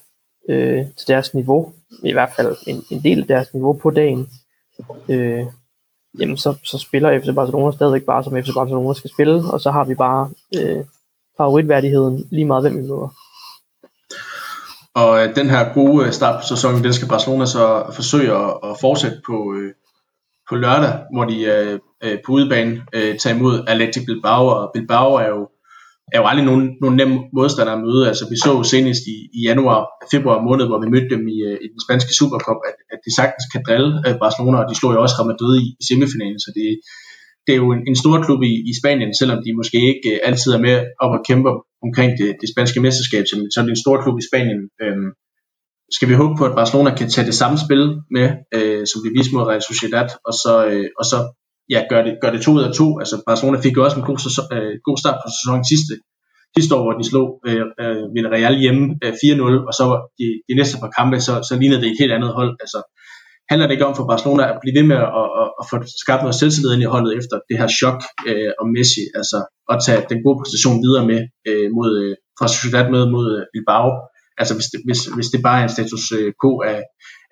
øh, 0.49 0.87
til 0.97 1.09
deres 1.09 1.35
niveau, 1.35 1.73
i 2.03 2.13
hvert 2.13 2.31
fald 2.37 2.57
en, 2.67 2.85
en 2.91 3.03
del 3.03 3.21
af 3.21 3.27
deres 3.27 3.55
niveau 3.55 3.73
på 3.73 3.91
dagen, 3.91 4.29
øh, 5.09 5.47
jamen 6.19 6.37
så, 6.37 6.55
så 6.65 6.79
spiller 6.79 7.21
FC 7.21 7.35
Barcelona 7.35 7.73
stadigvæk 7.73 8.03
bare 8.03 8.25
som 8.25 8.43
FC 8.43 8.55
Barcelona 8.55 8.95
skal 8.95 9.11
spille, 9.11 9.53
og 9.53 9.61
så 9.61 9.71
har 9.71 9.85
vi 9.85 9.95
bare 9.95 10.31
øh, 10.57 10.85
favoritværdigheden 11.39 12.25
lige 12.31 12.45
meget 12.45 12.63
hvem 12.63 12.77
vi 12.77 12.83
møder. 12.83 13.11
Og 14.95 15.11
øh, 15.21 15.37
den 15.37 15.51
her 15.51 15.63
gode 15.75 16.07
øh, 16.07 16.13
start 16.13 16.41
på 16.41 16.47
sæsonen, 16.47 16.85
den 16.85 16.93
skal 16.93 17.09
Barcelona 17.09 17.47
så 17.47 17.65
forsøge 17.99 18.33
at, 18.45 18.51
at 18.69 18.77
fortsætte 18.81 19.21
på, 19.27 19.37
øh, 19.57 19.71
på 20.49 20.55
lørdag, 20.65 20.95
hvor 21.15 21.25
de 21.25 21.37
øh, 21.55 21.79
øh, 22.05 22.19
på 22.25 22.33
udebane 22.33 22.73
øh, 22.93 23.19
tager 23.19 23.37
imod 23.37 23.55
Athletic 23.69 24.05
Bilbao, 24.07 24.47
og 24.47 24.71
Bilbao 24.75 25.11
er 25.15 25.29
jo 25.37 25.49
er 26.13 26.19
jo 26.21 26.27
aldrig 26.31 26.47
nogen, 26.51 26.67
nogen 26.83 26.97
nem 27.01 27.13
modstander 27.37 27.75
at 27.75 27.85
møde. 27.87 28.03
Altså, 28.11 28.25
vi 28.33 28.37
så 28.45 28.51
jo 28.59 28.63
senest 28.63 29.03
i, 29.15 29.17
i 29.39 29.41
januar, 29.49 29.81
februar 30.15 30.39
måned, 30.49 30.65
hvor 30.69 30.81
vi 30.83 30.93
mødte 30.95 31.11
dem 31.15 31.23
i, 31.35 31.39
i 31.65 31.67
den 31.73 31.81
spanske 31.85 32.13
Supercup, 32.19 32.61
at, 32.71 32.77
at 32.95 33.01
de 33.05 33.11
sagtens 33.19 33.47
kan 33.53 33.63
drille 33.67 33.91
Barcelona, 34.25 34.57
og 34.63 34.67
de 34.71 34.79
slog 34.79 34.93
jo 34.95 35.03
også 35.05 35.17
Real 35.17 35.31
Madrid 35.33 35.55
i, 35.65 35.67
i 35.81 35.83
semifinalen, 35.89 36.41
så 36.45 36.51
det, 36.59 36.69
det 37.49 37.55
er 37.57 37.63
jo 37.65 37.73
en, 37.77 37.83
en 37.91 37.97
stor 38.03 38.17
klub 38.27 38.41
i, 38.43 38.55
i 38.71 38.73
Spanien, 38.81 39.13
selvom 39.21 39.39
de 39.45 39.59
måske 39.61 39.79
ikke 39.91 40.09
øh, 40.13 40.19
altid 40.29 40.51
er 40.53 40.63
med 40.67 40.77
op 41.05 41.13
og 41.17 41.25
kæmper 41.29 41.53
omkring 41.87 42.11
det, 42.21 42.29
det 42.41 42.49
spanske 42.55 42.81
mesterskab, 42.87 43.25
så, 43.31 43.35
så 43.53 43.57
er 43.61 43.65
det 43.65 43.75
en 43.77 43.85
stor 43.85 43.97
klub 44.03 44.17
i 44.19 44.29
Spanien. 44.31 44.61
Øh, 44.83 44.99
skal 45.97 46.09
vi 46.09 46.15
håbe 46.21 46.35
på, 46.39 46.45
at 46.49 46.57
Barcelona 46.61 46.91
kan 46.99 47.09
tage 47.11 47.27
det 47.31 47.41
samme 47.43 47.59
spil 47.65 47.83
med, 48.17 48.27
øh, 48.57 48.83
som 48.91 48.99
de 49.05 49.15
viste 49.17 49.35
mod 49.35 49.49
Real 49.51 49.65
Sociedad, 49.71 50.09
og 50.29 50.35
så, 50.43 50.53
øh, 50.71 50.89
og 51.01 51.05
så 51.11 51.19
ja, 51.75 51.81
gør 51.91 52.01
det, 52.07 52.13
gør 52.23 52.31
det 52.35 52.41
to 52.43 52.53
ud 52.57 52.63
af 52.69 52.73
to. 52.81 52.87
Altså 53.03 53.17
Barcelona 53.29 53.59
fik 53.65 53.77
jo 53.77 53.85
også 53.87 53.99
en 54.01 54.09
god, 54.11 54.19
sæson, 54.27 54.45
øh, 54.57 54.73
god 54.89 54.97
start 55.03 55.19
på 55.23 55.29
sæsonen 55.37 55.65
sidste, 55.73 55.93
sidste 56.57 56.73
år, 56.77 56.83
hvor 56.85 56.97
de 57.01 57.05
slog 57.11 57.29
øh, 57.49 57.65
øh, 57.83 58.03
Villarreal 58.15 58.57
hjemme 58.65 58.85
øh, 59.05 59.13
4-0, 59.13 59.69
og 59.69 59.75
så 59.79 59.85
de, 60.19 60.27
de 60.49 60.55
næste 60.59 60.77
par 60.83 60.93
kampe, 60.99 61.17
så, 61.27 61.33
så 61.49 61.53
lignede 61.61 61.81
det 61.83 61.89
et 61.91 62.01
helt 62.03 62.17
andet 62.17 62.33
hold. 62.39 62.53
Altså, 62.65 62.79
handler 63.51 63.67
det 63.67 63.75
ikke 63.75 63.89
om 63.91 63.97
for 63.97 64.07
Barcelona 64.13 64.43
at 64.53 64.59
blive 64.63 64.77
ved 64.79 64.87
med 64.93 64.99
at, 65.21 65.27
at, 65.43 65.49
at, 65.61 65.65
få 65.71 65.77
skabt 66.05 66.23
noget 66.25 66.39
selvtillid 66.41 66.73
ind 66.75 66.85
i 66.87 66.93
holdet 66.95 67.13
efter 67.21 67.37
det 67.49 67.57
her 67.61 67.69
chok 67.81 67.99
øh, 68.29 68.51
om 68.61 68.69
Messi, 68.77 69.05
altså 69.21 69.39
at 69.73 69.77
tage 69.87 70.07
den 70.11 70.19
gode 70.25 70.39
præstation 70.41 70.77
videre 70.85 71.05
med 71.11 71.21
øh, 71.49 71.69
mod, 71.77 71.91
øh, 72.03 72.15
fra 72.39 72.47
Sociedad 72.53 72.87
med 72.95 73.03
mod 73.15 73.27
øh, 73.37 73.43
Bilbao. 73.53 73.89
Altså 74.41 74.53
hvis 74.57 74.69
det, 74.73 74.81
hvis, 74.89 75.01
hvis 75.17 75.33
det 75.35 75.41
bare 75.47 75.59
er 75.61 75.65
en 75.67 75.75
status 75.77 76.05
øh, 76.19 76.31
quo 76.41 76.53
af, 76.73 76.79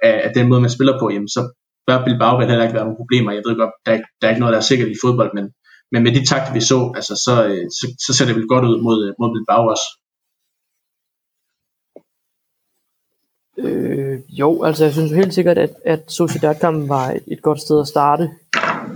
af, 0.07 0.15
af 0.27 0.31
den 0.37 0.45
måde, 0.49 0.61
man 0.65 0.77
spiller 0.77 0.95
på, 1.01 1.07
jamen, 1.15 1.33
så 1.37 1.43
bør 1.87 2.05
Bilbao 2.07 2.35
vel 2.37 2.51
heller 2.51 2.67
ikke 2.67 2.79
være 2.79 2.89
nogen 2.89 3.03
problemer. 3.03 3.31
Jeg 3.33 3.43
ved 3.47 3.57
godt, 3.63 3.75
der 3.87 3.93
er, 3.97 4.01
der 4.19 4.25
er 4.25 4.33
ikke 4.33 4.45
noget, 4.45 4.55
der 4.55 4.63
er 4.63 4.71
sikkert 4.71 4.91
i 4.95 5.03
fodbold, 5.05 5.31
men, 5.39 5.47
men 5.93 6.01
med 6.03 6.13
de 6.17 6.23
takter, 6.31 6.53
vi 6.59 6.63
så, 6.71 6.79
altså, 6.99 7.15
så, 7.27 7.35
øh, 7.51 7.65
så, 7.79 7.85
så 8.07 8.11
ser 8.15 8.27
det 8.27 8.37
vel 8.39 8.53
godt 8.53 8.65
ud 8.71 8.79
mod, 8.87 8.99
øh, 9.07 9.13
mod 9.21 9.31
Bilbao 9.35 9.63
også. 9.75 9.87
Øh, 13.59 14.21
jo, 14.29 14.63
altså 14.63 14.85
jeg 14.85 14.93
synes 14.93 15.13
helt 15.13 15.35
sikkert, 15.35 15.59
at, 15.59 15.71
at 15.85 16.01
Sociedad-kampen 16.09 16.89
var 16.89 17.11
et, 17.11 17.23
et 17.27 17.43
godt 17.43 17.61
sted 17.61 17.81
at 17.81 17.89
starte. 17.89 18.31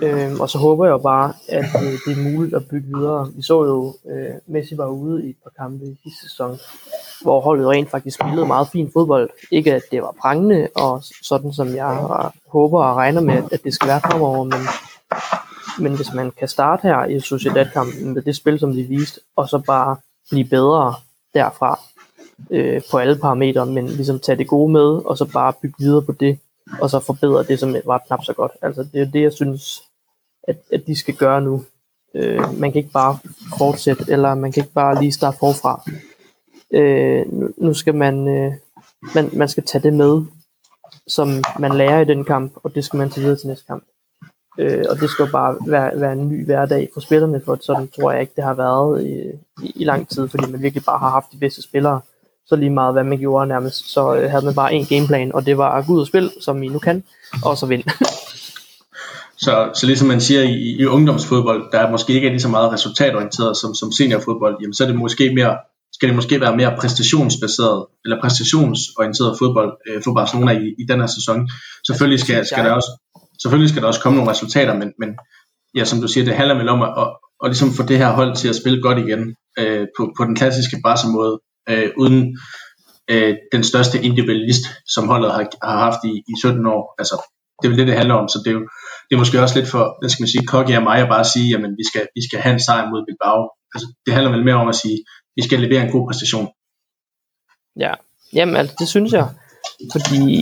Øh, 0.03 0.41
og 0.41 0.51
så 0.51 0.59
håber 0.59 0.85
jeg 0.85 0.93
jo 0.93 0.99
bare, 0.99 1.33
at 1.49 1.65
øh, 1.83 1.93
det 2.07 2.19
er 2.19 2.33
muligt 2.33 2.55
at 2.55 2.69
bygge 2.69 2.99
videre. 2.99 3.33
Vi 3.37 3.43
så 3.43 3.65
jo, 3.65 3.95
øh, 4.11 4.35
Messi 4.47 4.77
var 4.77 4.87
ude 4.87 5.27
i 5.27 5.31
et 5.31 5.37
par 5.43 5.65
kampe 5.65 5.85
i 5.85 5.99
sidste 6.03 6.23
sæson, 6.23 6.59
hvor 7.23 7.41
holdet 7.41 7.69
rent 7.69 7.91
faktisk 7.91 8.19
spillede 8.21 8.47
meget 8.47 8.69
fin 8.69 8.91
fodbold. 8.93 9.31
Ikke 9.51 9.75
at 9.75 9.83
det 9.91 10.03
var 10.03 10.15
prangende, 10.21 10.69
og 10.77 11.03
sådan 11.23 11.53
som 11.53 11.75
jeg 11.75 12.09
håber 12.49 12.85
og 12.85 12.97
regner 12.97 13.21
med, 13.21 13.43
at 13.53 13.61
det 13.65 13.75
skal 13.75 13.89
være 13.89 14.01
fremover, 14.01 14.45
men, 14.45 14.61
men 15.79 15.97
hvis 15.97 16.15
man 16.15 16.31
kan 16.31 16.49
starte 16.49 16.83
her 16.83 17.05
i 17.05 17.21
Sociedad-kampen 17.21 18.15
med 18.15 18.23
det 18.23 18.37
spil, 18.37 18.59
som 18.59 18.73
de 18.73 18.83
viste, 18.83 19.21
og 19.37 19.49
så 19.49 19.59
bare 19.59 19.97
blive 20.31 20.49
bedre 20.49 20.95
derfra, 21.35 21.81
øh, 22.51 22.83
på 22.91 22.99
alle 22.99 23.17
parametre, 23.17 23.67
men 23.67 23.87
ligesom 23.87 24.19
tage 24.19 24.39
det 24.39 24.49
gode 24.49 24.73
med, 24.73 25.07
og 25.07 25.19
så 25.19 25.25
bare 25.25 25.53
bygge 25.63 25.75
videre 25.79 26.03
på 26.03 26.13
det, 26.13 26.39
og 26.81 26.91
så 26.91 27.01
forbedre 27.01 27.45
det, 27.45 27.59
som 27.59 27.77
var 27.85 27.99
knap 28.07 28.25
så 28.25 28.33
godt. 28.33 28.53
Altså 28.63 28.87
det 28.93 29.01
er 29.01 29.11
det, 29.11 29.23
jeg 29.23 29.33
synes, 29.33 29.83
at, 30.49 30.57
at 30.73 30.87
de 30.87 30.99
skal 30.99 31.15
gøre 31.15 31.41
nu. 31.41 31.65
Øh, 32.15 32.59
man 32.61 32.73
kan 32.73 32.79
ikke 32.79 32.93
bare 32.93 33.19
fortsætte, 33.59 34.05
eller 34.09 34.35
man 34.35 34.53
kan 34.53 34.63
ikke 34.63 34.75
bare 34.75 35.01
lige 35.01 35.13
starte 35.13 35.39
forfra. 35.39 35.91
Øh, 36.75 37.33
nu, 37.33 37.49
nu 37.59 37.75
skal 37.75 37.95
man, 37.95 38.29
øh, 38.29 38.53
man, 39.15 39.31
man 39.33 39.49
skal 39.49 39.65
tage 39.65 39.83
det 39.83 39.95
med, 39.95 40.23
som 41.07 41.29
man 41.59 41.73
lærer 41.73 42.01
i 42.01 42.05
den 42.05 42.25
kamp, 42.25 42.53
og 42.55 42.75
det 42.75 42.85
skal 42.85 42.97
man 42.97 43.11
tage 43.11 43.23
videre 43.23 43.39
til 43.39 43.49
næste 43.49 43.67
kamp. 43.67 43.85
Øh, 44.59 44.85
og 44.91 45.01
det 45.01 45.11
skal 45.11 45.25
jo 45.25 45.33
bare 45.33 45.57
være, 45.67 46.01
være 46.01 46.13
en 46.13 46.29
ny 46.29 46.45
hverdag 46.45 46.89
for 46.95 47.01
spillerne, 47.01 47.43
for 47.45 47.59
sådan 47.61 47.89
tror 47.89 48.13
jeg 48.13 48.21
ikke, 48.21 48.33
det 48.37 48.45
har 48.45 48.55
været 48.55 49.05
i, 49.05 49.13
i, 49.63 49.73
i 49.75 49.85
lang 49.85 50.09
tid, 50.09 50.29
fordi 50.29 50.51
man 50.51 50.63
virkelig 50.63 50.85
bare 50.85 50.99
har 50.99 51.11
haft 51.11 51.33
de 51.33 51.39
bedste 51.39 51.63
spillere, 51.63 52.01
så 52.51 52.57
lige 52.57 52.71
meget 52.71 52.95
hvad 52.95 53.05
man 53.05 53.19
gjorde 53.19 53.47
nærmest, 53.47 53.93
så 53.93 54.15
øh, 54.15 54.31
havde 54.31 54.45
man 54.45 54.55
bare 54.55 54.75
en 54.75 54.87
gameplan, 54.87 55.35
og 55.35 55.47
det 55.47 55.59
var 55.59 55.71
at 55.79 55.87
gå 55.87 55.93
ud 55.93 56.01
og 56.01 56.07
spille, 56.07 56.31
som 56.41 56.63
I 56.63 56.69
nu 56.69 56.79
kan, 56.79 57.05
og 57.45 57.57
så 57.57 57.67
vinde. 57.67 57.85
så, 59.45 59.71
så 59.75 59.87
ligesom 59.87 60.09
man 60.09 60.21
siger 60.21 60.43
i, 60.43 60.77
i 60.81 60.85
ungdomsfodbold, 60.87 61.73
der 61.73 61.79
er 61.79 61.91
måske 61.91 62.13
ikke 62.13 62.29
lige 62.29 62.41
så 62.41 62.49
meget 62.49 62.73
resultatorienteret 62.73 63.57
som, 63.57 63.75
som 63.75 63.93
seniorfodbold, 63.93 64.57
jamen 64.61 64.75
så 64.75 64.85
er 64.85 64.89
det 64.89 64.97
måske 64.97 65.35
mere, 65.35 65.57
skal 65.93 66.09
det 66.09 66.17
måske 66.17 66.41
være 66.41 66.57
mere 66.57 66.77
præstationsbaseret, 66.81 67.87
eller 68.05 68.21
præstationsorienteret 68.21 69.39
fodbold 69.39 69.73
øh, 69.89 70.03
for 70.05 70.15
Barcelona 70.15 70.53
i, 70.53 70.67
i 70.79 70.85
den 70.89 71.01
her 71.01 71.07
sæson. 71.07 71.49
Selvfølgelig 71.87 72.21
skal, 72.21 72.47
skal 72.47 72.65
der 72.65 72.73
også 72.73 72.91
selvfølgelig 73.43 73.71
skal 73.71 73.83
der 73.83 73.89
også 73.89 74.01
komme 74.01 74.17
nogle 74.17 74.31
resultater, 74.31 74.75
men, 74.75 74.93
men 74.99 75.11
ja, 75.77 75.85
som 75.85 76.01
du 76.01 76.09
siger, 76.09 76.25
det 76.25 76.35
handler 76.35 76.57
vel 76.59 76.69
om 76.69 76.83
at, 76.83 76.93
at, 77.03 77.09
at 77.45 77.51
ligesom 77.51 77.71
få 77.79 77.83
det 77.83 77.99
her 77.99 78.11
hold 78.13 78.37
til 78.37 78.49
at 78.49 78.57
spille 78.57 78.83
godt 78.83 78.99
igen 78.99 79.37
øh, 79.59 79.87
på, 79.97 80.13
på 80.19 80.25
den 80.25 80.37
klassiske 80.37 80.77
Barca 80.85 81.09
måde 81.09 81.41
øh, 81.71 81.91
uden 82.03 82.39
øh, 83.11 83.35
den 83.53 83.65
største 83.65 84.03
individualist, 84.03 84.65
som 84.95 85.09
holdet 85.09 85.33
har, 85.33 85.45
har 85.63 85.79
haft 85.87 86.01
i, 86.05 86.13
i 86.33 86.35
17 86.41 86.67
år. 86.67 86.95
Altså, 86.99 87.17
det 87.59 87.65
er 87.67 87.71
vel 87.71 87.79
det, 87.79 87.87
det 87.87 87.97
handler 87.97 88.15
om, 88.15 88.29
så 88.29 88.39
det 88.45 88.51
er 88.51 88.59
jo 88.61 88.69
det 89.07 89.17
er 89.17 89.21
måske 89.23 89.43
også 89.43 89.59
lidt 89.59 89.71
for, 89.75 89.85
hvad 90.01 90.11
skal 90.11 90.23
man 90.23 90.29
sige, 90.35 90.47
kokke 90.47 90.75
af 90.75 90.83
mig 90.83 90.99
at 90.99 91.09
bare 91.09 91.25
sige, 91.25 91.49
jamen 91.53 91.73
vi 91.81 91.85
skal, 91.91 92.05
vi 92.17 92.23
skal 92.29 92.39
have 92.41 92.53
en 92.53 92.65
sejr 92.67 92.91
mod 92.91 93.07
Bilbao. 93.09 93.41
Altså, 93.75 93.87
det 94.07 94.15
handler 94.15 94.31
vel 94.33 94.45
mere 94.45 94.55
om 94.65 94.69
at 94.69 94.75
sige, 94.83 94.99
vi 95.37 95.43
skal 95.47 95.61
levere 95.61 95.83
en 95.85 95.93
god 95.93 96.09
præstation. 96.09 96.49
Ja, 97.85 97.93
jamen 98.33 98.57
altså, 98.57 98.77
det 98.79 98.89
synes 98.89 99.13
jeg, 99.13 99.27
fordi, 99.93 100.33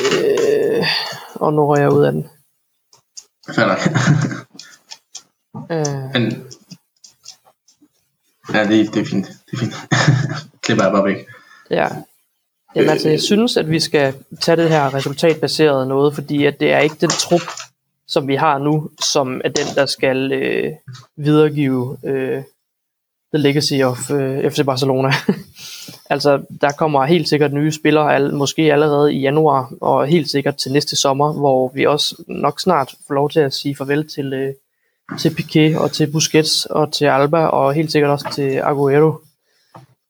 øh, 0.00 0.84
og 1.34 1.52
nu 1.52 1.62
rører 1.66 1.80
jeg 1.80 1.92
ud 1.92 2.04
af 2.04 2.12
den. 2.12 2.24
Fair 3.56 3.66
nok. 3.72 3.82
øh, 5.72 6.12
Men, 6.14 6.24
Ja, 8.52 8.64
det, 8.64 8.94
det 8.94 9.00
er 9.00 9.04
fint. 9.04 9.26
Det 9.54 9.62
er 9.62 9.66
fint. 9.66 9.74
Klipper 10.62 10.84
jeg 10.84 10.92
bare 10.92 11.04
væk. 11.04 11.26
Ja. 11.70 11.88
Jamen 12.76 12.90
altså, 12.90 13.08
jeg 13.08 13.20
synes, 13.20 13.56
at 13.56 13.70
vi 13.70 13.80
skal 13.80 14.14
tage 14.40 14.56
det 14.56 14.68
her 14.68 14.94
resultatbaserede 14.94 15.86
noget, 15.86 16.14
fordi 16.14 16.44
at 16.44 16.60
det 16.60 16.72
er 16.72 16.78
ikke 16.78 16.96
den 17.00 17.10
trup, 17.10 17.42
som 18.08 18.28
vi 18.28 18.34
har 18.34 18.58
nu, 18.58 18.90
som 19.00 19.40
er 19.44 19.48
den, 19.48 19.66
der 19.74 19.86
skal 19.86 20.32
øh, 20.32 20.72
videregive 21.16 21.96
øh, 22.04 22.42
the 23.34 23.42
legacy 23.42 23.82
of 23.82 24.10
øh, 24.10 24.50
FC 24.50 24.64
Barcelona. 24.64 25.12
altså, 26.10 26.42
der 26.60 26.72
kommer 26.72 27.04
helt 27.04 27.28
sikkert 27.28 27.52
nye 27.52 27.72
spillere, 27.72 28.14
al, 28.14 28.34
måske 28.34 28.72
allerede 28.72 29.14
i 29.14 29.20
januar, 29.20 29.72
og 29.80 30.06
helt 30.06 30.30
sikkert 30.30 30.56
til 30.56 30.72
næste 30.72 30.96
sommer, 30.96 31.32
hvor 31.32 31.70
vi 31.74 31.86
også 31.86 32.24
nok 32.28 32.60
snart 32.60 32.94
får 33.06 33.14
lov 33.14 33.30
til 33.30 33.40
at 33.40 33.54
sige 33.54 33.76
farvel 33.76 34.08
til 34.08 34.32
øh, 34.32 34.54
til 35.18 35.34
Piquet 35.34 35.78
og 35.78 35.92
til 35.92 36.12
Busquets 36.12 36.66
og 36.66 36.92
til 36.92 37.04
Alba 37.04 37.46
og 37.46 37.74
helt 37.74 37.92
sikkert 37.92 38.10
også 38.10 38.28
til 38.34 38.56
Aguero. 38.58 39.12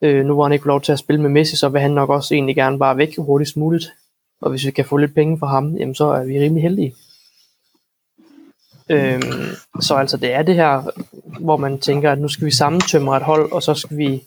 Øh, 0.04 0.24
nu 0.24 0.34
hvor 0.34 0.42
han 0.42 0.52
ikke 0.52 0.62
får 0.62 0.68
lov 0.68 0.80
til 0.80 0.92
at 0.92 0.98
spille 0.98 1.22
med 1.22 1.30
Messi, 1.30 1.56
så 1.56 1.68
vil 1.68 1.80
han 1.80 1.90
nok 1.90 2.10
også 2.10 2.34
egentlig 2.34 2.56
gerne 2.56 2.78
bare 2.78 2.96
væk 2.96 3.18
hurtigst 3.18 3.56
muligt. 3.56 3.92
Og 4.40 4.50
hvis 4.50 4.66
vi 4.66 4.70
kan 4.70 4.84
få 4.84 4.96
lidt 4.96 5.14
penge 5.14 5.38
fra 5.38 5.46
ham, 5.46 5.76
jamen 5.76 5.94
så 5.94 6.04
er 6.04 6.24
vi 6.24 6.40
rimelig 6.40 6.62
heldige. 6.62 6.94
Øhm, 8.88 9.80
så 9.80 9.94
altså 9.94 10.16
det 10.16 10.32
er 10.32 10.42
det 10.42 10.54
her, 10.54 10.82
hvor 11.40 11.56
man 11.56 11.78
tænker, 11.78 12.12
at 12.12 12.18
nu 12.18 12.28
skal 12.28 12.46
vi 12.46 12.50
sammentømre 12.50 13.16
et 13.16 13.22
hold, 13.22 13.52
og 13.52 13.62
så 13.62 13.74
skal 13.74 13.96
vi 13.96 14.22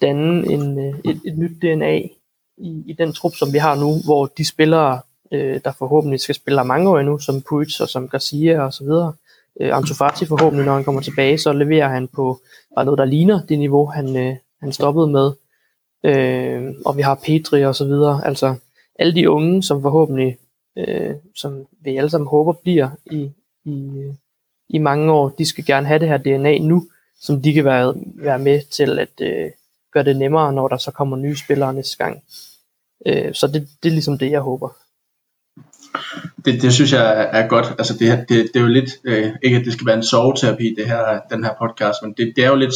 danne 0.00 0.52
en, 0.52 0.78
øh, 0.78 0.94
et, 1.04 1.20
et 1.24 1.38
nyt 1.38 1.62
DNA 1.62 1.96
i, 2.58 2.82
i 2.86 2.94
den 2.98 3.12
trup, 3.12 3.34
som 3.34 3.52
vi 3.52 3.58
har 3.58 3.74
nu, 3.74 3.94
hvor 4.04 4.26
de 4.26 4.48
spillere, 4.48 5.00
øh, 5.32 5.60
der 5.64 5.72
forhåbentlig 5.72 6.20
skal 6.20 6.34
spille 6.34 6.64
mange 6.64 6.90
år 6.90 6.98
endnu, 6.98 7.18
som 7.18 7.42
Puig 7.48 7.80
og 7.80 7.88
som 7.88 8.08
Garcia 8.08 8.60
og 8.60 8.72
så 8.72 8.84
videre, 8.84 9.12
øh, 9.60 9.76
Antofati 9.76 10.26
forhåbentlig, 10.26 10.66
når 10.66 10.74
han 10.74 10.84
kommer 10.84 11.00
tilbage, 11.00 11.38
så 11.38 11.52
leverer 11.52 11.88
han 11.88 12.08
på 12.08 12.40
bare 12.74 12.84
noget, 12.84 12.98
der 12.98 13.04
ligner 13.04 13.46
det 13.46 13.58
niveau, 13.58 13.86
han, 13.86 14.16
øh, 14.16 14.36
han 14.64 14.72
stoppede 14.72 15.06
med. 15.06 15.32
Øh, 16.04 16.74
og 16.86 16.96
vi 16.96 17.02
har 17.02 17.14
Petri 17.14 17.64
og 17.64 17.74
så 17.74 17.84
videre. 17.84 18.26
Altså 18.26 18.54
alle 18.98 19.14
de 19.14 19.30
unge, 19.30 19.62
som 19.62 19.82
forhåbentlig, 19.82 20.38
øh, 20.78 21.14
som 21.36 21.66
vi 21.84 21.96
alle 21.96 22.10
sammen 22.10 22.28
håber 22.28 22.52
bliver 22.52 22.90
i, 23.06 23.30
i, 23.64 23.90
i 24.68 24.78
mange 24.78 25.12
år, 25.12 25.28
de 25.28 25.46
skal 25.46 25.64
gerne 25.64 25.86
have 25.86 25.98
det 25.98 26.08
her 26.08 26.16
DNA 26.16 26.58
nu, 26.58 26.88
som 27.20 27.42
de 27.42 27.52
kan 27.52 27.64
være, 27.64 27.94
være 28.14 28.38
med 28.38 28.60
til 28.70 28.98
at 28.98 29.20
øh, 29.20 29.50
gøre 29.92 30.04
det 30.04 30.16
nemmere, 30.16 30.52
når 30.52 30.68
der 30.68 30.76
så 30.76 30.90
kommer 30.90 31.16
nye 31.16 31.36
spillere 31.36 31.74
næste 31.74 31.96
gang. 32.04 32.22
Øh, 33.06 33.34
så 33.34 33.46
det, 33.46 33.68
det 33.82 33.88
er 33.88 33.92
ligesom 33.92 34.18
det, 34.18 34.30
jeg 34.30 34.40
håber 34.40 34.68
det, 36.44 36.62
det 36.62 36.72
synes 36.72 36.92
jeg 36.92 37.30
er 37.32 37.48
godt. 37.48 37.66
Altså 37.78 37.94
det, 37.98 38.24
det, 38.28 38.50
det 38.54 38.56
er 38.56 38.60
jo 38.60 38.66
lidt, 38.66 38.90
øh, 39.04 39.32
ikke 39.42 39.56
at 39.56 39.64
det 39.64 39.72
skal 39.72 39.86
være 39.86 39.96
en 39.96 40.02
soveterapi, 40.04 40.74
det 40.78 40.86
her, 40.86 41.20
den 41.30 41.44
her 41.44 41.50
podcast, 41.62 42.02
men 42.02 42.14
det, 42.16 42.32
det 42.36 42.44
er 42.44 42.48
jo 42.48 42.56
lidt, 42.56 42.74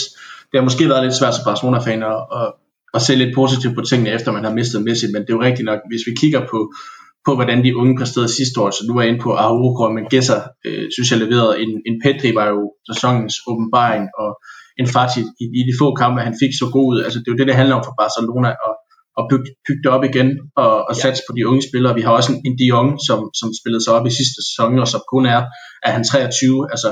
det 0.48 0.56
har 0.58 0.68
måske 0.68 0.88
været 0.88 1.04
lidt 1.04 1.18
svært 1.18 1.34
som 1.34 1.48
Barcelona-fan 1.50 2.02
at, 2.12 2.20
at, 2.38 2.48
at 2.96 3.02
se 3.02 3.12
lidt 3.14 3.34
positivt 3.40 3.74
på 3.74 3.82
tingene, 3.90 4.10
efter 4.16 4.32
man 4.32 4.44
har 4.44 4.54
mistet 4.58 4.84
Messi, 4.86 5.06
men 5.12 5.22
det 5.22 5.30
er 5.30 5.38
jo 5.38 5.46
rigtigt 5.48 5.68
nok, 5.70 5.80
hvis 5.90 6.06
vi 6.08 6.12
kigger 6.22 6.42
på, 6.52 6.58
på 7.26 7.30
hvordan 7.34 7.64
de 7.64 7.76
unge 7.80 7.94
præsterede 7.98 8.36
sidste 8.38 8.56
år, 8.62 8.70
så 8.70 8.82
nu 8.88 8.92
er 8.96 9.02
jeg 9.02 9.10
inde 9.10 9.24
på 9.26 9.30
Araujo, 9.42 9.92
men 9.96 10.04
Gesser, 10.12 10.40
øh, 10.66 10.86
synes 10.94 11.08
jeg 11.10 11.18
leverede, 11.24 11.52
en, 11.62 11.72
en 11.88 11.96
Petri 12.04 12.30
var 12.38 12.46
jo 12.54 12.62
sæsonens 12.90 13.34
åbenbaring, 13.50 14.04
og 14.20 14.30
en 14.80 14.88
Fati 14.94 15.20
i, 15.42 15.44
i 15.60 15.62
de 15.68 15.74
få 15.80 15.86
kampe, 16.02 16.18
han 16.28 16.36
fik 16.42 16.52
så 16.60 16.66
god 16.76 16.86
ud, 16.92 16.98
altså 17.06 17.18
det 17.18 17.28
er 17.28 17.34
jo 17.34 17.38
det, 17.40 17.46
det 17.50 17.60
handler 17.60 17.76
om 17.78 17.84
for 17.86 17.94
Barcelona, 18.02 18.50
og 18.66 18.72
og 19.18 19.24
bygge, 19.30 19.50
bygge 19.66 19.82
det 19.84 19.90
op 19.96 20.04
igen 20.10 20.28
og, 20.62 20.72
og 20.88 20.94
ja. 20.94 21.00
satse 21.02 21.22
på 21.26 21.32
de 21.36 21.48
unge 21.50 21.62
spillere. 21.68 21.98
Vi 21.98 22.04
har 22.06 22.12
også 22.18 22.30
en, 22.32 22.40
en 22.48 22.56
Dion, 22.60 22.90
som, 23.08 23.20
som 23.40 23.48
spillede 23.60 23.82
sig 23.84 23.92
op 23.96 24.06
i 24.10 24.16
sidste 24.18 24.38
sæson, 24.46 24.78
og 24.82 24.88
som 24.92 25.02
kun 25.12 25.24
er, 25.36 25.40
er 25.86 25.90
han 25.96 26.04
23. 26.04 26.72
Altså, 26.72 26.88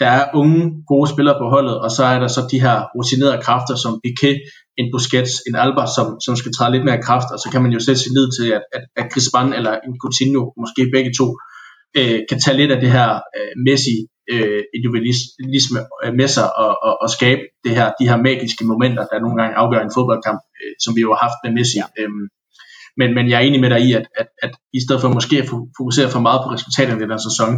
der 0.00 0.10
er 0.18 0.24
unge, 0.40 0.60
gode 0.92 1.08
spillere 1.12 1.38
på 1.40 1.46
holdet, 1.54 1.76
og 1.84 1.90
så 1.90 2.04
er 2.04 2.18
der 2.18 2.28
så 2.28 2.42
de 2.52 2.60
her 2.60 2.76
rutinerede 2.96 3.42
kræfter, 3.46 3.74
som 3.84 4.00
Piquet, 4.04 4.38
en 4.80 4.86
Busquets, 4.92 5.32
en 5.48 5.54
Alba, 5.64 5.84
som, 5.96 6.06
som 6.26 6.34
skal 6.40 6.52
træde 6.52 6.72
lidt 6.72 6.84
mere 6.88 7.04
kraft, 7.06 7.28
og 7.34 7.38
så 7.42 7.48
kan 7.52 7.62
man 7.62 7.72
jo 7.76 7.80
sætte 7.80 8.00
sin 8.00 8.16
lid 8.18 8.28
til, 8.38 8.48
at, 8.56 8.64
at, 8.76 8.84
at 9.00 9.06
Griezmann 9.12 9.52
eller 9.58 9.74
en 9.86 9.94
Coutinho, 10.02 10.42
måske 10.62 10.82
begge 10.96 11.12
to, 11.18 11.26
øh, 11.98 12.18
kan 12.28 12.38
tage 12.44 12.56
lidt 12.60 12.72
af 12.74 12.80
det 12.80 12.90
her 12.96 13.10
øh, 13.36 13.52
Messi 13.66 13.96
øh, 14.32 14.62
individualisme 14.76 15.80
øh, 16.04 16.12
med 16.20 16.28
sig 16.36 16.46
og, 16.62 16.72
og, 16.86 16.94
og 17.02 17.08
skabe 17.16 17.42
det 17.64 17.72
her, 17.78 17.86
de 18.00 18.08
her 18.10 18.18
magiske 18.28 18.64
momenter, 18.70 19.04
der 19.10 19.24
nogle 19.24 19.36
gange 19.40 19.58
afgør 19.62 19.80
en 19.82 19.94
fodboldkamp, 19.96 20.40
øh, 20.60 20.72
som 20.84 20.90
vi 20.96 21.00
jo 21.06 21.10
har 21.14 21.20
haft 21.26 21.38
med 21.44 21.52
Messi. 21.56 21.78
Ja. 21.82 21.86
Øhm, 22.00 22.24
men, 23.00 23.08
men 23.16 23.24
jeg 23.30 23.36
er 23.38 23.46
enig 23.48 23.60
med 23.64 23.70
dig 23.74 23.80
i, 23.88 23.90
at, 23.98 24.06
at, 24.20 24.28
at 24.44 24.52
i 24.78 24.80
stedet 24.84 25.00
for 25.02 25.08
måske 25.18 25.36
at 25.42 25.48
fokusere 25.78 26.08
for 26.14 26.22
meget 26.26 26.40
på 26.42 26.48
resultaterne 26.54 26.98
i 26.98 27.02
den 27.04 27.14
her 27.14 27.22
sæson, 27.28 27.50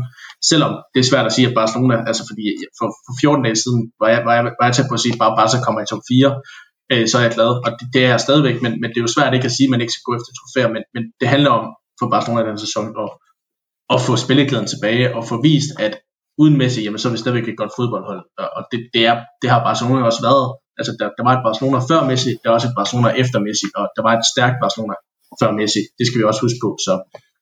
selvom 0.51 0.73
det 0.93 1.01
er 1.01 1.09
svært 1.11 1.27
at 1.27 1.35
sige, 1.37 1.49
at 1.49 1.55
Barcelona, 1.61 1.97
altså 2.09 2.23
fordi 2.31 2.45
for, 2.79 2.89
for 3.05 3.13
14 3.21 3.45
dage 3.47 3.59
siden 3.65 3.83
var 4.03 4.09
jeg, 4.15 4.21
var 4.27 4.35
jeg, 4.39 4.45
var 4.59 4.67
jeg 4.69 4.75
tæt 4.75 4.91
på 4.91 4.97
at 4.99 5.03
sige, 5.05 5.15
at 5.15 5.21
bare 5.23 5.37
Barca 5.39 5.59
kommer 5.65 5.81
i 5.83 5.91
top 5.93 6.05
4, 6.11 6.35
øh, 6.93 7.05
så 7.09 7.15
er 7.19 7.25
jeg 7.27 7.35
glad, 7.39 7.51
og 7.65 7.71
det, 7.79 7.87
det 7.95 8.01
er 8.07 8.11
jeg 8.15 8.21
stadigvæk, 8.27 8.57
men, 8.65 8.73
men 8.81 8.89
det 8.91 8.99
er 8.99 9.07
jo 9.07 9.15
svært 9.17 9.35
ikke 9.37 9.51
at 9.51 9.57
sige, 9.57 9.67
at 9.69 9.73
man 9.75 9.83
ikke 9.83 9.95
skal 9.95 10.07
gå 10.09 10.13
efter 10.19 10.33
trofæer, 10.39 10.71
men, 10.75 10.83
men 10.95 11.03
det 11.21 11.29
handler 11.35 11.53
om 11.59 11.65
for 12.01 12.07
Barcelona 12.15 12.41
i 12.43 12.49
den 12.51 12.65
sæson 12.67 12.87
at, 13.03 13.09
at 13.95 13.99
få 14.07 14.13
spilleglæden 14.25 14.69
tilbage 14.73 15.07
og 15.17 15.23
få 15.31 15.37
vist, 15.49 15.73
at 15.87 15.95
uden 16.43 16.57
Messi, 16.61 16.81
jamen, 16.85 16.99
så 16.99 17.09
er 17.09 17.15
vi 17.15 17.23
stadigvæk 17.23 17.49
et 17.49 17.61
godt 17.63 17.73
fodboldhold. 17.79 18.23
Og 18.57 18.63
det, 18.71 18.81
det, 18.95 19.03
er, 19.11 19.17
det 19.43 19.49
har 19.53 19.61
Barcelona 19.69 20.01
også 20.11 20.23
været. 20.29 20.47
Altså, 20.79 20.93
der, 21.01 21.07
der 21.17 21.25
var 21.27 21.33
et 21.35 21.47
Barcelona 21.49 21.79
før 21.91 22.01
Messi, 22.11 22.31
der 22.41 22.47
er 22.49 22.55
også 22.57 22.69
et 22.71 22.79
Barcelona 22.81 23.09
efter 23.23 23.39
Messi, 23.47 23.69
og 23.79 23.85
der 23.97 24.03
var 24.07 24.13
et 24.15 24.25
stærkt 24.33 24.57
Barcelona 24.65 24.95
før 25.41 25.51
Messi. 25.59 25.83
Det 25.99 26.05
skal 26.07 26.19
vi 26.19 26.25
også 26.31 26.43
huske 26.47 26.61
på. 26.65 26.71
Så 26.87 26.93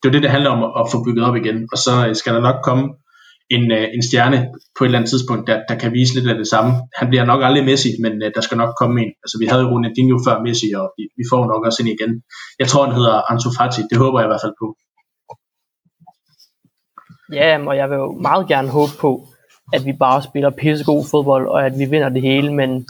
det 0.01 0.09
er 0.09 0.13
det, 0.13 0.23
det 0.23 0.31
handler 0.37 0.51
om 0.57 0.63
at 0.81 0.85
få 0.93 1.05
bygget 1.07 1.25
op 1.29 1.37
igen. 1.37 1.59
Og 1.73 1.79
så 1.79 1.93
øh, 2.07 2.15
skal 2.21 2.35
der 2.35 2.43
nok 2.49 2.59
komme 2.69 2.85
en, 3.51 3.65
øh, 3.79 3.87
en 3.97 4.03
stjerne 4.09 4.39
på 4.77 4.85
et 4.85 4.89
eller 4.89 4.99
andet 4.99 5.11
tidspunkt, 5.11 5.47
der, 5.49 5.57
der 5.69 5.77
kan 5.83 5.93
vise 5.93 6.15
lidt 6.15 6.29
af 6.33 6.37
det 6.43 6.49
samme. 6.55 6.71
Han 7.01 7.09
bliver 7.09 7.25
nok 7.25 7.41
aldrig 7.43 7.65
Messi, 7.65 7.91
men 8.05 8.13
uh, 8.25 8.29
der 8.35 8.41
skal 8.41 8.57
nok 8.63 8.73
komme 8.81 8.95
en. 9.03 9.13
Altså 9.25 9.37
vi 9.41 9.47
havde 9.51 9.63
jo 9.63 9.69
Ronaldinho 9.69 10.19
før 10.27 10.37
Messi, 10.47 10.69
og 10.81 10.87
vi, 10.97 11.03
vi 11.19 11.25
får 11.33 11.43
nok 11.53 11.63
også 11.67 11.83
en 11.83 11.89
igen. 11.97 12.13
Jeg 12.59 12.69
tror, 12.69 12.87
han 12.87 12.95
hedder 12.99 13.31
Ansu 13.31 13.51
Fati. 13.59 13.83
Det 13.91 13.99
håber 13.99 14.19
jeg 14.21 14.27
i 14.27 14.33
hvert 14.33 14.45
fald 14.45 14.57
på. 14.63 14.69
Ja, 17.39 17.51
og 17.69 17.77
jeg 17.77 17.91
vil 17.91 17.97
jo 17.97 18.13
meget 18.29 18.49
gerne 18.49 18.69
håbe 18.69 18.93
på, 19.01 19.13
at 19.73 19.85
vi 19.85 19.93
bare 19.93 20.23
spiller 20.23 20.51
pissegod 20.51 21.05
fodbold, 21.11 21.47
og 21.49 21.67
at 21.67 21.75
vi 21.79 21.85
vinder 21.85 22.09
det 22.09 22.23
hele, 22.23 22.55
men 22.55 22.87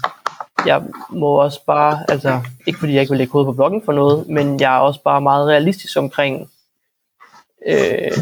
jeg 0.67 0.83
må 1.11 1.27
også 1.27 1.65
bare, 1.67 2.11
altså 2.11 2.41
ikke 2.67 2.79
fordi 2.79 2.93
jeg 2.93 3.01
ikke 3.01 3.11
vil 3.11 3.19
lægge 3.19 3.33
hovedet 3.33 3.47
på 3.47 3.53
bloggen 3.53 3.83
for 3.85 3.93
noget, 3.93 4.29
men 4.29 4.61
jeg 4.61 4.77
er 4.77 4.79
også 4.79 5.03
bare 5.03 5.21
meget 5.21 5.49
realistisk 5.49 5.99
omkring 5.99 6.51
øh, 7.67 8.13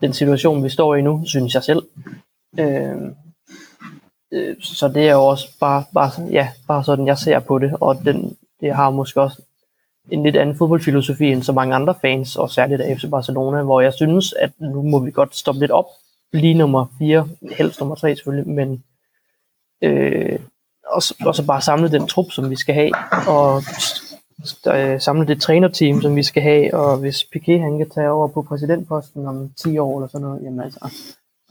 den 0.00 0.12
situation, 0.12 0.64
vi 0.64 0.68
står 0.68 0.94
i 0.94 1.02
nu, 1.02 1.22
synes 1.26 1.54
jeg 1.54 1.62
selv. 1.62 1.82
Øh, 2.58 2.96
øh, 4.32 4.56
så 4.60 4.88
det 4.88 5.08
er 5.08 5.12
jo 5.12 5.24
også 5.24 5.48
bare, 5.60 5.84
bare, 5.94 6.10
ja, 6.30 6.48
bare 6.68 6.84
sådan, 6.84 7.06
jeg 7.06 7.18
ser 7.18 7.38
på 7.38 7.58
det, 7.58 7.76
og 7.80 8.04
den, 8.04 8.36
det 8.60 8.74
har 8.74 8.90
måske 8.90 9.20
også 9.20 9.42
en 10.10 10.22
lidt 10.22 10.36
anden 10.36 10.56
fodboldfilosofi 10.56 11.32
end 11.32 11.42
så 11.42 11.52
mange 11.52 11.74
andre 11.74 11.94
fans, 12.00 12.36
og 12.36 12.50
særligt 12.50 12.80
af 12.80 12.96
FC 12.96 13.10
Barcelona, 13.10 13.62
hvor 13.62 13.80
jeg 13.80 13.92
synes, 13.94 14.32
at 14.32 14.50
nu 14.58 14.82
må 14.82 14.98
vi 14.98 15.10
godt 15.10 15.36
stoppe 15.36 15.60
lidt 15.60 15.70
op, 15.70 15.86
lige 16.32 16.54
nummer 16.54 16.86
4, 16.98 17.28
helst 17.56 17.80
nummer 17.80 17.94
3 17.94 18.16
selvfølgelig, 18.16 18.48
men 18.54 18.84
øh, 19.82 20.38
og, 20.92 21.02
og 21.26 21.34
så 21.34 21.46
bare 21.46 21.60
samle 21.60 21.90
den 21.90 22.06
trup, 22.06 22.30
som 22.30 22.50
vi 22.50 22.56
skal 22.56 22.74
have, 22.74 22.90
og 23.28 23.62
øh, 24.66 25.00
samle 25.00 25.26
det 25.26 25.40
trænerteam, 25.40 26.02
som 26.02 26.16
vi 26.16 26.22
skal 26.22 26.42
have, 26.42 26.74
og 26.74 26.96
hvis 26.96 27.24
Piquet 27.32 27.60
han 27.60 27.78
kan 27.78 27.90
tage 27.90 28.10
over 28.10 28.28
på 28.28 28.42
præsidentposten 28.42 29.26
om 29.26 29.50
10 29.62 29.78
år 29.78 29.98
eller 29.98 30.08
sådan 30.08 30.26
noget, 30.26 30.42
jamen 30.44 30.60
altså, 30.60 30.80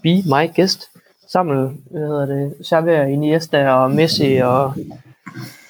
be 0.04 0.10
my 0.10 0.56
guest. 0.56 0.84
Samle, 1.32 1.72
hvad 1.92 2.02
hedder 2.02 2.26
det, 2.26 2.54
Xavi, 2.66 3.14
Iniesta 3.14 3.70
og 3.70 3.92
Messi 3.92 4.36
og, 4.36 4.74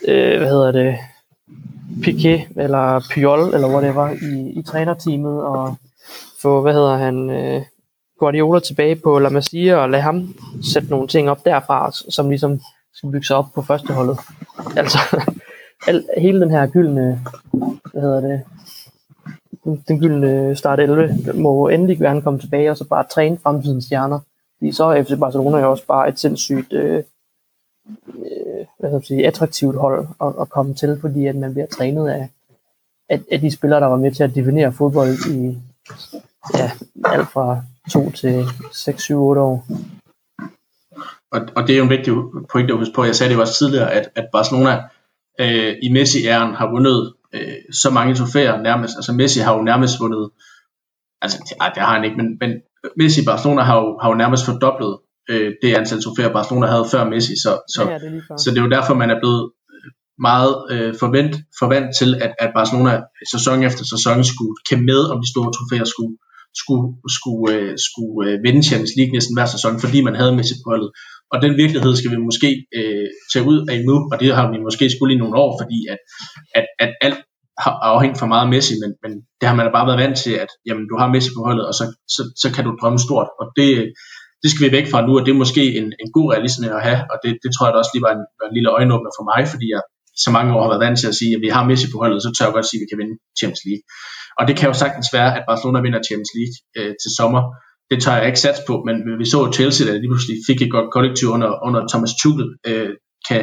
øh, 0.07 0.37
hvad 0.37 0.49
hedder 0.49 0.71
det, 0.71 0.97
Piquet 2.03 2.41
eller 2.55 3.09
Puyol 3.13 3.39
eller 3.39 3.67
whatever 3.67 4.09
i, 4.09 4.59
i 4.59 4.63
trænerteamet 4.63 5.43
og 5.43 5.75
få, 6.41 6.61
hvad 6.61 6.73
hedder 6.73 6.97
han, 6.97 7.29
øh, 7.29 7.61
Guardiola 8.19 8.59
tilbage 8.59 8.95
på 8.95 9.19
La 9.19 9.29
Masia 9.29 9.75
og 9.75 9.89
lade 9.89 10.01
ham 10.01 10.35
sætte 10.73 10.89
nogle 10.89 11.07
ting 11.07 11.29
op 11.29 11.45
derfra, 11.45 11.91
som 11.91 12.29
ligesom 12.29 12.59
skal 12.93 13.11
bygge 13.11 13.27
sig 13.27 13.35
op 13.35 13.45
på 13.55 13.61
førsteholdet. 13.61 14.17
Altså, 14.77 14.99
al, 15.87 16.05
hele 16.17 16.41
den 16.41 16.51
her 16.51 16.67
gyldne, 16.67 17.21
hvad 17.91 18.01
hedder 18.01 18.21
det, 18.21 18.41
den, 19.63 19.83
den 19.87 19.99
gyldne 19.99 20.55
start 20.55 20.79
11, 20.79 21.33
må 21.33 21.67
endelig 21.67 21.97
gerne 21.97 22.21
komme 22.21 22.39
tilbage 22.39 22.71
og 22.71 22.77
så 22.77 22.87
bare 22.87 23.07
træne 23.11 23.37
fremtidens 23.43 23.85
stjerner. 23.85 24.19
Fordi 24.57 24.71
så 24.71 24.85
er 24.85 25.03
FC 25.03 25.19
Barcelona 25.19 25.57
jo 25.57 25.71
også 25.71 25.85
bare 25.85 26.09
et 26.09 26.19
sindssygt 26.19 26.73
øh, 26.73 27.03
øh, 28.07 28.65
hvad 28.79 28.89
skal 28.89 28.91
jeg 28.91 29.03
sige, 29.03 29.27
attraktivt 29.27 29.75
hold 29.75 30.07
at, 30.21 30.33
at 30.41 30.49
komme 30.49 30.73
til, 30.73 30.97
fordi 31.01 31.25
at 31.25 31.35
man 31.35 31.53
bliver 31.53 31.67
trænet 31.67 32.09
af, 32.09 32.29
af, 33.09 33.21
af 33.31 33.39
de 33.39 33.51
spillere, 33.51 33.79
der 33.79 33.87
var 33.87 33.97
med 33.97 34.11
til 34.11 34.23
at 34.23 34.35
definere 34.35 34.73
fodbold 34.73 35.31
i 35.31 35.57
ja, 36.57 36.71
alt 37.05 37.27
fra 37.27 37.61
2 37.91 38.11
til 38.11 38.45
6, 38.73 39.03
7, 39.03 39.23
8 39.23 39.41
år. 39.41 39.65
Og, 41.31 41.41
og 41.55 41.67
det 41.67 41.73
er 41.73 41.77
jo 41.77 41.83
en 41.83 41.89
vigtig 41.89 42.13
point 42.51 42.71
at 42.71 42.77
huske 42.77 42.93
på. 42.95 43.03
Jeg 43.03 43.15
sagde 43.15 43.29
det 43.29 43.35
jo 43.35 43.41
også 43.41 43.57
tidligere, 43.57 43.91
at, 43.91 44.09
at 44.15 44.25
Barcelona 44.31 44.83
øh, 45.41 45.75
i 45.83 45.89
Messi-æren 45.91 46.55
har 46.55 46.71
vundet 46.71 47.13
øh, 47.33 47.73
så 47.73 47.89
mange 47.89 48.15
trofæer 48.15 48.61
nærmest. 48.61 48.93
Altså 48.95 49.13
Messi 49.13 49.39
har 49.39 49.55
jo 49.57 49.61
nærmest 49.61 49.99
vundet, 49.99 50.29
altså 51.21 51.55
ej, 51.61 51.71
det 51.75 51.83
har 51.83 51.95
han 51.95 52.03
ikke, 52.03 52.17
men, 52.17 52.27
men 52.41 52.51
Messi 52.97 53.21
i 53.21 53.25
Barcelona 53.25 53.61
har 53.61 53.77
jo, 53.81 53.99
har 54.01 54.09
jo 54.09 54.15
nærmest 54.15 54.45
fordoblet 54.45 54.97
øh, 55.29 55.51
det 55.61 55.75
antal 55.75 56.01
trofæer, 56.03 56.33
Barcelona 56.33 56.67
havde 56.67 56.85
før 56.91 57.09
Messi. 57.09 57.33
Så, 57.43 57.51
så, 57.75 57.81
ja, 57.89 57.97
det 57.97 58.23
så 58.41 58.49
det 58.51 58.57
er 58.57 58.63
jo 58.63 58.69
derfor, 58.69 58.93
man 58.93 59.09
er 59.09 59.19
blevet 59.19 59.51
meget 60.29 60.53
øh, 60.71 60.93
forvent, 60.99 61.35
forvent 61.59 61.89
til, 61.99 62.09
at, 62.25 62.33
at 62.39 62.51
Barcelona 62.55 63.01
sæson 63.33 63.63
efter 63.63 63.83
sæson 63.93 64.23
skulle 64.23 64.55
kæmpe 64.69 64.85
med 64.85 65.01
om 65.11 65.17
de 65.23 65.31
store 65.33 65.51
trofæer, 65.57 65.87
skulle, 65.93 66.15
skulle, 66.61 66.87
skulle, 67.17 67.45
øh, 67.55 67.73
skulle 67.87 68.19
øh, 68.27 68.43
vinde 68.45 68.63
Champions 68.69 68.95
League 68.97 69.13
næsten 69.17 69.35
hver 69.35 69.47
sæson, 69.55 69.79
fordi 69.83 69.99
man 70.07 70.15
havde 70.19 70.35
Messi 70.35 70.55
på 70.63 70.69
holdet. 70.71 70.91
Og 71.33 71.37
den 71.45 71.53
virkelighed 71.61 71.93
skal 71.95 72.11
vi 72.11 72.19
måske 72.29 72.49
øh, 72.77 73.07
tage 73.31 73.45
ud 73.51 73.57
af 73.71 73.77
nu, 73.89 73.95
og 74.11 74.15
det 74.21 74.27
har 74.37 74.45
vi 74.53 74.57
måske 74.67 74.85
skulle 74.95 75.13
i 75.15 75.21
nogle 75.21 75.35
år, 75.43 75.51
fordi 75.61 75.79
at, 75.93 75.99
at, 76.59 76.65
at 76.83 76.91
alt 77.05 77.19
har 77.63 77.73
afhængt 77.93 78.17
for 78.19 78.27
meget 78.31 78.45
af 78.45 78.51
Messi, 78.53 78.75
men, 78.83 78.91
men 79.03 79.11
det 79.39 79.45
har 79.49 79.55
man 79.55 79.65
da 79.65 79.71
bare 79.77 79.87
været 79.89 80.03
vant 80.03 80.17
til, 80.23 80.33
at 80.43 80.51
jamen, 80.67 80.85
du 80.91 80.95
har 80.99 81.07
Messi 81.13 81.31
på 81.37 81.41
holdet, 81.47 81.65
og 81.69 81.73
så, 81.79 81.85
så, 82.15 82.21
så 82.41 82.47
kan 82.55 82.63
du 82.65 82.71
drømme 82.81 82.99
stort. 83.05 83.29
Og 83.41 83.45
det, 83.57 83.69
det 84.41 84.49
skal 84.51 84.63
vi 84.65 84.71
væk 84.77 84.87
fra 84.91 85.05
nu, 85.07 85.11
og 85.17 85.23
det 85.25 85.31
er 85.31 85.43
måske 85.43 85.63
en, 85.79 85.87
en 86.03 86.09
god 86.17 86.27
realisme 86.33 86.65
at 86.77 86.81
have, 86.87 86.99
og 87.11 87.17
det, 87.23 87.31
det 87.43 87.49
tror 87.51 87.65
jeg 87.65 87.73
da 87.73 87.81
også 87.81 87.93
lige 87.93 88.05
var 88.07 88.13
en, 88.17 88.25
var 88.39 88.47
en 88.47 88.55
lille 88.57 88.71
øjenåbner 88.77 89.11
for 89.17 89.25
mig, 89.31 89.41
fordi 89.53 89.67
jeg 89.75 89.81
så 90.25 90.29
mange 90.37 90.49
år 90.55 90.61
har 90.63 90.71
været 90.71 90.85
vant 90.85 90.99
til 90.99 91.11
at 91.11 91.17
sige, 91.19 91.33
at 91.37 91.41
vi 91.45 91.49
har 91.55 91.63
Messi 91.69 91.87
på 91.93 91.97
holdet, 92.03 92.19
så 92.25 92.29
tør 92.31 92.45
jeg 92.47 92.55
godt 92.57 92.69
sige, 92.69 92.79
at 92.79 92.83
vi 92.83 92.89
kan 92.91 92.99
vinde 93.01 93.15
Champions 93.39 93.63
League. 93.67 93.83
Og 94.39 94.43
det 94.47 94.53
kan 94.57 94.69
jo 94.71 94.75
sagtens 94.83 95.07
være, 95.17 95.31
at 95.37 95.43
Barcelona 95.49 95.79
vinder 95.85 96.01
Champions 96.07 96.33
League 96.39 96.57
øh, 96.77 96.93
til 97.01 97.11
sommer, 97.19 97.41
det 97.91 97.97
tager 98.03 98.17
jeg 98.17 98.27
ikke 98.27 98.45
sats 98.45 98.59
på, 98.67 98.73
men 98.87 98.95
vi 99.19 99.25
så 99.33 99.39
Chelsea, 99.57 99.83
der 99.87 99.93
lige 99.93 100.11
pludselig 100.11 100.37
fik 100.49 100.59
et 100.61 100.71
godt 100.75 100.89
kollektiv 100.95 101.27
under, 101.35 101.49
under 101.67 101.81
Thomas 101.91 102.13
Tuchel, 102.21 102.47
øh, 102.69 102.91
kan, 103.27 103.41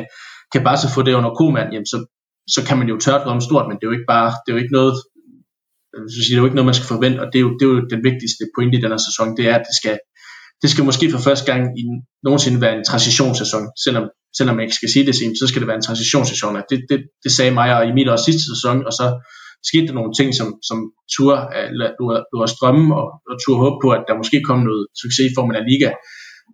kan 0.53 0.63
bare 0.69 0.79
så 0.83 0.89
få 0.95 1.01
det 1.03 1.19
under 1.21 1.31
Koeman, 1.39 1.73
jamen 1.73 1.91
så, 1.93 1.99
så 2.55 2.61
kan 2.69 2.79
man 2.79 2.89
jo 2.93 2.97
tørre 3.05 3.33
om 3.35 3.41
stort, 3.41 3.67
men 3.69 3.77
det 3.77 3.85
er 3.85 3.91
jo 3.91 3.97
ikke 3.99 4.13
bare, 4.17 4.31
det 4.43 4.49
er 4.49 4.57
jo 4.57 4.63
ikke 4.65 4.77
noget, 4.79 4.95
jeg 5.95 6.23
sige, 6.25 6.33
det 6.33 6.39
er 6.39 6.43
jo 6.45 6.49
ikke 6.49 6.59
noget, 6.59 6.71
man 6.71 6.79
skal 6.81 6.93
forvente, 6.95 7.19
og 7.23 7.27
det 7.31 7.39
er 7.39 7.45
jo, 7.47 7.51
det 7.59 7.65
er 7.67 7.73
jo 7.75 7.81
den 7.95 8.03
vigtigste 8.09 8.43
pointe 8.55 8.75
i 8.79 8.83
den 8.85 8.93
her 8.95 9.03
sæson, 9.09 9.37
det 9.37 9.45
er, 9.51 9.55
at 9.61 9.65
det 9.69 9.75
skal, 9.81 9.97
det 10.63 10.69
skal 10.71 10.85
måske 10.89 11.07
for 11.15 11.23
første 11.29 11.47
gang 11.51 11.61
i 11.81 11.83
nogensinde 12.27 12.61
være 12.65 12.77
en 12.79 12.85
transitionssæson, 12.91 13.65
selvom, 13.85 14.05
selvom 14.39 14.55
man 14.57 14.65
ikke 14.67 14.79
skal 14.81 14.93
sige 14.95 15.07
det, 15.07 15.15
så 15.41 15.47
skal 15.49 15.61
det 15.63 15.69
være 15.71 15.81
en 15.81 15.89
transitionssæson. 15.89 16.53
Det, 16.71 16.79
det, 16.91 16.99
det 17.25 17.33
sagde 17.37 17.53
mig 17.61 17.69
og 17.77 17.83
Emil 17.89 18.09
også 18.15 18.25
sidste 18.25 18.45
sæson, 18.53 18.79
og 18.89 18.93
så 19.01 19.07
skete 19.71 19.87
der 19.89 19.99
nogle 19.99 20.13
ting, 20.19 20.29
som, 20.39 20.49
som 20.69 20.79
tur, 21.15 21.33
eller 21.71 21.87
du, 21.99 22.05
du 22.33 22.37
har 22.43 22.49
strømme, 22.55 22.87
og, 23.01 23.07
og 23.31 23.35
tur 23.43 23.57
håb 23.65 23.75
på, 23.85 23.89
at 23.97 24.03
der 24.09 24.21
måske 24.21 24.39
kom 24.49 24.61
noget 24.69 24.83
succes 25.03 25.27
i 25.31 25.35
formen 25.37 25.57
af 25.61 25.65
liga. 25.71 25.91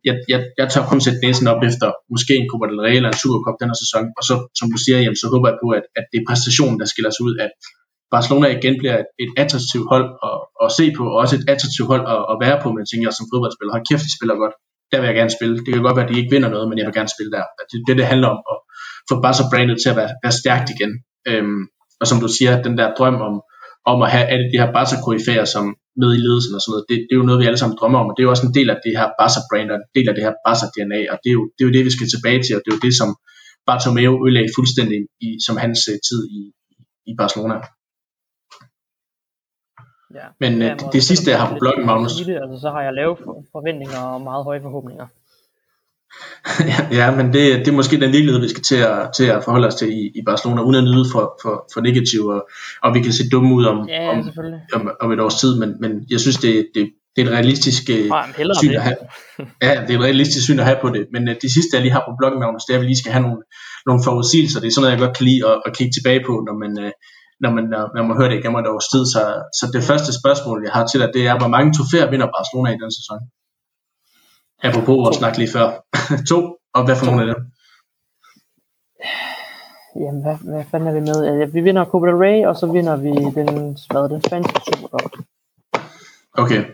Jeg, 0.08 0.16
jeg, 0.32 0.40
jeg 0.58 0.66
tør 0.72 0.84
kun 0.90 1.00
sætte 1.04 1.20
næsen 1.24 1.46
op 1.52 1.62
efter 1.68 1.88
måske 2.14 2.32
en 2.36 2.48
Copa 2.50 2.66
del 2.70 2.80
Rey 2.84 2.96
eller 2.96 3.10
en 3.12 3.22
Supercup 3.22 3.56
den 3.60 3.70
her 3.72 3.78
sæson, 3.84 4.04
og 4.18 4.22
så, 4.28 4.34
som 4.58 4.66
du 4.72 4.78
siger, 4.84 4.98
jamen, 5.04 5.20
så 5.22 5.26
håber 5.32 5.46
jeg 5.50 5.58
på, 5.64 5.68
at, 5.78 5.84
at 5.98 6.04
det 6.10 6.18
er 6.18 6.26
præstationen, 6.28 6.76
der 6.80 6.86
skiller 6.92 7.12
sig 7.12 7.24
ud, 7.28 7.34
at 7.44 7.50
Barcelona 8.14 8.48
igen 8.58 8.74
bliver 8.80 8.96
et, 9.02 9.08
et 9.24 9.32
attraktivt 9.42 9.86
hold 9.92 10.06
at, 10.28 10.36
at 10.64 10.68
se 10.78 10.84
på, 10.98 11.02
og 11.12 11.16
også 11.22 11.34
et 11.38 11.46
attraktivt 11.54 11.88
hold 11.92 12.04
at, 12.14 12.20
at 12.32 12.36
være 12.44 12.56
på, 12.62 12.68
men 12.74 12.82
tænker 12.86 13.10
som 13.18 13.26
fodboldspiller. 13.32 13.72
Hold 13.76 13.86
kæft, 13.90 14.06
de 14.08 14.16
spiller 14.18 14.36
godt. 14.42 14.54
Der 14.90 14.98
vil 15.00 15.08
jeg 15.10 15.18
gerne 15.20 15.36
spille. 15.36 15.54
Det 15.64 15.70
kan 15.72 15.86
godt 15.86 15.96
være, 15.98 16.06
at 16.06 16.12
de 16.12 16.20
ikke 16.20 16.34
vinder 16.34 16.50
noget, 16.54 16.66
men 16.68 16.76
jeg 16.78 16.86
vil 16.86 16.98
gerne 16.98 17.14
spille 17.14 17.32
der. 17.36 17.44
Det 17.70 17.76
er 17.78 17.84
det, 17.88 17.96
det 18.00 18.06
handler 18.12 18.28
om, 18.34 18.40
at 18.52 18.56
få 19.08 19.14
Barca 19.24 19.44
brandet 19.52 19.76
til 19.82 19.92
at 19.92 19.98
være, 20.00 20.12
være 20.24 20.34
stærkt 20.42 20.68
igen. 20.74 20.92
Øhm, 21.30 21.62
og 22.00 22.06
som 22.10 22.18
du 22.24 22.28
siger, 22.36 22.62
den 22.66 22.74
der 22.78 22.94
drøm 22.98 23.16
om, 23.28 23.34
om 23.92 23.98
at 24.06 24.10
have 24.14 24.26
alle 24.32 24.46
de 24.52 24.60
her 24.60 24.70
barca 24.76 25.44
som 25.54 25.64
med 26.02 26.10
i 26.16 26.20
ledelsen 26.26 26.54
og 26.56 26.60
sådan 26.62 26.72
noget, 26.72 26.84
det, 26.88 26.96
det 27.06 27.12
er 27.14 27.20
jo 27.20 27.28
noget, 27.28 27.40
vi 27.40 27.46
alle 27.48 27.60
sammen 27.60 27.78
drømmer 27.78 27.98
om, 28.02 28.08
og 28.08 28.14
det 28.14 28.20
er 28.22 28.28
jo 28.28 28.34
også 28.34 28.46
en 28.46 28.56
del 28.58 28.68
af 28.74 28.78
det 28.84 28.92
her 28.98 29.06
Barca-brand, 29.20 29.68
og 29.72 29.76
en 29.78 29.88
del 29.96 30.06
af 30.10 30.14
det 30.14 30.24
her 30.26 30.34
Barca-DNA, 30.46 31.00
og 31.12 31.16
det 31.22 31.28
er, 31.32 31.36
jo, 31.38 31.42
det 31.54 31.60
er 31.62 31.68
jo 31.68 31.74
det, 31.76 31.84
vi 31.88 31.96
skal 31.96 32.08
tilbage 32.14 32.40
til, 32.44 32.52
og 32.56 32.60
det 32.62 32.70
er 32.70 32.76
jo 32.78 32.84
det, 32.86 32.94
som 33.00 33.10
Bartomeu 33.68 34.12
ødelagde 34.24 34.50
fuldstændig 34.58 34.98
i, 35.26 35.30
som 35.46 35.54
hans 35.64 35.78
uh, 35.92 35.96
tid 36.08 36.20
i, 36.38 36.40
i 37.10 37.12
Barcelona. 37.20 37.56
Ja. 40.18 40.26
Men 40.42 40.52
uh, 40.62 40.70
det, 40.78 40.92
det 40.96 41.02
sidste, 41.10 41.30
jeg 41.30 41.40
har 41.40 41.48
på 41.52 41.56
bloggen, 41.62 41.86
Magnus... 41.86 42.12
Det, 42.12 42.36
altså, 42.44 42.58
så 42.64 42.68
har 42.74 42.82
jeg 42.86 42.92
lavet 43.00 43.16
forventninger 43.56 44.00
og 44.12 44.20
meget 44.30 44.42
høje 44.48 44.62
forhåbninger. 44.66 45.06
Ja, 46.98 47.16
men 47.16 47.26
det, 47.26 47.58
det 47.58 47.68
er 47.68 47.72
måske 47.72 48.00
den 48.00 48.12
virkelighed, 48.12 48.40
vi 48.40 48.48
skal 48.48 48.62
til 48.62 48.76
at, 48.76 49.08
til 49.16 49.24
at 49.24 49.44
forholde 49.44 49.66
os 49.66 49.74
til 49.74 49.88
i, 49.92 50.00
i 50.14 50.22
Barcelona, 50.26 50.62
uden 50.62 50.74
at 50.74 50.84
nyde 50.84 51.06
for, 51.12 51.38
for, 51.42 51.54
for 51.74 51.80
negativ, 51.80 52.26
og, 52.26 52.48
og 52.82 52.94
vi 52.94 53.00
kan 53.00 53.12
se 53.12 53.28
dumme 53.32 53.54
ud 53.54 53.64
om, 53.64 53.88
ja, 53.88 54.10
om, 54.10 54.30
om, 54.74 54.90
om 55.00 55.12
et 55.12 55.20
års 55.20 55.40
tid, 55.40 55.58
men, 55.58 55.74
men 55.80 56.06
jeg 56.10 56.20
synes, 56.20 56.36
det, 56.36 56.66
det, 56.74 56.90
det 57.16 57.22
er 57.22 57.26
et 57.26 57.32
realistisk 57.38 57.82
øh, 57.90 58.10
syn 58.60 58.74
at 58.74 58.82
have. 58.82 58.96
Ja, 59.66 59.72
det 59.86 59.90
er 59.90 59.98
et 59.98 60.04
realistisk 60.08 60.44
syn 60.44 60.58
at 60.58 60.64
have 60.64 60.78
på 60.82 60.88
det, 60.88 61.06
men 61.12 61.22
uh, 61.28 61.34
det 61.42 61.50
sidste, 61.56 61.70
jeg 61.74 61.82
lige 61.82 61.92
har 61.92 62.04
på 62.08 62.14
bloggen, 62.18 62.40
Magnus, 62.40 62.64
det 62.64 62.72
er, 62.72 62.78
at 62.78 62.82
vi 62.82 62.86
lige 62.86 63.02
skal 63.02 63.12
have 63.12 63.26
nogle, 63.28 63.40
nogle 63.86 64.00
forudsigelser. 64.04 64.60
Det 64.60 64.68
er 64.68 64.72
sådan 64.72 64.82
noget, 64.84 64.96
jeg 64.96 65.02
godt 65.04 65.16
kan 65.16 65.26
lide 65.30 65.42
at, 65.50 65.56
at 65.66 65.70
kigge 65.76 65.92
tilbage 65.96 66.22
på, 66.28 66.32
når 66.46 66.54
man, 66.62 66.72
uh, 66.84 66.92
når 67.42 67.50
man, 67.56 67.64
når, 67.72 67.82
når 67.96 68.02
man 68.08 68.16
hører 68.18 68.30
det 68.30 68.38
igennem 68.38 68.60
et 68.62 68.72
års 68.74 68.88
tid. 68.92 69.02
Så, 69.14 69.22
så 69.58 69.64
det 69.74 69.82
første 69.90 70.10
spørgsmål, 70.20 70.58
jeg 70.66 70.72
har 70.76 70.84
til 70.86 71.00
dig, 71.00 71.08
det 71.16 71.22
er, 71.30 71.34
hvor 71.40 71.50
mange 71.56 71.70
trofæer 71.76 72.10
vinder 72.12 72.28
Barcelona 72.36 72.68
i 72.72 72.80
den 72.82 72.92
sæson? 72.98 73.20
Apropos 74.64 75.08
at 75.08 75.14
snakke 75.14 75.38
lige 75.38 75.52
før. 75.52 75.66
to, 76.30 76.38
og 76.74 76.84
hvad 76.84 76.96
for 76.96 77.06
nogle 77.06 77.20
af 77.22 77.26
dem? 77.34 77.40
Jamen, 79.96 80.22
hvad, 80.22 80.36
hvad 80.36 80.64
fanden 80.70 80.88
er 80.88 80.92
vi 80.92 81.00
med? 81.00 81.38
Ja, 81.38 81.44
vi 81.44 81.60
vinder 81.60 81.84
Copa 81.84 82.06
del 82.06 82.16
Rey, 82.16 82.46
og 82.46 82.56
så 82.56 82.66
vinder 82.66 82.96
vi 82.96 83.08
den, 83.08 83.78
hvad 83.90 84.08
den 84.08 84.22
spanske 84.22 84.60
Supercup. 84.66 85.12
Okay. 86.32 86.64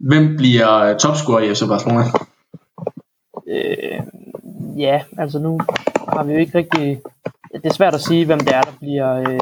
Hvem 0.00 0.36
bliver 0.36 0.98
topscorer 0.98 1.40
i 1.40 1.54
FC 1.54 1.62
Barcelona? 1.68 2.04
Øh, 3.48 4.00
ja, 4.78 5.02
altså 5.18 5.38
nu 5.38 5.60
har 6.08 6.24
vi 6.24 6.32
jo 6.32 6.38
ikke 6.38 6.58
rigtig... 6.58 7.02
Det 7.52 7.66
er 7.66 7.74
svært 7.74 7.94
at 7.94 8.00
sige, 8.00 8.26
hvem 8.26 8.38
det 8.38 8.54
er, 8.54 8.62
der 8.62 8.72
bliver 8.80 9.12
øh, 9.14 9.40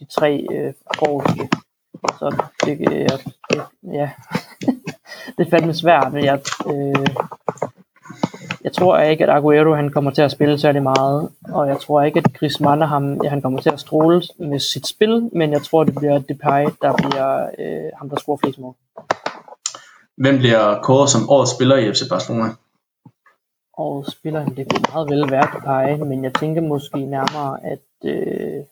de 0.00 0.04
tre 0.04 0.46
øh, 0.50 0.72
forreste. 0.98 1.48
Så 2.18 2.44
det, 2.64 2.78
øh, 2.92 3.08
ja, 3.94 4.10
det 5.38 5.46
er 5.46 5.50
fandme 5.50 5.74
svært. 5.74 6.14
Jeg, 6.14 6.40
øh, 6.66 7.06
jeg 8.64 8.72
tror 8.72 8.98
ikke, 8.98 9.24
at 9.24 9.30
Aguero 9.30 9.74
han 9.74 9.90
kommer 9.90 10.10
til 10.10 10.22
at 10.22 10.30
spille 10.30 10.58
særlig 10.58 10.82
meget, 10.82 11.28
og 11.48 11.68
jeg 11.68 11.80
tror 11.80 12.02
ikke, 12.02 12.18
at 12.18 12.36
Chris 12.36 12.60
Mann 12.60 12.82
ham, 12.82 13.26
han 13.26 13.42
kommer 13.42 13.60
til 13.60 13.70
at 13.70 13.80
stråle 13.80 14.22
med 14.38 14.58
sit 14.58 14.86
spil, 14.86 15.30
men 15.32 15.52
jeg 15.52 15.62
tror, 15.62 15.84
det 15.84 15.94
bliver 15.94 16.18
Depay, 16.18 16.64
der 16.82 16.92
bliver 16.96 17.50
øh, 17.58 17.90
ham, 17.98 18.10
der 18.10 18.16
scorer 18.16 18.36
flest 18.36 18.58
mål. 18.58 18.74
Hvem 20.16 20.38
bliver 20.38 20.82
kåret 20.82 21.10
som 21.10 21.30
årets 21.30 21.54
spiller 21.54 21.76
i 21.76 21.92
FC 21.92 22.08
Barcelona? 22.08 22.50
Årets 23.78 24.12
spiller, 24.12 24.44
det 24.44 24.68
kunne 24.70 24.84
meget 24.92 25.10
vel 25.10 25.30
være 25.30 25.48
Depay, 25.54 26.04
men 26.08 26.24
jeg 26.24 26.34
tænker 26.34 26.62
måske 26.62 26.98
nærmere, 26.98 27.58
at 27.64 27.86
øh, 28.04 28.64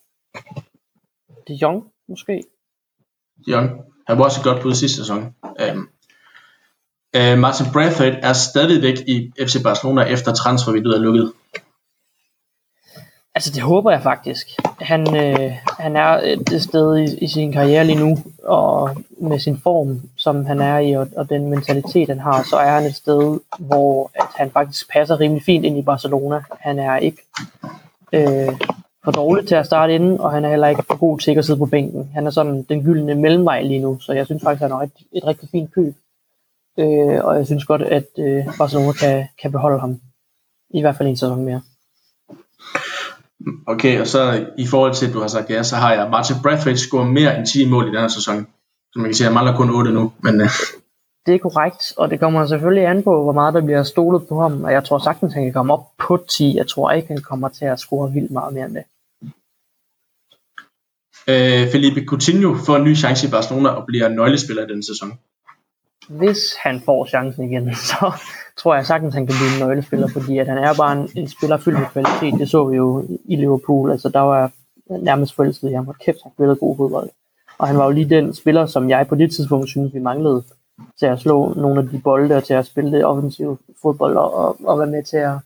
De 1.47 1.53
Jong 1.53 1.83
måske. 2.09 2.43
De 3.45 3.51
Jong. 3.51 3.69
Han 4.07 4.17
var 4.17 4.23
også 4.23 4.43
godt 4.43 4.61
bud 4.61 4.73
sidste 4.73 4.97
sæson. 4.97 5.35
Um, 5.43 5.89
uh, 7.17 7.39
Martin 7.39 7.65
Bradford 7.73 8.13
er 8.21 8.33
stadigvæk 8.33 8.97
i 9.07 9.31
FC 9.41 9.63
Barcelona 9.63 10.01
efter 10.01 10.33
transfervinduet 10.33 10.95
er 10.95 11.01
lukket. 11.01 11.31
Altså 13.35 13.51
det 13.51 13.61
håber 13.61 13.91
jeg 13.91 14.01
faktisk. 14.03 14.47
Han, 14.81 15.15
øh, 15.15 15.51
han 15.79 15.95
er 15.95 16.09
et 16.23 16.61
sted 16.61 16.97
i, 16.97 17.17
i 17.25 17.27
sin 17.27 17.51
karriere 17.51 17.85
lige 17.85 17.99
nu, 17.99 18.17
og 18.43 18.97
med 19.17 19.39
sin 19.39 19.59
form, 19.63 20.01
som 20.17 20.45
han 20.45 20.61
er 20.61 20.77
i, 20.77 20.91
og, 20.91 21.07
og 21.17 21.29
den 21.29 21.49
mentalitet 21.49 22.09
han 22.09 22.19
har, 22.19 22.43
så 22.43 22.55
er 22.55 22.71
han 22.71 22.83
et 22.83 22.95
sted, 22.95 23.39
hvor 23.59 24.11
at 24.13 24.27
han 24.35 24.51
faktisk 24.51 24.91
passer 24.91 25.19
rimelig 25.19 25.43
fint 25.43 25.65
ind 25.65 25.77
i 25.77 25.81
Barcelona. 25.81 26.41
Han 26.59 26.79
er 26.79 26.97
ikke 26.97 27.21
øh, 28.13 28.53
for 29.03 29.11
dårlig 29.11 29.47
til 29.47 29.55
at 29.55 29.65
starte 29.65 29.95
inden, 29.95 30.19
og 30.19 30.31
han 30.31 30.45
er 30.45 30.49
heller 30.49 30.67
ikke 30.67 30.83
for 30.87 30.97
god 30.97 31.19
til 31.19 31.31
at 31.31 31.45
sidde 31.45 31.59
på 31.59 31.65
bænken. 31.65 32.09
Han 32.13 32.27
er 32.27 32.31
sådan 32.31 32.65
den 32.69 32.83
gyldne 32.83 33.15
mellemvej 33.15 33.61
lige 33.61 33.79
nu, 33.79 33.99
så 33.99 34.13
jeg 34.13 34.25
synes 34.25 34.43
faktisk, 34.43 34.61
han 34.61 34.71
er 34.71 34.75
et, 34.75 34.91
et 35.13 35.27
rigtig 35.27 35.49
fint 35.51 35.73
køb. 35.73 35.95
Øh, 36.79 37.25
og 37.25 37.37
jeg 37.37 37.45
synes 37.45 37.65
godt, 37.65 37.81
at 37.81 38.07
øh, 38.19 38.45
Barcelona 38.57 38.91
kan, 38.91 39.27
kan 39.41 39.51
beholde 39.51 39.79
ham. 39.79 39.99
I 40.73 40.81
hvert 40.81 40.95
fald 40.97 41.09
en 41.09 41.17
sæson 41.17 41.45
mere. 41.45 41.61
Okay, 43.67 44.01
og 44.01 44.07
så 44.07 44.47
i 44.57 44.67
forhold 44.67 44.93
til, 44.93 45.07
at 45.07 45.13
du 45.13 45.19
har 45.19 45.27
sagt 45.27 45.49
ja, 45.49 45.63
så 45.63 45.75
har 45.75 45.93
jeg 45.93 46.09
Martin 46.09 46.35
Bradford 46.43 46.75
scoret 46.75 47.13
mere 47.13 47.37
end 47.37 47.45
10 47.45 47.69
mål 47.69 47.83
i 47.87 47.91
den 47.91 47.99
her 47.99 48.07
sæson. 48.07 48.47
Så 48.91 48.99
man 48.99 49.05
kan 49.05 49.13
sige, 49.13 49.25
at 49.25 49.29
jeg 49.29 49.33
mangler 49.33 49.57
kun 49.57 49.69
8 49.69 49.91
nu. 49.91 50.11
Men, 50.23 50.41
uh... 50.41 50.47
Det 51.25 51.35
er 51.35 51.39
korrekt, 51.39 51.93
og 51.97 52.09
det 52.09 52.19
kommer 52.19 52.45
selvfølgelig 52.45 52.85
an 52.85 53.03
på, 53.03 53.23
hvor 53.23 53.31
meget 53.31 53.53
der 53.53 53.61
bliver 53.65 53.83
stolet 53.83 54.27
på 54.27 54.41
ham. 54.41 54.63
Og 54.63 54.71
jeg 54.71 54.83
tror 54.83 54.99
sagtens, 54.99 55.33
han 55.33 55.43
kan 55.43 55.53
komme 55.53 55.73
op 55.73 55.85
på 55.97 56.25
10. 56.29 56.55
Jeg 56.57 56.67
tror 56.67 56.91
ikke, 56.91 57.07
han 57.07 57.21
kommer 57.21 57.49
til 57.49 57.65
at 57.65 57.79
score 57.79 58.13
vildt 58.13 58.31
meget 58.31 58.53
mere 58.53 58.65
end 58.65 58.75
det. 58.75 58.83
Uh, 61.31 61.71
Felipe 61.71 62.05
Coutinho 62.05 62.55
får 62.65 62.75
en 62.75 62.83
ny 62.83 62.95
chance 62.95 63.27
i 63.27 63.31
Barcelona 63.31 63.69
og 63.69 63.85
bliver 63.85 64.09
nøglespiller 64.09 64.63
i 64.63 64.67
den 64.73 64.83
sæson 64.83 65.19
hvis 66.09 66.37
han 66.63 66.81
får 66.81 67.05
chancen 67.05 67.43
igen, 67.43 67.75
så 67.89 68.11
tror 68.57 68.75
jeg 68.75 68.85
sagtens, 68.85 69.13
han 69.13 69.27
kan 69.27 69.35
blive 69.35 69.53
en 69.53 69.67
nøglespiller, 69.67 70.07
fordi 70.07 70.37
at 70.37 70.47
han 70.47 70.57
er 70.57 70.73
bare 70.73 70.93
en, 70.93 71.09
en 71.15 71.27
spiller 71.27 71.57
fyldt 71.57 71.79
med 71.79 71.87
kvalitet. 71.87 72.39
Det 72.39 72.49
så 72.49 72.65
vi 72.69 72.75
jo 72.75 73.05
i 73.25 73.35
Liverpool. 73.35 73.91
Altså, 73.91 74.09
der 74.09 74.19
var 74.19 74.51
nærmest 74.89 75.35
forelsket 75.35 75.69
i 75.69 75.73
ham. 75.73 75.93
Kæft, 76.05 76.17
han 76.23 76.31
spillede 76.31 76.55
god 76.55 76.77
fodbold. 76.77 77.09
Og 77.57 77.67
han 77.67 77.77
var 77.77 77.85
jo 77.85 77.91
lige 77.91 78.09
den 78.09 78.33
spiller, 78.33 78.65
som 78.65 78.89
jeg 78.89 79.07
på 79.07 79.15
det 79.15 79.31
tidspunkt 79.31 79.69
synes, 79.69 79.93
vi 79.93 79.99
manglede 79.99 80.43
til 80.99 81.05
at 81.05 81.19
slå 81.19 81.53
nogle 81.53 81.81
af 81.81 81.89
de 81.89 81.99
bolde 81.99 82.35
og 82.35 82.43
til 82.43 82.53
at 82.53 82.65
spille 82.65 82.91
det 82.91 83.05
offensive 83.05 83.57
fodbold 83.81 84.17
og, 84.17 84.33
og, 84.33 84.57
og 84.63 84.79
være 84.79 84.87
med 84.87 85.03
til 85.03 85.17
at, 85.17 85.37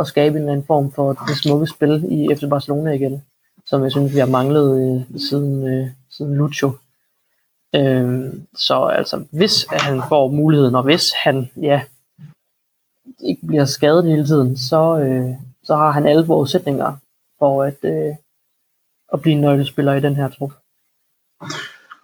at 0.00 0.06
skabe 0.06 0.36
en 0.36 0.42
eller 0.42 0.52
anden 0.52 0.66
form 0.66 0.92
for 0.92 1.12
det 1.12 1.36
smukke 1.36 1.66
spil 1.66 2.04
i 2.10 2.34
FC 2.34 2.42
Barcelona 2.50 2.90
igen, 2.90 3.22
som 3.66 3.82
jeg 3.82 3.90
synes, 3.90 4.14
vi 4.14 4.18
har 4.18 4.26
manglet 4.26 4.68
øh, 4.80 5.20
siden, 5.20 5.68
øh, 5.68 5.86
siden 6.10 6.34
Lucho 6.34 6.70
Øh, 7.74 8.32
så 8.54 8.84
altså, 8.84 9.24
hvis 9.32 9.66
han 9.70 10.02
får 10.08 10.30
muligheden, 10.30 10.74
og 10.74 10.82
hvis 10.82 11.12
han 11.12 11.50
ja, 11.62 11.80
ikke 13.24 13.46
bliver 13.46 13.64
skadet 13.64 14.04
hele 14.04 14.26
tiden, 14.26 14.56
så, 14.56 14.98
øh, 14.98 15.34
så 15.62 15.76
har 15.76 15.90
han 15.90 16.06
alle 16.06 16.26
forudsætninger 16.26 16.96
for 17.38 17.62
at, 17.62 17.78
øh, 17.82 18.14
at 19.12 19.22
blive 19.22 19.34
en 19.34 19.40
nøglespiller 19.40 19.94
i 19.94 20.00
den 20.00 20.16
her 20.16 20.28
trup. 20.28 20.52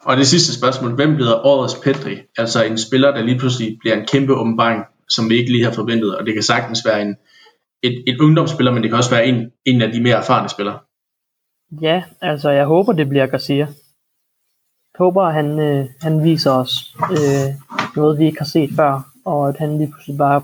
Og 0.05 0.17
det 0.17 0.27
sidste 0.27 0.59
spørgsmål, 0.59 0.95
hvem 0.95 1.15
bliver 1.15 1.47
årets 1.47 1.81
Pedri? 1.85 2.17
Altså 2.39 2.65
en 2.65 2.79
spiller, 2.79 3.11
der 3.11 3.23
lige 3.23 3.39
pludselig 3.39 3.79
bliver 3.81 3.97
en 3.97 4.07
kæmpe 4.07 4.35
åbenbaring, 4.35 4.85
som 5.09 5.31
vi 5.31 5.37
ikke 5.37 5.53
lige 5.53 5.65
har 5.65 5.73
forventet, 5.73 6.19
og 6.19 6.27
det 6.27 6.35
kan 6.35 6.43
sagtens 6.43 6.87
være 6.87 7.03
en, 7.03 7.17
et, 7.83 8.05
et 8.07 8.21
ungdomsspiller, 8.21 8.73
men 8.73 8.83
det 8.83 8.91
kan 8.91 8.99
også 8.99 9.11
være 9.11 9.27
en, 9.27 9.53
en 9.65 9.83
af 9.83 9.93
de 9.93 10.03
mere 10.03 10.17
erfarne 10.17 10.49
spillere. 10.49 10.79
Ja, 11.81 12.03
altså 12.21 12.51
jeg 12.51 12.67
håber, 12.67 12.93
det 12.93 13.09
bliver 13.09 13.27
Garcia 13.27 13.67
håber, 14.99 15.23
at 15.23 15.35
han, 15.35 15.59
øh, 15.61 15.87
han 16.01 16.25
viser 16.25 16.51
os 16.51 16.97
øh, 17.11 17.55
noget, 17.97 18.19
vi 18.19 18.27
ikke 18.27 18.39
har 18.39 18.47
set 18.47 18.71
før, 18.77 19.03
og 19.25 19.49
at 19.49 19.57
han 19.59 19.79
lige 19.79 19.91
pludselig 19.91 20.19
bare 20.19 20.43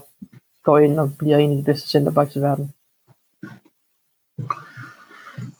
går 0.65 0.79
ind 0.79 1.01
og 1.01 1.13
bliver 1.19 1.39
en 1.39 1.51
af 1.51 1.57
de 1.57 1.65
bedste 1.65 1.89
centerbacks 1.89 2.37
i 2.37 2.41
verden. 2.41 2.73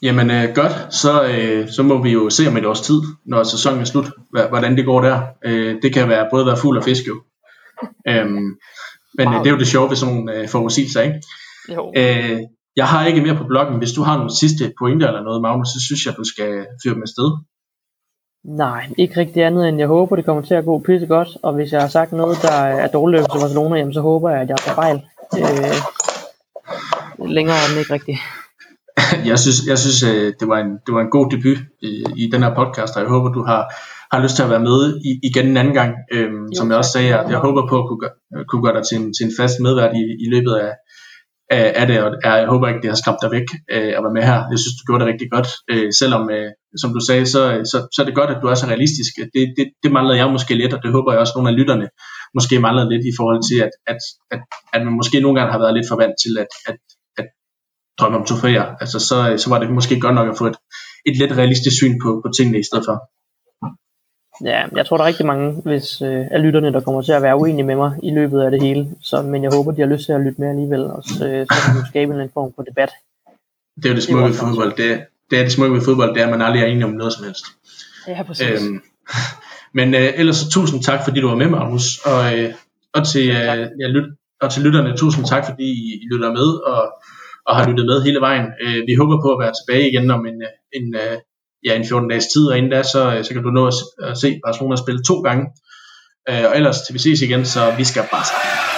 Jamen 0.03 0.31
øh, 0.31 0.55
godt, 0.55 0.95
så, 0.95 1.25
øh, 1.25 1.69
så 1.69 1.83
må 1.83 2.03
vi 2.03 2.11
jo 2.13 2.31
se 2.31 2.49
om 2.49 2.57
et 2.57 2.67
års 2.67 2.81
tid, 2.81 3.01
når 3.25 3.43
sæsonen 3.43 3.81
er 3.81 3.85
slut, 3.85 4.11
hvordan 4.31 4.77
det 4.77 4.85
går 4.85 5.01
der. 5.01 5.23
Øh, 5.45 5.83
det 5.83 5.95
kan 5.95 6.09
være 6.09 6.29
både 6.33 6.47
være 6.47 6.57
fuld 6.57 6.79
og 6.79 6.85
fisk 6.85 7.07
jo. 7.09 7.23
Øhm, 8.09 8.57
men 9.19 9.29
wow. 9.29 9.35
øh, 9.35 9.41
det 9.41 9.47
er 9.47 9.51
jo 9.51 9.59
det 9.59 9.67
sjove 9.67 9.89
ved 9.89 9.97
sådan 9.97 10.15
nogle 10.15 10.35
øh, 10.35 10.49
forudsigelser, 10.49 11.01
ikke? 11.01 11.23
Jo. 11.75 11.93
Øh, 11.97 12.41
jeg 12.77 12.87
har 12.89 13.07
ikke 13.07 13.21
mere 13.21 13.37
på 13.37 13.45
bloggen. 13.45 13.79
Hvis 13.79 13.93
du 13.93 14.03
har 14.03 14.17
nogle 14.17 14.39
sidste 14.41 14.73
pointer 14.79 15.07
eller 15.07 15.23
noget, 15.23 15.43
Magnus, 15.43 15.69
så 15.69 15.81
synes 15.87 16.07
jeg, 16.07 16.15
du 16.17 16.25
skal 16.25 16.67
fyre 16.83 16.95
dem 16.95 17.03
afsted. 17.03 17.29
Nej, 18.45 18.87
ikke 18.99 19.21
rigtig 19.21 19.45
andet 19.45 19.69
end 19.69 19.79
jeg 19.79 19.87
håber, 19.87 20.17
det 20.17 20.25
kommer 20.25 20.43
til 20.43 20.55
at 20.55 20.65
gå 20.65 20.79
pisse 20.79 21.07
godt, 21.07 21.29
og 21.43 21.55
hvis 21.55 21.73
jeg 21.73 21.81
har 21.81 21.89
sagt 21.89 22.13
noget, 22.13 22.39
der 22.43 22.53
er 22.53 22.89
dårligt 22.89 23.23
til 23.23 23.41
Barcelona, 23.41 23.77
jamen, 23.77 23.95
så 23.95 24.01
håber 24.01 24.31
jeg, 24.31 24.41
at 24.41 24.49
jeg 24.49 24.59
tager 24.59 24.75
fejl. 24.75 25.01
Øh, 25.39 25.77
længere 27.37 27.57
er 27.57 27.69
den 27.71 27.79
ikke 27.79 27.95
rigtig. 27.95 28.19
Jeg 29.31 29.39
synes, 29.39 29.59
jeg 29.67 29.79
synes 29.79 30.03
øh, 30.03 30.33
det, 30.41 30.49
var 30.49 30.59
en, 30.59 30.71
det 30.87 30.95
var 30.95 31.01
en 31.01 31.11
god 31.17 31.27
debut 31.31 31.59
i, 31.83 32.05
i 32.17 32.31
den 32.33 32.43
her 32.43 32.55
podcast, 32.55 32.97
og 32.97 33.03
jeg 33.03 33.11
håber, 33.11 33.29
du 33.33 33.43
har, 33.51 33.63
har 34.13 34.23
lyst 34.23 34.37
til 34.37 34.43
at 34.43 34.51
være 34.51 34.67
med 34.71 35.01
i, 35.09 35.11
igen 35.29 35.47
en 35.47 35.57
anden 35.57 35.75
gang. 35.75 35.93
Øhm, 36.13 36.45
jo, 36.45 36.57
som 36.59 36.71
jeg 36.71 36.79
også 36.79 36.93
sagde, 36.93 37.09
jeg, 37.09 37.27
jeg 37.31 37.39
håber 37.39 37.63
på 37.71 37.77
at 37.79 37.87
kunne, 37.89 38.01
kunne 38.49 38.65
gøre 38.65 38.77
dig 38.77 38.85
til 38.89 38.97
en, 39.01 39.07
til 39.15 39.25
en 39.27 39.33
fast 39.41 39.57
medvært 39.61 39.93
i, 40.01 40.03
i 40.25 40.27
løbet 40.35 40.55
af, 40.65 40.73
af 41.81 41.87
det, 41.87 41.97
og 42.03 42.11
jeg 42.25 42.47
håber 42.53 42.69
ikke, 42.69 42.83
det 42.83 42.91
har 42.91 43.01
skræmt 43.03 43.23
dig 43.23 43.31
væk 43.37 43.49
øh, 43.75 43.93
at 43.97 44.03
være 44.05 44.17
med 44.19 44.25
her. 44.31 44.39
Jeg 44.53 44.59
synes, 44.63 44.77
du 44.79 44.83
gjorde 44.87 45.03
det 45.03 45.13
rigtig 45.13 45.31
godt, 45.37 45.49
øh, 45.73 45.89
selvom, 46.01 46.31
øh, 46.37 46.51
som 46.83 46.91
du 46.97 47.01
sagde, 47.09 47.27
så, 47.27 47.43
så, 47.71 47.79
så 47.95 48.03
er 48.03 48.07
det 48.07 48.15
godt, 48.15 48.31
at 48.31 48.43
du 48.43 48.47
er 48.47 48.55
så 48.55 48.67
realistisk. 48.67 49.13
Det, 49.35 49.45
det, 49.57 49.67
det 49.83 49.93
manglede 49.93 50.19
jeg 50.19 50.31
måske 50.31 50.55
lidt, 50.55 50.75
og 50.75 50.83
det 50.83 50.93
håber 50.93 51.13
jeg 51.13 51.21
også, 51.21 51.33
nogle 51.37 51.51
af 51.51 51.57
lytterne 51.57 51.89
måske 52.35 52.61
manglede 52.61 52.89
lidt 52.93 53.05
i 53.07 53.17
forhold 53.19 53.41
til, 53.49 53.59
at, 53.67 53.75
at, 53.93 54.01
at, 54.35 54.41
at 54.75 54.81
man 54.87 54.95
måske 55.01 55.21
nogle 55.21 55.39
gange 55.39 55.53
har 55.53 55.59
været 55.59 55.75
lidt 55.75 55.89
for 55.89 55.97
vant 55.97 56.17
til 56.25 56.33
at, 56.43 56.53
at, 56.71 56.79
at 57.21 57.27
drømme 57.99 58.19
om 58.19 58.25
trofæer. 58.25 58.67
Altså, 58.83 58.99
så, 59.09 59.17
så 59.43 59.47
var 59.53 59.59
det 59.59 59.71
måske 59.79 60.01
godt 60.01 60.15
nok 60.15 60.29
at 60.29 60.39
få 60.39 60.47
et, 60.47 60.59
et 61.09 61.17
lidt 61.19 61.33
realistisk 61.41 61.77
syn 61.77 61.95
på, 62.03 62.11
på 62.25 62.29
tingene 62.37 62.59
i 62.61 62.69
stedet 62.69 62.85
for. 62.89 62.97
Ja, 64.45 64.61
jeg 64.77 64.87
tror, 64.87 64.97
der 64.97 65.05
er 65.05 65.09
rigtig 65.09 65.27
mange 65.27 65.63
hvis, 65.65 66.03
øh, 66.03 66.27
af 66.31 66.43
lytterne, 66.43 66.73
der 66.73 66.81
kommer 66.81 67.03
til 67.03 67.13
at 67.13 67.23
være 67.23 67.37
uenige 67.37 67.67
med 67.67 67.77
mig 67.77 67.93
i 68.03 68.11
løbet 68.11 68.41
af 68.41 68.51
det 68.51 68.63
hele. 68.63 68.91
Så, 69.01 69.23
men 69.23 69.43
jeg 69.43 69.53
håber, 69.55 69.73
de 69.73 69.81
har 69.81 69.89
lyst 69.89 70.05
til 70.07 70.13
at 70.13 70.21
lytte 70.21 70.41
med 70.41 70.49
alligevel, 70.49 70.85
og 70.85 71.05
så, 71.05 71.27
øh, 71.29 71.47
så 71.47 71.59
kan 71.65 71.75
vi 71.75 71.89
skabe 71.89 72.23
en 72.23 72.31
form 72.35 72.53
for 72.57 72.63
debat. 72.63 72.91
Det 73.77 73.85
er 73.85 73.89
jo 73.89 73.95
det 73.95 74.03
smukke 74.03 74.35
fodbold. 74.35 74.73
Det, 74.77 75.07
det 75.31 75.39
er 75.39 75.43
det 75.43 75.53
smukke 75.53 75.75
ved 75.75 75.85
fodbold, 75.85 76.15
det 76.15 76.21
er, 76.21 76.25
at 76.25 76.31
man 76.31 76.43
aldrig 76.43 76.63
er 76.63 76.67
enig 76.67 76.85
om 76.85 76.91
noget 76.91 77.13
som 77.13 77.25
helst. 77.25 77.45
Ja, 78.09 78.23
præcis. 78.23 78.47
Øhm, 78.47 78.83
men 79.79 79.95
øh, 79.95 80.13
ellers 80.17 80.37
så 80.37 80.51
tusind 80.51 80.83
tak, 80.83 81.01
fordi 81.05 81.21
du 81.21 81.29
var 81.29 81.37
med, 81.37 81.49
Magnus. 81.49 81.99
Og, 81.99 82.39
øh, 82.39 82.55
og, 82.95 83.07
til, 83.07 83.29
øh, 83.31 83.61
ja, 83.81 83.87
lyt, 83.89 84.09
og 84.41 84.53
til 84.53 84.63
lytterne, 84.63 84.97
tusind 84.97 85.27
tak, 85.27 85.45
fordi 85.45 85.65
I, 85.65 85.95
I 86.03 86.07
lytter 86.13 86.31
med 86.33 86.49
og, 86.73 86.83
og 87.47 87.57
har 87.57 87.69
lyttet 87.69 87.87
med 87.87 88.03
hele 88.03 88.21
vejen. 88.21 88.47
Øh, 88.63 88.83
vi 88.87 88.95
håber 88.95 89.23
på 89.25 89.29
at 89.33 89.41
være 89.43 89.53
tilbage 89.59 89.91
igen 89.91 90.11
om 90.11 90.27
en, 90.27 90.43
øh, 90.43 90.55
en, 90.79 90.95
øh, 90.95 91.17
ja, 91.67 91.77
en 91.77 91.87
14 91.89 92.09
dages 92.09 92.27
tid, 92.35 92.45
og 92.51 92.59
inden 92.59 92.71
da, 92.71 92.83
så, 92.83 93.21
så 93.23 93.31
kan 93.35 93.43
du 93.43 93.51
nå 93.51 93.67
at, 93.67 93.75
at 94.03 94.19
se 94.19 94.41
Barcelona 94.47 94.77
spille 94.77 95.03
to 95.03 95.21
gange. 95.21 95.45
Øh, 96.29 96.45
og 96.49 96.57
ellers 96.57 96.79
til 96.81 96.95
vi 96.95 96.99
ses 96.99 97.23
igen, 97.23 97.45
så 97.45 97.75
vi 97.79 97.85
skal 97.85 98.03
bare 98.13 98.25
sammen. 98.25 98.70